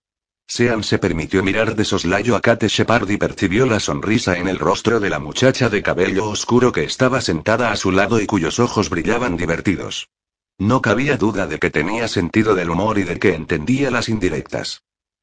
Sean 0.46 0.82
se 0.82 0.98
permitió 0.98 1.42
mirar 1.42 1.76
de 1.76 1.84
soslayo 1.84 2.34
a 2.34 2.40
Kate 2.40 2.68
Shepard 2.68 3.10
y 3.10 3.18
percibió 3.18 3.66
la 3.66 3.78
sonrisa 3.78 4.38
en 4.38 4.48
el 4.48 4.58
rostro 4.58 4.98
de 4.98 5.10
la 5.10 5.18
muchacha 5.18 5.68
de 5.68 5.82
cabello 5.82 6.30
oscuro 6.30 6.72
que 6.72 6.84
estaba 6.84 7.20
sentada 7.20 7.72
a 7.72 7.76
su 7.76 7.92
lado 7.92 8.22
y 8.22 8.26
cuyos 8.26 8.58
ojos 8.58 8.88
brillaban 8.88 9.36
divertidos. 9.36 10.08
No 10.56 10.80
cabía 10.80 11.18
duda 11.18 11.46
de 11.46 11.58
que 11.58 11.68
tenía 11.68 12.08
sentido 12.08 12.54
del 12.54 12.70
humor 12.70 12.96
y 12.98 13.02
de 13.02 13.18
que 13.18 13.34
entendía 13.34 13.90
las 13.90 14.08
indirectas. 14.08 14.82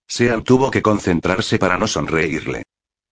Sean 0.09 0.43
tuvo 0.43 0.71
que 0.71 0.81
concentrarse 0.81 1.59
para 1.59 1.77
no 1.77 1.87
sonreírle. 1.87 2.63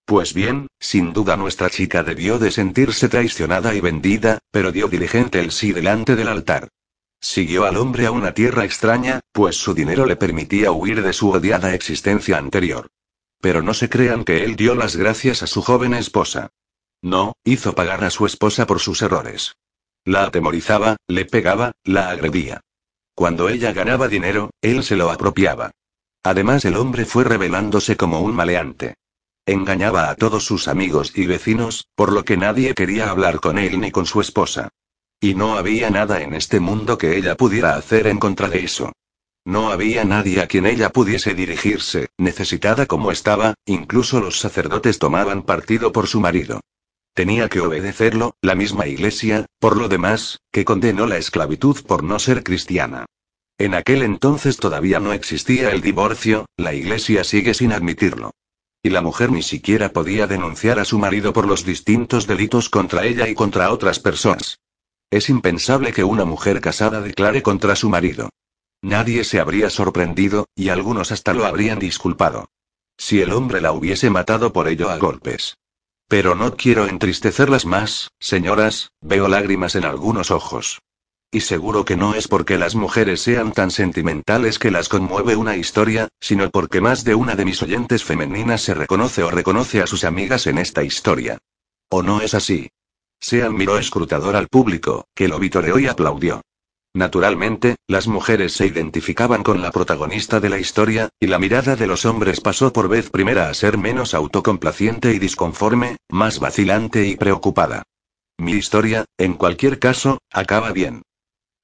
Pues 0.04 0.34
bien, 0.34 0.66
sin 0.80 1.12
duda 1.12 1.36
nuestra 1.36 1.70
chica 1.70 2.02
debió 2.02 2.38
de 2.38 2.50
sentirse 2.50 3.08
traicionada 3.08 3.74
y 3.74 3.80
vendida, 3.80 4.38
pero 4.50 4.72
dio 4.72 4.88
diligente 4.88 5.38
el 5.38 5.52
sí 5.52 5.72
delante 5.72 6.16
del 6.16 6.28
altar. 6.28 6.68
Siguió 7.20 7.64
al 7.66 7.76
hombre 7.76 8.06
a 8.06 8.10
una 8.10 8.32
tierra 8.32 8.64
extraña, 8.64 9.20
pues 9.32 9.56
su 9.56 9.74
dinero 9.74 10.06
le 10.06 10.16
permitía 10.16 10.72
huir 10.72 11.02
de 11.02 11.12
su 11.12 11.30
odiada 11.30 11.72
existencia 11.74 12.36
anterior. 12.36 12.88
Pero 13.40 13.62
no 13.62 13.74
se 13.74 13.88
crean 13.88 14.24
que 14.24 14.44
él 14.44 14.56
dio 14.56 14.74
las 14.74 14.96
gracias 14.96 15.42
a 15.42 15.46
su 15.46 15.62
joven 15.62 15.94
esposa. 15.94 16.50
No, 17.00 17.34
hizo 17.44 17.74
pagar 17.74 18.02
a 18.02 18.10
su 18.10 18.26
esposa 18.26 18.66
por 18.66 18.80
sus 18.80 19.02
errores. 19.02 19.56
La 20.04 20.24
atemorizaba, 20.24 20.96
le 21.06 21.26
pegaba, 21.26 21.72
la 21.84 22.10
agredía. 22.10 22.60
Cuando 23.14 23.48
ella 23.48 23.72
ganaba 23.72 24.08
dinero, 24.08 24.50
él 24.62 24.82
se 24.82 24.96
lo 24.96 25.10
apropiaba. 25.10 25.70
Además 26.22 26.64
el 26.64 26.76
hombre 26.76 27.04
fue 27.04 27.24
revelándose 27.24 27.96
como 27.96 28.20
un 28.20 28.34
maleante. 28.34 28.94
Engañaba 29.46 30.10
a 30.10 30.14
todos 30.14 30.44
sus 30.44 30.68
amigos 30.68 31.12
y 31.14 31.26
vecinos, 31.26 31.88
por 31.94 32.12
lo 32.12 32.24
que 32.24 32.36
nadie 32.36 32.74
quería 32.74 33.10
hablar 33.10 33.40
con 33.40 33.58
él 33.58 33.80
ni 33.80 33.90
con 33.90 34.04
su 34.04 34.20
esposa. 34.20 34.68
Y 35.20 35.34
no 35.34 35.56
había 35.56 35.90
nada 35.90 36.22
en 36.22 36.34
este 36.34 36.60
mundo 36.60 36.98
que 36.98 37.16
ella 37.16 37.36
pudiera 37.36 37.74
hacer 37.74 38.06
en 38.06 38.18
contra 38.18 38.48
de 38.48 38.64
eso. 38.64 38.92
No 39.44 39.70
había 39.70 40.04
nadie 40.04 40.42
a 40.42 40.46
quien 40.46 40.66
ella 40.66 40.90
pudiese 40.90 41.34
dirigirse, 41.34 42.08
necesitada 42.18 42.84
como 42.84 43.10
estaba, 43.10 43.54
incluso 43.64 44.20
los 44.20 44.38
sacerdotes 44.38 44.98
tomaban 44.98 45.42
partido 45.42 45.90
por 45.90 46.06
su 46.06 46.20
marido. 46.20 46.60
Tenía 47.14 47.48
que 47.48 47.60
obedecerlo, 47.60 48.34
la 48.42 48.54
misma 48.54 48.86
iglesia, 48.86 49.46
por 49.58 49.76
lo 49.76 49.88
demás, 49.88 50.38
que 50.52 50.64
condenó 50.64 51.06
la 51.06 51.16
esclavitud 51.16 51.82
por 51.86 52.04
no 52.04 52.18
ser 52.18 52.44
cristiana. 52.44 53.06
En 53.58 53.74
aquel 53.74 54.02
entonces 54.02 54.56
todavía 54.56 55.00
no 55.00 55.12
existía 55.12 55.70
el 55.72 55.80
divorcio, 55.80 56.46
la 56.56 56.74
iglesia 56.74 57.24
sigue 57.24 57.54
sin 57.54 57.72
admitirlo. 57.72 58.30
Y 58.84 58.90
la 58.90 59.02
mujer 59.02 59.32
ni 59.32 59.42
siquiera 59.42 59.92
podía 59.92 60.28
denunciar 60.28 60.78
a 60.78 60.84
su 60.84 61.00
marido 61.00 61.32
por 61.32 61.48
los 61.48 61.64
distintos 61.64 62.28
delitos 62.28 62.68
contra 62.68 63.04
ella 63.04 63.26
y 63.28 63.34
contra 63.34 63.72
otras 63.72 63.98
personas. 63.98 64.60
Es 65.10 65.28
impensable 65.28 65.92
que 65.92 66.04
una 66.04 66.24
mujer 66.24 66.60
casada 66.60 67.00
declare 67.00 67.42
contra 67.42 67.74
su 67.74 67.88
marido. 67.88 68.30
Nadie 68.80 69.24
se 69.24 69.40
habría 69.40 69.70
sorprendido, 69.70 70.46
y 70.54 70.68
algunos 70.68 71.10
hasta 71.10 71.34
lo 71.34 71.44
habrían 71.44 71.80
disculpado. 71.80 72.48
Si 72.96 73.20
el 73.20 73.32
hombre 73.32 73.60
la 73.60 73.72
hubiese 73.72 74.08
matado 74.08 74.52
por 74.52 74.68
ello 74.68 74.88
a 74.88 74.98
golpes. 74.98 75.56
Pero 76.06 76.36
no 76.36 76.56
quiero 76.56 76.86
entristecerlas 76.86 77.66
más, 77.66 78.12
señoras, 78.20 78.92
veo 79.00 79.26
lágrimas 79.26 79.74
en 79.74 79.84
algunos 79.84 80.30
ojos. 80.30 80.80
Y 81.30 81.40
seguro 81.40 81.84
que 81.84 81.96
no 81.96 82.14
es 82.14 82.26
porque 82.26 82.56
las 82.56 82.74
mujeres 82.74 83.20
sean 83.20 83.52
tan 83.52 83.70
sentimentales 83.70 84.58
que 84.58 84.70
las 84.70 84.88
conmueve 84.88 85.36
una 85.36 85.56
historia, 85.56 86.08
sino 86.20 86.48
porque 86.48 86.80
más 86.80 87.04
de 87.04 87.14
una 87.14 87.34
de 87.34 87.44
mis 87.44 87.62
oyentes 87.62 88.02
femeninas 88.02 88.62
se 88.62 88.72
reconoce 88.72 89.22
o 89.22 89.30
reconoce 89.30 89.82
a 89.82 89.86
sus 89.86 90.04
amigas 90.04 90.46
en 90.46 90.56
esta 90.56 90.82
historia. 90.82 91.36
¿O 91.90 92.02
no 92.02 92.22
es 92.22 92.32
así? 92.32 92.70
Sean 93.20 93.54
miró 93.54 93.78
escrutador 93.78 94.36
al 94.36 94.48
público, 94.48 95.04
que 95.14 95.28
lo 95.28 95.38
vitoreó 95.38 95.78
y 95.78 95.86
aplaudió. 95.86 96.40
Naturalmente, 96.94 97.76
las 97.86 98.08
mujeres 98.08 98.54
se 98.54 98.66
identificaban 98.66 99.42
con 99.42 99.60
la 99.60 99.70
protagonista 99.70 100.40
de 100.40 100.48
la 100.48 100.58
historia, 100.58 101.10
y 101.20 101.26
la 101.26 101.38
mirada 101.38 101.76
de 101.76 101.86
los 101.86 102.06
hombres 102.06 102.40
pasó 102.40 102.72
por 102.72 102.88
vez 102.88 103.10
primera 103.10 103.50
a 103.50 103.54
ser 103.54 103.76
menos 103.76 104.14
autocomplaciente 104.14 105.12
y 105.12 105.18
disconforme, 105.18 105.98
más 106.08 106.38
vacilante 106.38 107.06
y 107.06 107.16
preocupada. 107.16 107.82
Mi 108.38 108.52
historia, 108.52 109.04
en 109.18 109.34
cualquier 109.34 109.78
caso, 109.78 110.18
acaba 110.32 110.72
bien. 110.72 111.02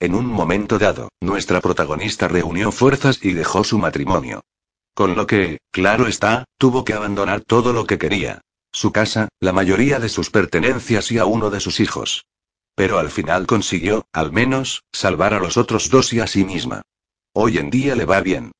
En 0.00 0.14
un 0.14 0.26
momento 0.26 0.78
dado, 0.78 1.08
nuestra 1.20 1.60
protagonista 1.60 2.28
reunió 2.28 2.72
fuerzas 2.72 3.20
y 3.22 3.32
dejó 3.32 3.64
su 3.64 3.78
matrimonio. 3.78 4.42
Con 4.94 5.14
lo 5.14 5.26
que, 5.26 5.58
claro 5.70 6.06
está, 6.06 6.44
tuvo 6.58 6.84
que 6.84 6.94
abandonar 6.94 7.40
todo 7.40 7.72
lo 7.72 7.86
que 7.86 7.98
quería, 7.98 8.40
su 8.72 8.92
casa, 8.92 9.28
la 9.40 9.52
mayoría 9.52 10.00
de 10.00 10.08
sus 10.08 10.30
pertenencias 10.30 11.10
y 11.12 11.18
a 11.18 11.26
uno 11.26 11.50
de 11.50 11.60
sus 11.60 11.80
hijos. 11.80 12.26
Pero 12.74 12.98
al 12.98 13.10
final 13.10 13.46
consiguió, 13.46 14.06
al 14.12 14.32
menos, 14.32 14.82
salvar 14.92 15.32
a 15.32 15.38
los 15.38 15.56
otros 15.56 15.90
dos 15.90 16.12
y 16.12 16.20
a 16.20 16.26
sí 16.26 16.44
misma. 16.44 16.82
Hoy 17.32 17.58
en 17.58 17.70
día 17.70 17.94
le 17.94 18.04
va 18.04 18.20
bien. 18.20 18.52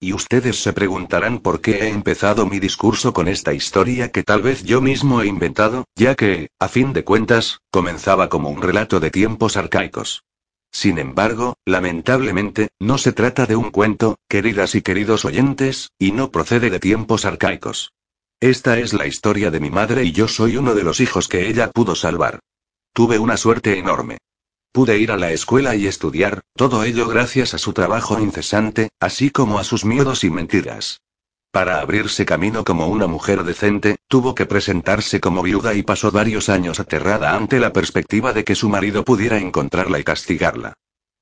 Y 0.00 0.12
ustedes 0.12 0.62
se 0.62 0.72
preguntarán 0.72 1.40
por 1.40 1.60
qué 1.60 1.84
he 1.84 1.88
empezado 1.88 2.46
mi 2.46 2.58
discurso 2.58 3.12
con 3.12 3.28
esta 3.28 3.52
historia 3.52 4.10
que 4.10 4.22
tal 4.22 4.42
vez 4.42 4.64
yo 4.64 4.80
mismo 4.80 5.20
he 5.20 5.26
inventado, 5.26 5.84
ya 5.94 6.14
que, 6.14 6.48
a 6.58 6.68
fin 6.68 6.92
de 6.92 7.04
cuentas, 7.04 7.58
comenzaba 7.70 8.28
como 8.28 8.48
un 8.48 8.62
relato 8.62 8.98
de 8.98 9.10
tiempos 9.10 9.56
arcaicos. 9.56 10.24
Sin 10.72 10.98
embargo, 10.98 11.56
lamentablemente, 11.64 12.70
no 12.78 12.98
se 12.98 13.12
trata 13.12 13.46
de 13.46 13.56
un 13.56 13.70
cuento, 13.70 14.18
queridas 14.28 14.74
y 14.74 14.82
queridos 14.82 15.24
oyentes, 15.24 15.90
y 15.98 16.12
no 16.12 16.30
procede 16.30 16.70
de 16.70 16.78
tiempos 16.78 17.24
arcaicos. 17.24 17.92
Esta 18.40 18.78
es 18.78 18.94
la 18.94 19.06
historia 19.06 19.50
de 19.50 19.60
mi 19.60 19.70
madre 19.70 20.04
y 20.04 20.12
yo 20.12 20.28
soy 20.28 20.56
uno 20.56 20.74
de 20.74 20.84
los 20.84 21.00
hijos 21.00 21.28
que 21.28 21.48
ella 21.48 21.70
pudo 21.70 21.94
salvar. 21.94 22.40
Tuve 22.94 23.18
una 23.18 23.36
suerte 23.36 23.78
enorme. 23.78 24.18
Pude 24.72 24.98
ir 24.98 25.10
a 25.10 25.16
la 25.16 25.32
escuela 25.32 25.74
y 25.74 25.86
estudiar, 25.86 26.42
todo 26.54 26.84
ello 26.84 27.08
gracias 27.08 27.54
a 27.54 27.58
su 27.58 27.72
trabajo 27.72 28.20
incesante, 28.20 28.90
así 29.00 29.30
como 29.30 29.58
a 29.58 29.64
sus 29.64 29.84
miedos 29.84 30.24
y 30.24 30.30
mentiras. 30.30 31.00
Para 31.50 31.80
abrirse 31.80 32.24
camino 32.24 32.62
como 32.62 32.86
una 32.86 33.08
mujer 33.08 33.42
decente, 33.42 33.96
tuvo 34.06 34.36
que 34.36 34.46
presentarse 34.46 35.20
como 35.20 35.42
viuda 35.42 35.74
y 35.74 35.82
pasó 35.82 36.12
varios 36.12 36.48
años 36.48 36.78
aterrada 36.78 37.34
ante 37.34 37.58
la 37.58 37.72
perspectiva 37.72 38.32
de 38.32 38.44
que 38.44 38.54
su 38.54 38.68
marido 38.68 39.04
pudiera 39.04 39.38
encontrarla 39.38 39.98
y 39.98 40.04
castigarla. 40.04 40.74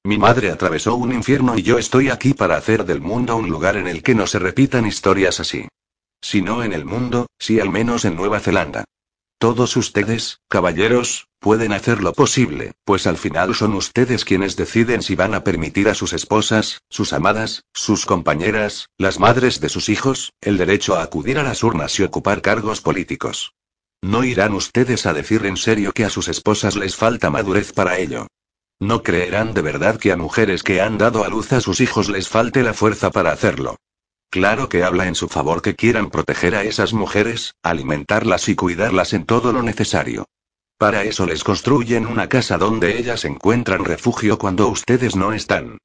Mi 0.05 0.19
madre 0.19 0.51
atravesó 0.51 0.97
un 0.97 1.13
infierno 1.13 1.57
y 1.57 1.63
yo 1.63 1.79
estoy 1.79 2.11
aquí 2.11 2.35
para 2.35 2.57
hacer 2.57 2.85
del 2.85 3.01
mundo 3.01 3.37
un 3.37 3.49
lugar 3.49 3.77
en 3.77 3.89
el 3.89 4.03
que 4.03 4.15
no 4.15 4.27
se 4.27 4.39
repitan 4.39 4.87
historias 4.87 5.41
así. 5.41 5.67
Si 6.21 6.43
no 6.43 6.63
en 6.63 6.75
el 6.75 6.85
mundo, 6.85 7.27
sí 7.39 7.59
al 7.59 7.71
menos 7.71 8.05
en 8.05 8.15
Nueva 8.15 8.41
Zelanda. 8.41 8.85
Todos 9.39 9.77
ustedes, 9.77 10.41
caballeros, 10.49 11.28
pueden 11.41 11.73
hacer 11.73 12.03
lo 12.03 12.13
posible, 12.13 12.73
pues 12.85 13.07
al 13.07 13.17
final 13.17 13.55
son 13.55 13.75
ustedes 13.75 14.25
quienes 14.25 14.57
deciden 14.57 15.03
si 15.03 15.15
van 15.15 15.35
a 15.35 15.45
permitir 15.45 15.89
a 15.89 15.95
sus 15.95 16.13
esposas, 16.13 16.83
sus 16.89 17.13
amadas, 17.13 17.65
sus 17.73 18.07
compañeras, 18.07 18.89
las 18.99 19.19
madres 19.19 19.61
de 19.61 19.69
sus 19.69 19.89
hijos, 19.89 20.33
el 20.41 20.59
derecho 20.59 20.97
a 20.97 21.03
acudir 21.03 21.39
a 21.39 21.43
las 21.43 21.63
urnas 21.63 21.99
y 21.99 22.03
ocupar 22.03 22.43
cargos 22.43 22.81
políticos. 22.81 23.55
No 24.03 24.25
irán 24.25 24.55
ustedes 24.55 25.07
a 25.07 25.13
decir 25.13 25.45
en 25.47 25.57
serio 25.57 25.93
que 25.93 26.05
a 26.05 26.11
sus 26.11 26.29
esposas 26.29 26.77
les 26.77 26.95
falta 26.95 27.31
madurez 27.31 27.73
para 27.73 27.99
ello. 27.99 28.29
No 28.81 29.03
creerán 29.03 29.55
de 29.55 29.63
verdad 29.63 29.99
que 29.99 30.13
a 30.13 30.17
mujeres 30.17 30.63
que 30.63 30.81
han 30.81 30.99
dado 30.99 31.25
a 31.25 31.29
luz 31.29 31.53
a 31.53 31.61
sus 31.61 31.81
hijos 31.81 32.09
les 32.09 32.29
falte 32.29 32.63
la 32.63 32.75
fuerza 32.75 33.11
para 33.11 33.33
hacerlo. 33.33 33.77
Claro 34.31 34.69
que 34.69 34.85
habla 34.85 35.09
en 35.09 35.15
su 35.15 35.29
favor 35.29 35.63
que 35.63 35.75
quieran 35.75 36.11
proteger 36.11 36.55
a 36.55 36.63
esas 36.63 36.93
mujeres, 36.93 37.55
alimentarlas 37.63 38.49
y 38.49 38.55
cuidarlas 38.55 39.15
en 39.15 39.25
todo 39.25 39.53
lo 39.53 39.63
necesario. 39.63 40.27
Para 40.79 41.03
eso 41.03 41.27
les 41.27 41.43
construyen 41.43 42.07
una 42.07 42.29
casa 42.29 42.57
donde 42.57 42.99
ellas 42.99 43.25
encuentran 43.25 43.85
refugio 43.85 44.39
cuando 44.39 44.69
ustedes 44.69 45.17
no 45.17 45.33
están. 45.33 45.79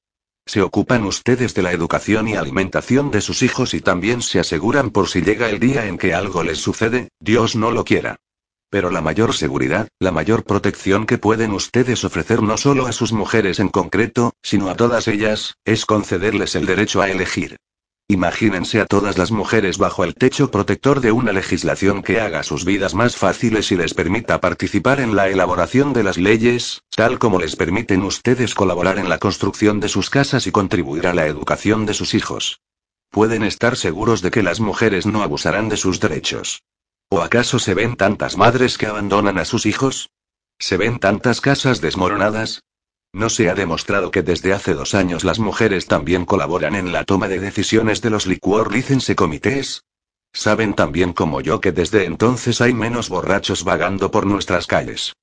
Se 0.46 0.62
ocupan 0.62 1.04
ustedes 1.06 1.56
de 1.56 1.64
la 1.64 1.72
educación 1.72 2.28
y 2.28 2.36
alimentación 2.36 3.10
de 3.10 3.22
sus 3.22 3.42
hijos 3.42 3.74
y 3.74 3.82
también 3.82 4.22
se 4.22 4.40
aseguran 4.40 4.92
por 4.92 5.10
si 5.10 5.24
llega 5.24 5.50
el 5.50 5.60
día 5.60 5.88
en 5.88 5.98
que 5.98 6.14
algo 6.14 6.44
les 6.44 6.60
sucede, 6.60 7.10
Dios 7.20 7.56
no 7.56 7.72
lo 7.72 7.86
quiera. 7.86 8.18
Pero 8.70 8.92
la 8.92 9.02
mayor 9.02 9.34
seguridad, 9.34 9.88
la 10.00 10.12
mayor 10.12 10.44
protección 10.44 11.08
que 11.08 11.18
pueden 11.18 11.54
ustedes 11.54 12.04
ofrecer 12.04 12.44
no 12.44 12.58
solo 12.58 12.86
a 12.86 12.92
sus 12.92 13.14
mujeres 13.14 13.60
en 13.60 13.70
concreto, 13.70 14.34
sino 14.44 14.70
a 14.70 14.76
todas 14.76 15.08
ellas, 15.08 15.56
es 15.66 15.88
concederles 15.88 16.54
el 16.54 16.68
derecho 16.68 17.02
a 17.02 17.10
elegir. 17.10 17.58
Imagínense 18.10 18.82
a 18.82 18.86
todas 18.86 19.18
las 19.18 19.32
mujeres 19.32 19.78
bajo 19.78 20.04
el 20.04 20.14
techo 20.14 20.52
protector 20.52 21.00
de 21.00 21.12
una 21.12 21.32
legislación 21.32 22.04
que 22.04 22.20
haga 22.20 22.44
sus 22.44 22.66
vidas 22.66 22.94
más 22.94 23.16
fáciles 23.16 23.72
y 23.72 23.78
les 23.78 23.94
permita 23.94 24.42
participar 24.42 25.00
en 25.00 25.16
la 25.16 25.30
elaboración 25.30 25.94
de 25.94 26.04
las 26.04 26.18
leyes, 26.18 26.82
tal 26.96 27.18
como 27.18 27.40
les 27.40 27.56
permiten 27.56 28.04
ustedes 28.04 28.56
colaborar 28.56 29.00
en 29.00 29.10
la 29.10 29.20
construcción 29.20 29.80
de 29.80 29.88
sus 29.88 30.10
casas 30.10 30.48
y 30.48 30.52
contribuir 30.52 31.08
a 31.08 31.14
la 31.14 31.28
educación 31.28 31.86
de 31.86 31.94
sus 31.94 32.14
hijos. 32.14 32.60
Pueden 33.10 33.44
estar 33.44 33.78
seguros 33.78 34.22
de 34.22 34.32
que 34.32 34.44
las 34.44 34.60
mujeres 34.60 35.06
no 35.06 35.24
abusarán 35.24 35.70
de 35.70 35.78
sus 35.78 36.00
derechos. 36.00 36.64
¿O 37.10 37.22
acaso 37.22 37.58
se 37.58 37.74
ven 37.74 37.96
tantas 37.96 38.38
madres 38.38 38.78
que 38.78 38.88
abandonan 38.88 39.38
a 39.38 39.46
sus 39.46 39.66
hijos? 39.66 40.10
¿Se 40.60 40.78
ven 40.78 41.00
tantas 41.00 41.40
casas 41.40 41.80
desmoronadas? 41.80 42.64
¿No 43.14 43.30
se 43.30 43.48
ha 43.48 43.54
demostrado 43.54 44.10
que 44.10 44.24
desde 44.24 44.54
hace 44.54 44.74
dos 44.74 44.96
años 44.96 45.24
las 45.24 45.38
mujeres 45.38 45.86
también 45.86 46.26
colaboran 46.26 46.74
en 46.74 46.92
la 46.92 47.04
toma 47.04 47.28
de 47.28 47.40
decisiones 47.40 48.02
de 48.02 48.10
los 48.10 48.26
liquor 48.26 48.74
license 48.74 49.16
comités? 49.16 49.84
Saben 50.34 50.74
también 50.74 51.14
como 51.14 51.40
yo 51.40 51.62
que 51.62 51.72
desde 51.72 52.06
entonces 52.06 52.60
hay 52.60 52.74
menos 52.74 53.10
borrachos 53.10 53.64
vagando 53.64 54.10
por 54.10 54.26
nuestras 54.26 54.66
calles. 54.66 55.14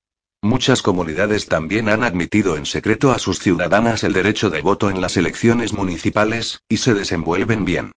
Muchas 0.41 0.83
comunidades 0.83 1.47
también 1.47 1.89
han 1.89 2.05
admitido 2.05 2.57
en 2.57 2.65
secreto 2.65 3.11
a 3.11 3.19
sus 3.19 3.41
ciudadanas 3.41 4.05
el 4.05 4.13
derecho 4.13 4.51
de 4.51 4.63
voto 4.63 4.89
en 4.89 5.01
las 5.01 5.17
elecciones 5.17 5.73
municipales, 5.73 6.61
y 6.69 6.77
se 6.77 6.95
desenvuelven 6.95 7.65
bien. 7.65 7.91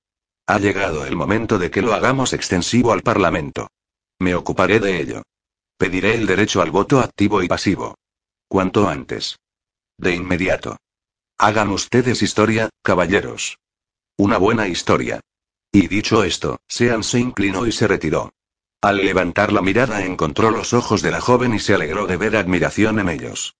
Ha 0.47 0.57
llegado 0.57 1.05
el 1.05 1.15
momento 1.15 1.59
de 1.59 1.69
que 1.69 1.83
lo 1.83 1.93
hagamos 1.93 2.33
extensivo 2.33 2.93
al 2.93 3.03
Parlamento. 3.03 3.69
Me 4.19 4.33
ocuparé 4.33 4.79
de 4.79 4.99
ello. 4.99 5.21
Pediré 5.77 6.15
el 6.15 6.25
derecho 6.25 6.63
al 6.63 6.71
voto 6.71 6.99
activo 6.99 7.43
y 7.43 7.47
pasivo. 7.47 7.95
Cuanto 8.47 8.89
antes. 8.89 9.37
De 9.97 10.15
inmediato. 10.15 10.77
Hagan 11.37 11.69
ustedes 11.69 12.21
historia, 12.21 12.69
caballeros. 12.81 13.57
Una 14.17 14.37
buena 14.37 14.67
historia. 14.67 15.19
Y 15.71 15.87
dicho 15.87 16.23
esto, 16.23 16.59
Sean 16.67 17.03
se 17.03 17.19
inclinó 17.19 17.65
y 17.65 17.71
se 17.71 17.87
retiró. 17.87 18.31
Al 18.81 18.97
levantar 18.97 19.51
la 19.51 19.61
mirada 19.61 20.05
encontró 20.05 20.51
los 20.51 20.73
ojos 20.73 21.01
de 21.01 21.11
la 21.11 21.21
joven 21.21 21.53
y 21.53 21.59
se 21.59 21.73
alegró 21.73 22.05
de 22.05 22.17
ver 22.17 22.35
admiración 22.35 22.99
en 22.99 23.09
ellos. 23.09 23.55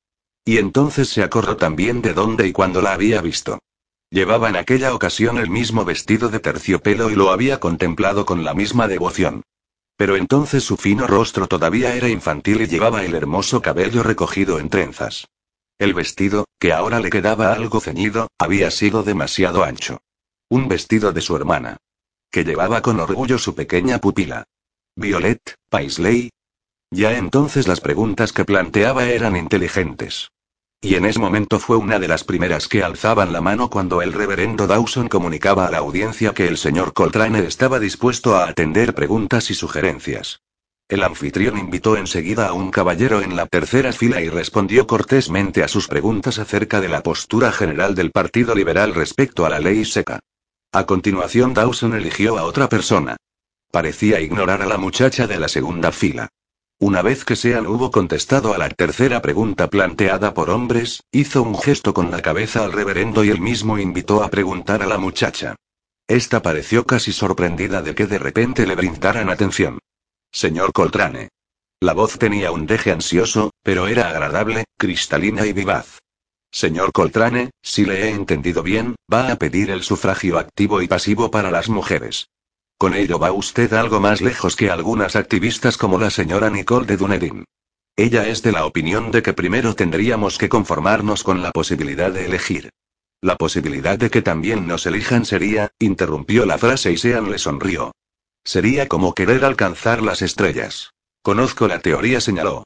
Y 0.45 0.57
entonces 0.57 1.09
se 1.09 1.23
acordó 1.23 1.57
también 1.57 2.01
de 2.01 2.13
dónde 2.13 2.47
y 2.47 2.51
cuándo 2.51 2.81
la 2.81 2.93
había 2.93 3.21
visto. 3.21 3.59
Llevaba 4.09 4.49
en 4.49 4.57
aquella 4.57 4.93
ocasión 4.93 5.37
el 5.37 5.49
mismo 5.49 5.85
vestido 5.85 6.29
de 6.29 6.39
terciopelo 6.39 7.09
y 7.09 7.15
lo 7.15 7.31
había 7.31 7.59
contemplado 7.59 8.25
con 8.25 8.43
la 8.43 8.53
misma 8.53 8.87
devoción. 8.87 9.41
Pero 9.95 10.17
entonces 10.17 10.63
su 10.63 10.77
fino 10.77 11.07
rostro 11.07 11.47
todavía 11.47 11.95
era 11.95 12.09
infantil 12.09 12.61
y 12.61 12.67
llevaba 12.67 13.03
el 13.03 13.15
hermoso 13.15 13.61
cabello 13.61 14.03
recogido 14.03 14.59
en 14.59 14.69
trenzas. 14.69 15.27
El 15.83 15.93
vestido, 15.93 16.45
que 16.59 16.71
ahora 16.71 17.01
le 17.01 17.09
quedaba 17.09 17.51
algo 17.51 17.81
ceñido, 17.81 18.29
había 18.39 18.71
sido 18.71 19.03
demasiado 19.03 19.65
ancho. 19.65 19.99
Un 20.47 20.69
vestido 20.69 21.11
de 21.11 21.19
su 21.19 21.35
hermana. 21.35 21.75
Que 22.31 22.45
llevaba 22.45 22.81
con 22.81 23.01
orgullo 23.01 23.37
su 23.37 23.53
pequeña 23.53 23.97
pupila. 23.97 24.45
Violet, 24.95 25.41
Paisley. 25.69 26.29
Ya 26.89 27.17
entonces 27.17 27.67
las 27.67 27.81
preguntas 27.81 28.31
que 28.31 28.45
planteaba 28.45 29.03
eran 29.07 29.35
inteligentes. 29.35 30.31
Y 30.79 30.95
en 30.95 31.03
ese 31.03 31.19
momento 31.19 31.59
fue 31.59 31.75
una 31.75 31.99
de 31.99 32.07
las 32.07 32.23
primeras 32.23 32.69
que 32.69 32.81
alzaban 32.81 33.33
la 33.33 33.41
mano 33.41 33.69
cuando 33.69 34.01
el 34.01 34.13
reverendo 34.13 34.67
Dawson 34.67 35.09
comunicaba 35.09 35.67
a 35.67 35.71
la 35.71 35.79
audiencia 35.79 36.33
que 36.33 36.47
el 36.47 36.57
señor 36.57 36.93
Coltrane 36.93 37.39
estaba 37.39 37.77
dispuesto 37.81 38.37
a 38.37 38.47
atender 38.47 38.95
preguntas 38.95 39.51
y 39.51 39.53
sugerencias. 39.53 40.39
El 40.89 41.03
anfitrión 41.03 41.57
invitó 41.57 41.97
enseguida 41.97 42.47
a 42.47 42.53
un 42.53 42.69
caballero 42.69 43.21
en 43.21 43.35
la 43.35 43.47
tercera 43.47 43.93
fila 43.93 44.21
y 44.21 44.29
respondió 44.29 44.85
cortésmente 44.85 45.63
a 45.63 45.67
sus 45.67 45.87
preguntas 45.87 46.39
acerca 46.39 46.81
de 46.81 46.89
la 46.89 47.01
postura 47.01 47.51
general 47.51 47.95
del 47.95 48.11
Partido 48.11 48.53
Liberal 48.53 48.93
respecto 48.93 49.45
a 49.45 49.49
la 49.49 49.59
ley 49.59 49.85
seca. 49.85 50.19
A 50.71 50.85
continuación 50.85 51.53
Dawson 51.53 51.93
eligió 51.93 52.37
a 52.37 52.43
otra 52.43 52.67
persona. 52.67 53.15
Parecía 53.71 54.19
ignorar 54.19 54.61
a 54.61 54.65
la 54.65 54.77
muchacha 54.77 55.25
de 55.25 55.39
la 55.39 55.47
segunda 55.47 55.91
fila. 55.91 56.29
Una 56.79 57.01
vez 57.01 57.23
que 57.23 57.35
Sean 57.35 57.65
hubo 57.65 57.91
contestado 57.91 58.53
a 58.53 58.57
la 58.57 58.69
tercera 58.69 59.21
pregunta 59.21 59.69
planteada 59.69 60.33
por 60.33 60.49
hombres, 60.49 61.01
hizo 61.11 61.41
un 61.41 61.57
gesto 61.57 61.93
con 61.93 62.11
la 62.11 62.21
cabeza 62.21 62.63
al 62.63 62.73
reverendo 62.73 63.23
y 63.23 63.29
él 63.29 63.39
mismo 63.39 63.79
invitó 63.79 64.21
a 64.21 64.29
preguntar 64.29 64.83
a 64.83 64.87
la 64.87 64.97
muchacha. 64.97 65.55
Esta 66.07 66.41
pareció 66.41 66.85
casi 66.85 67.13
sorprendida 67.13 67.81
de 67.81 67.95
que 67.95 68.05
de 68.05 68.19
repente 68.19 68.67
le 68.67 68.75
brindaran 68.75 69.29
atención. 69.29 69.79
Señor 70.35 70.73
Coltrane. 70.73 71.29
La 71.79 71.93
voz 71.93 72.17
tenía 72.17 72.51
un 72.51 72.65
deje 72.65 72.91
ansioso, 72.91 73.51
pero 73.61 73.87
era 73.87 74.09
agradable, 74.09 74.63
cristalina 74.79 75.45
y 75.45 75.53
vivaz. 75.53 75.99
Señor 76.51 76.91
Coltrane, 76.91 77.51
si 77.61 77.85
le 77.85 78.05
he 78.05 78.09
entendido 78.09 78.63
bien, 78.63 78.95
va 79.13 79.31
a 79.31 79.35
pedir 79.35 79.69
el 79.69 79.83
sufragio 79.83 80.39
activo 80.39 80.81
y 80.81 80.87
pasivo 80.87 81.29
para 81.29 81.51
las 81.51 81.69
mujeres. 81.69 82.29
Con 82.79 82.95
ello 82.95 83.19
va 83.19 83.31
usted 83.31 83.71
algo 83.73 83.99
más 83.99 84.21
lejos 84.21 84.55
que 84.55 84.71
algunas 84.71 85.15
activistas 85.15 85.77
como 85.77 85.99
la 85.99 86.09
señora 86.09 86.49
Nicole 86.49 86.87
de 86.87 86.97
Dunedin. 86.97 87.45
Ella 87.95 88.27
es 88.27 88.41
de 88.41 88.53
la 88.53 88.65
opinión 88.65 89.11
de 89.11 89.21
que 89.21 89.33
primero 89.33 89.75
tendríamos 89.75 90.39
que 90.39 90.49
conformarnos 90.49 91.23
con 91.23 91.43
la 91.43 91.51
posibilidad 91.51 92.11
de 92.11 92.25
elegir. 92.25 92.71
La 93.21 93.35
posibilidad 93.35 93.99
de 93.99 94.09
que 94.09 94.23
también 94.23 94.65
nos 94.65 94.87
elijan 94.87 95.25
sería, 95.25 95.69
interrumpió 95.77 96.47
la 96.47 96.57
frase 96.57 96.91
y 96.91 96.97
Sean 96.97 97.29
le 97.29 97.37
sonrió. 97.37 97.91
Sería 98.43 98.87
como 98.87 99.13
querer 99.13 99.45
alcanzar 99.45 100.01
las 100.01 100.21
estrellas. 100.21 100.91
Conozco 101.21 101.67
la 101.67 101.79
teoría, 101.79 102.19
señaló. 102.19 102.63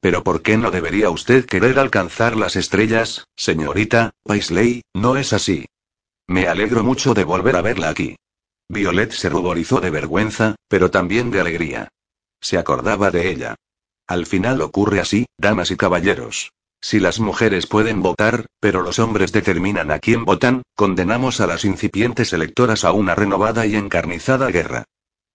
Pero 0.00 0.22
¿por 0.22 0.42
qué 0.42 0.56
no 0.56 0.70
debería 0.70 1.10
usted 1.10 1.46
querer 1.46 1.78
alcanzar 1.78 2.36
las 2.36 2.54
estrellas, 2.54 3.24
señorita 3.34 4.12
Paisley? 4.22 4.82
No 4.94 5.16
es 5.16 5.32
así. 5.32 5.66
Me 6.28 6.46
alegro 6.46 6.84
mucho 6.84 7.14
de 7.14 7.24
volver 7.24 7.56
a 7.56 7.62
verla 7.62 7.88
aquí. 7.88 8.16
Violet 8.68 9.12
se 9.12 9.28
ruborizó 9.28 9.80
de 9.80 9.90
vergüenza, 9.90 10.56
pero 10.68 10.90
también 10.90 11.30
de 11.30 11.40
alegría. 11.40 11.88
Se 12.40 12.58
acordaba 12.58 13.10
de 13.10 13.30
ella. 13.30 13.54
Al 14.06 14.26
final 14.26 14.60
ocurre 14.60 15.00
así, 15.00 15.26
damas 15.38 15.70
y 15.70 15.76
caballeros. 15.76 16.52
Si 16.80 17.00
las 17.00 17.18
mujeres 17.18 17.66
pueden 17.66 18.02
votar, 18.02 18.46
pero 18.60 18.82
los 18.82 18.98
hombres 18.98 19.32
determinan 19.32 19.90
a 19.90 19.98
quién 19.98 20.24
votan, 20.24 20.62
condenamos 20.76 21.40
a 21.40 21.46
las 21.46 21.64
incipientes 21.64 22.32
electoras 22.32 22.84
a 22.84 22.92
una 22.92 23.14
renovada 23.14 23.66
y 23.66 23.74
encarnizada 23.74 24.48
guerra. 24.48 24.84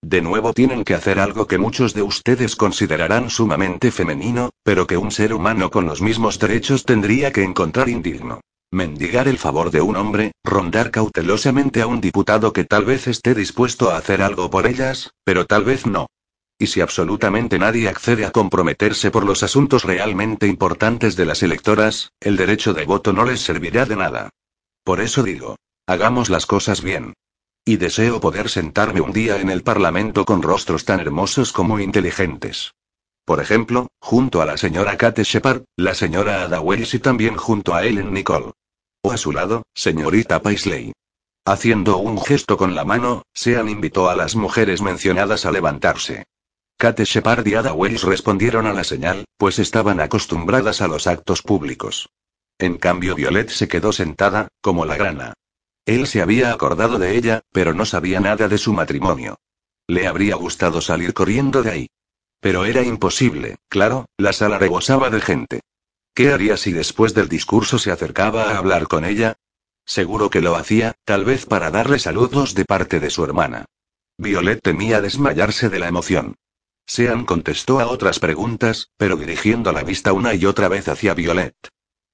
De 0.03 0.19
nuevo 0.21 0.51
tienen 0.53 0.83
que 0.83 0.95
hacer 0.95 1.19
algo 1.19 1.47
que 1.47 1.59
muchos 1.59 1.93
de 1.93 2.01
ustedes 2.01 2.55
considerarán 2.55 3.29
sumamente 3.29 3.91
femenino, 3.91 4.49
pero 4.63 4.87
que 4.87 4.97
un 4.97 5.11
ser 5.11 5.31
humano 5.31 5.69
con 5.69 5.85
los 5.85 6.01
mismos 6.01 6.39
derechos 6.39 6.85
tendría 6.85 7.31
que 7.31 7.43
encontrar 7.43 7.87
indigno. 7.87 8.41
Mendigar 8.71 9.27
el 9.27 9.37
favor 9.37 9.69
de 9.69 9.81
un 9.81 9.95
hombre, 9.97 10.31
rondar 10.43 10.89
cautelosamente 10.89 11.81
a 11.81 11.87
un 11.87 12.01
diputado 12.01 12.51
que 12.51 12.63
tal 12.63 12.85
vez 12.85 13.07
esté 13.07 13.35
dispuesto 13.35 13.91
a 13.91 13.97
hacer 13.97 14.23
algo 14.23 14.49
por 14.49 14.65
ellas, 14.65 15.11
pero 15.23 15.45
tal 15.45 15.65
vez 15.65 15.85
no. 15.85 16.07
Y 16.57 16.67
si 16.67 16.81
absolutamente 16.81 17.59
nadie 17.59 17.87
accede 17.87 18.25
a 18.25 18.31
comprometerse 18.31 19.11
por 19.11 19.25
los 19.25 19.43
asuntos 19.43 19.83
realmente 19.83 20.47
importantes 20.47 21.15
de 21.15 21.25
las 21.25 21.43
electoras, 21.43 22.11
el 22.19 22.37
derecho 22.37 22.73
de 22.73 22.85
voto 22.85 23.13
no 23.13 23.25
les 23.25 23.41
servirá 23.41 23.85
de 23.85 23.97
nada. 23.97 24.29
Por 24.83 24.99
eso 24.99 25.21
digo, 25.21 25.57
hagamos 25.85 26.29
las 26.29 26.45
cosas 26.45 26.81
bien. 26.81 27.13
Y 27.63 27.77
deseo 27.77 28.19
poder 28.19 28.49
sentarme 28.49 29.01
un 29.01 29.13
día 29.13 29.39
en 29.39 29.51
el 29.51 29.61
Parlamento 29.61 30.25
con 30.25 30.41
rostros 30.41 30.83
tan 30.83 30.99
hermosos 30.99 31.53
como 31.53 31.79
inteligentes. 31.79 32.73
Por 33.23 33.39
ejemplo, 33.39 33.87
junto 33.99 34.41
a 34.41 34.45
la 34.45 34.57
señora 34.57 34.97
Kate 34.97 35.23
Shepard, 35.23 35.63
la 35.77 35.93
señora 35.93 36.41
Ada 36.41 36.59
Wells 36.59 36.95
y 36.95 36.99
también 36.99 37.37
junto 37.37 37.75
a 37.75 37.85
Ellen 37.85 38.13
Nicole. 38.13 38.53
O 39.03 39.11
a 39.11 39.17
su 39.17 39.31
lado, 39.31 39.63
señorita 39.75 40.41
Paisley. 40.41 40.93
Haciendo 41.45 41.97
un 41.97 42.19
gesto 42.19 42.57
con 42.57 42.73
la 42.73 42.83
mano, 42.83 43.23
Sean 43.33 43.69
invitó 43.69 44.09
a 44.09 44.15
las 44.15 44.35
mujeres 44.35 44.81
mencionadas 44.81 45.45
a 45.45 45.51
levantarse. 45.51 46.25
Kate 46.77 47.05
Shepard 47.05 47.45
y 47.45 47.53
Ada 47.53 47.73
Wells 47.73 48.03
respondieron 48.03 48.65
a 48.65 48.73
la 48.73 48.83
señal, 48.83 49.25
pues 49.37 49.59
estaban 49.59 49.99
acostumbradas 49.99 50.81
a 50.81 50.87
los 50.87 51.05
actos 51.05 51.43
públicos. 51.43 52.09
En 52.57 52.77
cambio, 52.77 53.13
Violet 53.13 53.49
se 53.49 53.67
quedó 53.67 53.91
sentada, 53.91 54.47
como 54.61 54.85
la 54.85 54.97
grana. 54.97 55.33
Él 55.85 56.07
se 56.07 56.21
había 56.21 56.51
acordado 56.51 56.99
de 56.99 57.17
ella, 57.17 57.41
pero 57.51 57.73
no 57.73 57.85
sabía 57.85 58.19
nada 58.19 58.47
de 58.47 58.57
su 58.57 58.73
matrimonio. 58.73 59.39
Le 59.87 60.07
habría 60.07 60.35
gustado 60.35 60.81
salir 60.81 61.13
corriendo 61.13 61.63
de 61.63 61.71
ahí. 61.71 61.87
Pero 62.39 62.65
era 62.65 62.81
imposible, 62.83 63.57
claro, 63.69 64.05
la 64.17 64.33
sala 64.33 64.57
rebosaba 64.57 65.09
de 65.09 65.21
gente. 65.21 65.61
¿Qué 66.13 66.31
haría 66.33 66.57
si 66.57 66.71
después 66.71 67.13
del 67.13 67.29
discurso 67.29 67.79
se 67.79 67.91
acercaba 67.91 68.51
a 68.51 68.57
hablar 68.57 68.87
con 68.87 69.05
ella? 69.05 69.35
Seguro 69.85 70.29
que 70.29 70.41
lo 70.41 70.55
hacía, 70.55 70.93
tal 71.05 71.25
vez 71.25 71.45
para 71.45 71.71
darle 71.71 71.99
saludos 71.99 72.53
de 72.53 72.65
parte 72.65 72.99
de 72.99 73.09
su 73.09 73.23
hermana. 73.23 73.65
Violet 74.17 74.61
temía 74.61 75.01
desmayarse 75.01 75.69
de 75.69 75.79
la 75.79 75.87
emoción. 75.87 76.35
Sean 76.85 77.25
contestó 77.25 77.79
a 77.79 77.87
otras 77.87 78.19
preguntas, 78.19 78.89
pero 78.97 79.15
dirigiendo 79.15 79.71
la 79.71 79.83
vista 79.83 80.13
una 80.13 80.33
y 80.33 80.45
otra 80.45 80.67
vez 80.67 80.87
hacia 80.87 81.13
Violet. 81.13 81.55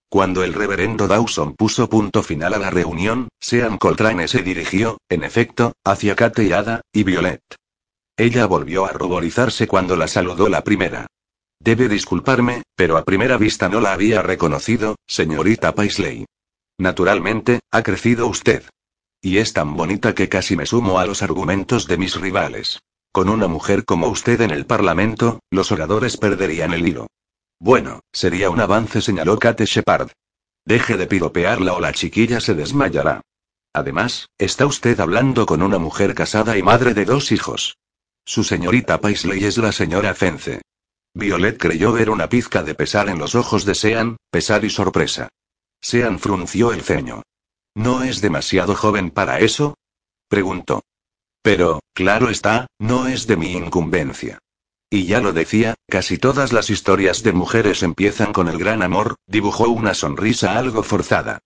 Cuando 0.09 0.43
el 0.43 0.53
reverendo 0.53 1.07
Dawson 1.07 1.53
puso 1.55 1.89
punto 1.89 2.23
final 2.23 2.53
a 2.53 2.59
la 2.59 2.69
reunión, 2.69 3.27
Sean 3.41 3.77
Coltrane 3.77 4.29
se 4.29 4.41
dirigió, 4.41 4.99
en 5.09 5.25
efecto, 5.25 5.73
hacia 5.83 6.15
Kate 6.15 6.45
y 6.45 6.53
Ada, 6.53 6.81
y 6.93 7.03
Violet. 7.03 7.41
Ella 8.15 8.45
volvió 8.45 8.85
a 8.85 8.93
ruborizarse 8.93 9.67
cuando 9.67 9.97
la 9.97 10.07
saludó 10.07 10.47
la 10.47 10.63
primera. 10.63 11.07
Debe 11.59 11.89
disculparme, 11.89 12.63
pero 12.75 12.95
a 12.97 13.03
primera 13.03 13.37
vista 13.37 13.67
no 13.67 13.81
la 13.81 13.91
había 13.91 14.21
reconocido, 14.21 14.95
señorita 15.07 15.75
Paisley. 15.75 16.25
Naturalmente, 16.77 17.59
ha 17.71 17.83
crecido 17.83 18.27
usted. 18.27 18.63
Y 19.21 19.39
es 19.39 19.51
tan 19.51 19.75
bonita 19.75 20.15
que 20.15 20.29
casi 20.29 20.55
me 20.55 20.65
sumo 20.65 20.99
a 20.99 21.05
los 21.05 21.21
argumentos 21.21 21.85
de 21.85 21.97
mis 21.97 22.15
rivales. 22.15 22.79
Con 23.11 23.29
una 23.29 23.47
mujer 23.47 23.83
como 23.83 24.07
usted 24.07 24.39
en 24.41 24.51
el 24.51 24.65
Parlamento, 24.65 25.39
los 25.51 25.71
oradores 25.71 26.17
perderían 26.17 26.73
el 26.73 26.87
hilo. 26.87 27.07
Bueno, 27.59 28.01
sería 28.11 28.49
un 28.49 28.59
avance, 28.59 29.01
señaló 29.01 29.39
Kate 29.39 29.65
Shepard. 29.65 30.11
Deje 30.65 30.97
de 30.97 31.07
piropearla 31.07 31.73
o 31.73 31.79
la 31.79 31.93
chiquilla 31.93 32.39
se 32.39 32.53
desmayará. 32.53 33.21
Además, 33.73 34.27
está 34.37 34.65
usted 34.65 34.99
hablando 34.99 35.45
con 35.45 35.61
una 35.61 35.79
mujer 35.79 36.13
casada 36.13 36.57
y 36.57 36.63
madre 36.63 36.93
de 36.93 37.05
dos 37.05 37.31
hijos. 37.31 37.77
Su 38.25 38.43
señorita 38.43 38.99
Paisley 38.99 39.43
es 39.45 39.57
la 39.57 39.71
señora 39.71 40.13
Fence. 40.13 40.61
Violet 41.13 41.57
creyó 41.57 41.93
ver 41.93 42.09
una 42.09 42.29
pizca 42.29 42.63
de 42.63 42.75
pesar 42.75 43.09
en 43.09 43.17
los 43.17 43.33
ojos 43.35 43.65
de 43.65 43.73
Sean, 43.73 44.17
pesar 44.29 44.65
y 44.65 44.69
sorpresa. 44.69 45.29
Sean 45.81 46.19
frunció 46.19 46.73
el 46.73 46.81
ceño. 46.81 47.23
¿No 47.75 48.03
es 48.03 48.21
demasiado 48.21 48.75
joven 48.75 49.11
para 49.11 49.39
eso? 49.39 49.75
preguntó. 50.27 50.83
Pero, 51.41 51.79
claro 51.93 52.29
está, 52.29 52.67
no 52.79 53.07
es 53.07 53.25
de 53.25 53.37
mi 53.37 53.53
incumbencia. 53.53 54.39
Y 54.89 55.05
ya 55.05 55.19
lo 55.19 55.33
decía, 55.33 55.75
casi 55.89 56.17
todas 56.17 56.53
las 56.53 56.69
historias 56.69 57.21
de 57.21 57.33
mujeres 57.33 57.83
empiezan 57.83 58.31
con 58.31 58.47
el 58.47 58.57
gran 58.57 58.81
amor, 58.81 59.15
dibujó 59.27 59.67
una 59.67 59.93
sonrisa 59.93 60.57
algo 60.57 60.81
forzada. 60.81 61.39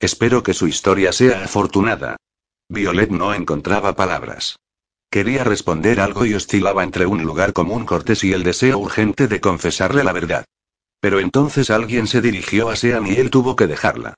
Espero 0.00 0.42
que 0.42 0.54
su 0.54 0.66
historia 0.66 1.12
sea 1.12 1.44
afortunada. 1.44 2.16
Violet 2.68 3.10
no 3.10 3.34
encontraba 3.34 3.94
palabras. 3.96 4.56
Quería 5.10 5.44
responder 5.44 6.00
algo 6.00 6.24
y 6.24 6.34
oscilaba 6.34 6.84
entre 6.84 7.06
un 7.06 7.22
lugar 7.22 7.52
común 7.52 7.84
cortés 7.84 8.24
y 8.24 8.32
el 8.32 8.42
deseo 8.42 8.78
urgente 8.78 9.28
de 9.28 9.40
confesarle 9.40 10.02
la 10.02 10.12
verdad. 10.12 10.44
Pero 11.00 11.20
entonces 11.20 11.70
alguien 11.70 12.06
se 12.06 12.22
dirigió 12.22 12.70
a 12.70 12.76
Sean 12.76 13.06
y 13.06 13.16
él 13.16 13.30
tuvo 13.30 13.56
que 13.56 13.66
dejarla. 13.66 14.14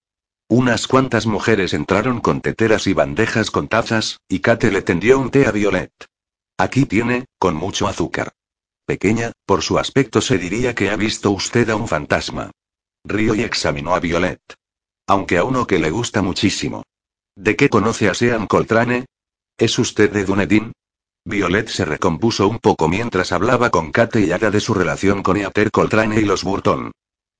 Unas 0.48 0.86
cuantas 0.86 1.26
mujeres 1.26 1.74
entraron 1.74 2.20
con 2.20 2.40
teteras 2.40 2.86
y 2.86 2.94
bandejas 2.94 3.50
con 3.50 3.68
tazas, 3.68 4.18
y 4.28 4.38
Kate 4.38 4.70
le 4.70 4.82
tendió 4.82 5.18
un 5.18 5.30
té 5.30 5.46
a 5.46 5.50
Violet. 5.50 5.92
Aquí 6.56 6.86
tiene, 6.86 7.26
con 7.38 7.54
mucho 7.54 7.86
azúcar. 7.86 8.32
Pequeña, 8.88 9.32
por 9.44 9.60
su 9.60 9.78
aspecto 9.78 10.22
se 10.22 10.38
diría 10.38 10.74
que 10.74 10.88
ha 10.88 10.96
visto 10.96 11.30
usted 11.30 11.68
a 11.68 11.76
un 11.76 11.86
fantasma. 11.86 12.52
Río 13.04 13.34
y 13.34 13.42
examinó 13.42 13.94
a 13.94 14.00
Violet. 14.00 14.40
Aunque 15.06 15.36
a 15.36 15.44
uno 15.44 15.66
que 15.66 15.78
le 15.78 15.90
gusta 15.90 16.22
muchísimo. 16.22 16.84
¿De 17.36 17.54
qué 17.54 17.68
conoce 17.68 18.08
a 18.08 18.14
Sean 18.14 18.46
Coltrane? 18.46 19.04
¿Es 19.58 19.78
usted 19.78 20.10
de 20.10 20.24
Dunedin? 20.24 20.72
Violet 21.26 21.68
se 21.68 21.84
recompuso 21.84 22.48
un 22.48 22.60
poco 22.60 22.88
mientras 22.88 23.30
hablaba 23.32 23.68
con 23.68 23.92
Kate 23.92 24.22
y 24.22 24.32
Ada 24.32 24.50
de 24.50 24.60
su 24.60 24.72
relación 24.72 25.22
con 25.22 25.36
Eater 25.36 25.70
Coltrane 25.70 26.18
y 26.18 26.24
los 26.24 26.42
Burton. 26.42 26.90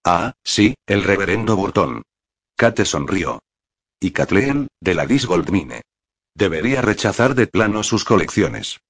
Ah, 0.04 0.34
sí, 0.44 0.74
el 0.86 1.02
reverendo 1.02 1.56
Burton. 1.56 2.02
Kate 2.58 2.84
sonrió. 2.84 3.38
Y 3.98 4.10
Kathleen, 4.10 4.68
de 4.82 4.94
la 4.94 5.06
Goldmine. 5.06 5.80
Debería 6.34 6.82
rechazar 6.82 7.34
de 7.34 7.46
plano 7.46 7.82
sus 7.82 8.04
colecciones. 8.04 8.80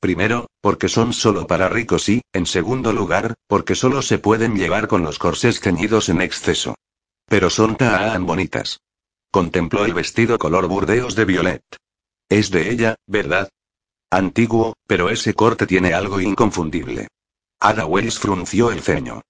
Primero, 0.00 0.46
porque 0.60 0.88
son 0.88 1.12
solo 1.12 1.46
para 1.46 1.68
ricos 1.68 2.08
y, 2.08 2.22
en 2.32 2.46
segundo 2.46 2.92
lugar, 2.92 3.34
porque 3.46 3.74
solo 3.74 4.02
se 4.02 4.18
pueden 4.18 4.56
llevar 4.56 4.88
con 4.88 5.02
los 5.02 5.18
corsés 5.18 5.60
ceñidos 5.60 6.08
en 6.08 6.20
exceso. 6.20 6.74
Pero 7.26 7.50
son 7.50 7.76
tan 7.76 8.26
bonitas. 8.26 8.80
Contempló 9.30 9.84
el 9.84 9.94
vestido 9.94 10.38
color 10.38 10.68
burdeos 10.68 11.14
de 11.14 11.24
Violet. 11.24 11.62
Es 12.28 12.50
de 12.50 12.70
ella, 12.70 12.96
¿verdad? 13.06 13.48
Antiguo, 14.10 14.74
pero 14.86 15.10
ese 15.10 15.34
corte 15.34 15.66
tiene 15.66 15.92
algo 15.92 16.20
inconfundible. 16.20 17.08
Ada 17.60 17.86
Wells 17.86 18.18
frunció 18.18 18.70
el 18.70 18.82
ceño. 18.82 19.22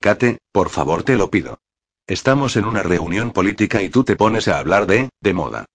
Kate, 0.00 0.38
por 0.52 0.70
favor 0.70 1.02
te 1.02 1.16
lo 1.16 1.30
pido. 1.30 1.58
Estamos 2.06 2.56
en 2.56 2.64
una 2.64 2.82
reunión 2.82 3.32
política 3.32 3.82
y 3.82 3.88
tú 3.88 4.04
te 4.04 4.16
pones 4.16 4.48
a 4.48 4.58
hablar 4.58 4.86
de, 4.86 5.10
de 5.20 5.32
moda. 5.34 5.66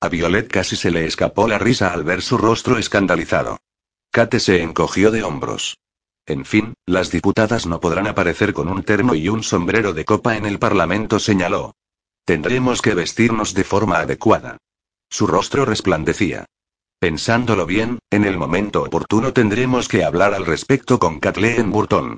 A 0.00 0.08
Violet 0.08 0.48
casi 0.48 0.76
se 0.76 0.90
le 0.90 1.06
escapó 1.06 1.48
la 1.48 1.58
risa 1.58 1.92
al 1.92 2.04
ver 2.04 2.22
su 2.22 2.36
rostro 2.38 2.78
escandalizado. 2.78 3.58
Kate 4.14 4.38
se 4.38 4.62
encogió 4.62 5.10
de 5.10 5.24
hombros. 5.24 5.76
En 6.24 6.44
fin, 6.44 6.74
las 6.86 7.10
diputadas 7.10 7.66
no 7.66 7.80
podrán 7.80 8.06
aparecer 8.06 8.54
con 8.54 8.68
un 8.68 8.84
terno 8.84 9.16
y 9.16 9.28
un 9.28 9.42
sombrero 9.42 9.92
de 9.92 10.04
copa 10.04 10.36
en 10.36 10.46
el 10.46 10.60
Parlamento, 10.60 11.18
señaló. 11.18 11.74
Tendremos 12.24 12.80
que 12.80 12.94
vestirnos 12.94 13.54
de 13.54 13.64
forma 13.64 13.98
adecuada. 13.98 14.58
Su 15.10 15.26
rostro 15.26 15.64
resplandecía. 15.64 16.44
Pensándolo 17.00 17.66
bien, 17.66 17.98
en 18.08 18.24
el 18.24 18.38
momento 18.38 18.84
oportuno 18.84 19.32
tendremos 19.32 19.88
que 19.88 20.04
hablar 20.04 20.32
al 20.32 20.46
respecto 20.46 21.00
con 21.00 21.18
Kathleen 21.18 21.72
Burton. 21.72 22.16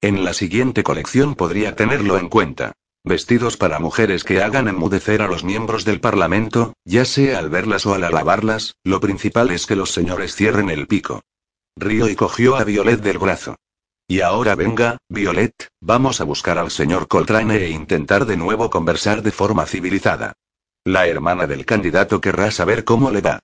En 0.00 0.24
la 0.24 0.32
siguiente 0.32 0.82
colección 0.82 1.36
podría 1.36 1.76
tenerlo 1.76 2.18
en 2.18 2.28
cuenta. 2.28 2.72
Vestidos 3.04 3.56
para 3.56 3.78
mujeres 3.78 4.24
que 4.24 4.42
hagan 4.42 4.66
enmudecer 4.66 5.22
a 5.22 5.28
los 5.28 5.44
miembros 5.44 5.84
del 5.84 6.00
Parlamento, 6.00 6.72
ya 6.84 7.04
sea 7.04 7.38
al 7.38 7.50
verlas 7.50 7.86
o 7.86 7.94
al 7.94 8.02
alabarlas, 8.02 8.74
lo 8.82 8.98
principal 8.98 9.52
es 9.52 9.66
que 9.66 9.76
los 9.76 9.92
señores 9.92 10.34
cierren 10.34 10.70
el 10.70 10.88
pico. 10.88 11.22
Río 11.78 12.08
y 12.08 12.16
cogió 12.16 12.56
a 12.56 12.64
Violet 12.64 13.02
del 13.02 13.18
brazo. 13.18 13.56
Y 14.08 14.22
ahora 14.22 14.54
venga, 14.54 14.96
Violet, 15.10 15.68
vamos 15.82 16.22
a 16.22 16.24
buscar 16.24 16.56
al 16.56 16.70
señor 16.70 17.06
Coltrane 17.06 17.56
e 17.56 17.68
intentar 17.68 18.24
de 18.24 18.38
nuevo 18.38 18.70
conversar 18.70 19.22
de 19.22 19.30
forma 19.30 19.66
civilizada. 19.66 20.32
La 20.86 21.06
hermana 21.06 21.46
del 21.46 21.66
candidato 21.66 22.18
querrá 22.20 22.50
saber 22.50 22.84
cómo 22.84 23.10
le 23.10 23.20
va. 23.20 23.40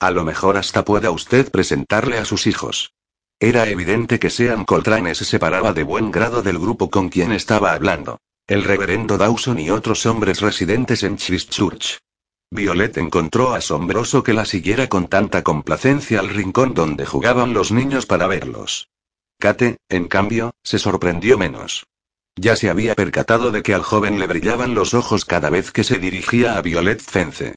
A 0.00 0.10
lo 0.10 0.24
mejor 0.24 0.56
hasta 0.56 0.82
pueda 0.82 1.10
usted 1.10 1.50
presentarle 1.50 2.16
a 2.16 2.24
sus 2.24 2.46
hijos. 2.46 2.94
Era 3.38 3.68
evidente 3.68 4.18
que 4.18 4.30
Sean 4.30 4.64
Coltrane 4.64 5.14
se 5.14 5.26
separaba 5.26 5.74
de 5.74 5.82
buen 5.82 6.10
grado 6.10 6.40
del 6.40 6.58
grupo 6.58 6.88
con 6.88 7.10
quien 7.10 7.32
estaba 7.32 7.72
hablando. 7.72 8.18
El 8.46 8.64
reverendo 8.64 9.18
Dawson 9.18 9.58
y 9.58 9.68
otros 9.68 10.06
hombres 10.06 10.40
residentes 10.40 11.02
en 11.02 11.16
Christchurch. 11.16 11.98
Violet 12.54 12.96
encontró 12.98 13.52
asombroso 13.52 14.22
que 14.22 14.32
la 14.32 14.44
siguiera 14.44 14.88
con 14.88 15.08
tanta 15.08 15.42
complacencia 15.42 16.20
al 16.20 16.28
rincón 16.28 16.72
donde 16.72 17.04
jugaban 17.04 17.52
los 17.52 17.72
niños 17.72 18.06
para 18.06 18.28
verlos. 18.28 18.90
Kate, 19.40 19.78
en 19.88 20.06
cambio, 20.06 20.54
se 20.62 20.78
sorprendió 20.78 21.36
menos. 21.36 21.88
Ya 22.36 22.54
se 22.54 22.70
había 22.70 22.94
percatado 22.94 23.50
de 23.50 23.64
que 23.64 23.74
al 23.74 23.82
joven 23.82 24.20
le 24.20 24.28
brillaban 24.28 24.76
los 24.76 24.94
ojos 24.94 25.24
cada 25.24 25.50
vez 25.50 25.72
que 25.72 25.82
se 25.82 25.98
dirigía 25.98 26.56
a 26.56 26.62
Violet 26.62 27.02
Fence. 27.02 27.56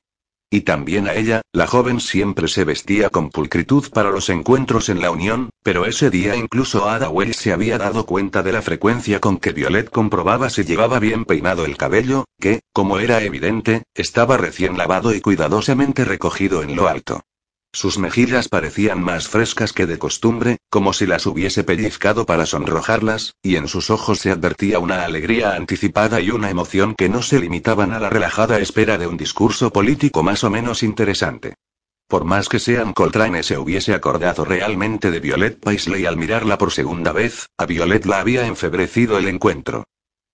Y 0.49 0.61
también 0.61 1.09
a 1.09 1.13
ella, 1.13 1.41
la 1.51 1.67
joven 1.67 1.99
siempre 1.99 2.47
se 2.47 2.63
vestía 2.63 3.09
con 3.09 3.29
pulcritud 3.29 3.89
para 3.91 4.11
los 4.11 4.29
encuentros 4.29 4.87
en 4.87 5.01
la 5.01 5.11
Unión, 5.11 5.49
pero 5.61 5.85
ese 5.85 6.09
día 6.09 6.37
incluso 6.37 6.87
Ada 6.87 7.09
Wells 7.09 7.35
se 7.35 7.51
había 7.51 7.77
dado 7.77 8.05
cuenta 8.05 8.43
de 8.43 8.53
la 8.53 8.61
frecuencia 8.61 9.19
con 9.19 9.39
que 9.39 9.51
Violet 9.51 9.89
comprobaba 9.89 10.49
si 10.49 10.63
llevaba 10.63 10.99
bien 10.99 11.25
peinado 11.25 11.65
el 11.65 11.75
cabello, 11.75 12.23
que, 12.39 12.61
como 12.71 12.99
era 12.99 13.21
evidente, 13.21 13.83
estaba 13.93 14.37
recién 14.37 14.77
lavado 14.77 15.13
y 15.13 15.19
cuidadosamente 15.19 16.05
recogido 16.05 16.63
en 16.63 16.77
lo 16.77 16.87
alto. 16.87 17.26
Sus 17.77 17.99
mejillas 17.99 18.49
parecían 18.49 19.03
más 19.03 19.27
frescas 19.27 19.71
que 19.71 19.85
de 19.85 19.99
costumbre, 19.99 20.57
como 20.67 20.93
si 20.93 21.05
las 21.05 21.27
hubiese 21.27 21.63
pellizcado 21.63 22.25
para 22.25 22.47
sonrojarlas, 22.47 23.35
y 23.43 23.55
en 23.55 23.67
sus 23.67 23.91
ojos 23.91 24.17
se 24.17 24.31
advertía 24.31 24.79
una 24.79 25.05
alegría 25.05 25.53
anticipada 25.53 26.19
y 26.19 26.31
una 26.31 26.49
emoción 26.49 26.95
que 26.95 27.07
no 27.07 27.21
se 27.21 27.39
limitaban 27.39 27.93
a 27.93 27.99
la 27.99 28.09
relajada 28.09 28.57
espera 28.57 28.97
de 28.97 29.05
un 29.05 29.15
discurso 29.15 29.71
político 29.71 30.23
más 30.23 30.43
o 30.43 30.49
menos 30.49 30.81
interesante. 30.81 31.53
Por 32.07 32.23
más 32.23 32.49
que 32.49 32.57
Sean 32.57 32.93
Coltrane 32.93 33.43
se 33.43 33.59
hubiese 33.59 33.93
acordado 33.93 34.43
realmente 34.43 35.11
de 35.11 35.19
Violet 35.19 35.59
Paisley 35.59 36.07
al 36.07 36.17
mirarla 36.17 36.57
por 36.57 36.71
segunda 36.71 37.11
vez, 37.11 37.45
a 37.59 37.67
Violet 37.67 38.07
la 38.07 38.21
había 38.21 38.47
enfebrecido 38.47 39.19
el 39.19 39.27
encuentro. 39.27 39.83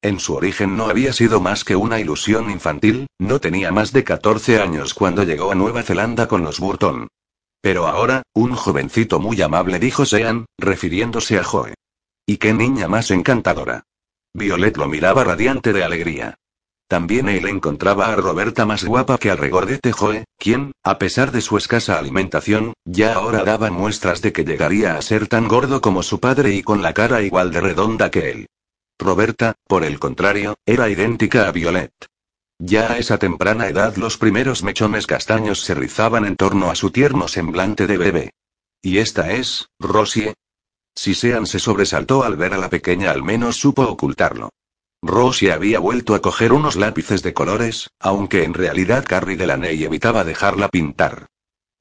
En 0.02 0.22
su 0.22 0.34
origen 0.34 0.78
no 0.78 0.86
había 0.86 1.12
sido 1.12 1.42
más 1.42 1.66
que 1.66 1.76
una 1.76 2.00
ilusión 2.00 2.50
infantil, 2.50 3.08
no 3.20 3.42
tenía 3.42 3.74
más 3.74 3.92
de 3.92 4.06
14 4.06 4.62
años 4.62 4.94
cuando 4.94 5.24
llegó 5.24 5.52
a 5.52 5.56
Nueva 5.56 5.84
Zelanda 5.84 6.30
con 6.30 6.46
los 6.46 6.62
Burton. 6.62 7.10
Pero 7.64 7.88
ahora, 7.88 8.24
un 8.34 8.56
jovencito 8.56 9.22
muy 9.22 9.42
amable 9.42 9.80
dijo 9.80 10.06
Sean, 10.06 10.48
refiriéndose 10.60 11.40
a 11.40 11.46
Joe. 11.46 11.74
Y 12.26 12.36
qué 12.36 12.54
niña 12.54 12.90
más 12.90 13.10
encantadora. 13.10 13.84
Violet 14.34 14.76
lo 14.76 14.90
miraba 14.90 15.24
radiante 15.24 15.72
de 15.72 15.86
alegría. 15.86 16.36
También 16.90 17.30
él 17.30 17.48
encontraba 17.48 18.08
a 18.08 18.18
Roberta 18.18 18.66
más 18.66 18.84
guapa 18.84 19.18
que 19.18 19.32
al 19.32 19.38
regordete 19.38 19.94
Joe, 19.94 20.26
quien, 20.38 20.74
a 20.84 21.00
pesar 21.00 21.32
de 21.32 21.40
su 21.40 21.58
escasa 21.58 21.98
alimentación, 21.98 22.74
ya 22.84 23.14
ahora 23.14 23.46
daba 23.46 23.72
muestras 23.72 24.22
de 24.22 24.34
que 24.34 24.44
llegaría 24.44 24.98
a 24.98 25.02
ser 25.02 25.30
tan 25.30 25.48
gordo 25.48 25.80
como 25.80 26.04
su 26.04 26.20
padre 26.20 26.54
y 26.54 26.64
con 26.64 26.82
la 26.82 26.94
cara 26.94 27.22
igual 27.22 27.52
de 27.52 27.62
redonda 27.62 28.12
que 28.12 28.30
él. 28.30 28.48
Roberta, 29.00 29.56
por 29.70 29.86
el 29.86 30.00
contrario, 30.00 30.56
era 30.66 30.90
idéntica 30.90 31.48
a 31.48 31.54
Violet. 31.54 31.94
Ya 32.66 32.94
a 32.94 32.98
esa 32.98 33.18
temprana 33.18 33.68
edad 33.68 33.98
los 33.98 34.18
primeros 34.18 34.64
mechones 34.64 35.06
castaños 35.06 35.60
se 35.60 35.76
rizaban 35.76 36.24
en 36.24 36.38
torno 36.38 36.72
a 36.72 36.76
su 36.76 36.92
tierno 36.92 37.28
semblante 37.28 37.88
de 37.88 37.98
bebé. 37.98 38.30
¿Y 38.82 39.00
esta 39.00 39.34
es, 39.34 39.68
Rosie? 39.80 40.34
Si 40.96 41.14
Sean 41.14 41.46
se 41.46 41.60
sobresaltó 41.60 42.24
al 42.24 42.38
ver 42.38 42.54
a 42.54 42.58
la 42.58 42.70
pequeña 42.70 43.12
al 43.12 43.22
menos 43.22 43.58
supo 43.58 43.82
ocultarlo. 43.82 44.50
Rosie 45.02 45.52
había 45.52 45.80
vuelto 45.80 46.16
a 46.16 46.22
coger 46.22 46.54
unos 46.54 46.78
lápices 46.78 47.22
de 47.22 47.34
colores, 47.34 47.90
aunque 48.00 48.46
en 48.46 48.54
realidad 48.54 49.04
Carrie 49.06 49.36
Delaney 49.36 49.84
evitaba 49.84 50.24
dejarla 50.24 50.70
pintar. 50.70 51.26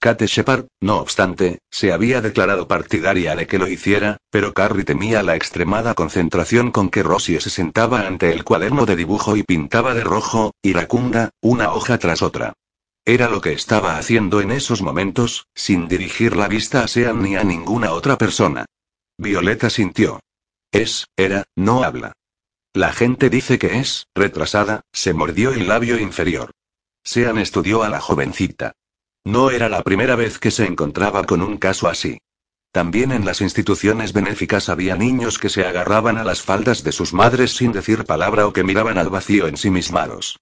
Kate 0.02 0.26
Shepard, 0.26 0.66
no 0.80 0.96
obstante, 0.96 1.60
se 1.70 1.92
había 1.92 2.20
declarado 2.20 2.66
partidaria 2.66 3.36
de 3.36 3.46
que 3.46 3.56
lo 3.56 3.68
hiciera, 3.68 4.16
pero 4.30 4.52
Carrie 4.52 4.82
temía 4.82 5.22
la 5.22 5.36
extremada 5.36 5.94
concentración 5.94 6.72
con 6.72 6.90
que 6.90 7.04
Rosie 7.04 7.40
se 7.40 7.50
sentaba 7.50 8.04
ante 8.08 8.32
el 8.32 8.42
cuaderno 8.42 8.84
de 8.84 8.96
dibujo 8.96 9.36
y 9.36 9.44
pintaba 9.44 9.94
de 9.94 10.02
rojo, 10.02 10.56
iracunda, 10.60 11.30
una 11.40 11.72
hoja 11.72 11.98
tras 11.98 12.20
otra. 12.20 12.54
Era 13.04 13.28
lo 13.28 13.40
que 13.40 13.52
estaba 13.52 13.96
haciendo 13.96 14.40
en 14.40 14.50
esos 14.50 14.82
momentos, 14.82 15.46
sin 15.54 15.86
dirigir 15.86 16.34
la 16.34 16.48
vista 16.48 16.82
a 16.82 16.88
Sean 16.88 17.22
ni 17.22 17.36
a 17.36 17.44
ninguna 17.44 17.92
otra 17.92 18.18
persona. 18.18 18.66
Violeta 19.18 19.70
sintió. 19.70 20.18
Es, 20.72 21.06
era, 21.16 21.44
no 21.54 21.84
habla. 21.84 22.12
La 22.74 22.92
gente 22.92 23.30
dice 23.30 23.56
que 23.56 23.78
es, 23.78 24.08
retrasada, 24.16 24.80
se 24.92 25.14
mordió 25.14 25.52
el 25.52 25.68
labio 25.68 25.96
inferior. 25.96 26.50
Sean 27.04 27.38
estudió 27.38 27.84
a 27.84 27.88
la 27.88 28.00
jovencita. 28.00 28.72
No 29.24 29.50
era 29.50 29.68
la 29.68 29.82
primera 29.82 30.16
vez 30.16 30.38
que 30.38 30.50
se 30.50 30.66
encontraba 30.66 31.24
con 31.24 31.42
un 31.42 31.56
caso 31.56 31.88
así. 31.88 32.18
También 32.72 33.12
en 33.12 33.24
las 33.24 33.40
instituciones 33.40 34.12
benéficas 34.12 34.68
había 34.68 34.96
niños 34.96 35.38
que 35.38 35.50
se 35.50 35.66
agarraban 35.66 36.16
a 36.16 36.24
las 36.24 36.42
faldas 36.42 36.82
de 36.82 36.92
sus 36.92 37.12
madres 37.12 37.54
sin 37.54 37.70
decir 37.70 38.04
palabra 38.04 38.46
o 38.46 38.52
que 38.52 38.64
miraban 38.64 38.98
al 38.98 39.10
vacío 39.10 39.46
en 39.46 39.56
sí 39.56 39.70
mismos. 39.70 40.40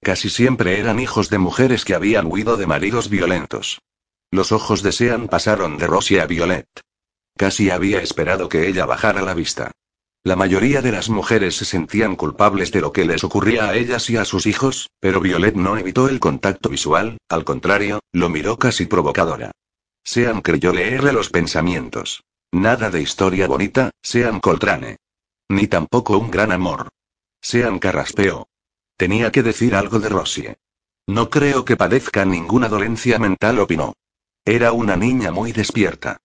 Casi 0.00 0.30
siempre 0.30 0.78
eran 0.78 1.00
hijos 1.00 1.28
de 1.28 1.38
mujeres 1.38 1.84
que 1.84 1.94
habían 1.94 2.26
huido 2.30 2.56
de 2.56 2.66
maridos 2.66 3.08
violentos. 3.08 3.80
Los 4.30 4.50
ojos 4.52 4.82
de 4.82 4.92
Sean 4.92 5.28
pasaron 5.28 5.76
de 5.76 5.86
Rosie 5.86 6.20
a 6.20 6.26
Violet. 6.26 6.66
Casi 7.36 7.70
había 7.70 8.00
esperado 8.00 8.48
que 8.48 8.68
ella 8.68 8.86
bajara 8.86 9.22
la 9.22 9.34
vista. 9.34 9.72
La 10.24 10.36
mayoría 10.36 10.82
de 10.82 10.92
las 10.92 11.08
mujeres 11.08 11.56
se 11.56 11.64
sentían 11.64 12.14
culpables 12.14 12.70
de 12.70 12.80
lo 12.80 12.92
que 12.92 13.04
les 13.04 13.24
ocurría 13.24 13.68
a 13.68 13.74
ellas 13.74 14.08
y 14.08 14.16
a 14.16 14.24
sus 14.24 14.46
hijos, 14.46 14.88
pero 15.00 15.20
Violet 15.20 15.56
no 15.56 15.76
evitó 15.76 16.08
el 16.08 16.20
contacto 16.20 16.68
visual, 16.68 17.18
al 17.28 17.44
contrario, 17.44 18.00
lo 18.12 18.28
miró 18.28 18.56
casi 18.56 18.86
provocadora. 18.86 19.50
Sean 20.04 20.40
creyó 20.40 20.72
leerle 20.72 21.12
los 21.12 21.28
pensamientos. 21.28 22.22
Nada 22.52 22.88
de 22.90 23.02
historia 23.02 23.48
bonita, 23.48 23.90
Sean 24.00 24.38
Coltrane. 24.38 24.98
Ni 25.48 25.66
tampoco 25.66 26.18
un 26.18 26.30
gran 26.30 26.52
amor. 26.52 26.88
Sean 27.40 27.80
carraspeó. 27.80 28.46
Tenía 28.96 29.32
que 29.32 29.42
decir 29.42 29.74
algo 29.74 29.98
de 29.98 30.08
Rosie. 30.08 30.56
No 31.08 31.30
creo 31.30 31.64
que 31.64 31.76
padezca 31.76 32.24
ninguna 32.24 32.68
dolencia 32.68 33.18
mental, 33.18 33.58
opinó. 33.58 33.94
Era 34.44 34.70
una 34.70 34.96
niña 34.96 35.32
muy 35.32 35.50
despierta. 35.50 36.18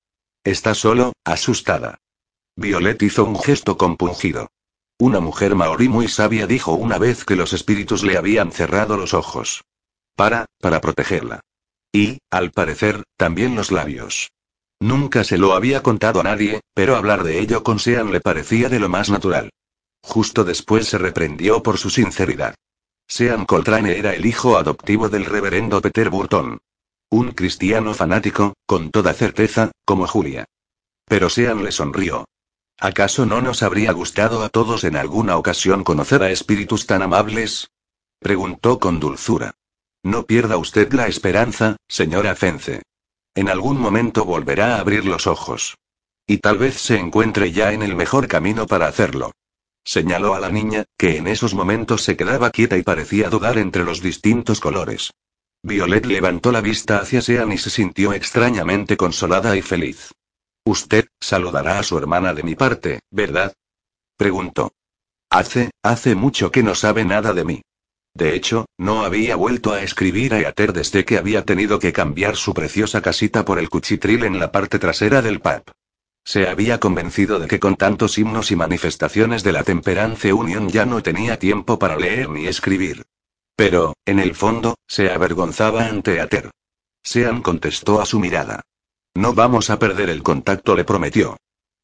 Está 0.44 0.76
solo, 0.76 1.14
asustada. 1.24 1.98
Violet 2.60 3.04
hizo 3.04 3.24
un 3.24 3.40
gesto 3.40 3.78
compungido. 3.78 4.50
Una 4.98 5.20
mujer 5.20 5.54
maorí 5.54 5.90
muy 5.90 6.08
sabia 6.08 6.48
dijo 6.48 6.74
una 6.74 6.98
vez 6.98 7.24
que 7.24 7.36
los 7.36 7.54
espíritus 7.54 8.04
le 8.04 8.18
habían 8.18 8.52
cerrado 8.52 8.98
los 8.98 9.14
ojos. 9.14 9.64
Para, 10.16 10.48
para 10.60 10.82
protegerla. 10.82 11.42
Y, 11.94 12.18
al 12.32 12.50
parecer, 12.50 13.04
también 13.16 13.56
los 13.56 13.72
labios. 13.72 14.32
Nunca 14.80 15.24
se 15.24 15.38
lo 15.38 15.54
había 15.54 15.84
contado 15.84 16.20
a 16.20 16.24
nadie, 16.24 16.62
pero 16.74 16.96
hablar 16.96 17.24
de 17.24 17.40
ello 17.40 17.64
con 17.64 17.78
Sean 17.78 18.12
le 18.12 18.22
parecía 18.22 18.70
de 18.70 18.80
lo 18.80 18.90
más 18.90 19.12
natural. 19.12 19.52
Justo 20.02 20.44
después 20.44 20.88
se 20.88 20.98
reprendió 20.98 21.62
por 21.62 21.78
su 21.78 21.92
sinceridad. 21.92 22.56
Sean 23.08 23.46
Coltrane 23.46 24.00
era 24.00 24.16
el 24.16 24.26
hijo 24.26 24.58
adoptivo 24.58 25.10
del 25.10 25.26
reverendo 25.26 25.80
Peter 25.80 26.10
Burton. 26.10 26.58
Un 27.12 27.34
cristiano 27.34 27.94
fanático, 27.94 28.56
con 28.66 28.90
toda 28.90 29.14
certeza, 29.14 29.72
como 29.86 30.08
Julia. 30.08 30.46
Pero 31.06 31.30
Sean 31.30 31.64
le 31.64 31.72
sonrió. 31.72 32.26
¿Acaso 32.80 33.26
no 33.26 33.42
nos 33.42 33.64
habría 33.64 33.92
gustado 33.92 34.44
a 34.44 34.50
todos 34.50 34.84
en 34.84 34.96
alguna 34.96 35.38
ocasión 35.38 35.84
conocer 35.84 36.22
a 36.22 36.30
espíritus 36.30 36.86
tan 36.86 37.02
amables? 37.02 37.72
Preguntó 38.20 38.80
con 38.80 39.00
dulzura. 39.00 39.56
No 40.04 40.28
pierda 40.28 40.58
usted 40.58 40.94
la 40.94 41.08
esperanza, 41.08 41.78
señora 41.88 42.36
Fence. 42.36 42.84
En 43.34 43.50
algún 43.50 43.80
momento 43.80 44.26
volverá 44.26 44.76
a 44.76 44.80
abrir 44.80 45.06
los 45.06 45.26
ojos. 45.26 45.76
Y 46.28 46.38
tal 46.38 46.60
vez 46.60 46.80
se 46.80 47.00
encuentre 47.00 47.52
ya 47.52 47.74
en 47.74 47.82
el 47.82 47.96
mejor 47.96 48.28
camino 48.28 48.68
para 48.68 48.88
hacerlo. 48.88 49.32
Señaló 49.84 50.36
a 50.36 50.40
la 50.40 50.50
niña, 50.50 50.86
que 50.98 51.18
en 51.18 51.28
esos 51.28 51.56
momentos 51.56 52.04
se 52.04 52.16
quedaba 52.16 52.52
quieta 52.52 52.78
y 52.78 52.84
parecía 52.84 53.30
dudar 53.30 53.58
entre 53.58 53.86
los 53.86 54.02
distintos 54.02 54.60
colores. 54.60 55.12
Violet 55.64 56.06
levantó 56.06 56.52
la 56.52 56.62
vista 56.62 57.00
hacia 57.00 57.22
Sean 57.22 57.52
y 57.52 57.58
se 57.58 57.72
sintió 57.72 58.14
extrañamente 58.14 58.98
consolada 58.98 59.56
y 59.58 59.64
feliz. 59.64 60.12
Usted, 60.68 61.08
saludará 61.22 61.80
a 61.80 61.84
su 61.84 61.98
hermana 61.98 62.34
de 62.34 62.44
mi 62.44 62.54
parte, 62.54 63.00
¿verdad? 63.10 63.54
Preguntó. 64.18 64.74
Hace, 65.30 65.72
hace 65.82 66.14
mucho 66.14 66.52
que 66.52 66.62
no 66.62 66.76
sabe 66.76 67.06
nada 67.06 67.32
de 67.32 67.46
mí. 67.46 67.62
De 68.14 68.36
hecho, 68.36 68.66
no 68.78 69.06
había 69.06 69.38
vuelto 69.38 69.72
a 69.72 69.82
escribir 69.82 70.34
a 70.34 70.42
Yater 70.42 70.74
desde 70.74 71.06
que 71.06 71.18
había 71.18 71.46
tenido 71.46 71.80
que 71.80 71.94
cambiar 71.94 72.36
su 72.36 72.54
preciosa 72.54 73.02
casita 73.02 73.46
por 73.46 73.60
el 73.60 73.70
cuchitril 73.70 74.26
en 74.26 74.40
la 74.40 74.52
parte 74.52 74.78
trasera 74.78 75.22
del 75.22 75.40
pub. 75.40 75.72
Se 76.26 76.50
había 76.50 76.82
convencido 76.82 77.40
de 77.40 77.48
que 77.48 77.62
con 77.62 77.78
tantos 77.78 78.18
himnos 78.18 78.52
y 78.52 78.58
manifestaciones 78.58 79.44
de 79.44 79.54
la 79.54 79.64
Temperance 79.64 80.34
Union 80.34 80.68
ya 80.68 80.86
no 80.86 81.02
tenía 81.02 81.40
tiempo 81.40 81.80
para 81.80 81.96
leer 81.96 82.30
ni 82.30 82.46
escribir. 82.46 83.06
Pero, 83.56 83.94
en 84.06 84.20
el 84.20 84.36
fondo, 84.36 84.76
se 84.86 85.12
avergonzaba 85.12 85.86
ante 85.86 86.20
Ater. 86.20 86.52
Sean 87.04 87.42
contestó 87.42 88.02
a 88.02 88.06
su 88.06 88.20
mirada. 88.20 88.64
No 89.18 89.34
vamos 89.34 89.72
a 89.72 89.80
perder 89.80 90.12
el 90.12 90.22
contacto, 90.22 90.76
le 90.76 90.86
prometió. 90.86 91.38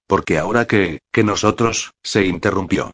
Porque 0.05 0.38
ahora 0.38 0.68
que, 0.68 0.99
que 1.11 1.23
nosotros, 1.23 1.95
se 2.03 2.27
interrumpió. 2.27 2.91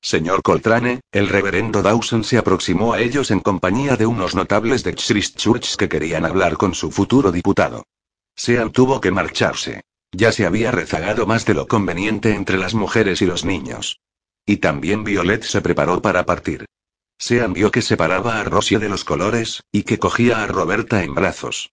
Señor 0.00 0.42
Coltrane, 0.42 1.00
el 1.10 1.28
reverendo 1.28 1.82
Dawson 1.82 2.22
se 2.22 2.38
aproximó 2.38 2.92
a 2.92 3.00
ellos 3.00 3.32
en 3.32 3.40
compañía 3.40 3.96
de 3.96 4.06
unos 4.06 4.36
notables 4.36 4.84
de 4.84 4.94
Christchurch 4.94 5.74
que 5.74 5.88
querían 5.88 6.24
hablar 6.24 6.56
con 6.56 6.76
su 6.76 6.92
futuro 6.92 7.32
diputado. 7.32 7.82
Sean 8.36 8.70
tuvo 8.70 9.00
que 9.00 9.10
marcharse. 9.10 9.80
Ya 10.12 10.30
se 10.30 10.46
había 10.46 10.70
rezagado 10.70 11.26
más 11.26 11.44
de 11.44 11.54
lo 11.54 11.66
conveniente 11.66 12.36
entre 12.36 12.58
las 12.58 12.74
mujeres 12.74 13.20
y 13.20 13.26
los 13.26 13.44
niños. 13.44 13.98
Y 14.46 14.58
también 14.58 15.02
Violet 15.02 15.42
se 15.42 15.60
preparó 15.60 16.00
para 16.00 16.24
partir. 16.24 16.66
Sean 17.18 17.52
vio 17.52 17.72
que 17.72 17.82
separaba 17.82 18.38
a 18.38 18.44
Rosie 18.44 18.78
de 18.78 18.88
los 18.88 19.02
colores, 19.02 19.64
y 19.72 19.82
que 19.82 19.98
cogía 19.98 20.44
a 20.44 20.46
Roberta 20.46 21.02
en 21.02 21.16
brazos. 21.16 21.72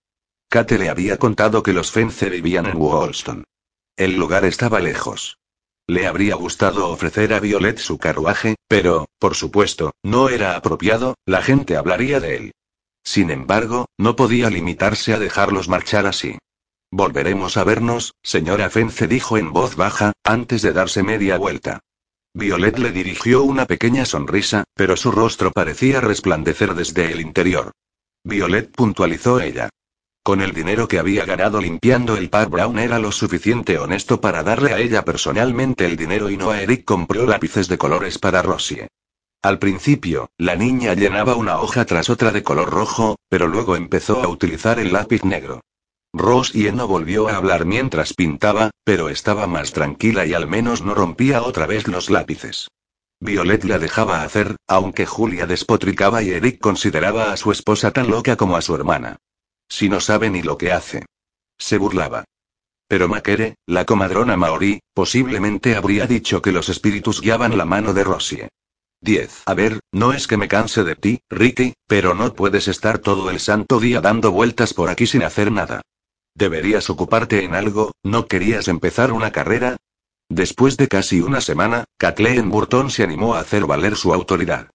Kate 0.50 0.80
le 0.80 0.90
había 0.90 1.18
contado 1.18 1.62
que 1.62 1.74
los 1.74 1.92
Fence 1.92 2.28
vivían 2.28 2.66
en 2.66 2.78
Woolston. 2.78 3.44
El 3.96 4.16
lugar 4.16 4.46
estaba 4.46 4.80
lejos. 4.80 5.38
Le 5.86 6.08
habría 6.08 6.34
gustado 6.34 6.90
ofrecer 6.90 7.34
a 7.36 7.40
Violet 7.40 7.78
su 7.78 8.00
carruaje, 8.00 8.56
pero, 8.68 9.08
por 9.20 9.36
supuesto, 9.36 9.94
no 10.04 10.30
era 10.30 10.56
apropiado, 10.56 11.16
la 11.26 11.44
gente 11.44 11.78
hablaría 11.78 12.20
de 12.20 12.36
él. 12.36 12.52
Sin 13.04 13.30
embargo, 13.30 13.86
no 14.00 14.16
podía 14.16 14.50
limitarse 14.50 15.14
a 15.14 15.20
dejarlos 15.20 15.70
marchar 15.70 16.08
así. 16.08 16.40
Volveremos 16.92 17.56
a 17.58 17.64
vernos, 17.64 18.16
señora 18.24 18.72
Fence 18.72 19.08
dijo 19.08 19.38
en 19.38 19.54
voz 19.54 19.76
baja, 19.76 20.14
antes 20.24 20.64
de 20.64 20.74
darse 20.74 21.04
media 21.04 21.38
vuelta. 21.38 21.82
Violet 22.34 22.80
le 22.80 22.92
dirigió 22.92 23.44
una 23.44 23.68
pequeña 23.68 24.06
sonrisa, 24.06 24.64
pero 24.74 24.98
su 24.98 25.12
rostro 25.12 25.52
parecía 25.52 26.02
resplandecer 26.02 26.74
desde 26.74 27.12
el 27.12 27.22
interior. 27.22 27.72
Violet 28.24 28.72
puntualizó 28.72 29.40
ella. 29.40 29.70
Con 30.30 30.42
el 30.42 30.54
dinero 30.54 30.88
que 30.88 31.00
había 31.00 31.26
ganado 31.26 31.60
limpiando 31.60 32.16
el 32.16 32.30
par 32.30 32.50
Brown 32.50 32.78
era 32.78 33.00
lo 33.00 33.12
suficiente 33.12 33.80
honesto 33.80 34.22
para 34.22 34.44
darle 34.44 34.74
a 34.74 34.78
ella 34.78 35.04
personalmente 35.04 35.88
el 35.88 35.98
dinero 35.98 36.30
y 36.30 36.38
no 36.38 36.52
a 36.52 36.62
Eric 36.62 36.86
compró 36.86 37.26
lápices 37.26 37.68
de 37.68 37.80
colores 37.80 38.20
para 38.20 38.44
Rosie. 38.44 38.90
Al 39.42 39.58
principio, 39.58 40.30
la 40.38 40.56
niña 40.56 40.94
llenaba 40.94 41.36
una 41.36 41.60
hoja 41.60 41.84
tras 41.86 42.12
otra 42.12 42.32
de 42.32 42.44
color 42.44 42.70
rojo, 42.70 43.16
pero 43.28 43.48
luego 43.48 43.76
empezó 43.76 44.22
a 44.24 44.28
utilizar 44.28 44.78
el 44.78 44.94
lápiz 44.94 45.24
negro. 45.24 45.62
Rosie 46.14 46.72
no 46.72 46.88
volvió 46.88 47.28
a 47.28 47.36
hablar 47.36 47.66
mientras 47.66 48.14
pintaba, 48.14 48.70
pero 48.84 49.10
estaba 49.10 49.48
más 49.48 49.72
tranquila 49.74 50.28
y 50.28 50.36
al 50.36 50.48
menos 50.48 50.84
no 50.84 50.94
rompía 50.94 51.42
otra 51.42 51.66
vez 51.66 51.88
los 51.88 52.12
lápices. 52.12 52.68
Violet 53.20 53.64
la 53.64 53.80
dejaba 53.80 54.22
hacer, 54.22 54.58
aunque 54.68 55.08
Julia 55.08 55.48
despotricaba 55.48 56.22
y 56.22 56.30
Eric 56.30 56.60
consideraba 56.60 57.32
a 57.32 57.38
su 57.38 57.52
esposa 57.52 57.90
tan 57.90 58.12
loca 58.12 58.36
como 58.36 58.58
a 58.58 58.62
su 58.62 58.76
hermana. 58.76 59.18
Si 59.70 59.88
no 59.88 60.02
sabe 60.02 60.30
ni 60.30 60.42
lo 60.42 60.58
que 60.58 60.72
hace. 60.72 61.06
Se 61.58 61.78
burlaba. 61.78 62.26
Pero 62.88 63.08
Makere, 63.08 63.56
la 63.68 63.86
comadrona 63.86 64.36
maorí, 64.36 64.82
posiblemente 64.94 65.76
habría 65.76 66.08
dicho 66.08 66.42
que 66.42 66.52
los 66.52 66.70
espíritus 66.70 67.22
guiaban 67.22 67.58
la 67.58 67.66
mano 67.66 67.94
de 67.94 68.04
Rosie. 68.04 68.50
10. 69.02 69.44
A 69.46 69.54
ver, 69.54 69.80
no 69.92 70.12
es 70.12 70.28
que 70.28 70.38
me 70.38 70.48
canse 70.48 70.84
de 70.84 70.96
ti, 70.96 71.22
Ricky, 71.30 71.74
pero 71.88 72.16
no 72.16 72.34
puedes 72.34 72.68
estar 72.68 72.98
todo 72.98 73.30
el 73.30 73.40
santo 73.40 73.80
día 73.80 74.02
dando 74.02 74.32
vueltas 74.32 74.74
por 74.74 74.90
aquí 74.90 75.06
sin 75.06 75.24
hacer 75.24 75.52
nada. 75.52 75.82
Deberías 76.36 76.90
ocuparte 76.90 77.44
en 77.44 77.54
algo, 77.54 77.92
¿no 78.04 78.28
querías 78.28 78.68
empezar 78.68 79.12
una 79.12 79.32
carrera? 79.32 79.78
Después 80.30 80.78
de 80.78 80.88
casi 80.88 81.22
una 81.22 81.42
semana, 81.42 81.86
Kathleen 81.98 82.50
Burton 82.50 82.92
se 82.92 83.04
animó 83.04 83.36
a 83.36 83.40
hacer 83.40 83.66
valer 83.66 83.96
su 83.96 84.14
autoridad. 84.14 84.70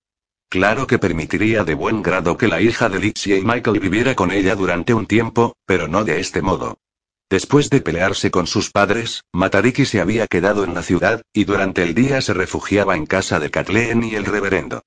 Claro 0.48 0.86
que 0.86 0.98
permitiría 0.98 1.64
de 1.64 1.74
buen 1.74 2.02
grado 2.02 2.36
que 2.36 2.48
la 2.48 2.60
hija 2.60 2.88
de 2.88 3.00
Lixie 3.00 3.38
y 3.38 3.42
Michael 3.42 3.80
viviera 3.80 4.14
con 4.14 4.30
ella 4.30 4.54
durante 4.54 4.94
un 4.94 5.06
tiempo, 5.06 5.56
pero 5.66 5.88
no 5.88 6.04
de 6.04 6.20
este 6.20 6.42
modo. 6.42 6.78
Después 7.30 7.70
de 7.70 7.80
pelearse 7.80 8.30
con 8.30 8.46
sus 8.46 8.70
padres, 8.70 9.22
Matariki 9.32 9.86
se 9.86 10.00
había 10.00 10.26
quedado 10.26 10.62
en 10.62 10.74
la 10.74 10.82
ciudad, 10.82 11.22
y 11.32 11.44
durante 11.44 11.82
el 11.82 11.94
día 11.94 12.20
se 12.20 12.34
refugiaba 12.34 12.94
en 12.96 13.06
casa 13.06 13.40
de 13.40 13.50
Kathleen 13.50 14.04
y 14.04 14.14
el 14.14 14.24
reverendo. 14.24 14.82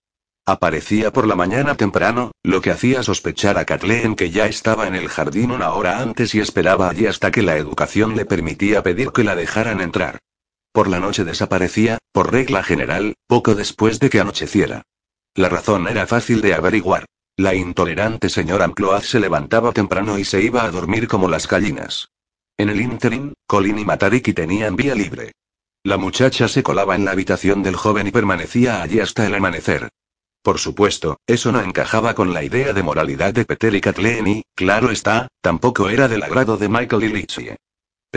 Aparecía 0.46 1.12
por 1.12 1.28
la 1.28 1.36
mañana 1.36 1.76
temprano, 1.76 2.32
lo 2.42 2.62
que 2.62 2.72
hacía 2.72 3.04
sospechar 3.04 3.58
a 3.58 3.66
Kathleen 3.66 4.16
que 4.16 4.32
ya 4.32 4.46
estaba 4.46 4.88
en 4.88 4.96
el 4.96 5.10
jardín 5.10 5.52
una 5.52 5.74
hora 5.74 6.00
antes 6.00 6.34
y 6.36 6.40
esperaba 6.40 6.90
allí 6.90 7.06
hasta 7.06 7.32
que 7.32 7.42
la 7.42 7.58
educación 7.58 8.16
le 8.16 8.26
permitía 8.26 8.82
pedir 8.82 9.12
que 9.12 9.26
la 9.26 9.36
dejaran 9.36 9.82
entrar. 9.82 10.20
Por 10.72 10.88
la 10.88 11.02
noche 11.02 11.26
desaparecía, 11.26 11.98
por 12.14 12.32
regla 12.32 12.64
general, 12.64 13.16
poco 13.28 13.56
después 13.56 14.00
de 14.00 14.10
que 14.10 14.22
anocheciera. 14.22 14.84
La 15.38 15.50
razón 15.50 15.88
era 15.88 16.08
fácil 16.08 16.42
de 16.42 16.56
averiguar. 16.56 17.06
La 17.38 17.54
intolerante 17.54 18.28
señora 18.28 18.68
Cloaz 18.74 19.06
se 19.06 19.20
levantaba 19.20 19.72
temprano 19.72 20.18
y 20.18 20.26
se 20.26 20.42
iba 20.42 20.64
a 20.64 20.72
dormir 20.72 21.08
como 21.08 21.30
las 21.30 21.48
gallinas. 21.48 22.10
En 22.58 22.70
el 22.70 22.82
interim, 22.82 23.34
Colin 23.46 23.78
y 23.78 23.86
Matariki 23.86 24.34
tenían 24.34 24.76
vía 24.76 24.96
libre. 24.96 25.34
La 25.84 25.98
muchacha 25.98 26.48
se 26.48 26.64
colaba 26.64 26.96
en 26.96 27.06
la 27.06 27.12
habitación 27.12 27.62
del 27.62 27.76
joven 27.76 28.08
y 28.08 28.12
permanecía 28.12 28.82
allí 28.82 29.00
hasta 29.00 29.28
el 29.28 29.36
amanecer. 29.36 29.90
Por 30.42 30.58
supuesto, 30.58 31.20
eso 31.28 31.52
no 31.52 31.62
encajaba 31.62 32.16
con 32.16 32.34
la 32.34 32.44
idea 32.44 32.74
de 32.74 32.82
moralidad 32.82 33.32
de 33.32 33.46
Peter 33.46 33.76
y 33.76 33.82
Kathleen 33.82 34.28
y, 34.28 34.44
claro 34.56 34.90
está, 34.90 35.28
tampoco 35.42 35.90
era 35.90 36.08
del 36.08 36.24
agrado 36.24 36.58
de 36.58 36.68
Michael 36.68 37.16
y. 37.16 37.56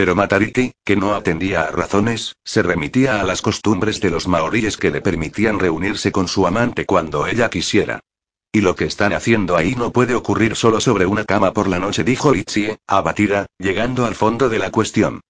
Pero 0.01 0.15
Matariki, 0.15 0.71
que 0.83 0.95
no 0.95 1.13
atendía 1.13 1.61
a 1.61 1.69
razones, 1.69 2.35
se 2.43 2.63
remitía 2.63 3.21
a 3.21 3.23
las 3.23 3.43
costumbres 3.43 4.01
de 4.01 4.09
los 4.09 4.27
maoríes 4.27 4.75
que 4.75 4.89
le 4.89 4.99
permitían 4.99 5.59
reunirse 5.59 6.11
con 6.11 6.27
su 6.27 6.47
amante 6.47 6.87
cuando 6.87 7.27
ella 7.27 7.51
quisiera. 7.51 7.99
Y 8.51 8.61
lo 8.61 8.75
que 8.75 8.85
están 8.85 9.13
haciendo 9.13 9.55
ahí 9.55 9.75
no 9.75 9.91
puede 9.91 10.15
ocurrir 10.15 10.55
solo 10.55 10.81
sobre 10.81 11.05
una 11.05 11.23
cama 11.23 11.53
por 11.53 11.67
la 11.67 11.77
noche, 11.77 12.03
dijo 12.03 12.33
Ichie, 12.33 12.79
abatida, 12.87 13.45
llegando 13.59 14.07
al 14.07 14.15
fondo 14.15 14.49
de 14.49 14.57
la 14.57 14.71
cuestión. 14.71 15.21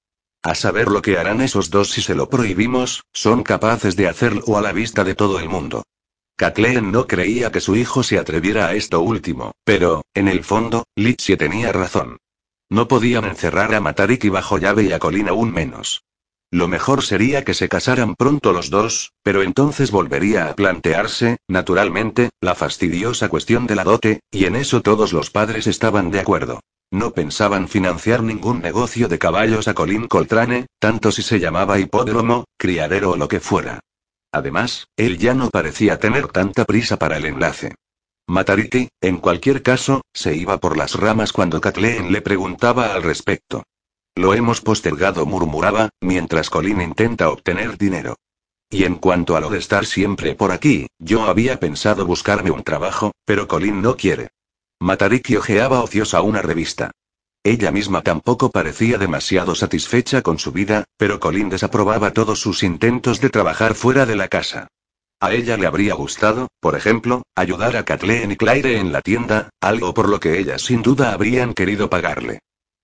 A 0.42 0.56
saber 0.56 0.88
lo 0.88 1.02
que 1.02 1.18
harán 1.18 1.42
esos 1.42 1.70
dos 1.70 1.92
si 1.92 2.02
se 2.02 2.16
lo 2.16 2.30
prohibimos, 2.30 3.04
son 3.12 3.44
capaces 3.44 3.98
de 3.98 4.08
hacerlo 4.08 4.58
a 4.58 4.62
la 4.62 4.72
vista 4.72 5.04
de 5.04 5.16
todo 5.16 5.38
el 5.40 5.50
mundo. 5.50 5.84
Kathleen 6.38 6.94
no 6.94 7.08
creía 7.08 7.52
que 7.52 7.60
su 7.60 7.76
hijo 7.76 8.04
se 8.04 8.18
atreviera 8.18 8.68
a 8.68 8.74
esto 8.74 9.02
último, 9.02 9.52
pero, 9.66 10.06
en 10.14 10.30
el 10.30 10.46
fondo, 10.46 10.86
Litsie 10.96 11.36
tenía 11.36 11.74
razón. 11.74 12.20
No 12.72 12.88
podían 12.88 13.26
encerrar 13.26 13.76
a 13.76 13.82
Matariki 13.82 14.30
bajo 14.30 14.58
llave 14.58 14.84
y 14.84 14.94
a 14.94 15.00
Colin 15.00 15.28
aún 15.28 15.52
menos. 15.52 16.06
Lo 16.52 16.70
mejor 16.70 17.04
sería 17.04 17.44
que 17.44 17.54
se 17.54 17.68
casaran 17.68 18.16
pronto 18.16 18.54
los 18.54 18.70
dos, 18.70 19.12
pero 19.24 19.42
entonces 19.42 19.92
volvería 19.92 20.48
a 20.48 20.56
plantearse, 20.56 21.40
naturalmente, 21.50 22.30
la 22.40 22.56
fastidiosa 22.56 23.28
cuestión 23.28 23.68
de 23.68 23.76
la 23.76 23.84
dote, 23.84 24.22
y 24.32 24.46
en 24.46 24.56
eso 24.56 24.82
todos 24.82 25.12
los 25.12 25.32
padres 25.32 25.68
estaban 25.68 26.12
de 26.12 26.22
acuerdo. 26.22 26.62
No 26.92 27.12
pensaban 27.12 27.68
financiar 27.68 28.24
ningún 28.24 28.62
negocio 28.62 29.10
de 29.10 29.20
caballos 29.20 29.68
a 29.68 29.74
Colin 29.74 30.08
Coltrane, 30.08 30.68
tanto 30.80 31.12
si 31.12 31.24
se 31.24 31.42
llamaba 31.42 31.78
hipódromo, 31.78 32.46
criadero 32.58 33.12
o 33.12 33.18
lo 33.18 33.28
que 33.28 33.42
fuera. 33.42 33.82
Además, 34.32 34.88
él 34.96 35.18
ya 35.18 35.34
no 35.34 35.50
parecía 35.50 36.00
tener 36.00 36.30
tanta 36.30 36.64
prisa 36.64 36.96
para 36.98 37.18
el 37.18 37.26
enlace. 37.26 37.76
Matariki, 38.32 38.88
en 39.02 39.18
cualquier 39.18 39.62
caso, 39.62 40.04
se 40.14 40.38
iba 40.38 40.58
por 40.58 40.78
las 40.78 40.96
ramas 40.96 41.34
cuando 41.34 41.60
Kathleen 41.60 42.14
le 42.14 42.22
preguntaba 42.22 42.94
al 42.94 43.04
respecto. 43.04 43.64
Lo 44.16 44.34
hemos 44.34 44.62
postergado, 44.62 45.26
murmuraba, 45.26 45.90
mientras 46.00 46.50
Colin 46.50 46.80
intenta 46.80 47.30
obtener 47.30 47.78
dinero. 47.78 48.16
Y 48.70 48.86
en 48.86 48.96
cuanto 48.96 49.36
a 49.36 49.42
lo 49.42 49.50
de 49.50 49.60
estar 49.60 49.86
siempre 49.86 50.34
por 50.34 50.54
aquí, 50.54 50.88
yo 50.98 51.26
había 51.26 51.60
pensado 51.60 52.06
buscarme 52.06 52.52
un 52.52 52.64
trabajo, 52.64 53.12
pero 53.26 53.50
Colin 53.50 53.82
no 53.82 53.98
quiere. 53.98 54.30
Matariki 54.80 55.36
ojeaba 55.36 55.84
ociosa 55.84 56.22
una 56.22 56.42
revista. 56.42 56.92
Ella 57.44 57.70
misma 57.72 58.02
tampoco 58.02 58.50
parecía 58.50 58.98
demasiado 58.98 59.56
satisfecha 59.56 60.22
con 60.22 60.40
su 60.40 60.54
vida, 60.54 60.86
pero 60.96 61.20
Colin 61.20 61.50
desaprobaba 61.50 62.14
todos 62.14 62.40
sus 62.40 62.64
intentos 62.64 63.20
de 63.20 63.30
trabajar 63.30 63.76
fuera 63.76 64.06
de 64.06 64.16
la 64.16 64.30
casa. 64.30 64.70
A 65.22 65.34
ella 65.34 65.56
le 65.56 65.68
habría 65.68 65.94
gustado, 65.94 66.48
por 66.60 66.76
ejemplo, 66.76 67.22
ayudar 67.36 67.78
a 67.78 67.86
Kathleen 67.86 68.32
y 68.32 68.38
Claire 68.38 68.80
en 68.80 68.92
la 68.92 69.02
tienda, 69.02 69.52
algo 69.62 69.94
por 69.94 70.10
lo 70.10 70.20
que 70.20 70.40
ellas 70.40 70.64
sin 70.64 70.82
duda 70.82 71.14
habrían 71.14 71.54
querido 71.54 71.92
pagarle. 71.92 72.40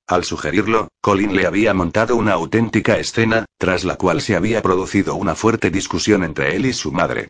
Al 0.08 0.24
sugerirlo, 0.24 0.90
Colin 1.02 1.36
le 1.36 1.48
había 1.48 1.74
montado 1.74 2.16
una 2.16 2.34
auténtica 2.34 3.00
escena, 3.00 3.46
tras 3.58 3.84
la 3.84 3.96
cual 3.96 4.22
se 4.22 4.36
había 4.36 4.62
producido 4.62 5.16
una 5.16 5.34
fuerte 5.34 5.72
discusión 5.72 6.24
entre 6.24 6.56
él 6.56 6.68
y 6.68 6.74
su 6.74 6.92
madre. 6.92 7.30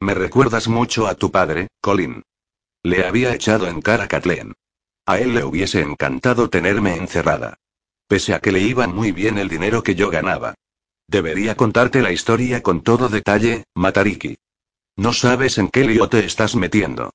Me 0.00 0.14
recuerdas 0.14 0.68
mucho 0.68 1.08
a 1.08 1.16
tu 1.16 1.32
padre, 1.32 1.66
Colin. 1.80 2.22
Le 2.84 3.04
había 3.04 3.34
echado 3.34 3.66
en 3.66 3.82
cara 3.82 4.04
a 4.04 4.08
Kathleen. 4.08 4.52
A 5.04 5.18
él 5.18 5.34
le 5.34 5.42
hubiese 5.42 5.80
encantado 5.80 6.48
tenerme 6.48 6.94
encerrada. 6.94 7.58
Pese 8.06 8.34
a 8.34 8.38
que 8.38 8.52
le 8.52 8.60
iba 8.60 8.86
muy 8.86 9.10
bien 9.10 9.36
el 9.36 9.48
dinero 9.48 9.82
que 9.82 9.96
yo 9.96 10.10
ganaba. 10.10 10.54
Debería 11.08 11.56
contarte 11.56 12.00
la 12.02 12.12
historia 12.12 12.62
con 12.62 12.82
todo 12.82 13.08
detalle, 13.08 13.64
Matariki. 13.74 14.36
No 14.96 15.12
sabes 15.12 15.58
en 15.58 15.68
qué 15.68 15.84
lío 15.84 16.08
te 16.08 16.24
estás 16.24 16.54
metiendo. 16.54 17.12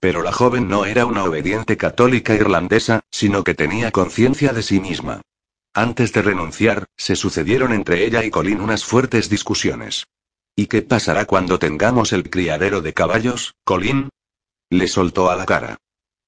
Pero 0.00 0.22
la 0.22 0.32
joven 0.32 0.68
no 0.68 0.84
era 0.86 1.06
una 1.06 1.24
obediente 1.24 1.76
católica 1.76 2.34
irlandesa, 2.34 3.00
sino 3.10 3.44
que 3.44 3.54
tenía 3.54 3.90
conciencia 3.90 4.52
de 4.52 4.62
sí 4.62 4.80
misma. 4.80 5.20
Antes 5.74 6.12
de 6.12 6.22
renunciar, 6.22 6.86
se 6.96 7.14
sucedieron 7.14 7.72
entre 7.72 8.04
ella 8.04 8.24
y 8.24 8.30
Colin 8.30 8.60
unas 8.60 8.84
fuertes 8.84 9.28
discusiones. 9.28 10.06
¿Y 10.56 10.66
qué 10.66 10.82
pasará 10.82 11.26
cuando 11.26 11.58
tengamos 11.58 12.12
el 12.12 12.28
criadero 12.28 12.80
de 12.80 12.92
caballos, 12.92 13.54
Colin? 13.64 14.08
Le 14.68 14.88
soltó 14.88 15.30
a 15.30 15.36
la 15.36 15.46
cara. 15.46 15.76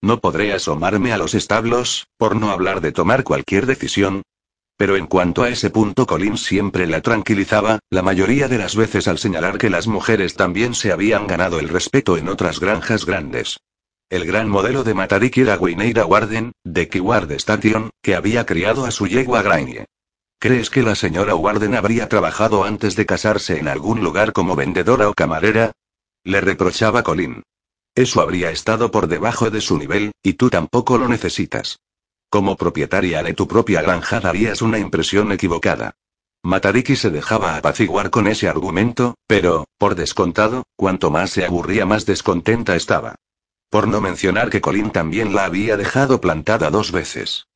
No 0.00 0.20
podré 0.20 0.52
asomarme 0.52 1.12
a 1.12 1.18
los 1.18 1.34
establos, 1.34 2.06
por 2.16 2.36
no 2.36 2.50
hablar 2.50 2.80
de 2.80 2.92
tomar 2.92 3.24
cualquier 3.24 3.66
decisión. 3.66 4.22
Pero 4.76 4.96
en 4.96 5.06
cuanto 5.06 5.42
a 5.42 5.48
ese 5.48 5.70
punto 5.70 6.06
Colin 6.06 6.36
siempre 6.36 6.86
la 6.86 7.00
tranquilizaba, 7.00 7.78
la 7.90 8.02
mayoría 8.02 8.48
de 8.48 8.58
las 8.58 8.74
veces 8.74 9.06
al 9.08 9.18
señalar 9.18 9.58
que 9.58 9.70
las 9.70 9.86
mujeres 9.86 10.34
también 10.34 10.74
se 10.74 10.92
habían 10.92 11.26
ganado 11.26 11.60
el 11.60 11.68
respeto 11.68 12.16
en 12.16 12.28
otras 12.28 12.58
granjas 12.58 13.06
grandes. 13.06 13.58
El 14.10 14.26
gran 14.26 14.48
modelo 14.48 14.84
de 14.84 14.92
Matariki 14.92 15.40
era 15.40 15.56
Guineira 15.56 16.04
Warden, 16.04 16.52
de 16.64 16.88
Keyward 16.88 17.32
Station, 17.32 17.90
que 18.02 18.14
había 18.14 18.44
criado 18.44 18.84
a 18.84 18.90
su 18.90 19.06
yegua 19.06 19.42
Grainge. 19.42 19.86
¿Crees 20.38 20.70
que 20.70 20.82
la 20.82 20.96
señora 20.96 21.34
Warden 21.34 21.74
habría 21.76 22.08
trabajado 22.08 22.64
antes 22.64 22.96
de 22.96 23.06
casarse 23.06 23.58
en 23.58 23.68
algún 23.68 24.02
lugar 24.02 24.32
como 24.32 24.56
vendedora 24.56 25.08
o 25.08 25.14
camarera? 25.14 25.72
Le 26.24 26.40
reprochaba 26.40 27.02
Colin. 27.02 27.42
Eso 27.94 28.20
habría 28.20 28.50
estado 28.50 28.90
por 28.90 29.06
debajo 29.06 29.50
de 29.50 29.60
su 29.60 29.78
nivel, 29.78 30.12
y 30.22 30.32
tú 30.34 30.50
tampoco 30.50 30.98
lo 30.98 31.08
necesitas. 31.08 31.78
Como 32.32 32.56
propietaria 32.56 33.22
de 33.22 33.34
tu 33.34 33.46
propia 33.46 33.82
granja 33.82 34.18
darías 34.18 34.62
una 34.62 34.78
impresión 34.78 35.32
equivocada. 35.32 35.96
Matariki 36.42 36.96
se 36.96 37.10
dejaba 37.10 37.56
apaciguar 37.56 38.08
con 38.08 38.26
ese 38.26 38.48
argumento, 38.48 39.16
pero, 39.26 39.66
por 39.76 39.96
descontado, 39.96 40.62
cuanto 40.74 41.10
más 41.10 41.28
se 41.28 41.44
aburría 41.44 41.84
más 41.84 42.06
descontenta 42.06 42.74
estaba. 42.74 43.16
Por 43.68 43.86
no 43.86 44.00
mencionar 44.00 44.48
que 44.48 44.62
Colin 44.62 44.92
también 44.92 45.34
la 45.34 45.44
había 45.44 45.76
dejado 45.76 46.22
plantada 46.22 46.70
dos 46.70 46.90
veces. 46.90 47.48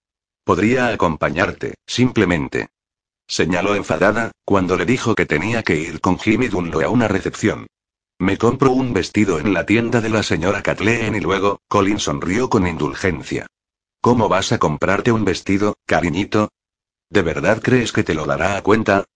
Podría 0.45 0.89
acompañarte, 0.89 1.77
simplemente. 1.87 2.69
Señaló 3.27 3.77
enfadada, 3.77 4.33
cuando 4.45 4.77
le 4.77 4.85
dijo 4.85 5.15
que 5.15 5.25
tenía 5.25 5.63
que 5.63 5.77
ir 5.77 6.03
con 6.03 6.19
Jimmy 6.19 6.49
Dunlo 6.49 6.83
a 6.83 6.91
una 6.91 7.09
recepción. 7.09 7.67
Me 8.19 8.37
compro 8.37 8.73
un 8.73 8.93
vestido 8.93 9.39
en 9.39 9.55
la 9.55 9.65
tienda 9.65 10.03
de 10.03 10.11
la 10.11 10.23
señora 10.23 10.63
Kathleen 10.63 11.15
y 11.15 11.21
luego, 11.21 11.61
Colin 11.67 11.99
sonrió 11.99 12.51
con 12.51 12.67
indulgencia. 12.67 13.47
¿Cómo 14.07 14.29
vas 14.29 14.53
a 14.53 14.59
comprarte 14.59 15.11
un 15.11 15.25
vestido, 15.25 15.79
cariñito? 15.85 16.51
¿De 17.11 17.23
verdad 17.23 17.61
crees 17.61 17.91
que 17.91 18.05
te 18.05 18.15
lo 18.15 18.25
dará 18.25 18.57
a 18.57 18.63
cuenta? 18.63 19.07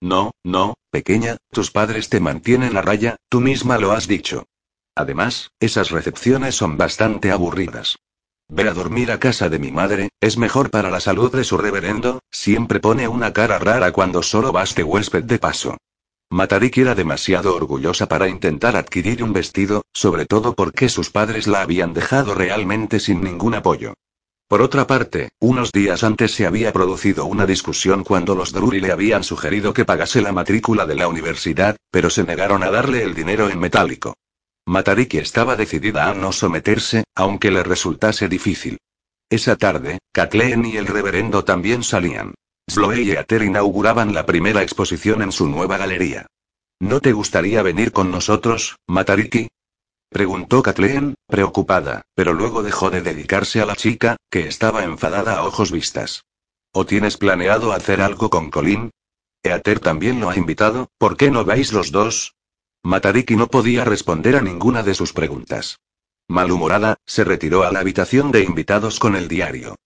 No, 0.00 0.32
no, 0.42 0.74
pequeña, 0.90 1.36
tus 1.52 1.70
padres 1.70 2.08
te 2.08 2.18
mantienen 2.18 2.76
a 2.76 2.82
raya, 2.82 3.14
tú 3.28 3.40
misma 3.40 3.78
lo 3.78 3.92
has 3.92 4.08
dicho. 4.08 4.46
Además, 4.96 5.52
esas 5.60 5.92
recepciones 5.92 6.56
son 6.56 6.76
bastante 6.76 7.30
aburridas. 7.30 7.98
Ve 8.48 8.68
a 8.68 8.72
dormir 8.72 9.12
a 9.12 9.20
casa 9.20 9.48
de 9.48 9.60
mi 9.60 9.70
madre, 9.70 10.08
es 10.20 10.36
mejor 10.36 10.70
para 10.70 10.90
la 10.90 10.98
salud 10.98 11.32
de 11.32 11.44
su 11.44 11.56
reverendo, 11.56 12.18
siempre 12.32 12.80
pone 12.80 13.06
una 13.06 13.32
cara 13.32 13.56
rara 13.60 13.92
cuando 13.92 14.20
solo 14.20 14.50
vas 14.50 14.74
de 14.74 14.82
huésped 14.82 15.22
de 15.22 15.38
paso. 15.38 15.76
Matariki 16.28 16.80
era 16.80 16.96
demasiado 16.96 17.54
orgullosa 17.54 18.08
para 18.08 18.26
intentar 18.28 18.74
adquirir 18.74 19.22
un 19.22 19.32
vestido, 19.32 19.84
sobre 19.92 20.26
todo 20.26 20.56
porque 20.56 20.88
sus 20.88 21.08
padres 21.08 21.46
la 21.46 21.62
habían 21.62 21.94
dejado 21.94 22.34
realmente 22.34 22.98
sin 22.98 23.22
ningún 23.22 23.54
apoyo. 23.54 23.94
Por 24.50 24.62
otra 24.62 24.84
parte, 24.84 25.28
unos 25.38 25.70
días 25.70 26.02
antes 26.02 26.32
se 26.32 26.44
había 26.44 26.72
producido 26.72 27.24
una 27.24 27.46
discusión 27.46 28.02
cuando 28.02 28.34
los 28.34 28.52
Drury 28.52 28.80
le 28.80 28.90
habían 28.90 29.22
sugerido 29.22 29.72
que 29.72 29.84
pagase 29.84 30.20
la 30.20 30.32
matrícula 30.32 30.86
de 30.86 30.96
la 30.96 31.06
universidad, 31.06 31.76
pero 31.92 32.10
se 32.10 32.24
negaron 32.24 32.64
a 32.64 32.70
darle 32.72 33.04
el 33.04 33.14
dinero 33.14 33.48
en 33.48 33.60
metálico. 33.60 34.16
Matariki 34.66 35.18
estaba 35.18 35.54
decidida 35.54 36.10
a 36.10 36.14
no 36.14 36.32
someterse, 36.32 37.04
aunque 37.14 37.52
le 37.52 37.62
resultase 37.62 38.28
difícil. 38.28 38.78
Esa 39.30 39.54
tarde, 39.54 40.00
Kathleen 40.12 40.66
y 40.66 40.78
el 40.78 40.88
reverendo 40.88 41.44
también 41.44 41.84
salían. 41.84 42.34
Sloey 42.68 43.08
y 43.08 43.14
Ater 43.14 43.42
inauguraban 43.42 44.14
la 44.14 44.26
primera 44.26 44.62
exposición 44.62 45.22
en 45.22 45.30
su 45.30 45.46
nueva 45.46 45.78
galería. 45.78 46.26
¿No 46.80 46.98
te 46.98 47.12
gustaría 47.12 47.62
venir 47.62 47.92
con 47.92 48.10
nosotros, 48.10 48.74
Matariki? 48.88 49.46
Preguntó 50.10 50.60
Kathleen, 50.62 51.14
preocupada, 51.28 52.02
pero 52.16 52.34
luego 52.34 52.64
dejó 52.64 52.90
de 52.90 53.00
dedicarse 53.00 53.60
a 53.60 53.64
la 53.66 53.76
chica, 53.76 54.16
que 54.28 54.48
estaba 54.48 54.82
enfadada 54.82 55.38
a 55.38 55.44
ojos 55.44 55.70
vistas. 55.70 56.24
¿O 56.72 56.84
tienes 56.84 57.16
planeado 57.16 57.72
hacer 57.72 58.00
algo 58.00 58.28
con 58.28 58.50
Colin? 58.50 58.90
Eater 59.44 59.78
también 59.78 60.20
lo 60.20 60.28
ha 60.28 60.36
invitado, 60.36 60.88
¿por 60.98 61.16
qué 61.16 61.30
no 61.30 61.44
vais 61.44 61.72
los 61.72 61.92
dos? 61.92 62.34
Matariki 62.82 63.36
no 63.36 63.46
podía 63.46 63.84
responder 63.84 64.34
a 64.34 64.40
ninguna 64.40 64.82
de 64.82 64.94
sus 64.94 65.12
preguntas. 65.12 65.78
Malhumorada, 66.28 66.96
se 67.06 67.22
retiró 67.22 67.62
a 67.62 67.70
la 67.70 67.78
habitación 67.78 68.32
de 68.32 68.42
invitados 68.42 68.98
con 68.98 69.14
el 69.14 69.28
diario. 69.28 69.76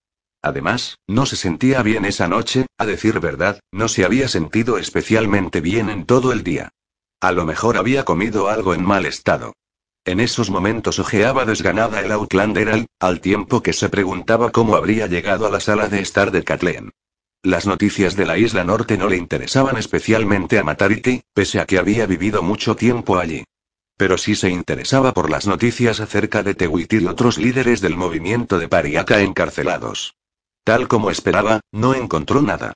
Además, 0.41 0.97
no 1.07 1.25
se 1.25 1.35
sentía 1.35 1.83
bien 1.83 2.03
esa 2.03 2.27
noche, 2.27 2.65
a 2.77 2.85
decir 2.87 3.19
verdad, 3.19 3.59
no 3.71 3.87
se 3.87 4.05
había 4.05 4.27
sentido 4.27 4.79
especialmente 4.79 5.61
bien 5.61 5.89
en 5.89 6.05
todo 6.05 6.31
el 6.31 6.43
día. 6.43 6.69
A 7.21 7.31
lo 7.31 7.45
mejor 7.45 7.77
había 7.77 8.05
comido 8.05 8.49
algo 8.49 8.73
en 8.73 8.83
mal 8.83 9.05
estado. 9.05 9.53
En 10.05 10.19
esos 10.19 10.51
momentos 10.51 10.99
ojeaba 10.99 11.45
desganada 11.45 11.99
el 11.99 12.11
Outland 12.11 12.55
Herald, 12.55 12.85
al 12.99 13.21
tiempo 13.21 13.63
que 13.63 13.73
se 13.73 13.89
preguntaba 13.89 14.51
cómo 14.51 14.75
habría 14.75 15.07
llegado 15.07 15.47
a 15.47 15.49
la 15.49 15.59
sala 15.59 15.87
de 15.87 15.99
estar 15.99 16.29
de 16.29 16.43
Kathleen. 16.43 16.91
Las 17.41 17.65
noticias 17.65 18.15
de 18.15 18.27
la 18.27 18.37
isla 18.37 18.63
norte 18.63 18.97
no 18.97 19.09
le 19.09 19.17
interesaban 19.17 19.77
especialmente 19.77 20.59
a 20.59 20.63
Matariki, 20.63 21.23
pese 21.33 21.59
a 21.59 21.65
que 21.65 21.79
había 21.79 22.05
vivido 22.05 22.43
mucho 22.43 22.75
tiempo 22.75 23.17
allí. 23.17 23.45
Pero 23.97 24.19
sí 24.19 24.35
se 24.35 24.49
interesaba 24.51 25.11
por 25.11 25.31
las 25.31 25.47
noticias 25.47 25.99
acerca 25.99 26.43
de 26.43 26.53
Tewiti 26.53 26.97
y 26.97 27.07
otros 27.07 27.39
líderes 27.39 27.81
del 27.81 27.97
movimiento 27.97 28.59
de 28.59 28.67
Pariaca 28.67 29.21
encarcelados. 29.21 30.15
Tal 30.63 30.87
como 30.87 31.09
esperaba, 31.09 31.61
no 31.71 31.95
encontró 31.95 32.43
nada. 32.43 32.73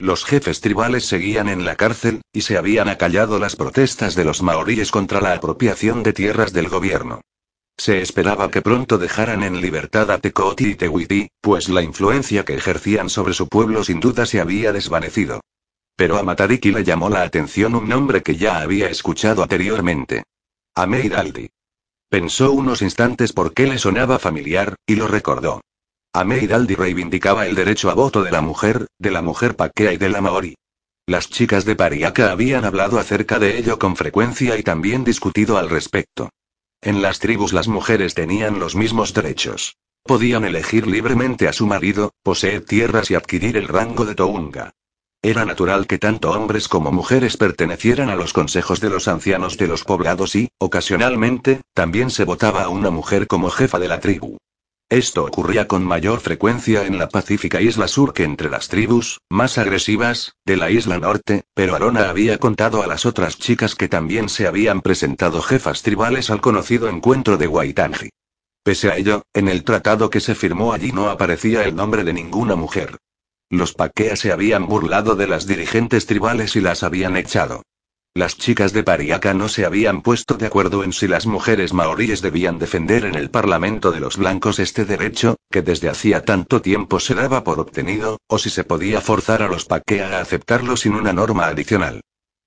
Los 0.00 0.24
jefes 0.24 0.60
tribales 0.60 1.06
seguían 1.06 1.48
en 1.48 1.64
la 1.64 1.74
cárcel, 1.74 2.22
y 2.32 2.42
se 2.42 2.56
habían 2.56 2.88
acallado 2.88 3.40
las 3.40 3.56
protestas 3.56 4.14
de 4.14 4.24
los 4.24 4.42
maoríes 4.42 4.92
contra 4.92 5.20
la 5.20 5.34
apropiación 5.34 6.04
de 6.04 6.12
tierras 6.12 6.52
del 6.52 6.68
gobierno. 6.68 7.20
Se 7.76 8.00
esperaba 8.00 8.50
que 8.50 8.62
pronto 8.62 8.96
dejaran 8.98 9.42
en 9.42 9.60
libertad 9.60 10.10
a 10.12 10.18
Tecoti 10.18 10.68
y 10.68 10.74
Tewiti, 10.76 11.28
pues 11.40 11.68
la 11.68 11.82
influencia 11.82 12.44
que 12.44 12.54
ejercían 12.54 13.10
sobre 13.10 13.34
su 13.34 13.48
pueblo 13.48 13.82
sin 13.82 13.98
duda 13.98 14.24
se 14.24 14.40
había 14.40 14.72
desvanecido. 14.72 15.40
Pero 15.96 16.16
a 16.16 16.22
Matariki 16.22 16.70
le 16.70 16.84
llamó 16.84 17.08
la 17.08 17.22
atención 17.22 17.74
un 17.74 17.88
nombre 17.88 18.22
que 18.22 18.36
ya 18.36 18.60
había 18.60 18.88
escuchado 18.88 19.42
anteriormente. 19.42 20.22
Ameir 20.76 21.16
Aldi. 21.16 21.50
Pensó 22.08 22.52
unos 22.52 22.82
instantes 22.82 23.32
por 23.32 23.52
qué 23.52 23.66
le 23.66 23.78
sonaba 23.78 24.20
familiar, 24.20 24.76
y 24.86 24.94
lo 24.94 25.08
recordó. 25.08 25.60
Ameidaldi 26.20 26.74
reivindicaba 26.74 27.46
el 27.46 27.54
derecho 27.54 27.90
a 27.90 27.94
voto 27.94 28.24
de 28.24 28.32
la 28.32 28.40
mujer, 28.40 28.88
de 28.98 29.12
la 29.12 29.22
mujer 29.22 29.54
paquea 29.54 29.92
y 29.92 29.98
de 29.98 30.08
la 30.08 30.20
maori. 30.20 30.56
Las 31.06 31.30
chicas 31.30 31.64
de 31.64 31.76
Pariaca 31.76 32.32
habían 32.32 32.64
hablado 32.64 32.98
acerca 32.98 33.38
de 33.38 33.56
ello 33.56 33.78
con 33.78 33.94
frecuencia 33.94 34.58
y 34.58 34.64
también 34.64 35.04
discutido 35.04 35.58
al 35.58 35.70
respecto. 35.70 36.30
En 36.82 37.02
las 37.02 37.20
tribus 37.20 37.52
las 37.52 37.68
mujeres 37.68 38.14
tenían 38.14 38.58
los 38.58 38.74
mismos 38.74 39.14
derechos. 39.14 39.76
podían 40.02 40.44
elegir 40.44 40.88
libremente 40.88 41.46
a 41.46 41.52
su 41.52 41.66
marido, 41.66 42.12
poseer 42.24 42.64
tierras 42.64 43.12
y 43.12 43.14
adquirir 43.14 43.56
el 43.56 43.68
rango 43.68 44.04
de 44.04 44.16
Tounga. 44.16 44.72
Era 45.22 45.44
natural 45.44 45.86
que 45.86 45.98
tanto 45.98 46.32
hombres 46.32 46.66
como 46.66 46.90
mujeres 46.90 47.36
pertenecieran 47.36 48.08
a 48.08 48.16
los 48.16 48.32
consejos 48.32 48.80
de 48.80 48.90
los 48.90 49.06
ancianos 49.06 49.56
de 49.56 49.68
los 49.68 49.84
poblados 49.84 50.34
y, 50.34 50.48
ocasionalmente, 50.58 51.60
también 51.74 52.10
se 52.10 52.24
votaba 52.24 52.64
a 52.64 52.70
una 52.70 52.90
mujer 52.90 53.28
como 53.28 53.50
jefa 53.50 53.78
de 53.78 53.88
la 53.88 54.00
tribu. 54.00 54.38
Esto 54.90 55.26
ocurría 55.26 55.68
con 55.68 55.84
mayor 55.84 56.20
frecuencia 56.20 56.86
en 56.86 56.96
la 56.96 57.10
pacífica 57.10 57.60
isla 57.60 57.88
sur 57.88 58.14
que 58.14 58.24
entre 58.24 58.48
las 58.48 58.68
tribus, 58.68 59.20
más 59.28 59.58
agresivas, 59.58 60.32
de 60.46 60.56
la 60.56 60.70
isla 60.70 60.98
norte, 60.98 61.44
pero 61.52 61.76
Arona 61.76 62.08
había 62.08 62.38
contado 62.38 62.82
a 62.82 62.86
las 62.86 63.04
otras 63.04 63.36
chicas 63.36 63.74
que 63.74 63.88
también 63.88 64.30
se 64.30 64.46
habían 64.46 64.80
presentado 64.80 65.42
jefas 65.42 65.82
tribales 65.82 66.30
al 66.30 66.40
conocido 66.40 66.88
encuentro 66.88 67.36
de 67.36 67.48
Waitangi. 67.48 68.08
Pese 68.62 68.90
a 68.90 68.96
ello, 68.96 69.24
en 69.34 69.48
el 69.48 69.62
tratado 69.62 70.08
que 70.08 70.20
se 70.20 70.34
firmó 70.34 70.72
allí 70.72 70.90
no 70.90 71.10
aparecía 71.10 71.64
el 71.64 71.76
nombre 71.76 72.02
de 72.02 72.14
ninguna 72.14 72.56
mujer. 72.56 72.96
Los 73.50 73.74
Paquea 73.74 74.16
se 74.16 74.32
habían 74.32 74.66
burlado 74.66 75.16
de 75.16 75.26
las 75.26 75.46
dirigentes 75.46 76.06
tribales 76.06 76.56
y 76.56 76.62
las 76.62 76.82
habían 76.82 77.18
echado. 77.18 77.62
Las 78.18 78.36
chicas 78.36 78.72
de 78.72 78.82
Pariaca 78.82 79.32
no 79.32 79.48
se 79.48 79.64
habían 79.64 80.02
puesto 80.02 80.34
de 80.34 80.46
acuerdo 80.46 80.82
en 80.82 80.92
si 80.92 81.06
las 81.06 81.24
mujeres 81.24 81.72
maoríes 81.72 82.20
debían 82.20 82.58
defender 82.58 83.04
en 83.04 83.14
el 83.14 83.30
Parlamento 83.30 83.92
de 83.92 84.00
los 84.00 84.16
blancos 84.16 84.58
este 84.58 84.84
derecho, 84.84 85.36
que 85.52 85.62
desde 85.62 85.88
hacía 85.88 86.24
tanto 86.24 86.60
tiempo 86.60 86.98
se 86.98 87.14
daba 87.14 87.44
por 87.44 87.60
obtenido, 87.60 88.18
o 88.26 88.38
si 88.38 88.50
se 88.50 88.64
podía 88.64 89.00
forzar 89.00 89.40
a 89.42 89.46
los 89.46 89.66
Paquea 89.66 90.18
a 90.18 90.20
aceptarlo 90.20 90.76
sin 90.76 90.94
una 90.94 91.12
norma 91.12 91.46
adicional. 91.46 92.00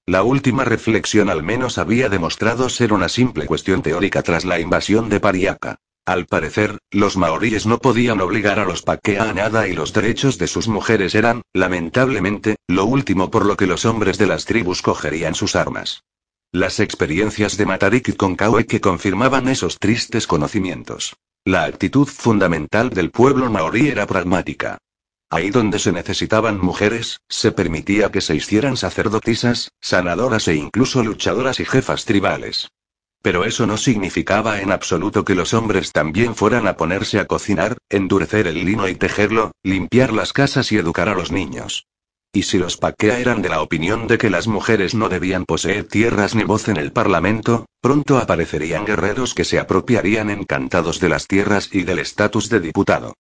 La 0.06 0.24
última 0.24 0.66
reflexión 0.66 1.30
al 1.30 1.42
menos 1.42 1.78
había 1.78 2.10
demostrado 2.10 2.68
ser 2.68 2.92
una 2.92 3.08
simple 3.08 3.46
cuestión 3.46 3.82
teórica 3.82 4.24
tras 4.24 4.44
la 4.44 4.60
invasión 4.60 5.08
de 5.08 5.22
Pariaca. 5.22 5.78
Al 6.06 6.26
parecer, 6.26 6.80
los 6.90 7.16
maoríes 7.16 7.68
no 7.68 7.78
podían 7.78 8.22
obligar 8.22 8.60
a 8.60 8.66
los 8.66 8.82
paquea 8.82 9.30
a 9.30 9.34
nada 9.34 9.68
y 9.68 9.74
los 9.74 9.94
derechos 9.94 10.40
de 10.40 10.48
sus 10.48 10.68
mujeres 10.68 11.14
eran, 11.14 11.44
lamentablemente, 11.54 12.56
lo 12.68 12.86
último 12.86 13.30
por 13.30 13.46
lo 13.46 13.56
que 13.56 13.68
los 13.68 13.86
hombres 13.86 14.18
de 14.18 14.26
las 14.26 14.46
tribus 14.46 14.82
cogerían 14.82 15.36
sus 15.36 15.56
armas. 15.56 16.04
Las 16.52 16.80
experiencias 16.80 17.56
de 17.56 17.66
Matarik 17.66 18.18
con 18.18 18.36
que 18.36 18.82
confirmaban 18.82 19.48
esos 19.48 19.78
tristes 19.78 20.26
conocimientos. 20.28 21.16
La 21.46 21.64
actitud 21.64 22.08
fundamental 22.08 22.90
del 22.90 23.12
pueblo 23.12 23.50
maorí 23.50 23.88
era 23.88 24.06
pragmática. 24.06 24.80
Ahí 25.30 25.50
donde 25.50 25.80
se 25.80 25.92
necesitaban 25.92 26.60
mujeres, 26.60 27.22
se 27.30 27.52
permitía 27.52 28.12
que 28.12 28.22
se 28.22 28.36
hicieran 28.36 28.76
sacerdotisas, 28.76 29.72
sanadoras 29.80 30.48
e 30.50 30.56
incluso 30.56 31.04
luchadoras 31.04 31.60
y 31.62 31.66
jefas 31.66 32.06
tribales. 32.06 32.70
Pero 33.22 33.46
eso 33.46 33.68
no 33.68 33.78
significaba 33.78 34.62
en 34.62 34.72
absoluto 34.72 35.24
que 35.24 35.36
los 35.36 35.54
hombres 35.54 35.92
también 35.92 36.36
fueran 36.36 36.68
a 36.68 36.76
ponerse 36.76 37.20
a 37.20 37.26
cocinar, 37.26 37.78
endurecer 37.90 38.48
el 38.48 38.66
lino 38.66 38.88
y 38.88 38.96
tejerlo, 38.96 39.52
limpiar 39.64 40.12
las 40.12 40.34
casas 40.34 40.72
y 40.72 40.78
educar 40.78 41.08
a 41.08 41.14
los 41.14 41.32
niños. 41.32 41.86
Y 42.34 42.44
si 42.44 42.58
los 42.58 42.78
Paquea 42.78 43.20
eran 43.20 43.42
de 43.42 43.50
la 43.50 43.62
opinión 43.62 44.08
de 44.08 44.18
que 44.18 44.30
las 44.30 44.48
mujeres 44.48 44.96
no 44.96 45.10
debían 45.10 45.46
poseer 45.46 45.88
tierras 45.88 46.34
ni 46.34 46.44
voz 46.44 46.70
en 46.70 46.78
el 46.78 46.94
Parlamento, 46.94 47.66
pronto 47.82 48.18
aparecerían 48.18 48.86
guerreros 48.86 49.34
que 49.34 49.44
se 49.44 49.60
apropiarían 49.60 50.30
encantados 50.30 51.00
de 51.02 51.10
las 51.10 51.28
tierras 51.28 51.70
y 51.74 51.84
del 51.84 52.00
estatus 52.00 52.50
de 52.50 52.62
diputado. 52.62 53.16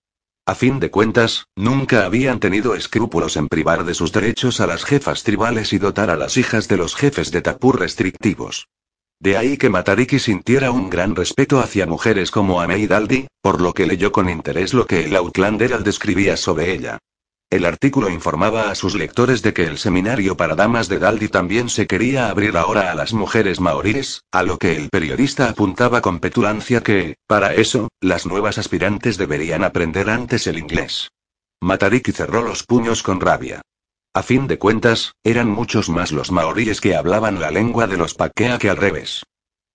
A 0.45 0.55
fin 0.55 0.79
de 0.79 0.89
cuentas, 0.89 1.45
nunca 1.55 2.05
habían 2.05 2.39
tenido 2.39 2.73
escrúpulos 2.73 3.35
en 3.37 3.47
privar 3.47 3.83
de 3.83 3.93
sus 3.93 4.11
derechos 4.11 4.61
a 4.61 4.67
las 4.67 4.85
jefas 4.85 5.23
tribales 5.23 5.73
y 5.73 5.77
dotar 5.77 6.09
a 6.09 6.15
las 6.15 6.37
hijas 6.37 6.67
de 6.67 6.77
los 6.77 6.95
jefes 6.95 7.31
de 7.31 7.41
Tapur 7.41 7.79
restrictivos. 7.79 8.67
De 9.21 9.37
ahí 9.37 9.55
que 9.55 9.69
Matariki 9.69 10.17
sintiera 10.17 10.71
un 10.71 10.89
gran 10.89 11.15
respeto 11.15 11.59
hacia 11.59 11.85
mujeres 11.85 12.31
como 12.31 12.59
Amei 12.59 12.87
Daldi, 12.87 13.27
por 13.39 13.61
lo 13.61 13.71
que 13.71 13.85
leyó 13.85 14.11
con 14.11 14.27
interés 14.27 14.73
lo 14.73 14.87
que 14.87 15.05
el 15.05 15.15
Outlander 15.15 15.83
describía 15.83 16.35
sobre 16.35 16.73
ella. 16.73 16.97
El 17.51 17.65
artículo 17.65 18.09
informaba 18.09 18.71
a 18.71 18.75
sus 18.75 18.95
lectores 18.95 19.43
de 19.43 19.53
que 19.53 19.65
el 19.65 19.77
seminario 19.77 20.35
para 20.35 20.55
damas 20.55 20.89
de 20.89 20.97
Daldi 20.97 21.27
también 21.27 21.69
se 21.69 21.85
quería 21.85 22.31
abrir 22.31 22.57
ahora 22.57 22.91
a 22.91 22.95
las 22.95 23.13
mujeres 23.13 23.59
maoríes, 23.59 24.23
a 24.31 24.41
lo 24.41 24.57
que 24.57 24.75
el 24.75 24.89
periodista 24.89 25.49
apuntaba 25.49 26.01
con 26.01 26.19
petulancia 26.19 26.81
que, 26.81 27.13
para 27.27 27.53
eso, 27.53 27.89
las 27.99 28.25
nuevas 28.25 28.57
aspirantes 28.57 29.19
deberían 29.19 29.63
aprender 29.63 30.09
antes 30.09 30.47
el 30.47 30.57
inglés. 30.57 31.09
Matariki 31.61 32.11
cerró 32.11 32.41
los 32.41 32.63
puños 32.63 33.03
con 33.03 33.21
rabia. 33.21 33.61
A 34.13 34.23
fin 34.23 34.47
de 34.47 34.59
cuentas, 34.59 35.13
eran 35.23 35.47
muchos 35.47 35.87
más 35.87 36.11
los 36.11 36.31
maoríes 36.31 36.81
que 36.81 36.95
hablaban 36.95 37.39
la 37.39 37.49
lengua 37.49 37.87
de 37.87 37.95
los 37.95 38.13
paquea 38.13 38.57
que 38.57 38.69
al 38.69 38.75
revés. 38.75 39.23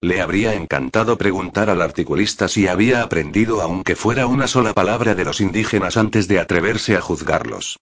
Le 0.03 0.21
habría 0.21 0.53
encantado 0.53 1.17
preguntar 1.17 1.71
al 1.71 1.81
articulista 1.81 2.47
si 2.47 2.69
había 2.69 3.03
aprendido 3.03 3.63
aunque 3.63 3.97
fuera 3.97 4.27
una 4.27 4.47
sola 4.47 4.75
palabra 4.75 5.15
de 5.15 5.25
los 5.25 5.41
indígenas 5.41 5.97
antes 5.97 6.29
de 6.29 6.39
atreverse 6.39 6.97
a 6.97 7.01
juzgarlos. 7.01 7.79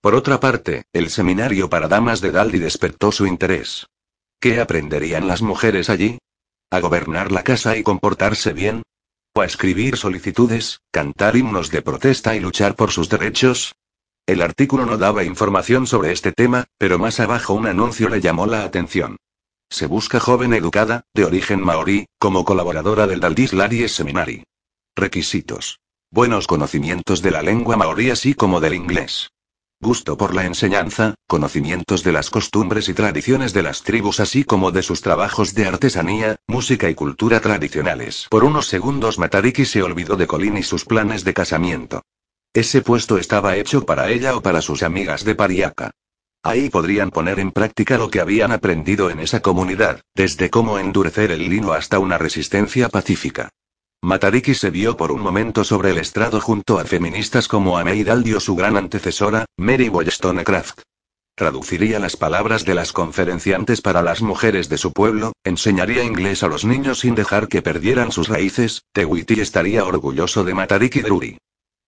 Por 0.00 0.14
otra 0.14 0.38
parte, 0.38 0.84
el 0.92 1.10
seminario 1.10 1.68
para 1.68 1.88
damas 1.88 2.20
de 2.20 2.30
Daldi 2.30 2.60
despertó 2.60 3.10
su 3.10 3.26
interés. 3.26 3.88
¿Qué 4.38 4.60
aprenderían 4.60 5.26
las 5.26 5.42
mujeres 5.42 5.90
allí? 5.90 6.18
¿A 6.70 6.78
gobernar 6.78 7.32
la 7.32 7.42
casa 7.42 7.76
y 7.76 7.82
comportarse 7.82 8.52
bien? 8.52 8.82
¿O 9.34 9.40
a 9.40 9.44
escribir 9.44 9.96
solicitudes, 9.96 10.78
cantar 10.92 11.36
himnos 11.36 11.72
de 11.72 11.82
protesta 11.82 12.36
y 12.36 12.40
luchar 12.40 12.76
por 12.76 12.92
sus 12.92 13.08
derechos? 13.08 13.74
El 14.26 14.42
artículo 14.42 14.86
no 14.86 14.98
daba 14.98 15.22
información 15.22 15.86
sobre 15.86 16.10
este 16.10 16.32
tema, 16.32 16.64
pero 16.78 16.98
más 16.98 17.20
abajo 17.20 17.54
un 17.54 17.68
anuncio 17.68 18.08
le 18.08 18.20
llamó 18.20 18.46
la 18.46 18.64
atención. 18.64 19.18
Se 19.70 19.86
busca 19.86 20.18
joven 20.18 20.52
educada, 20.52 21.04
de 21.14 21.24
origen 21.24 21.60
maorí, 21.60 22.06
como 22.18 22.44
colaboradora 22.44 23.06
del 23.06 23.20
Daldis 23.20 23.52
Laries 23.52 23.94
Seminary. 23.94 24.42
Requisitos. 24.96 25.78
Buenos 26.10 26.48
conocimientos 26.48 27.22
de 27.22 27.30
la 27.30 27.42
lengua 27.42 27.76
maorí 27.76 28.10
así 28.10 28.34
como 28.34 28.60
del 28.60 28.74
inglés. 28.74 29.30
Gusto 29.80 30.16
por 30.16 30.34
la 30.34 30.44
enseñanza, 30.44 31.14
conocimientos 31.28 32.02
de 32.02 32.10
las 32.10 32.28
costumbres 32.28 32.88
y 32.88 32.94
tradiciones 32.94 33.52
de 33.52 33.62
las 33.62 33.82
tribus 33.82 34.18
así 34.18 34.42
como 34.42 34.72
de 34.72 34.82
sus 34.82 35.02
trabajos 35.02 35.54
de 35.54 35.66
artesanía, 35.66 36.36
música 36.48 36.90
y 36.90 36.96
cultura 36.96 37.38
tradicionales. 37.38 38.26
Por 38.28 38.42
unos 38.42 38.66
segundos 38.66 39.20
Matariki 39.20 39.66
se 39.66 39.82
olvidó 39.82 40.16
de 40.16 40.26
Colin 40.26 40.56
y 40.56 40.64
sus 40.64 40.84
planes 40.84 41.22
de 41.22 41.34
casamiento. 41.34 42.02
Ese 42.56 42.80
puesto 42.80 43.18
estaba 43.18 43.54
hecho 43.56 43.84
para 43.84 44.08
ella 44.08 44.34
o 44.34 44.40
para 44.40 44.62
sus 44.62 44.82
amigas 44.82 45.26
de 45.26 45.34
Pariaca. 45.34 45.90
Ahí 46.42 46.70
podrían 46.70 47.10
poner 47.10 47.38
en 47.38 47.52
práctica 47.52 47.98
lo 47.98 48.08
que 48.08 48.18
habían 48.18 48.50
aprendido 48.50 49.10
en 49.10 49.20
esa 49.20 49.40
comunidad, 49.40 50.00
desde 50.14 50.48
cómo 50.48 50.78
endurecer 50.78 51.32
el 51.32 51.50
lino 51.50 51.72
hasta 51.72 51.98
una 51.98 52.16
resistencia 52.16 52.88
pacífica. 52.88 53.50
Matariki 54.00 54.54
se 54.54 54.70
vio 54.70 54.96
por 54.96 55.12
un 55.12 55.20
momento 55.20 55.64
sobre 55.64 55.90
el 55.90 55.98
estrado 55.98 56.40
junto 56.40 56.78
a 56.78 56.86
feministas 56.86 57.46
como 57.46 57.76
Ameid 57.76 58.08
o 58.34 58.40
su 58.40 58.56
gran 58.56 58.78
antecesora, 58.78 59.44
Mary 59.58 59.90
Wollstonecraft. 59.90 60.80
Traduciría 61.34 61.98
las 61.98 62.16
palabras 62.16 62.64
de 62.64 62.74
las 62.74 62.94
conferenciantes 62.94 63.82
para 63.82 64.00
las 64.00 64.22
mujeres 64.22 64.70
de 64.70 64.78
su 64.78 64.94
pueblo, 64.94 65.34
enseñaría 65.44 66.04
inglés 66.04 66.42
a 66.42 66.48
los 66.48 66.64
niños 66.64 67.00
sin 67.00 67.14
dejar 67.14 67.48
que 67.48 67.60
perdieran 67.60 68.12
sus 68.12 68.28
raíces, 68.28 68.82
Tewiti 68.94 69.42
estaría 69.42 69.84
orgulloso 69.84 70.42
de 70.42 70.54
Matariki 70.54 71.02
Druri. 71.02 71.36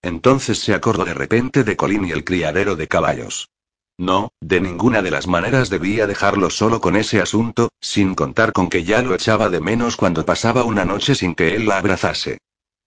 Entonces 0.02 0.58
se 0.58 0.74
acordó 0.74 1.04
de 1.04 1.14
repente 1.14 1.64
de 1.64 1.76
Colin 1.76 2.06
y 2.06 2.12
el 2.12 2.24
criadero 2.24 2.76
de 2.76 2.88
caballos. 2.88 3.50
No, 3.98 4.30
de 4.40 4.60
ninguna 4.60 5.02
de 5.02 5.10
las 5.10 5.26
maneras 5.26 5.70
debía 5.70 6.06
dejarlo 6.06 6.50
solo 6.50 6.80
con 6.80 6.94
ese 6.94 7.20
asunto, 7.20 7.70
sin 7.80 8.14
contar 8.14 8.52
con 8.52 8.68
que 8.68 8.84
ya 8.84 9.02
lo 9.02 9.14
echaba 9.14 9.48
de 9.48 9.60
menos 9.60 9.96
cuando 9.96 10.24
pasaba 10.24 10.62
una 10.62 10.84
noche 10.84 11.16
sin 11.16 11.34
que 11.34 11.56
él 11.56 11.66
la 11.66 11.78
abrazase. 11.78 12.38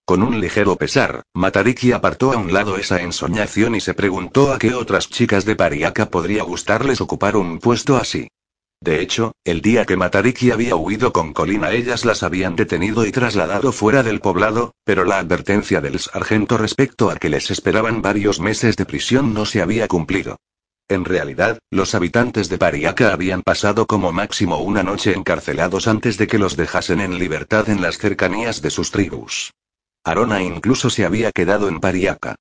Con 0.05 0.23
un 0.23 0.39
ligero 0.39 0.77
pesar, 0.77 1.23
Matariki 1.33 1.91
apartó 1.91 2.31
a 2.31 2.37
un 2.37 2.53
lado 2.53 2.77
esa 2.77 3.01
ensoñación 3.01 3.75
y 3.75 3.81
se 3.81 3.93
preguntó 3.93 4.53
a 4.53 4.57
qué 4.57 4.73
otras 4.73 5.09
chicas 5.09 5.43
de 5.45 5.55
Pariaca 5.55 6.09
podría 6.09 6.43
gustarles 6.43 7.01
ocupar 7.01 7.35
un 7.35 7.59
puesto 7.59 7.97
así. 7.97 8.29
De 8.83 8.99
hecho, 8.99 9.33
el 9.43 9.61
día 9.61 9.85
que 9.85 9.95
Matariki 9.95 10.49
había 10.49 10.75
huido 10.75 11.13
con 11.13 11.33
Colina 11.33 11.71
ellas 11.71 12.03
las 12.03 12.23
habían 12.23 12.55
detenido 12.55 13.05
y 13.05 13.11
trasladado 13.11 13.71
fuera 13.71 14.01
del 14.01 14.21
poblado, 14.21 14.73
pero 14.83 15.05
la 15.05 15.19
advertencia 15.19 15.81
del 15.81 15.99
sargento 15.99 16.57
respecto 16.57 17.11
a 17.11 17.17
que 17.17 17.29
les 17.29 17.51
esperaban 17.51 18.01
varios 18.01 18.39
meses 18.39 18.75
de 18.77 18.85
prisión 18.85 19.35
no 19.35 19.45
se 19.45 19.61
había 19.61 19.87
cumplido. 19.87 20.37
En 20.89 21.05
realidad, 21.05 21.59
los 21.69 21.93
habitantes 21.93 22.49
de 22.49 22.57
Pariaca 22.57 23.13
habían 23.13 23.43
pasado 23.43 23.85
como 23.85 24.11
máximo 24.11 24.57
una 24.57 24.81
noche 24.81 25.13
encarcelados 25.13 25.87
antes 25.87 26.17
de 26.17 26.25
que 26.25 26.39
los 26.39 26.57
dejasen 26.57 27.01
en 27.01 27.19
libertad 27.19 27.69
en 27.69 27.83
las 27.83 27.99
cercanías 27.99 28.63
de 28.63 28.71
sus 28.71 28.89
tribus. 28.89 29.53
Arona 30.03 30.41
incluso 30.41 30.89
se 30.89 31.05
había 31.05 31.31
quedado 31.31 31.69
en 31.69 31.79
Pariaca. 31.79 32.35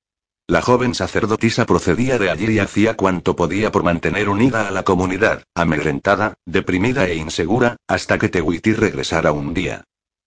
La 0.51 0.61
joven 0.61 0.93
sacerdotisa 0.93 1.65
procedía 1.65 2.19
de 2.19 2.29
allí 2.29 2.51
y 2.51 2.59
hacía 2.59 2.97
cuanto 2.97 3.37
podía 3.37 3.71
por 3.71 3.83
mantener 3.83 4.27
unida 4.27 4.67
a 4.67 4.71
la 4.71 4.83
comunidad, 4.83 5.45
amedrentada, 5.55 6.33
deprimida 6.45 7.07
e 7.07 7.15
insegura, 7.15 7.77
hasta 7.87 8.19
que 8.19 8.27
Tewiti 8.27 8.73
regresara 8.73 9.31
un 9.31 9.53
día. 9.53 9.85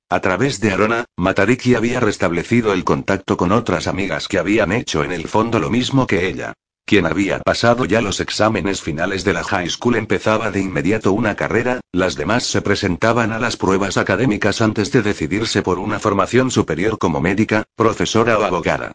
A 0.08 0.20
través 0.20 0.60
de 0.60 0.72
Arona, 0.72 1.04
Matariki 1.18 1.74
había 1.74 2.00
restablecido 2.00 2.72
el 2.72 2.84
contacto 2.84 3.36
con 3.36 3.52
otras 3.52 3.86
amigas 3.86 4.26
que 4.26 4.38
habían 4.38 4.72
hecho 4.72 5.04
en 5.04 5.12
el 5.12 5.28
fondo 5.28 5.58
lo 5.58 5.68
mismo 5.68 6.06
que 6.06 6.26
ella. 6.26 6.54
quien 6.86 7.04
había 7.04 7.40
pasado 7.40 7.84
ya 7.84 8.00
los 8.00 8.18
exámenes 8.20 8.80
finales 8.80 9.24
de 9.24 9.34
la 9.34 9.44
high 9.44 9.68
school 9.68 9.96
empezaba 9.96 10.50
de 10.50 10.60
inmediato 10.60 11.12
una 11.12 11.34
carrera, 11.34 11.80
las 11.92 12.14
demás 12.14 12.44
se 12.44 12.62
presentaban 12.62 13.30
a 13.30 13.38
las 13.38 13.58
pruebas 13.58 13.98
académicas 13.98 14.62
antes 14.62 14.90
de 14.90 15.02
decidirse 15.02 15.60
por 15.60 15.78
una 15.78 15.98
formación 15.98 16.50
superior 16.50 16.96
como 16.96 17.20
médica, 17.20 17.64
profesora 17.76 18.38
o 18.38 18.44
abogada. 18.44 18.92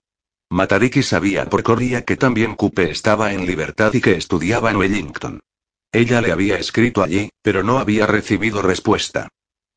Matariki 0.52 1.04
sabía 1.04 1.46
por 1.46 1.62
Coria 1.62 2.04
que 2.04 2.18
también 2.18 2.56
Coupe 2.56 2.90
estaba 2.90 3.34
en 3.34 3.46
libertad 3.46 3.94
y 3.94 4.02
que 4.02 4.16
estudiaba 4.16 4.72
en 4.72 4.78
Wellington. 4.78 5.42
Ella 5.92 6.22
le 6.22 6.32
había 6.32 6.58
escrito 6.58 7.04
allí, 7.04 7.30
pero 7.44 7.62
no 7.62 7.78
había 7.78 8.08
recibido 8.08 8.64
respuesta. 8.64 9.28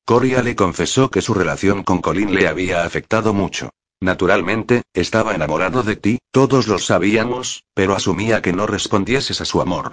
Coria 0.07 0.43
le 0.43 0.57
confesó 0.57 1.11
que 1.11 1.21
su 1.21 1.35
relación 1.35 1.83
con 1.83 2.01
Colin 2.01 2.35
le 2.35 2.49
había 2.49 2.85
afectado 2.85 3.35
mucho. 3.35 3.71
Naturalmente, 4.01 4.83
estaba 4.95 5.35
enamorado 5.35 5.83
de 5.83 5.97
ti, 5.97 6.19
todos 6.31 6.67
lo 6.69 6.79
sabíamos, 6.79 7.65
pero 7.75 7.95
asumía 7.95 8.41
que 8.41 8.55
no 8.55 8.67
respondieses 8.67 9.43
a 9.43 9.45
su 9.45 9.61
amor. 9.61 9.93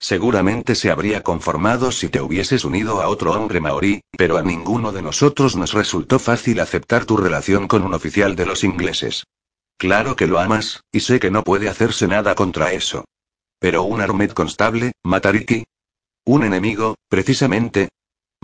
Seguramente 0.00 0.74
se 0.74 0.90
habría 0.90 1.22
conformado 1.22 1.92
si 1.92 2.08
te 2.08 2.22
hubieses 2.22 2.64
unido 2.64 3.02
a 3.02 3.08
otro 3.08 3.32
hombre 3.32 3.60
maorí, 3.60 4.00
pero 4.16 4.38
a 4.38 4.42
ninguno 4.42 4.90
de 4.90 5.02
nosotros 5.02 5.54
nos 5.54 5.74
resultó 5.74 6.18
fácil 6.18 6.60
aceptar 6.60 7.04
tu 7.04 7.18
relación 7.18 7.68
con 7.68 7.84
un 7.84 7.92
oficial 7.92 8.34
de 8.36 8.46
los 8.46 8.64
ingleses. 8.64 9.24
Claro 9.76 10.16
que 10.16 10.26
lo 10.26 10.38
amas, 10.38 10.82
y 10.92 11.00
sé 11.00 11.20
que 11.20 11.30
no 11.30 11.44
puede 11.44 11.68
hacerse 11.68 12.08
nada 12.08 12.34
contra 12.34 12.72
eso. 12.72 13.04
Pero 13.58 13.82
un 13.82 14.00
Armed 14.00 14.32
constable, 14.32 14.92
Matariki. 15.02 15.64
Un 16.24 16.44
enemigo, 16.44 16.96
precisamente, 17.08 17.88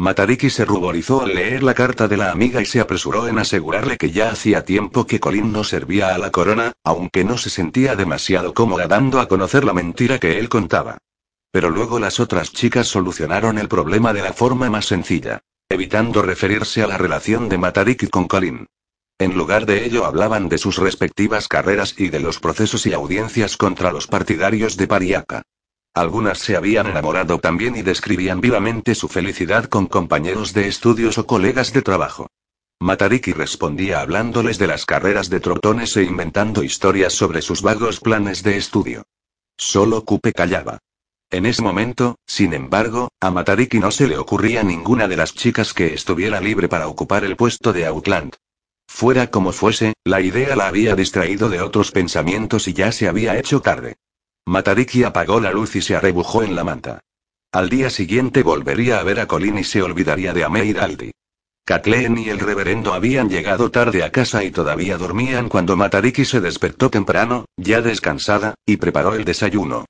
Matariki 0.01 0.49
se 0.49 0.65
ruborizó 0.65 1.21
al 1.21 1.35
leer 1.35 1.63
la 1.63 1.75
carta 1.75 2.09
de 2.09 2.17
la 2.17 2.31
amiga 2.31 2.63
y 2.63 2.65
se 2.65 2.81
apresuró 2.81 3.29
en 3.29 3.39
asegurarle 3.39 3.99
que 3.99 4.11
ya 4.11 4.31
hacía 4.31 4.65
tiempo 4.65 5.07
que 5.07 5.21
Colin 5.21 5.53
no 5.53 5.63
servía 5.63 6.15
a 6.15 6.19
la 6.19 6.31
corona, 6.31 6.73
aunque 6.85 7.23
no 7.23 7.37
se 7.37 7.51
sentía 7.51 7.97
demasiado 7.97 8.55
cómoda 8.55 8.87
dando 8.87 9.21
a 9.21 9.29
conocer 9.29 9.63
la 9.63 9.75
mentira 9.75 10.19
que 10.19 10.39
él 10.39 10.49
contaba. 10.49 10.97
Pero 11.53 11.69
luego 11.69 11.99
las 11.99 12.19
otras 12.19 12.51
chicas 12.51 12.89
solucionaron 12.89 13.59
el 13.59 13.69
problema 13.69 14.15
de 14.15 14.23
la 14.23 14.33
forma 14.33 14.71
más 14.71 14.87
sencilla, 14.87 15.41
evitando 15.69 16.23
referirse 16.23 16.83
a 16.83 16.87
la 16.87 16.97
relación 16.97 17.51
de 17.51 17.59
Matariki 17.59 18.07
con 18.07 18.27
Colin. 18.27 18.67
En 19.21 19.37
lugar 19.37 19.67
de 19.67 19.85
ello 19.85 20.07
hablaban 20.07 20.49
de 20.49 20.57
sus 20.57 20.79
respectivas 20.79 21.47
carreras 21.47 21.95
y 21.99 22.09
de 22.09 22.21
los 22.21 22.41
procesos 22.41 22.87
y 22.87 22.95
audiencias 22.95 23.59
contra 23.59 23.93
los 23.93 24.07
partidarios 24.07 24.79
de 24.79 24.87
Pariaca. 24.87 25.43
Algunas 25.93 26.39
se 26.39 26.57
habían 26.57 26.87
enamorado 26.87 27.39
también 27.39 27.77
y 27.77 27.83
describían 27.83 28.41
vivamente 28.41 28.95
su 28.95 29.09
felicidad 29.09 29.67
con 29.67 29.89
compañeros 29.89 30.55
de 30.55 30.69
estudios 30.69 31.19
o 31.19 31.27
colegas 31.27 31.75
de 31.75 31.83
trabajo. 31.83 32.29
Matariki 32.81 33.35
respondía 33.35 34.01
hablándoles 34.01 34.57
de 34.57 34.69
las 34.69 34.87
carreras 34.87 35.29
de 35.29 35.41
trotones 35.41 35.95
e 35.99 36.05
inventando 36.05 36.63
historias 36.63 37.13
sobre 37.13 37.43
sus 37.43 37.61
vagos 37.61 38.01
planes 38.01 38.43
de 38.43 38.57
estudio. 38.57 39.03
Solo 39.59 40.07
Kupe 40.07 40.33
callaba. 40.33 40.79
En 41.31 41.45
ese 41.45 41.61
momento, 41.61 42.17
sin 42.27 42.55
embargo, 42.55 43.11
a 43.21 43.31
Matariki 43.31 43.81
no 43.81 43.91
se 43.91 44.09
le 44.09 44.17
ocurría 44.17 44.63
ninguna 44.63 45.09
de 45.09 45.19
las 45.19 45.35
chicas 45.35 45.75
que 45.75 45.93
estuviera 45.93 46.41
libre 46.41 46.71
para 46.71 46.89
ocupar 46.89 47.25
el 47.25 47.37
puesto 47.37 47.75
de 47.75 47.85
Outland. 47.85 48.35
Fuera 48.93 49.31
como 49.31 49.53
fuese, 49.53 49.95
la 50.05 50.21
idea 50.21 50.57
la 50.57 50.67
había 50.67 50.95
distraído 50.95 51.49
de 51.49 51.63
otros 51.63 51.91
pensamientos 51.91 52.69
y 52.69 52.75
ya 52.75 52.93
se 52.93 53.09
había 53.09 53.39
hecho 53.39 53.63
tarde. 53.63 53.97
Matariki 54.45 55.05
apagó 55.05 55.41
la 55.41 55.53
luz 55.53 55.75
y 55.77 55.81
se 55.81 55.97
arrebujó 55.97 56.43
en 56.43 56.55
la 56.55 56.65
manta. 56.65 57.01
Al 57.51 57.71
día 57.71 57.89
siguiente 57.89 58.43
volvería 58.43 58.99
a 58.99 59.03
ver 59.03 59.21
a 59.21 59.27
Colin 59.27 59.59
y 59.59 59.65
se 59.65 59.81
olvidaría 59.81 60.35
de 60.35 60.45
Ameir 60.45 60.81
Aldi. 60.81 61.13
Kathleen 61.65 62.19
y 62.19 62.29
el 62.29 62.41
reverendo 62.41 62.93
habían 62.93 63.31
llegado 63.31 63.71
tarde 63.71 64.03
a 64.03 64.13
casa 64.13 64.45
y 64.45 64.51
todavía 64.51 64.99
dormían 64.99 65.49
cuando 65.49 65.77
Matariki 65.77 66.27
se 66.27 66.41
despertó 66.41 66.91
temprano, 66.91 67.47
ya 67.57 67.81
descansada, 67.81 68.55
y 68.67 68.77
preparó 68.77 69.15
el 69.15 69.25
desayuno. 69.25 69.87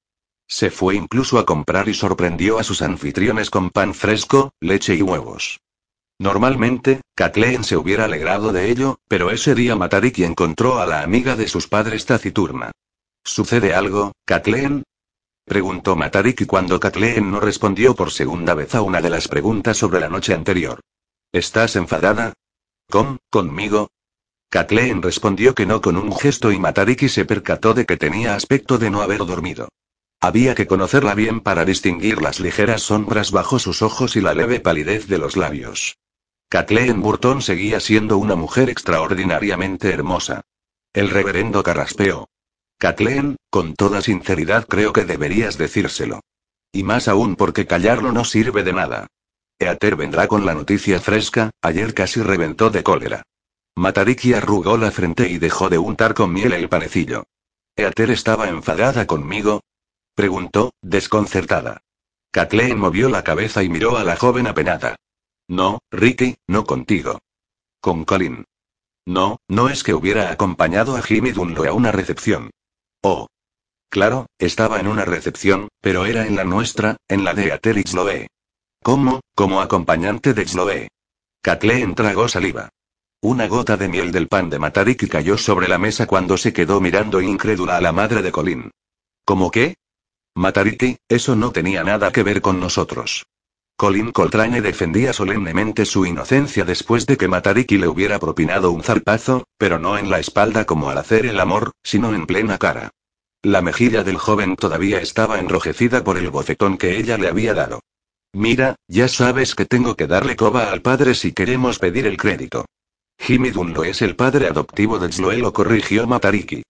Se 0.47 0.70
fue 0.70 0.94
incluso 0.94 1.39
a 1.39 1.47
comprar 1.47 1.89
y 1.89 1.94
sorprendió 1.94 2.59
a 2.59 2.64
sus 2.64 2.81
anfitriones 2.81 3.51
con 3.51 3.70
pan 3.70 3.93
fresco, 3.94 4.52
leche 4.60 4.94
y 4.94 5.02
huevos. 5.02 5.59
Normalmente, 6.20 7.01
Kathleen 7.14 7.64
se 7.64 7.78
hubiera 7.78 8.05
alegrado 8.05 8.52
de 8.52 8.70
ello, 8.70 8.98
pero 9.09 9.30
ese 9.30 9.55
día 9.55 9.74
Matariki 9.74 10.22
encontró 10.24 10.78
a 10.78 10.84
la 10.84 11.01
amiga 11.01 11.34
de 11.34 11.48
sus 11.48 11.66
padres 11.66 12.05
taciturna. 12.05 12.72
¿Sucede 13.24 13.72
algo, 13.72 14.12
Kathleen? 14.26 14.82
Preguntó 15.47 15.97
Matariki 15.97 16.44
cuando 16.44 16.78
Kathleen 16.78 17.30
no 17.30 17.40
respondió 17.40 17.94
por 17.94 18.10
segunda 18.10 18.52
vez 18.52 18.74
a 18.74 18.82
una 18.82 19.01
de 19.01 19.09
las 19.09 19.28
preguntas 19.28 19.78
sobre 19.78 19.98
la 19.98 20.10
noche 20.10 20.34
anterior. 20.34 20.80
¿Estás 21.32 21.74
enfadada? 21.76 22.34
¿Con, 22.90 23.16
conmigo? 23.30 23.88
Kathleen 24.51 25.01
respondió 25.01 25.55
que 25.55 25.64
no 25.64 25.80
con 25.80 25.97
un 25.97 26.14
gesto 26.14 26.52
y 26.52 26.59
Matariki 26.59 27.09
se 27.09 27.24
percató 27.24 27.72
de 27.72 27.86
que 27.86 27.97
tenía 27.97 28.34
aspecto 28.34 28.76
de 28.76 28.90
no 28.90 29.01
haber 29.01 29.24
dormido. 29.24 29.70
Había 30.20 30.55
que 30.55 30.66
conocerla 30.66 31.14
bien 31.14 31.40
para 31.40 31.64
distinguir 31.64 32.20
las 32.20 32.40
ligeras 32.40 32.82
sombras 32.82 33.30
bajo 33.30 33.59
sus 33.59 33.80
ojos 33.80 34.16
y 34.16 34.20
la 34.20 34.34
leve 34.34 34.60
palidez 34.60 35.09
de 35.09 35.16
los 35.16 35.38
labios. 35.38 35.97
Kathleen 36.51 37.01
Burton 37.01 37.43
seguía 37.43 37.78
siendo 37.78 38.18
una 38.18 38.35
mujer 38.35 38.70
extraordinariamente 38.70 39.90
hermosa. 39.90 40.40
El 40.93 41.09
reverendo 41.09 41.62
carraspeó. 41.62 42.28
Kathleen, 42.77 43.36
con 43.51 43.77
toda 43.77 44.02
sinceridad 44.02 44.66
creo 44.66 44.93
que 44.93 45.05
deberías 45.05 45.59
decírselo. 45.59 46.22
Y 46.72 46.82
más 46.82 47.06
aún 47.06 47.36
porque 47.36 47.68
callarlo 47.68 48.10
no 48.10 48.24
sirve 48.24 48.64
de 48.64 48.72
nada. 48.72 49.06
Eater 49.60 49.94
vendrá 49.94 50.27
con 50.27 50.44
la 50.44 50.55
noticia 50.55 50.98
fresca, 50.98 51.52
ayer 51.62 51.94
casi 51.94 52.20
reventó 52.20 52.68
de 52.68 52.82
cólera. 52.82 53.22
Matariki 53.77 54.35
arrugó 54.35 54.77
la 54.77 54.90
frente 54.90 55.28
y 55.28 55.39
dejó 55.39 55.68
de 55.68 55.78
untar 55.78 56.14
con 56.14 56.32
miel 56.32 56.52
el 56.52 56.68
panecillo. 56.68 57.27
¿Eater 57.77 58.10
estaba 58.10 58.48
enfadada 58.48 59.06
conmigo? 59.06 59.60
Preguntó, 60.16 60.72
desconcertada. 60.82 61.82
Kathleen 62.32 62.77
movió 62.77 63.09
la 63.09 63.22
cabeza 63.22 63.62
y 63.62 63.68
miró 63.68 63.98
a 63.98 64.02
la 64.02 64.16
joven 64.16 64.48
apenada. 64.48 64.97
No, 65.51 65.81
Ricky, 65.90 66.36
no 66.47 66.64
contigo. 66.64 67.18
Con 67.81 68.05
Colin. 68.05 68.44
No, 69.05 69.39
no 69.48 69.68
es 69.68 69.82
que 69.82 69.94
hubiera 69.94 70.31
acompañado 70.31 70.97
a 70.97 71.02
Jimmy 71.02 71.32
Dunlo 71.32 71.64
a 71.64 71.72
una 71.72 71.90
recepción. 71.90 72.51
Oh. 73.02 73.27
Claro, 73.89 74.27
estaba 74.39 74.78
en 74.78 74.86
una 74.86 75.05
recepción, 75.05 75.66
pero 75.81 76.06
era 76.06 76.24
en 76.28 76.36
la 76.36 76.44
nuestra, 76.44 76.98
en 77.09 77.24
la 77.24 77.35
de 77.35 77.51
Aterix 77.51 77.94
Loe. 77.94 78.28
¿Cómo, 78.81 79.22
como 79.35 79.60
acompañante 79.60 80.35
de 80.35 80.47
Xloe? 80.47 80.89
Kathleen 81.43 81.97
tragó 81.97 82.28
saliva. 82.28 82.68
Una 83.20 83.48
gota 83.48 83.77
de 83.77 83.89
miel 83.89 84.12
del 84.12 84.28
pan 84.28 84.51
de 84.51 84.60
Matariki 84.60 85.09
cayó 85.09 85.36
sobre 85.36 85.66
la 85.66 85.78
mesa 85.78 86.06
cuando 86.06 86.36
se 86.36 86.52
quedó 86.52 86.81
mirando 86.81 87.20
incrédula 87.20 87.77
a 87.77 87.81
la 87.81 87.90
madre 87.90 88.22
de 88.22 88.31
Colin. 88.31 88.70
¿Cómo 89.24 89.51
qué? 89.51 89.74
Matariki, 90.36 90.97
eso 91.09 91.35
no 91.35 91.51
tenía 91.51 91.82
nada 91.82 92.12
que 92.12 92.22
ver 92.22 92.40
con 92.40 92.60
nosotros. 92.60 93.24
Colin 93.81 94.12
Coltrane 94.12 94.61
defendía 94.61 95.15
solemnemente 95.15 95.86
su 95.86 96.05
inocencia 96.05 96.66
después 96.66 97.07
de 97.07 97.16
que 97.16 97.28
Matariki 97.28 97.78
le 97.78 97.89
hubiera 97.89 98.19
propinado 98.19 98.73
un 98.73 98.82
zarpazo, 98.82 99.44
pero 99.57 99.78
no 99.78 99.97
en 99.97 100.11
la 100.11 100.19
espalda 100.19 100.66
como 100.66 100.90
al 100.90 100.98
hacer 100.98 101.24
el 101.24 101.40
amor, 101.40 101.70
sino 101.82 102.15
en 102.15 102.27
plena 102.27 102.59
cara. 102.59 102.90
La 103.43 103.62
mejilla 103.62 104.05
del 104.05 104.19
joven 104.19 104.57
todavía 104.57 105.01
estaba 105.01 105.39
enrojecida 105.39 106.05
por 106.05 106.19
el 106.19 106.28
bofetón 106.28 106.77
que 106.77 106.98
ella 106.98 107.16
le 107.16 107.28
había 107.28 107.55
dado. 107.55 107.81
Mira, 108.35 108.77
ya 108.86 109.09
sabes 109.09 109.55
que 109.55 109.65
tengo 109.65 109.97
que 109.97 110.07
darle 110.07 110.36
coba 110.36 110.70
al 110.70 110.82
padre 110.82 111.15
si 111.15 111.32
queremos 111.32 111.78
pedir 111.78 112.07
el 112.07 112.19
crédito. 112.19 112.66
Jimmy 113.19 113.48
Dunlo 113.48 113.85
es 113.85 114.02
el 114.02 114.15
padre 114.15 114.48
adoptivo 114.48 114.98
de 114.98 115.11
Sloe, 115.11 115.39
lo 115.39 115.55
corrigió 115.55 116.07
Matariki. 116.07 116.65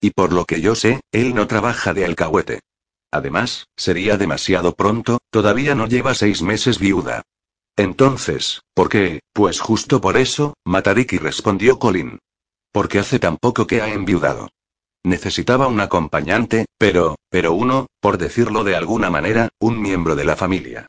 Y 0.00 0.10
por 0.10 0.32
lo 0.32 0.44
que 0.44 0.60
yo 0.60 0.74
sé, 0.74 0.98
él 1.12 1.32
no 1.32 1.46
trabaja 1.46 1.94
de 1.94 2.04
alcahuete. 2.04 2.58
Además, 3.10 3.68
sería 3.76 4.16
demasiado 4.16 4.74
pronto, 4.74 5.18
todavía 5.30 5.74
no 5.74 5.86
lleva 5.86 6.14
seis 6.14 6.42
meses 6.42 6.78
viuda. 6.78 7.22
Entonces, 7.76 8.62
¿por 8.74 8.88
qué? 8.88 9.20
Pues 9.32 9.60
justo 9.60 10.00
por 10.00 10.16
eso, 10.16 10.54
Matariki 10.64 11.18
respondió 11.18 11.78
Colin. 11.78 12.18
Porque 12.72 12.98
hace 12.98 13.18
tan 13.18 13.36
poco 13.36 13.66
que 13.66 13.82
ha 13.82 13.92
enviudado. 13.92 14.48
Necesitaba 15.04 15.68
un 15.68 15.80
acompañante, 15.80 16.66
pero, 16.78 17.16
pero 17.30 17.52
uno, 17.52 17.86
por 18.00 18.18
decirlo 18.18 18.64
de 18.64 18.76
alguna 18.76 19.10
manera, 19.10 19.50
un 19.60 19.80
miembro 19.80 20.16
de 20.16 20.24
la 20.24 20.36
familia. 20.36 20.86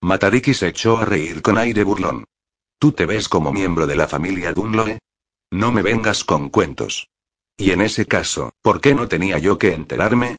Matariki 0.00 0.54
se 0.54 0.68
echó 0.68 0.96
a 0.96 1.04
reír 1.04 1.42
con 1.42 1.58
aire 1.58 1.84
burlón. 1.84 2.24
¿Tú 2.78 2.92
te 2.92 3.04
ves 3.04 3.28
como 3.28 3.52
miembro 3.52 3.86
de 3.86 3.96
la 3.96 4.06
familia 4.06 4.52
Dunloe? 4.52 5.00
No 5.50 5.72
me 5.72 5.82
vengas 5.82 6.22
con 6.22 6.50
cuentos. 6.50 7.08
Y 7.56 7.72
en 7.72 7.80
ese 7.80 8.06
caso, 8.06 8.52
¿por 8.62 8.80
qué 8.80 8.94
no 8.94 9.08
tenía 9.08 9.38
yo 9.38 9.58
que 9.58 9.74
enterarme? 9.74 10.36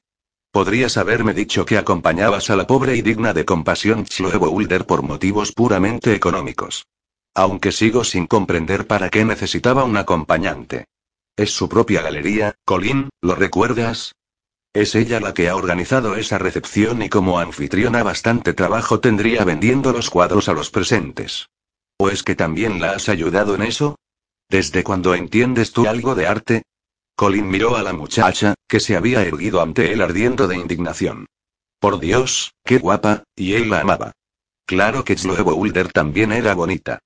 Podrías 0.51 0.97
haberme 0.97 1.33
dicho 1.33 1.65
que 1.65 1.77
acompañabas 1.77 2.49
a 2.49 2.55
la 2.55 2.65
pobre 2.65 2.95
y 2.95 3.03
digna 3.03 3.33
de 3.33 3.45
compasión 3.45 4.05
Chloe 4.05 4.37
Boulder 4.37 4.85
por 4.85 5.03
motivos 5.03 5.51
puramente 5.51 6.15
económicos. 6.15 6.87
Aunque 7.35 7.71
sigo 7.71 8.03
sin 8.03 8.25
comprender 8.25 8.87
para 8.87 9.09
qué 9.09 9.23
necesitaba 9.25 9.83
un 9.83 9.95
acompañante. 9.97 10.85
Es 11.37 11.51
su 11.51 11.69
propia 11.69 12.01
galería, 12.01 12.55
Colin, 12.65 13.09
¿lo 13.21 13.35
recuerdas? 13.35 14.15
Es 14.73 14.95
ella 14.95 15.19
la 15.19 15.33
que 15.33 15.49
ha 15.49 15.55
organizado 15.55 16.15
esa 16.15 16.39
recepción 16.39 17.01
y 17.03 17.09
como 17.09 17.39
anfitriona 17.39 18.01
bastante 18.01 18.53
trabajo 18.53 18.99
tendría 18.99 19.43
vendiendo 19.43 19.91
los 19.91 20.09
cuadros 20.09 20.49
a 20.49 20.53
los 20.53 20.71
presentes. 20.71 21.47
¿O 21.97 22.09
es 22.09 22.23
que 22.23 22.35
también 22.35 22.81
la 22.81 22.91
has 22.91 23.07
ayudado 23.07 23.55
en 23.55 23.61
eso? 23.61 23.97
¿Desde 24.49 24.83
cuando 24.83 25.13
entiendes 25.13 25.71
tú 25.71 25.87
algo 25.87 26.15
de 26.15 26.27
arte? 26.27 26.63
Colin 27.19 27.49
miró 27.49 27.75
a 27.75 27.83
la 27.83 27.91
muchacha, 27.91 28.55
que 28.65 28.79
se 28.79 28.95
había 28.95 29.21
erguido 29.23 29.61
ante 29.61 29.91
él 29.91 30.01
ardiendo 30.01 30.47
de 30.47 30.55
indignación. 30.55 31.25
Por 31.77 31.99
Dios, 31.99 32.53
qué 32.63 32.77
guapa, 32.77 33.25
y 33.35 33.55
él 33.55 33.69
la 33.69 33.81
amaba. 33.81 34.13
Claro 34.65 35.03
que 35.03 35.17
Chloe 35.17 35.41
Boulder 35.41 35.91
también 35.91 36.31
era 36.31 36.55
bonita. 36.55 36.99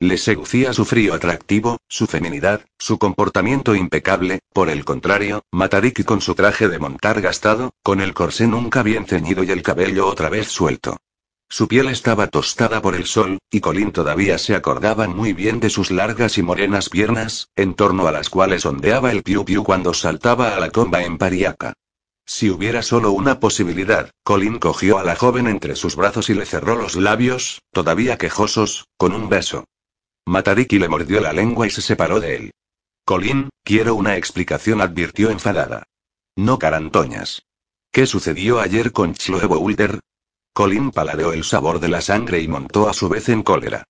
Le 0.00 0.16
seducía 0.16 0.72
su 0.72 0.86
frío 0.86 1.12
atractivo, 1.12 1.76
su 1.86 2.06
feminidad, 2.06 2.64
su 2.78 2.98
comportamiento 2.98 3.74
impecable, 3.74 4.38
por 4.54 4.70
el 4.70 4.86
contrario, 4.86 5.42
Matariki 5.52 6.02
con 6.02 6.22
su 6.22 6.34
traje 6.34 6.66
de 6.68 6.78
montar 6.78 7.20
gastado, 7.20 7.74
con 7.82 8.00
el 8.00 8.14
corsé 8.14 8.46
nunca 8.46 8.82
bien 8.82 9.04
ceñido 9.04 9.44
y 9.44 9.50
el 9.50 9.62
cabello 9.62 10.06
otra 10.06 10.30
vez 10.30 10.48
suelto. 10.48 10.96
Su 11.50 11.66
piel 11.66 11.88
estaba 11.88 12.26
tostada 12.26 12.82
por 12.82 12.94
el 12.94 13.06
sol, 13.06 13.38
y 13.50 13.60
Colin 13.60 13.90
todavía 13.90 14.36
se 14.36 14.54
acordaba 14.54 15.08
muy 15.08 15.32
bien 15.32 15.60
de 15.60 15.70
sus 15.70 15.90
largas 15.90 16.36
y 16.36 16.42
morenas 16.42 16.90
piernas, 16.90 17.48
en 17.56 17.74
torno 17.74 18.06
a 18.06 18.12
las 18.12 18.28
cuales 18.28 18.66
ondeaba 18.66 19.12
el 19.12 19.22
piu 19.22 19.46
piu 19.46 19.64
cuando 19.64 19.94
saltaba 19.94 20.54
a 20.54 20.60
la 20.60 20.70
comba 20.70 21.02
en 21.04 21.16
Pariaca. 21.16 21.72
Si 22.26 22.50
hubiera 22.50 22.82
solo 22.82 23.12
una 23.12 23.40
posibilidad, 23.40 24.10
Colin 24.22 24.58
cogió 24.58 24.98
a 24.98 25.04
la 25.04 25.16
joven 25.16 25.46
entre 25.46 25.74
sus 25.74 25.96
brazos 25.96 26.28
y 26.28 26.34
le 26.34 26.44
cerró 26.44 26.76
los 26.76 26.94
labios, 26.94 27.62
todavía 27.72 28.18
quejosos, 28.18 28.86
con 28.98 29.14
un 29.14 29.30
beso. 29.30 29.64
Matariki 30.26 30.78
le 30.78 30.90
mordió 30.90 31.22
la 31.22 31.32
lengua 31.32 31.66
y 31.66 31.70
se 31.70 31.80
separó 31.80 32.20
de 32.20 32.36
él. 32.36 32.50
Colin, 33.06 33.48
quiero 33.64 33.94
una 33.94 34.18
explicación, 34.18 34.82
advirtió 34.82 35.30
enfadada. 35.30 35.84
No 36.36 36.58
carantoñas. 36.58 37.46
¿Qué 37.90 38.06
sucedió 38.06 38.60
ayer 38.60 38.92
con 38.92 39.14
Chloe 39.14 39.46
Boulder? 39.46 40.00
Colin 40.58 40.90
paladeó 40.90 41.32
el 41.32 41.44
sabor 41.44 41.78
de 41.78 41.86
la 41.86 42.00
sangre 42.00 42.40
y 42.40 42.48
montó 42.48 42.88
a 42.88 42.92
su 42.92 43.08
vez 43.08 43.28
en 43.28 43.44
cólera. 43.44 43.84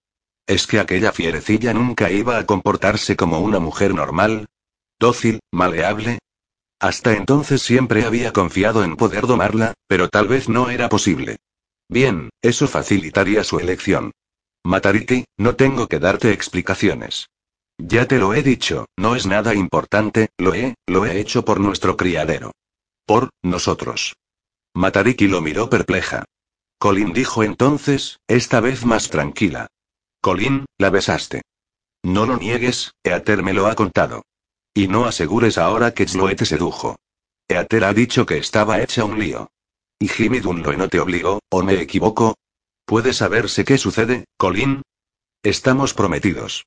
¿Es 0.47 0.67
que 0.67 0.79
aquella 0.79 1.13
fierecilla 1.13 1.73
nunca 1.73 2.11
iba 2.11 2.37
a 2.37 2.45
comportarse 2.45 3.17
como 3.17 3.41
una 3.41 3.59
mujer 3.59 3.95
normal? 3.95 4.49
Dócil, 4.99 5.41
maleable. 5.51 6.19
Hasta 6.79 7.15
entonces 7.15 7.63
siempre 7.63 8.05
había 8.05 8.35
confiado 8.35 8.85
en 8.85 8.97
poder 8.97 9.27
domarla, 9.27 9.73
pero 9.87 10.11
tal 10.11 10.29
vez 10.29 10.51
no 10.51 10.69
era 10.69 10.91
posible. 10.91 11.39
Bien, 11.89 12.29
eso 12.43 12.69
facilitaría 12.69 13.45
su 13.45 13.59
elección. 13.59 14.11
Matariki, 14.63 15.25
no 15.39 15.57
tengo 15.57 15.89
que 15.89 15.99
darte 15.99 16.33
explicaciones. 16.33 17.31
Ya 17.79 18.07
te 18.07 18.19
lo 18.19 18.35
he 18.35 18.43
dicho, 18.43 18.85
no 18.99 19.17
es 19.17 19.25
nada 19.25 19.55
importante, 19.55 20.29
lo 20.37 20.53
he, 20.53 20.75
lo 20.87 21.07
he 21.07 21.19
hecho 21.19 21.47
por 21.47 21.61
nuestro 21.61 21.97
criadero. 21.97 22.53
Por, 23.07 23.31
nosotros. 23.43 24.17
Matariki 24.75 25.29
lo 25.29 25.41
miró 25.41 25.71
perpleja. 25.71 26.27
Colin 26.79 27.13
dijo 27.13 27.43
entonces, 27.43 28.21
esta 28.29 28.61
vez 28.61 28.85
más 28.85 29.11
tranquila. 29.11 29.67
Colin, 30.21 30.65
la 30.79 30.91
besaste. 30.91 31.43
No 32.05 32.25
lo 32.25 32.37
niegues, 32.37 32.93
Eater 33.03 33.43
me 33.43 33.53
lo 33.53 33.67
ha 33.67 33.75
contado. 33.75 34.23
Y 34.75 34.87
no 34.87 35.07
asegures 35.07 35.59
ahora 35.59 35.93
que 35.93 36.07
Chloe 36.07 36.37
te 36.37 36.47
sedujo. 36.47 36.97
Eater 37.49 37.85
ha 37.85 37.93
dicho 37.93 38.27
que 38.27 38.39
estaba 38.39 38.81
hecha 38.81 39.05
un 39.05 39.19
lío. 39.19 39.51
¿Y 39.99 40.07
Jimmy 40.07 40.39
Dunloe 40.39 40.77
no 40.77 40.89
te 40.89 41.01
obligó, 41.01 41.41
o 41.51 41.63
me 41.65 41.81
equivoco? 41.81 42.37
¿Puede 42.85 43.13
saberse 43.13 43.65
qué 43.65 43.77
sucede, 43.77 44.27
Colin? 44.37 44.83
Estamos 45.43 45.95
prometidos. 45.95 46.65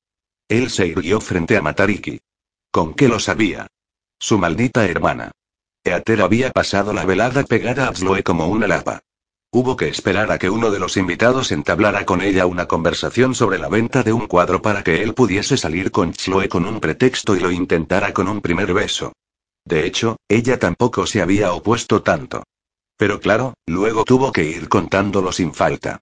Él 0.49 0.69
se 0.69 0.87
irguió 0.87 1.21
frente 1.21 1.55
a 1.55 1.61
Matariki. 1.61 2.19
¿Con 2.71 2.93
qué 2.93 3.07
lo 3.07 3.19
sabía? 3.19 3.67
Su 4.19 4.37
maldita 4.37 4.85
hermana. 4.85 5.31
Eater 5.85 6.21
había 6.21 6.51
pasado 6.51 6.91
la 6.91 7.05
velada 7.05 7.43
pegada 7.43 7.87
a 7.87 7.93
Chloe 7.93 8.23
como 8.23 8.47
una 8.47 8.67
lapa. 8.67 9.01
Hubo 9.53 9.75
que 9.75 9.89
esperar 9.89 10.31
a 10.31 10.39
que 10.39 10.49
uno 10.49 10.71
de 10.71 10.79
los 10.79 10.95
invitados 10.95 11.51
entablara 11.51 12.05
con 12.05 12.21
ella 12.21 12.45
una 12.45 12.69
conversación 12.69 13.35
sobre 13.35 13.59
la 13.59 13.67
venta 13.67 14.01
de 14.01 14.13
un 14.13 14.27
cuadro 14.27 14.61
para 14.61 14.81
que 14.81 15.03
él 15.03 15.13
pudiese 15.13 15.57
salir 15.57 15.91
con 15.91 16.13
Chloe 16.13 16.47
con 16.47 16.65
un 16.65 16.79
pretexto 16.79 17.35
y 17.35 17.41
lo 17.41 17.51
intentara 17.51 18.13
con 18.13 18.29
un 18.29 18.39
primer 18.39 18.73
beso. 18.73 19.11
De 19.65 19.85
hecho, 19.85 20.15
ella 20.29 20.57
tampoco 20.57 21.05
se 21.05 21.21
había 21.21 21.51
opuesto 21.51 22.01
tanto. 22.01 22.43
Pero 22.95 23.19
claro, 23.19 23.55
luego 23.67 24.05
tuvo 24.05 24.31
que 24.31 24.45
ir 24.45 24.69
contándolo 24.69 25.33
sin 25.33 25.53
falta. 25.53 25.99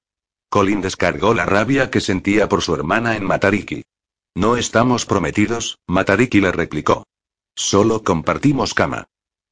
Colin 0.49 0.81
descargó 0.81 1.34
la 1.34 1.47
rabia 1.47 1.89
que 1.89 2.01
sentía 2.01 2.47
por 2.47 2.61
su 2.61 2.76
hermana 2.76 3.15
en 3.15 3.23
Matariki. 3.23 3.84
No 4.35 4.57
estamos 4.57 5.07
prometidos, 5.07 5.80
Matariki 5.88 6.39
le 6.39 6.51
replicó. 6.51 7.07
Solo 7.55 8.03
compartimos 8.03 8.76
cama. 8.76 9.07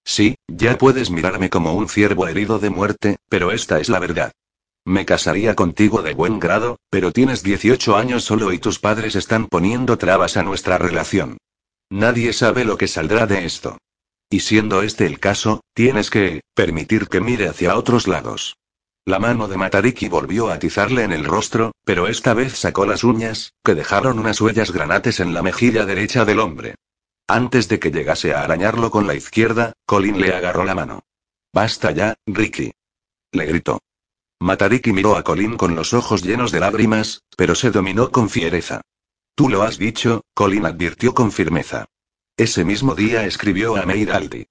Sí, 0.08 0.38
ya 0.48 0.78
puedes 0.78 1.12
mirarme 1.12 1.50
como 1.50 1.74
un 1.74 1.90
ciervo 1.90 2.30
herido 2.30 2.60
de 2.60 2.70
muerte, 2.70 3.18
pero 3.28 3.52
esta 3.52 3.82
es 3.82 3.90
la 3.90 4.00
verdad. 4.00 4.32
Me 4.86 5.06
casaría 5.06 5.54
contigo 5.54 6.02
de 6.02 6.14
buen 6.14 6.40
grado, 6.40 6.78
pero 6.90 7.12
tienes 7.12 7.44
18 7.44 7.98
años 7.98 8.24
solo 8.24 8.54
y 8.54 8.58
tus 8.58 8.80
padres 8.80 9.18
están 9.18 9.48
poniendo 9.48 9.98
trabas 9.98 10.38
a 10.38 10.44
nuestra 10.44 10.78
relación. 10.78 11.38
Nadie 11.90 12.32
sabe 12.32 12.64
lo 12.64 12.78
que 12.78 12.88
saldrá 12.88 13.28
de 13.28 13.44
esto. 13.44 13.80
Y 14.30 14.40
siendo 14.40 14.82
este 14.82 15.06
el 15.06 15.20
caso, 15.20 15.60
tienes 15.74 16.10
que, 16.10 16.40
permitir 16.56 17.10
que 17.10 17.20
mire 17.20 17.50
hacia 17.50 17.76
otros 17.76 18.08
lados. 18.08 18.56
La 19.04 19.20
mano 19.20 19.50
de 19.50 19.58
Matariki 19.58 20.08
volvió 20.08 20.48
a 20.48 20.54
atizarle 20.54 21.04
en 21.04 21.12
el 21.12 21.26
rostro, 21.26 21.74
pero 21.84 22.08
esta 22.08 22.34
vez 22.34 22.58
sacó 22.58 22.86
las 22.86 23.04
uñas, 23.04 23.52
que 23.62 23.76
dejaron 23.76 24.20
unas 24.20 24.40
huellas 24.40 24.72
granates 24.72 25.20
en 25.20 25.34
la 25.34 25.42
mejilla 25.42 25.86
derecha 25.86 26.24
del 26.24 26.40
hombre. 26.40 26.76
Antes 27.28 27.68
de 27.68 27.80
que 27.80 27.92
llegase 27.92 28.34
a 28.34 28.42
arañarlo 28.44 28.90
con 28.90 29.06
la 29.06 29.14
izquierda, 29.14 29.74
Colin 29.86 30.20
le 30.20 30.34
agarró 30.34 30.64
la 30.64 30.76
mano. 30.76 31.04
Basta 31.54 31.92
ya, 31.92 32.16
Ricky. 32.26 32.74
Le 33.34 33.46
gritó. 33.46 33.82
Matariki 34.40 34.94
miró 34.94 35.18
a 35.18 35.24
Colin 35.24 35.58
con 35.58 35.76
los 35.76 35.94
ojos 35.94 36.24
llenos 36.24 36.52
de 36.52 36.62
lágrimas, 36.62 37.24
pero 37.36 37.54
se 37.54 37.72
dominó 37.72 38.12
con 38.12 38.30
fiereza. 38.30 38.82
Tú 39.36 39.50
lo 39.50 39.64
has 39.64 39.78
dicho, 39.78 40.22
Colin 40.34 40.66
advirtió 40.66 41.14
con 41.14 41.32
firmeza. 41.32 41.86
Ese 42.38 42.64
mismo 42.64 42.96
día 42.96 43.26
escribió 43.26 43.76
a 43.76 43.86
Meiraldi. 43.86 44.48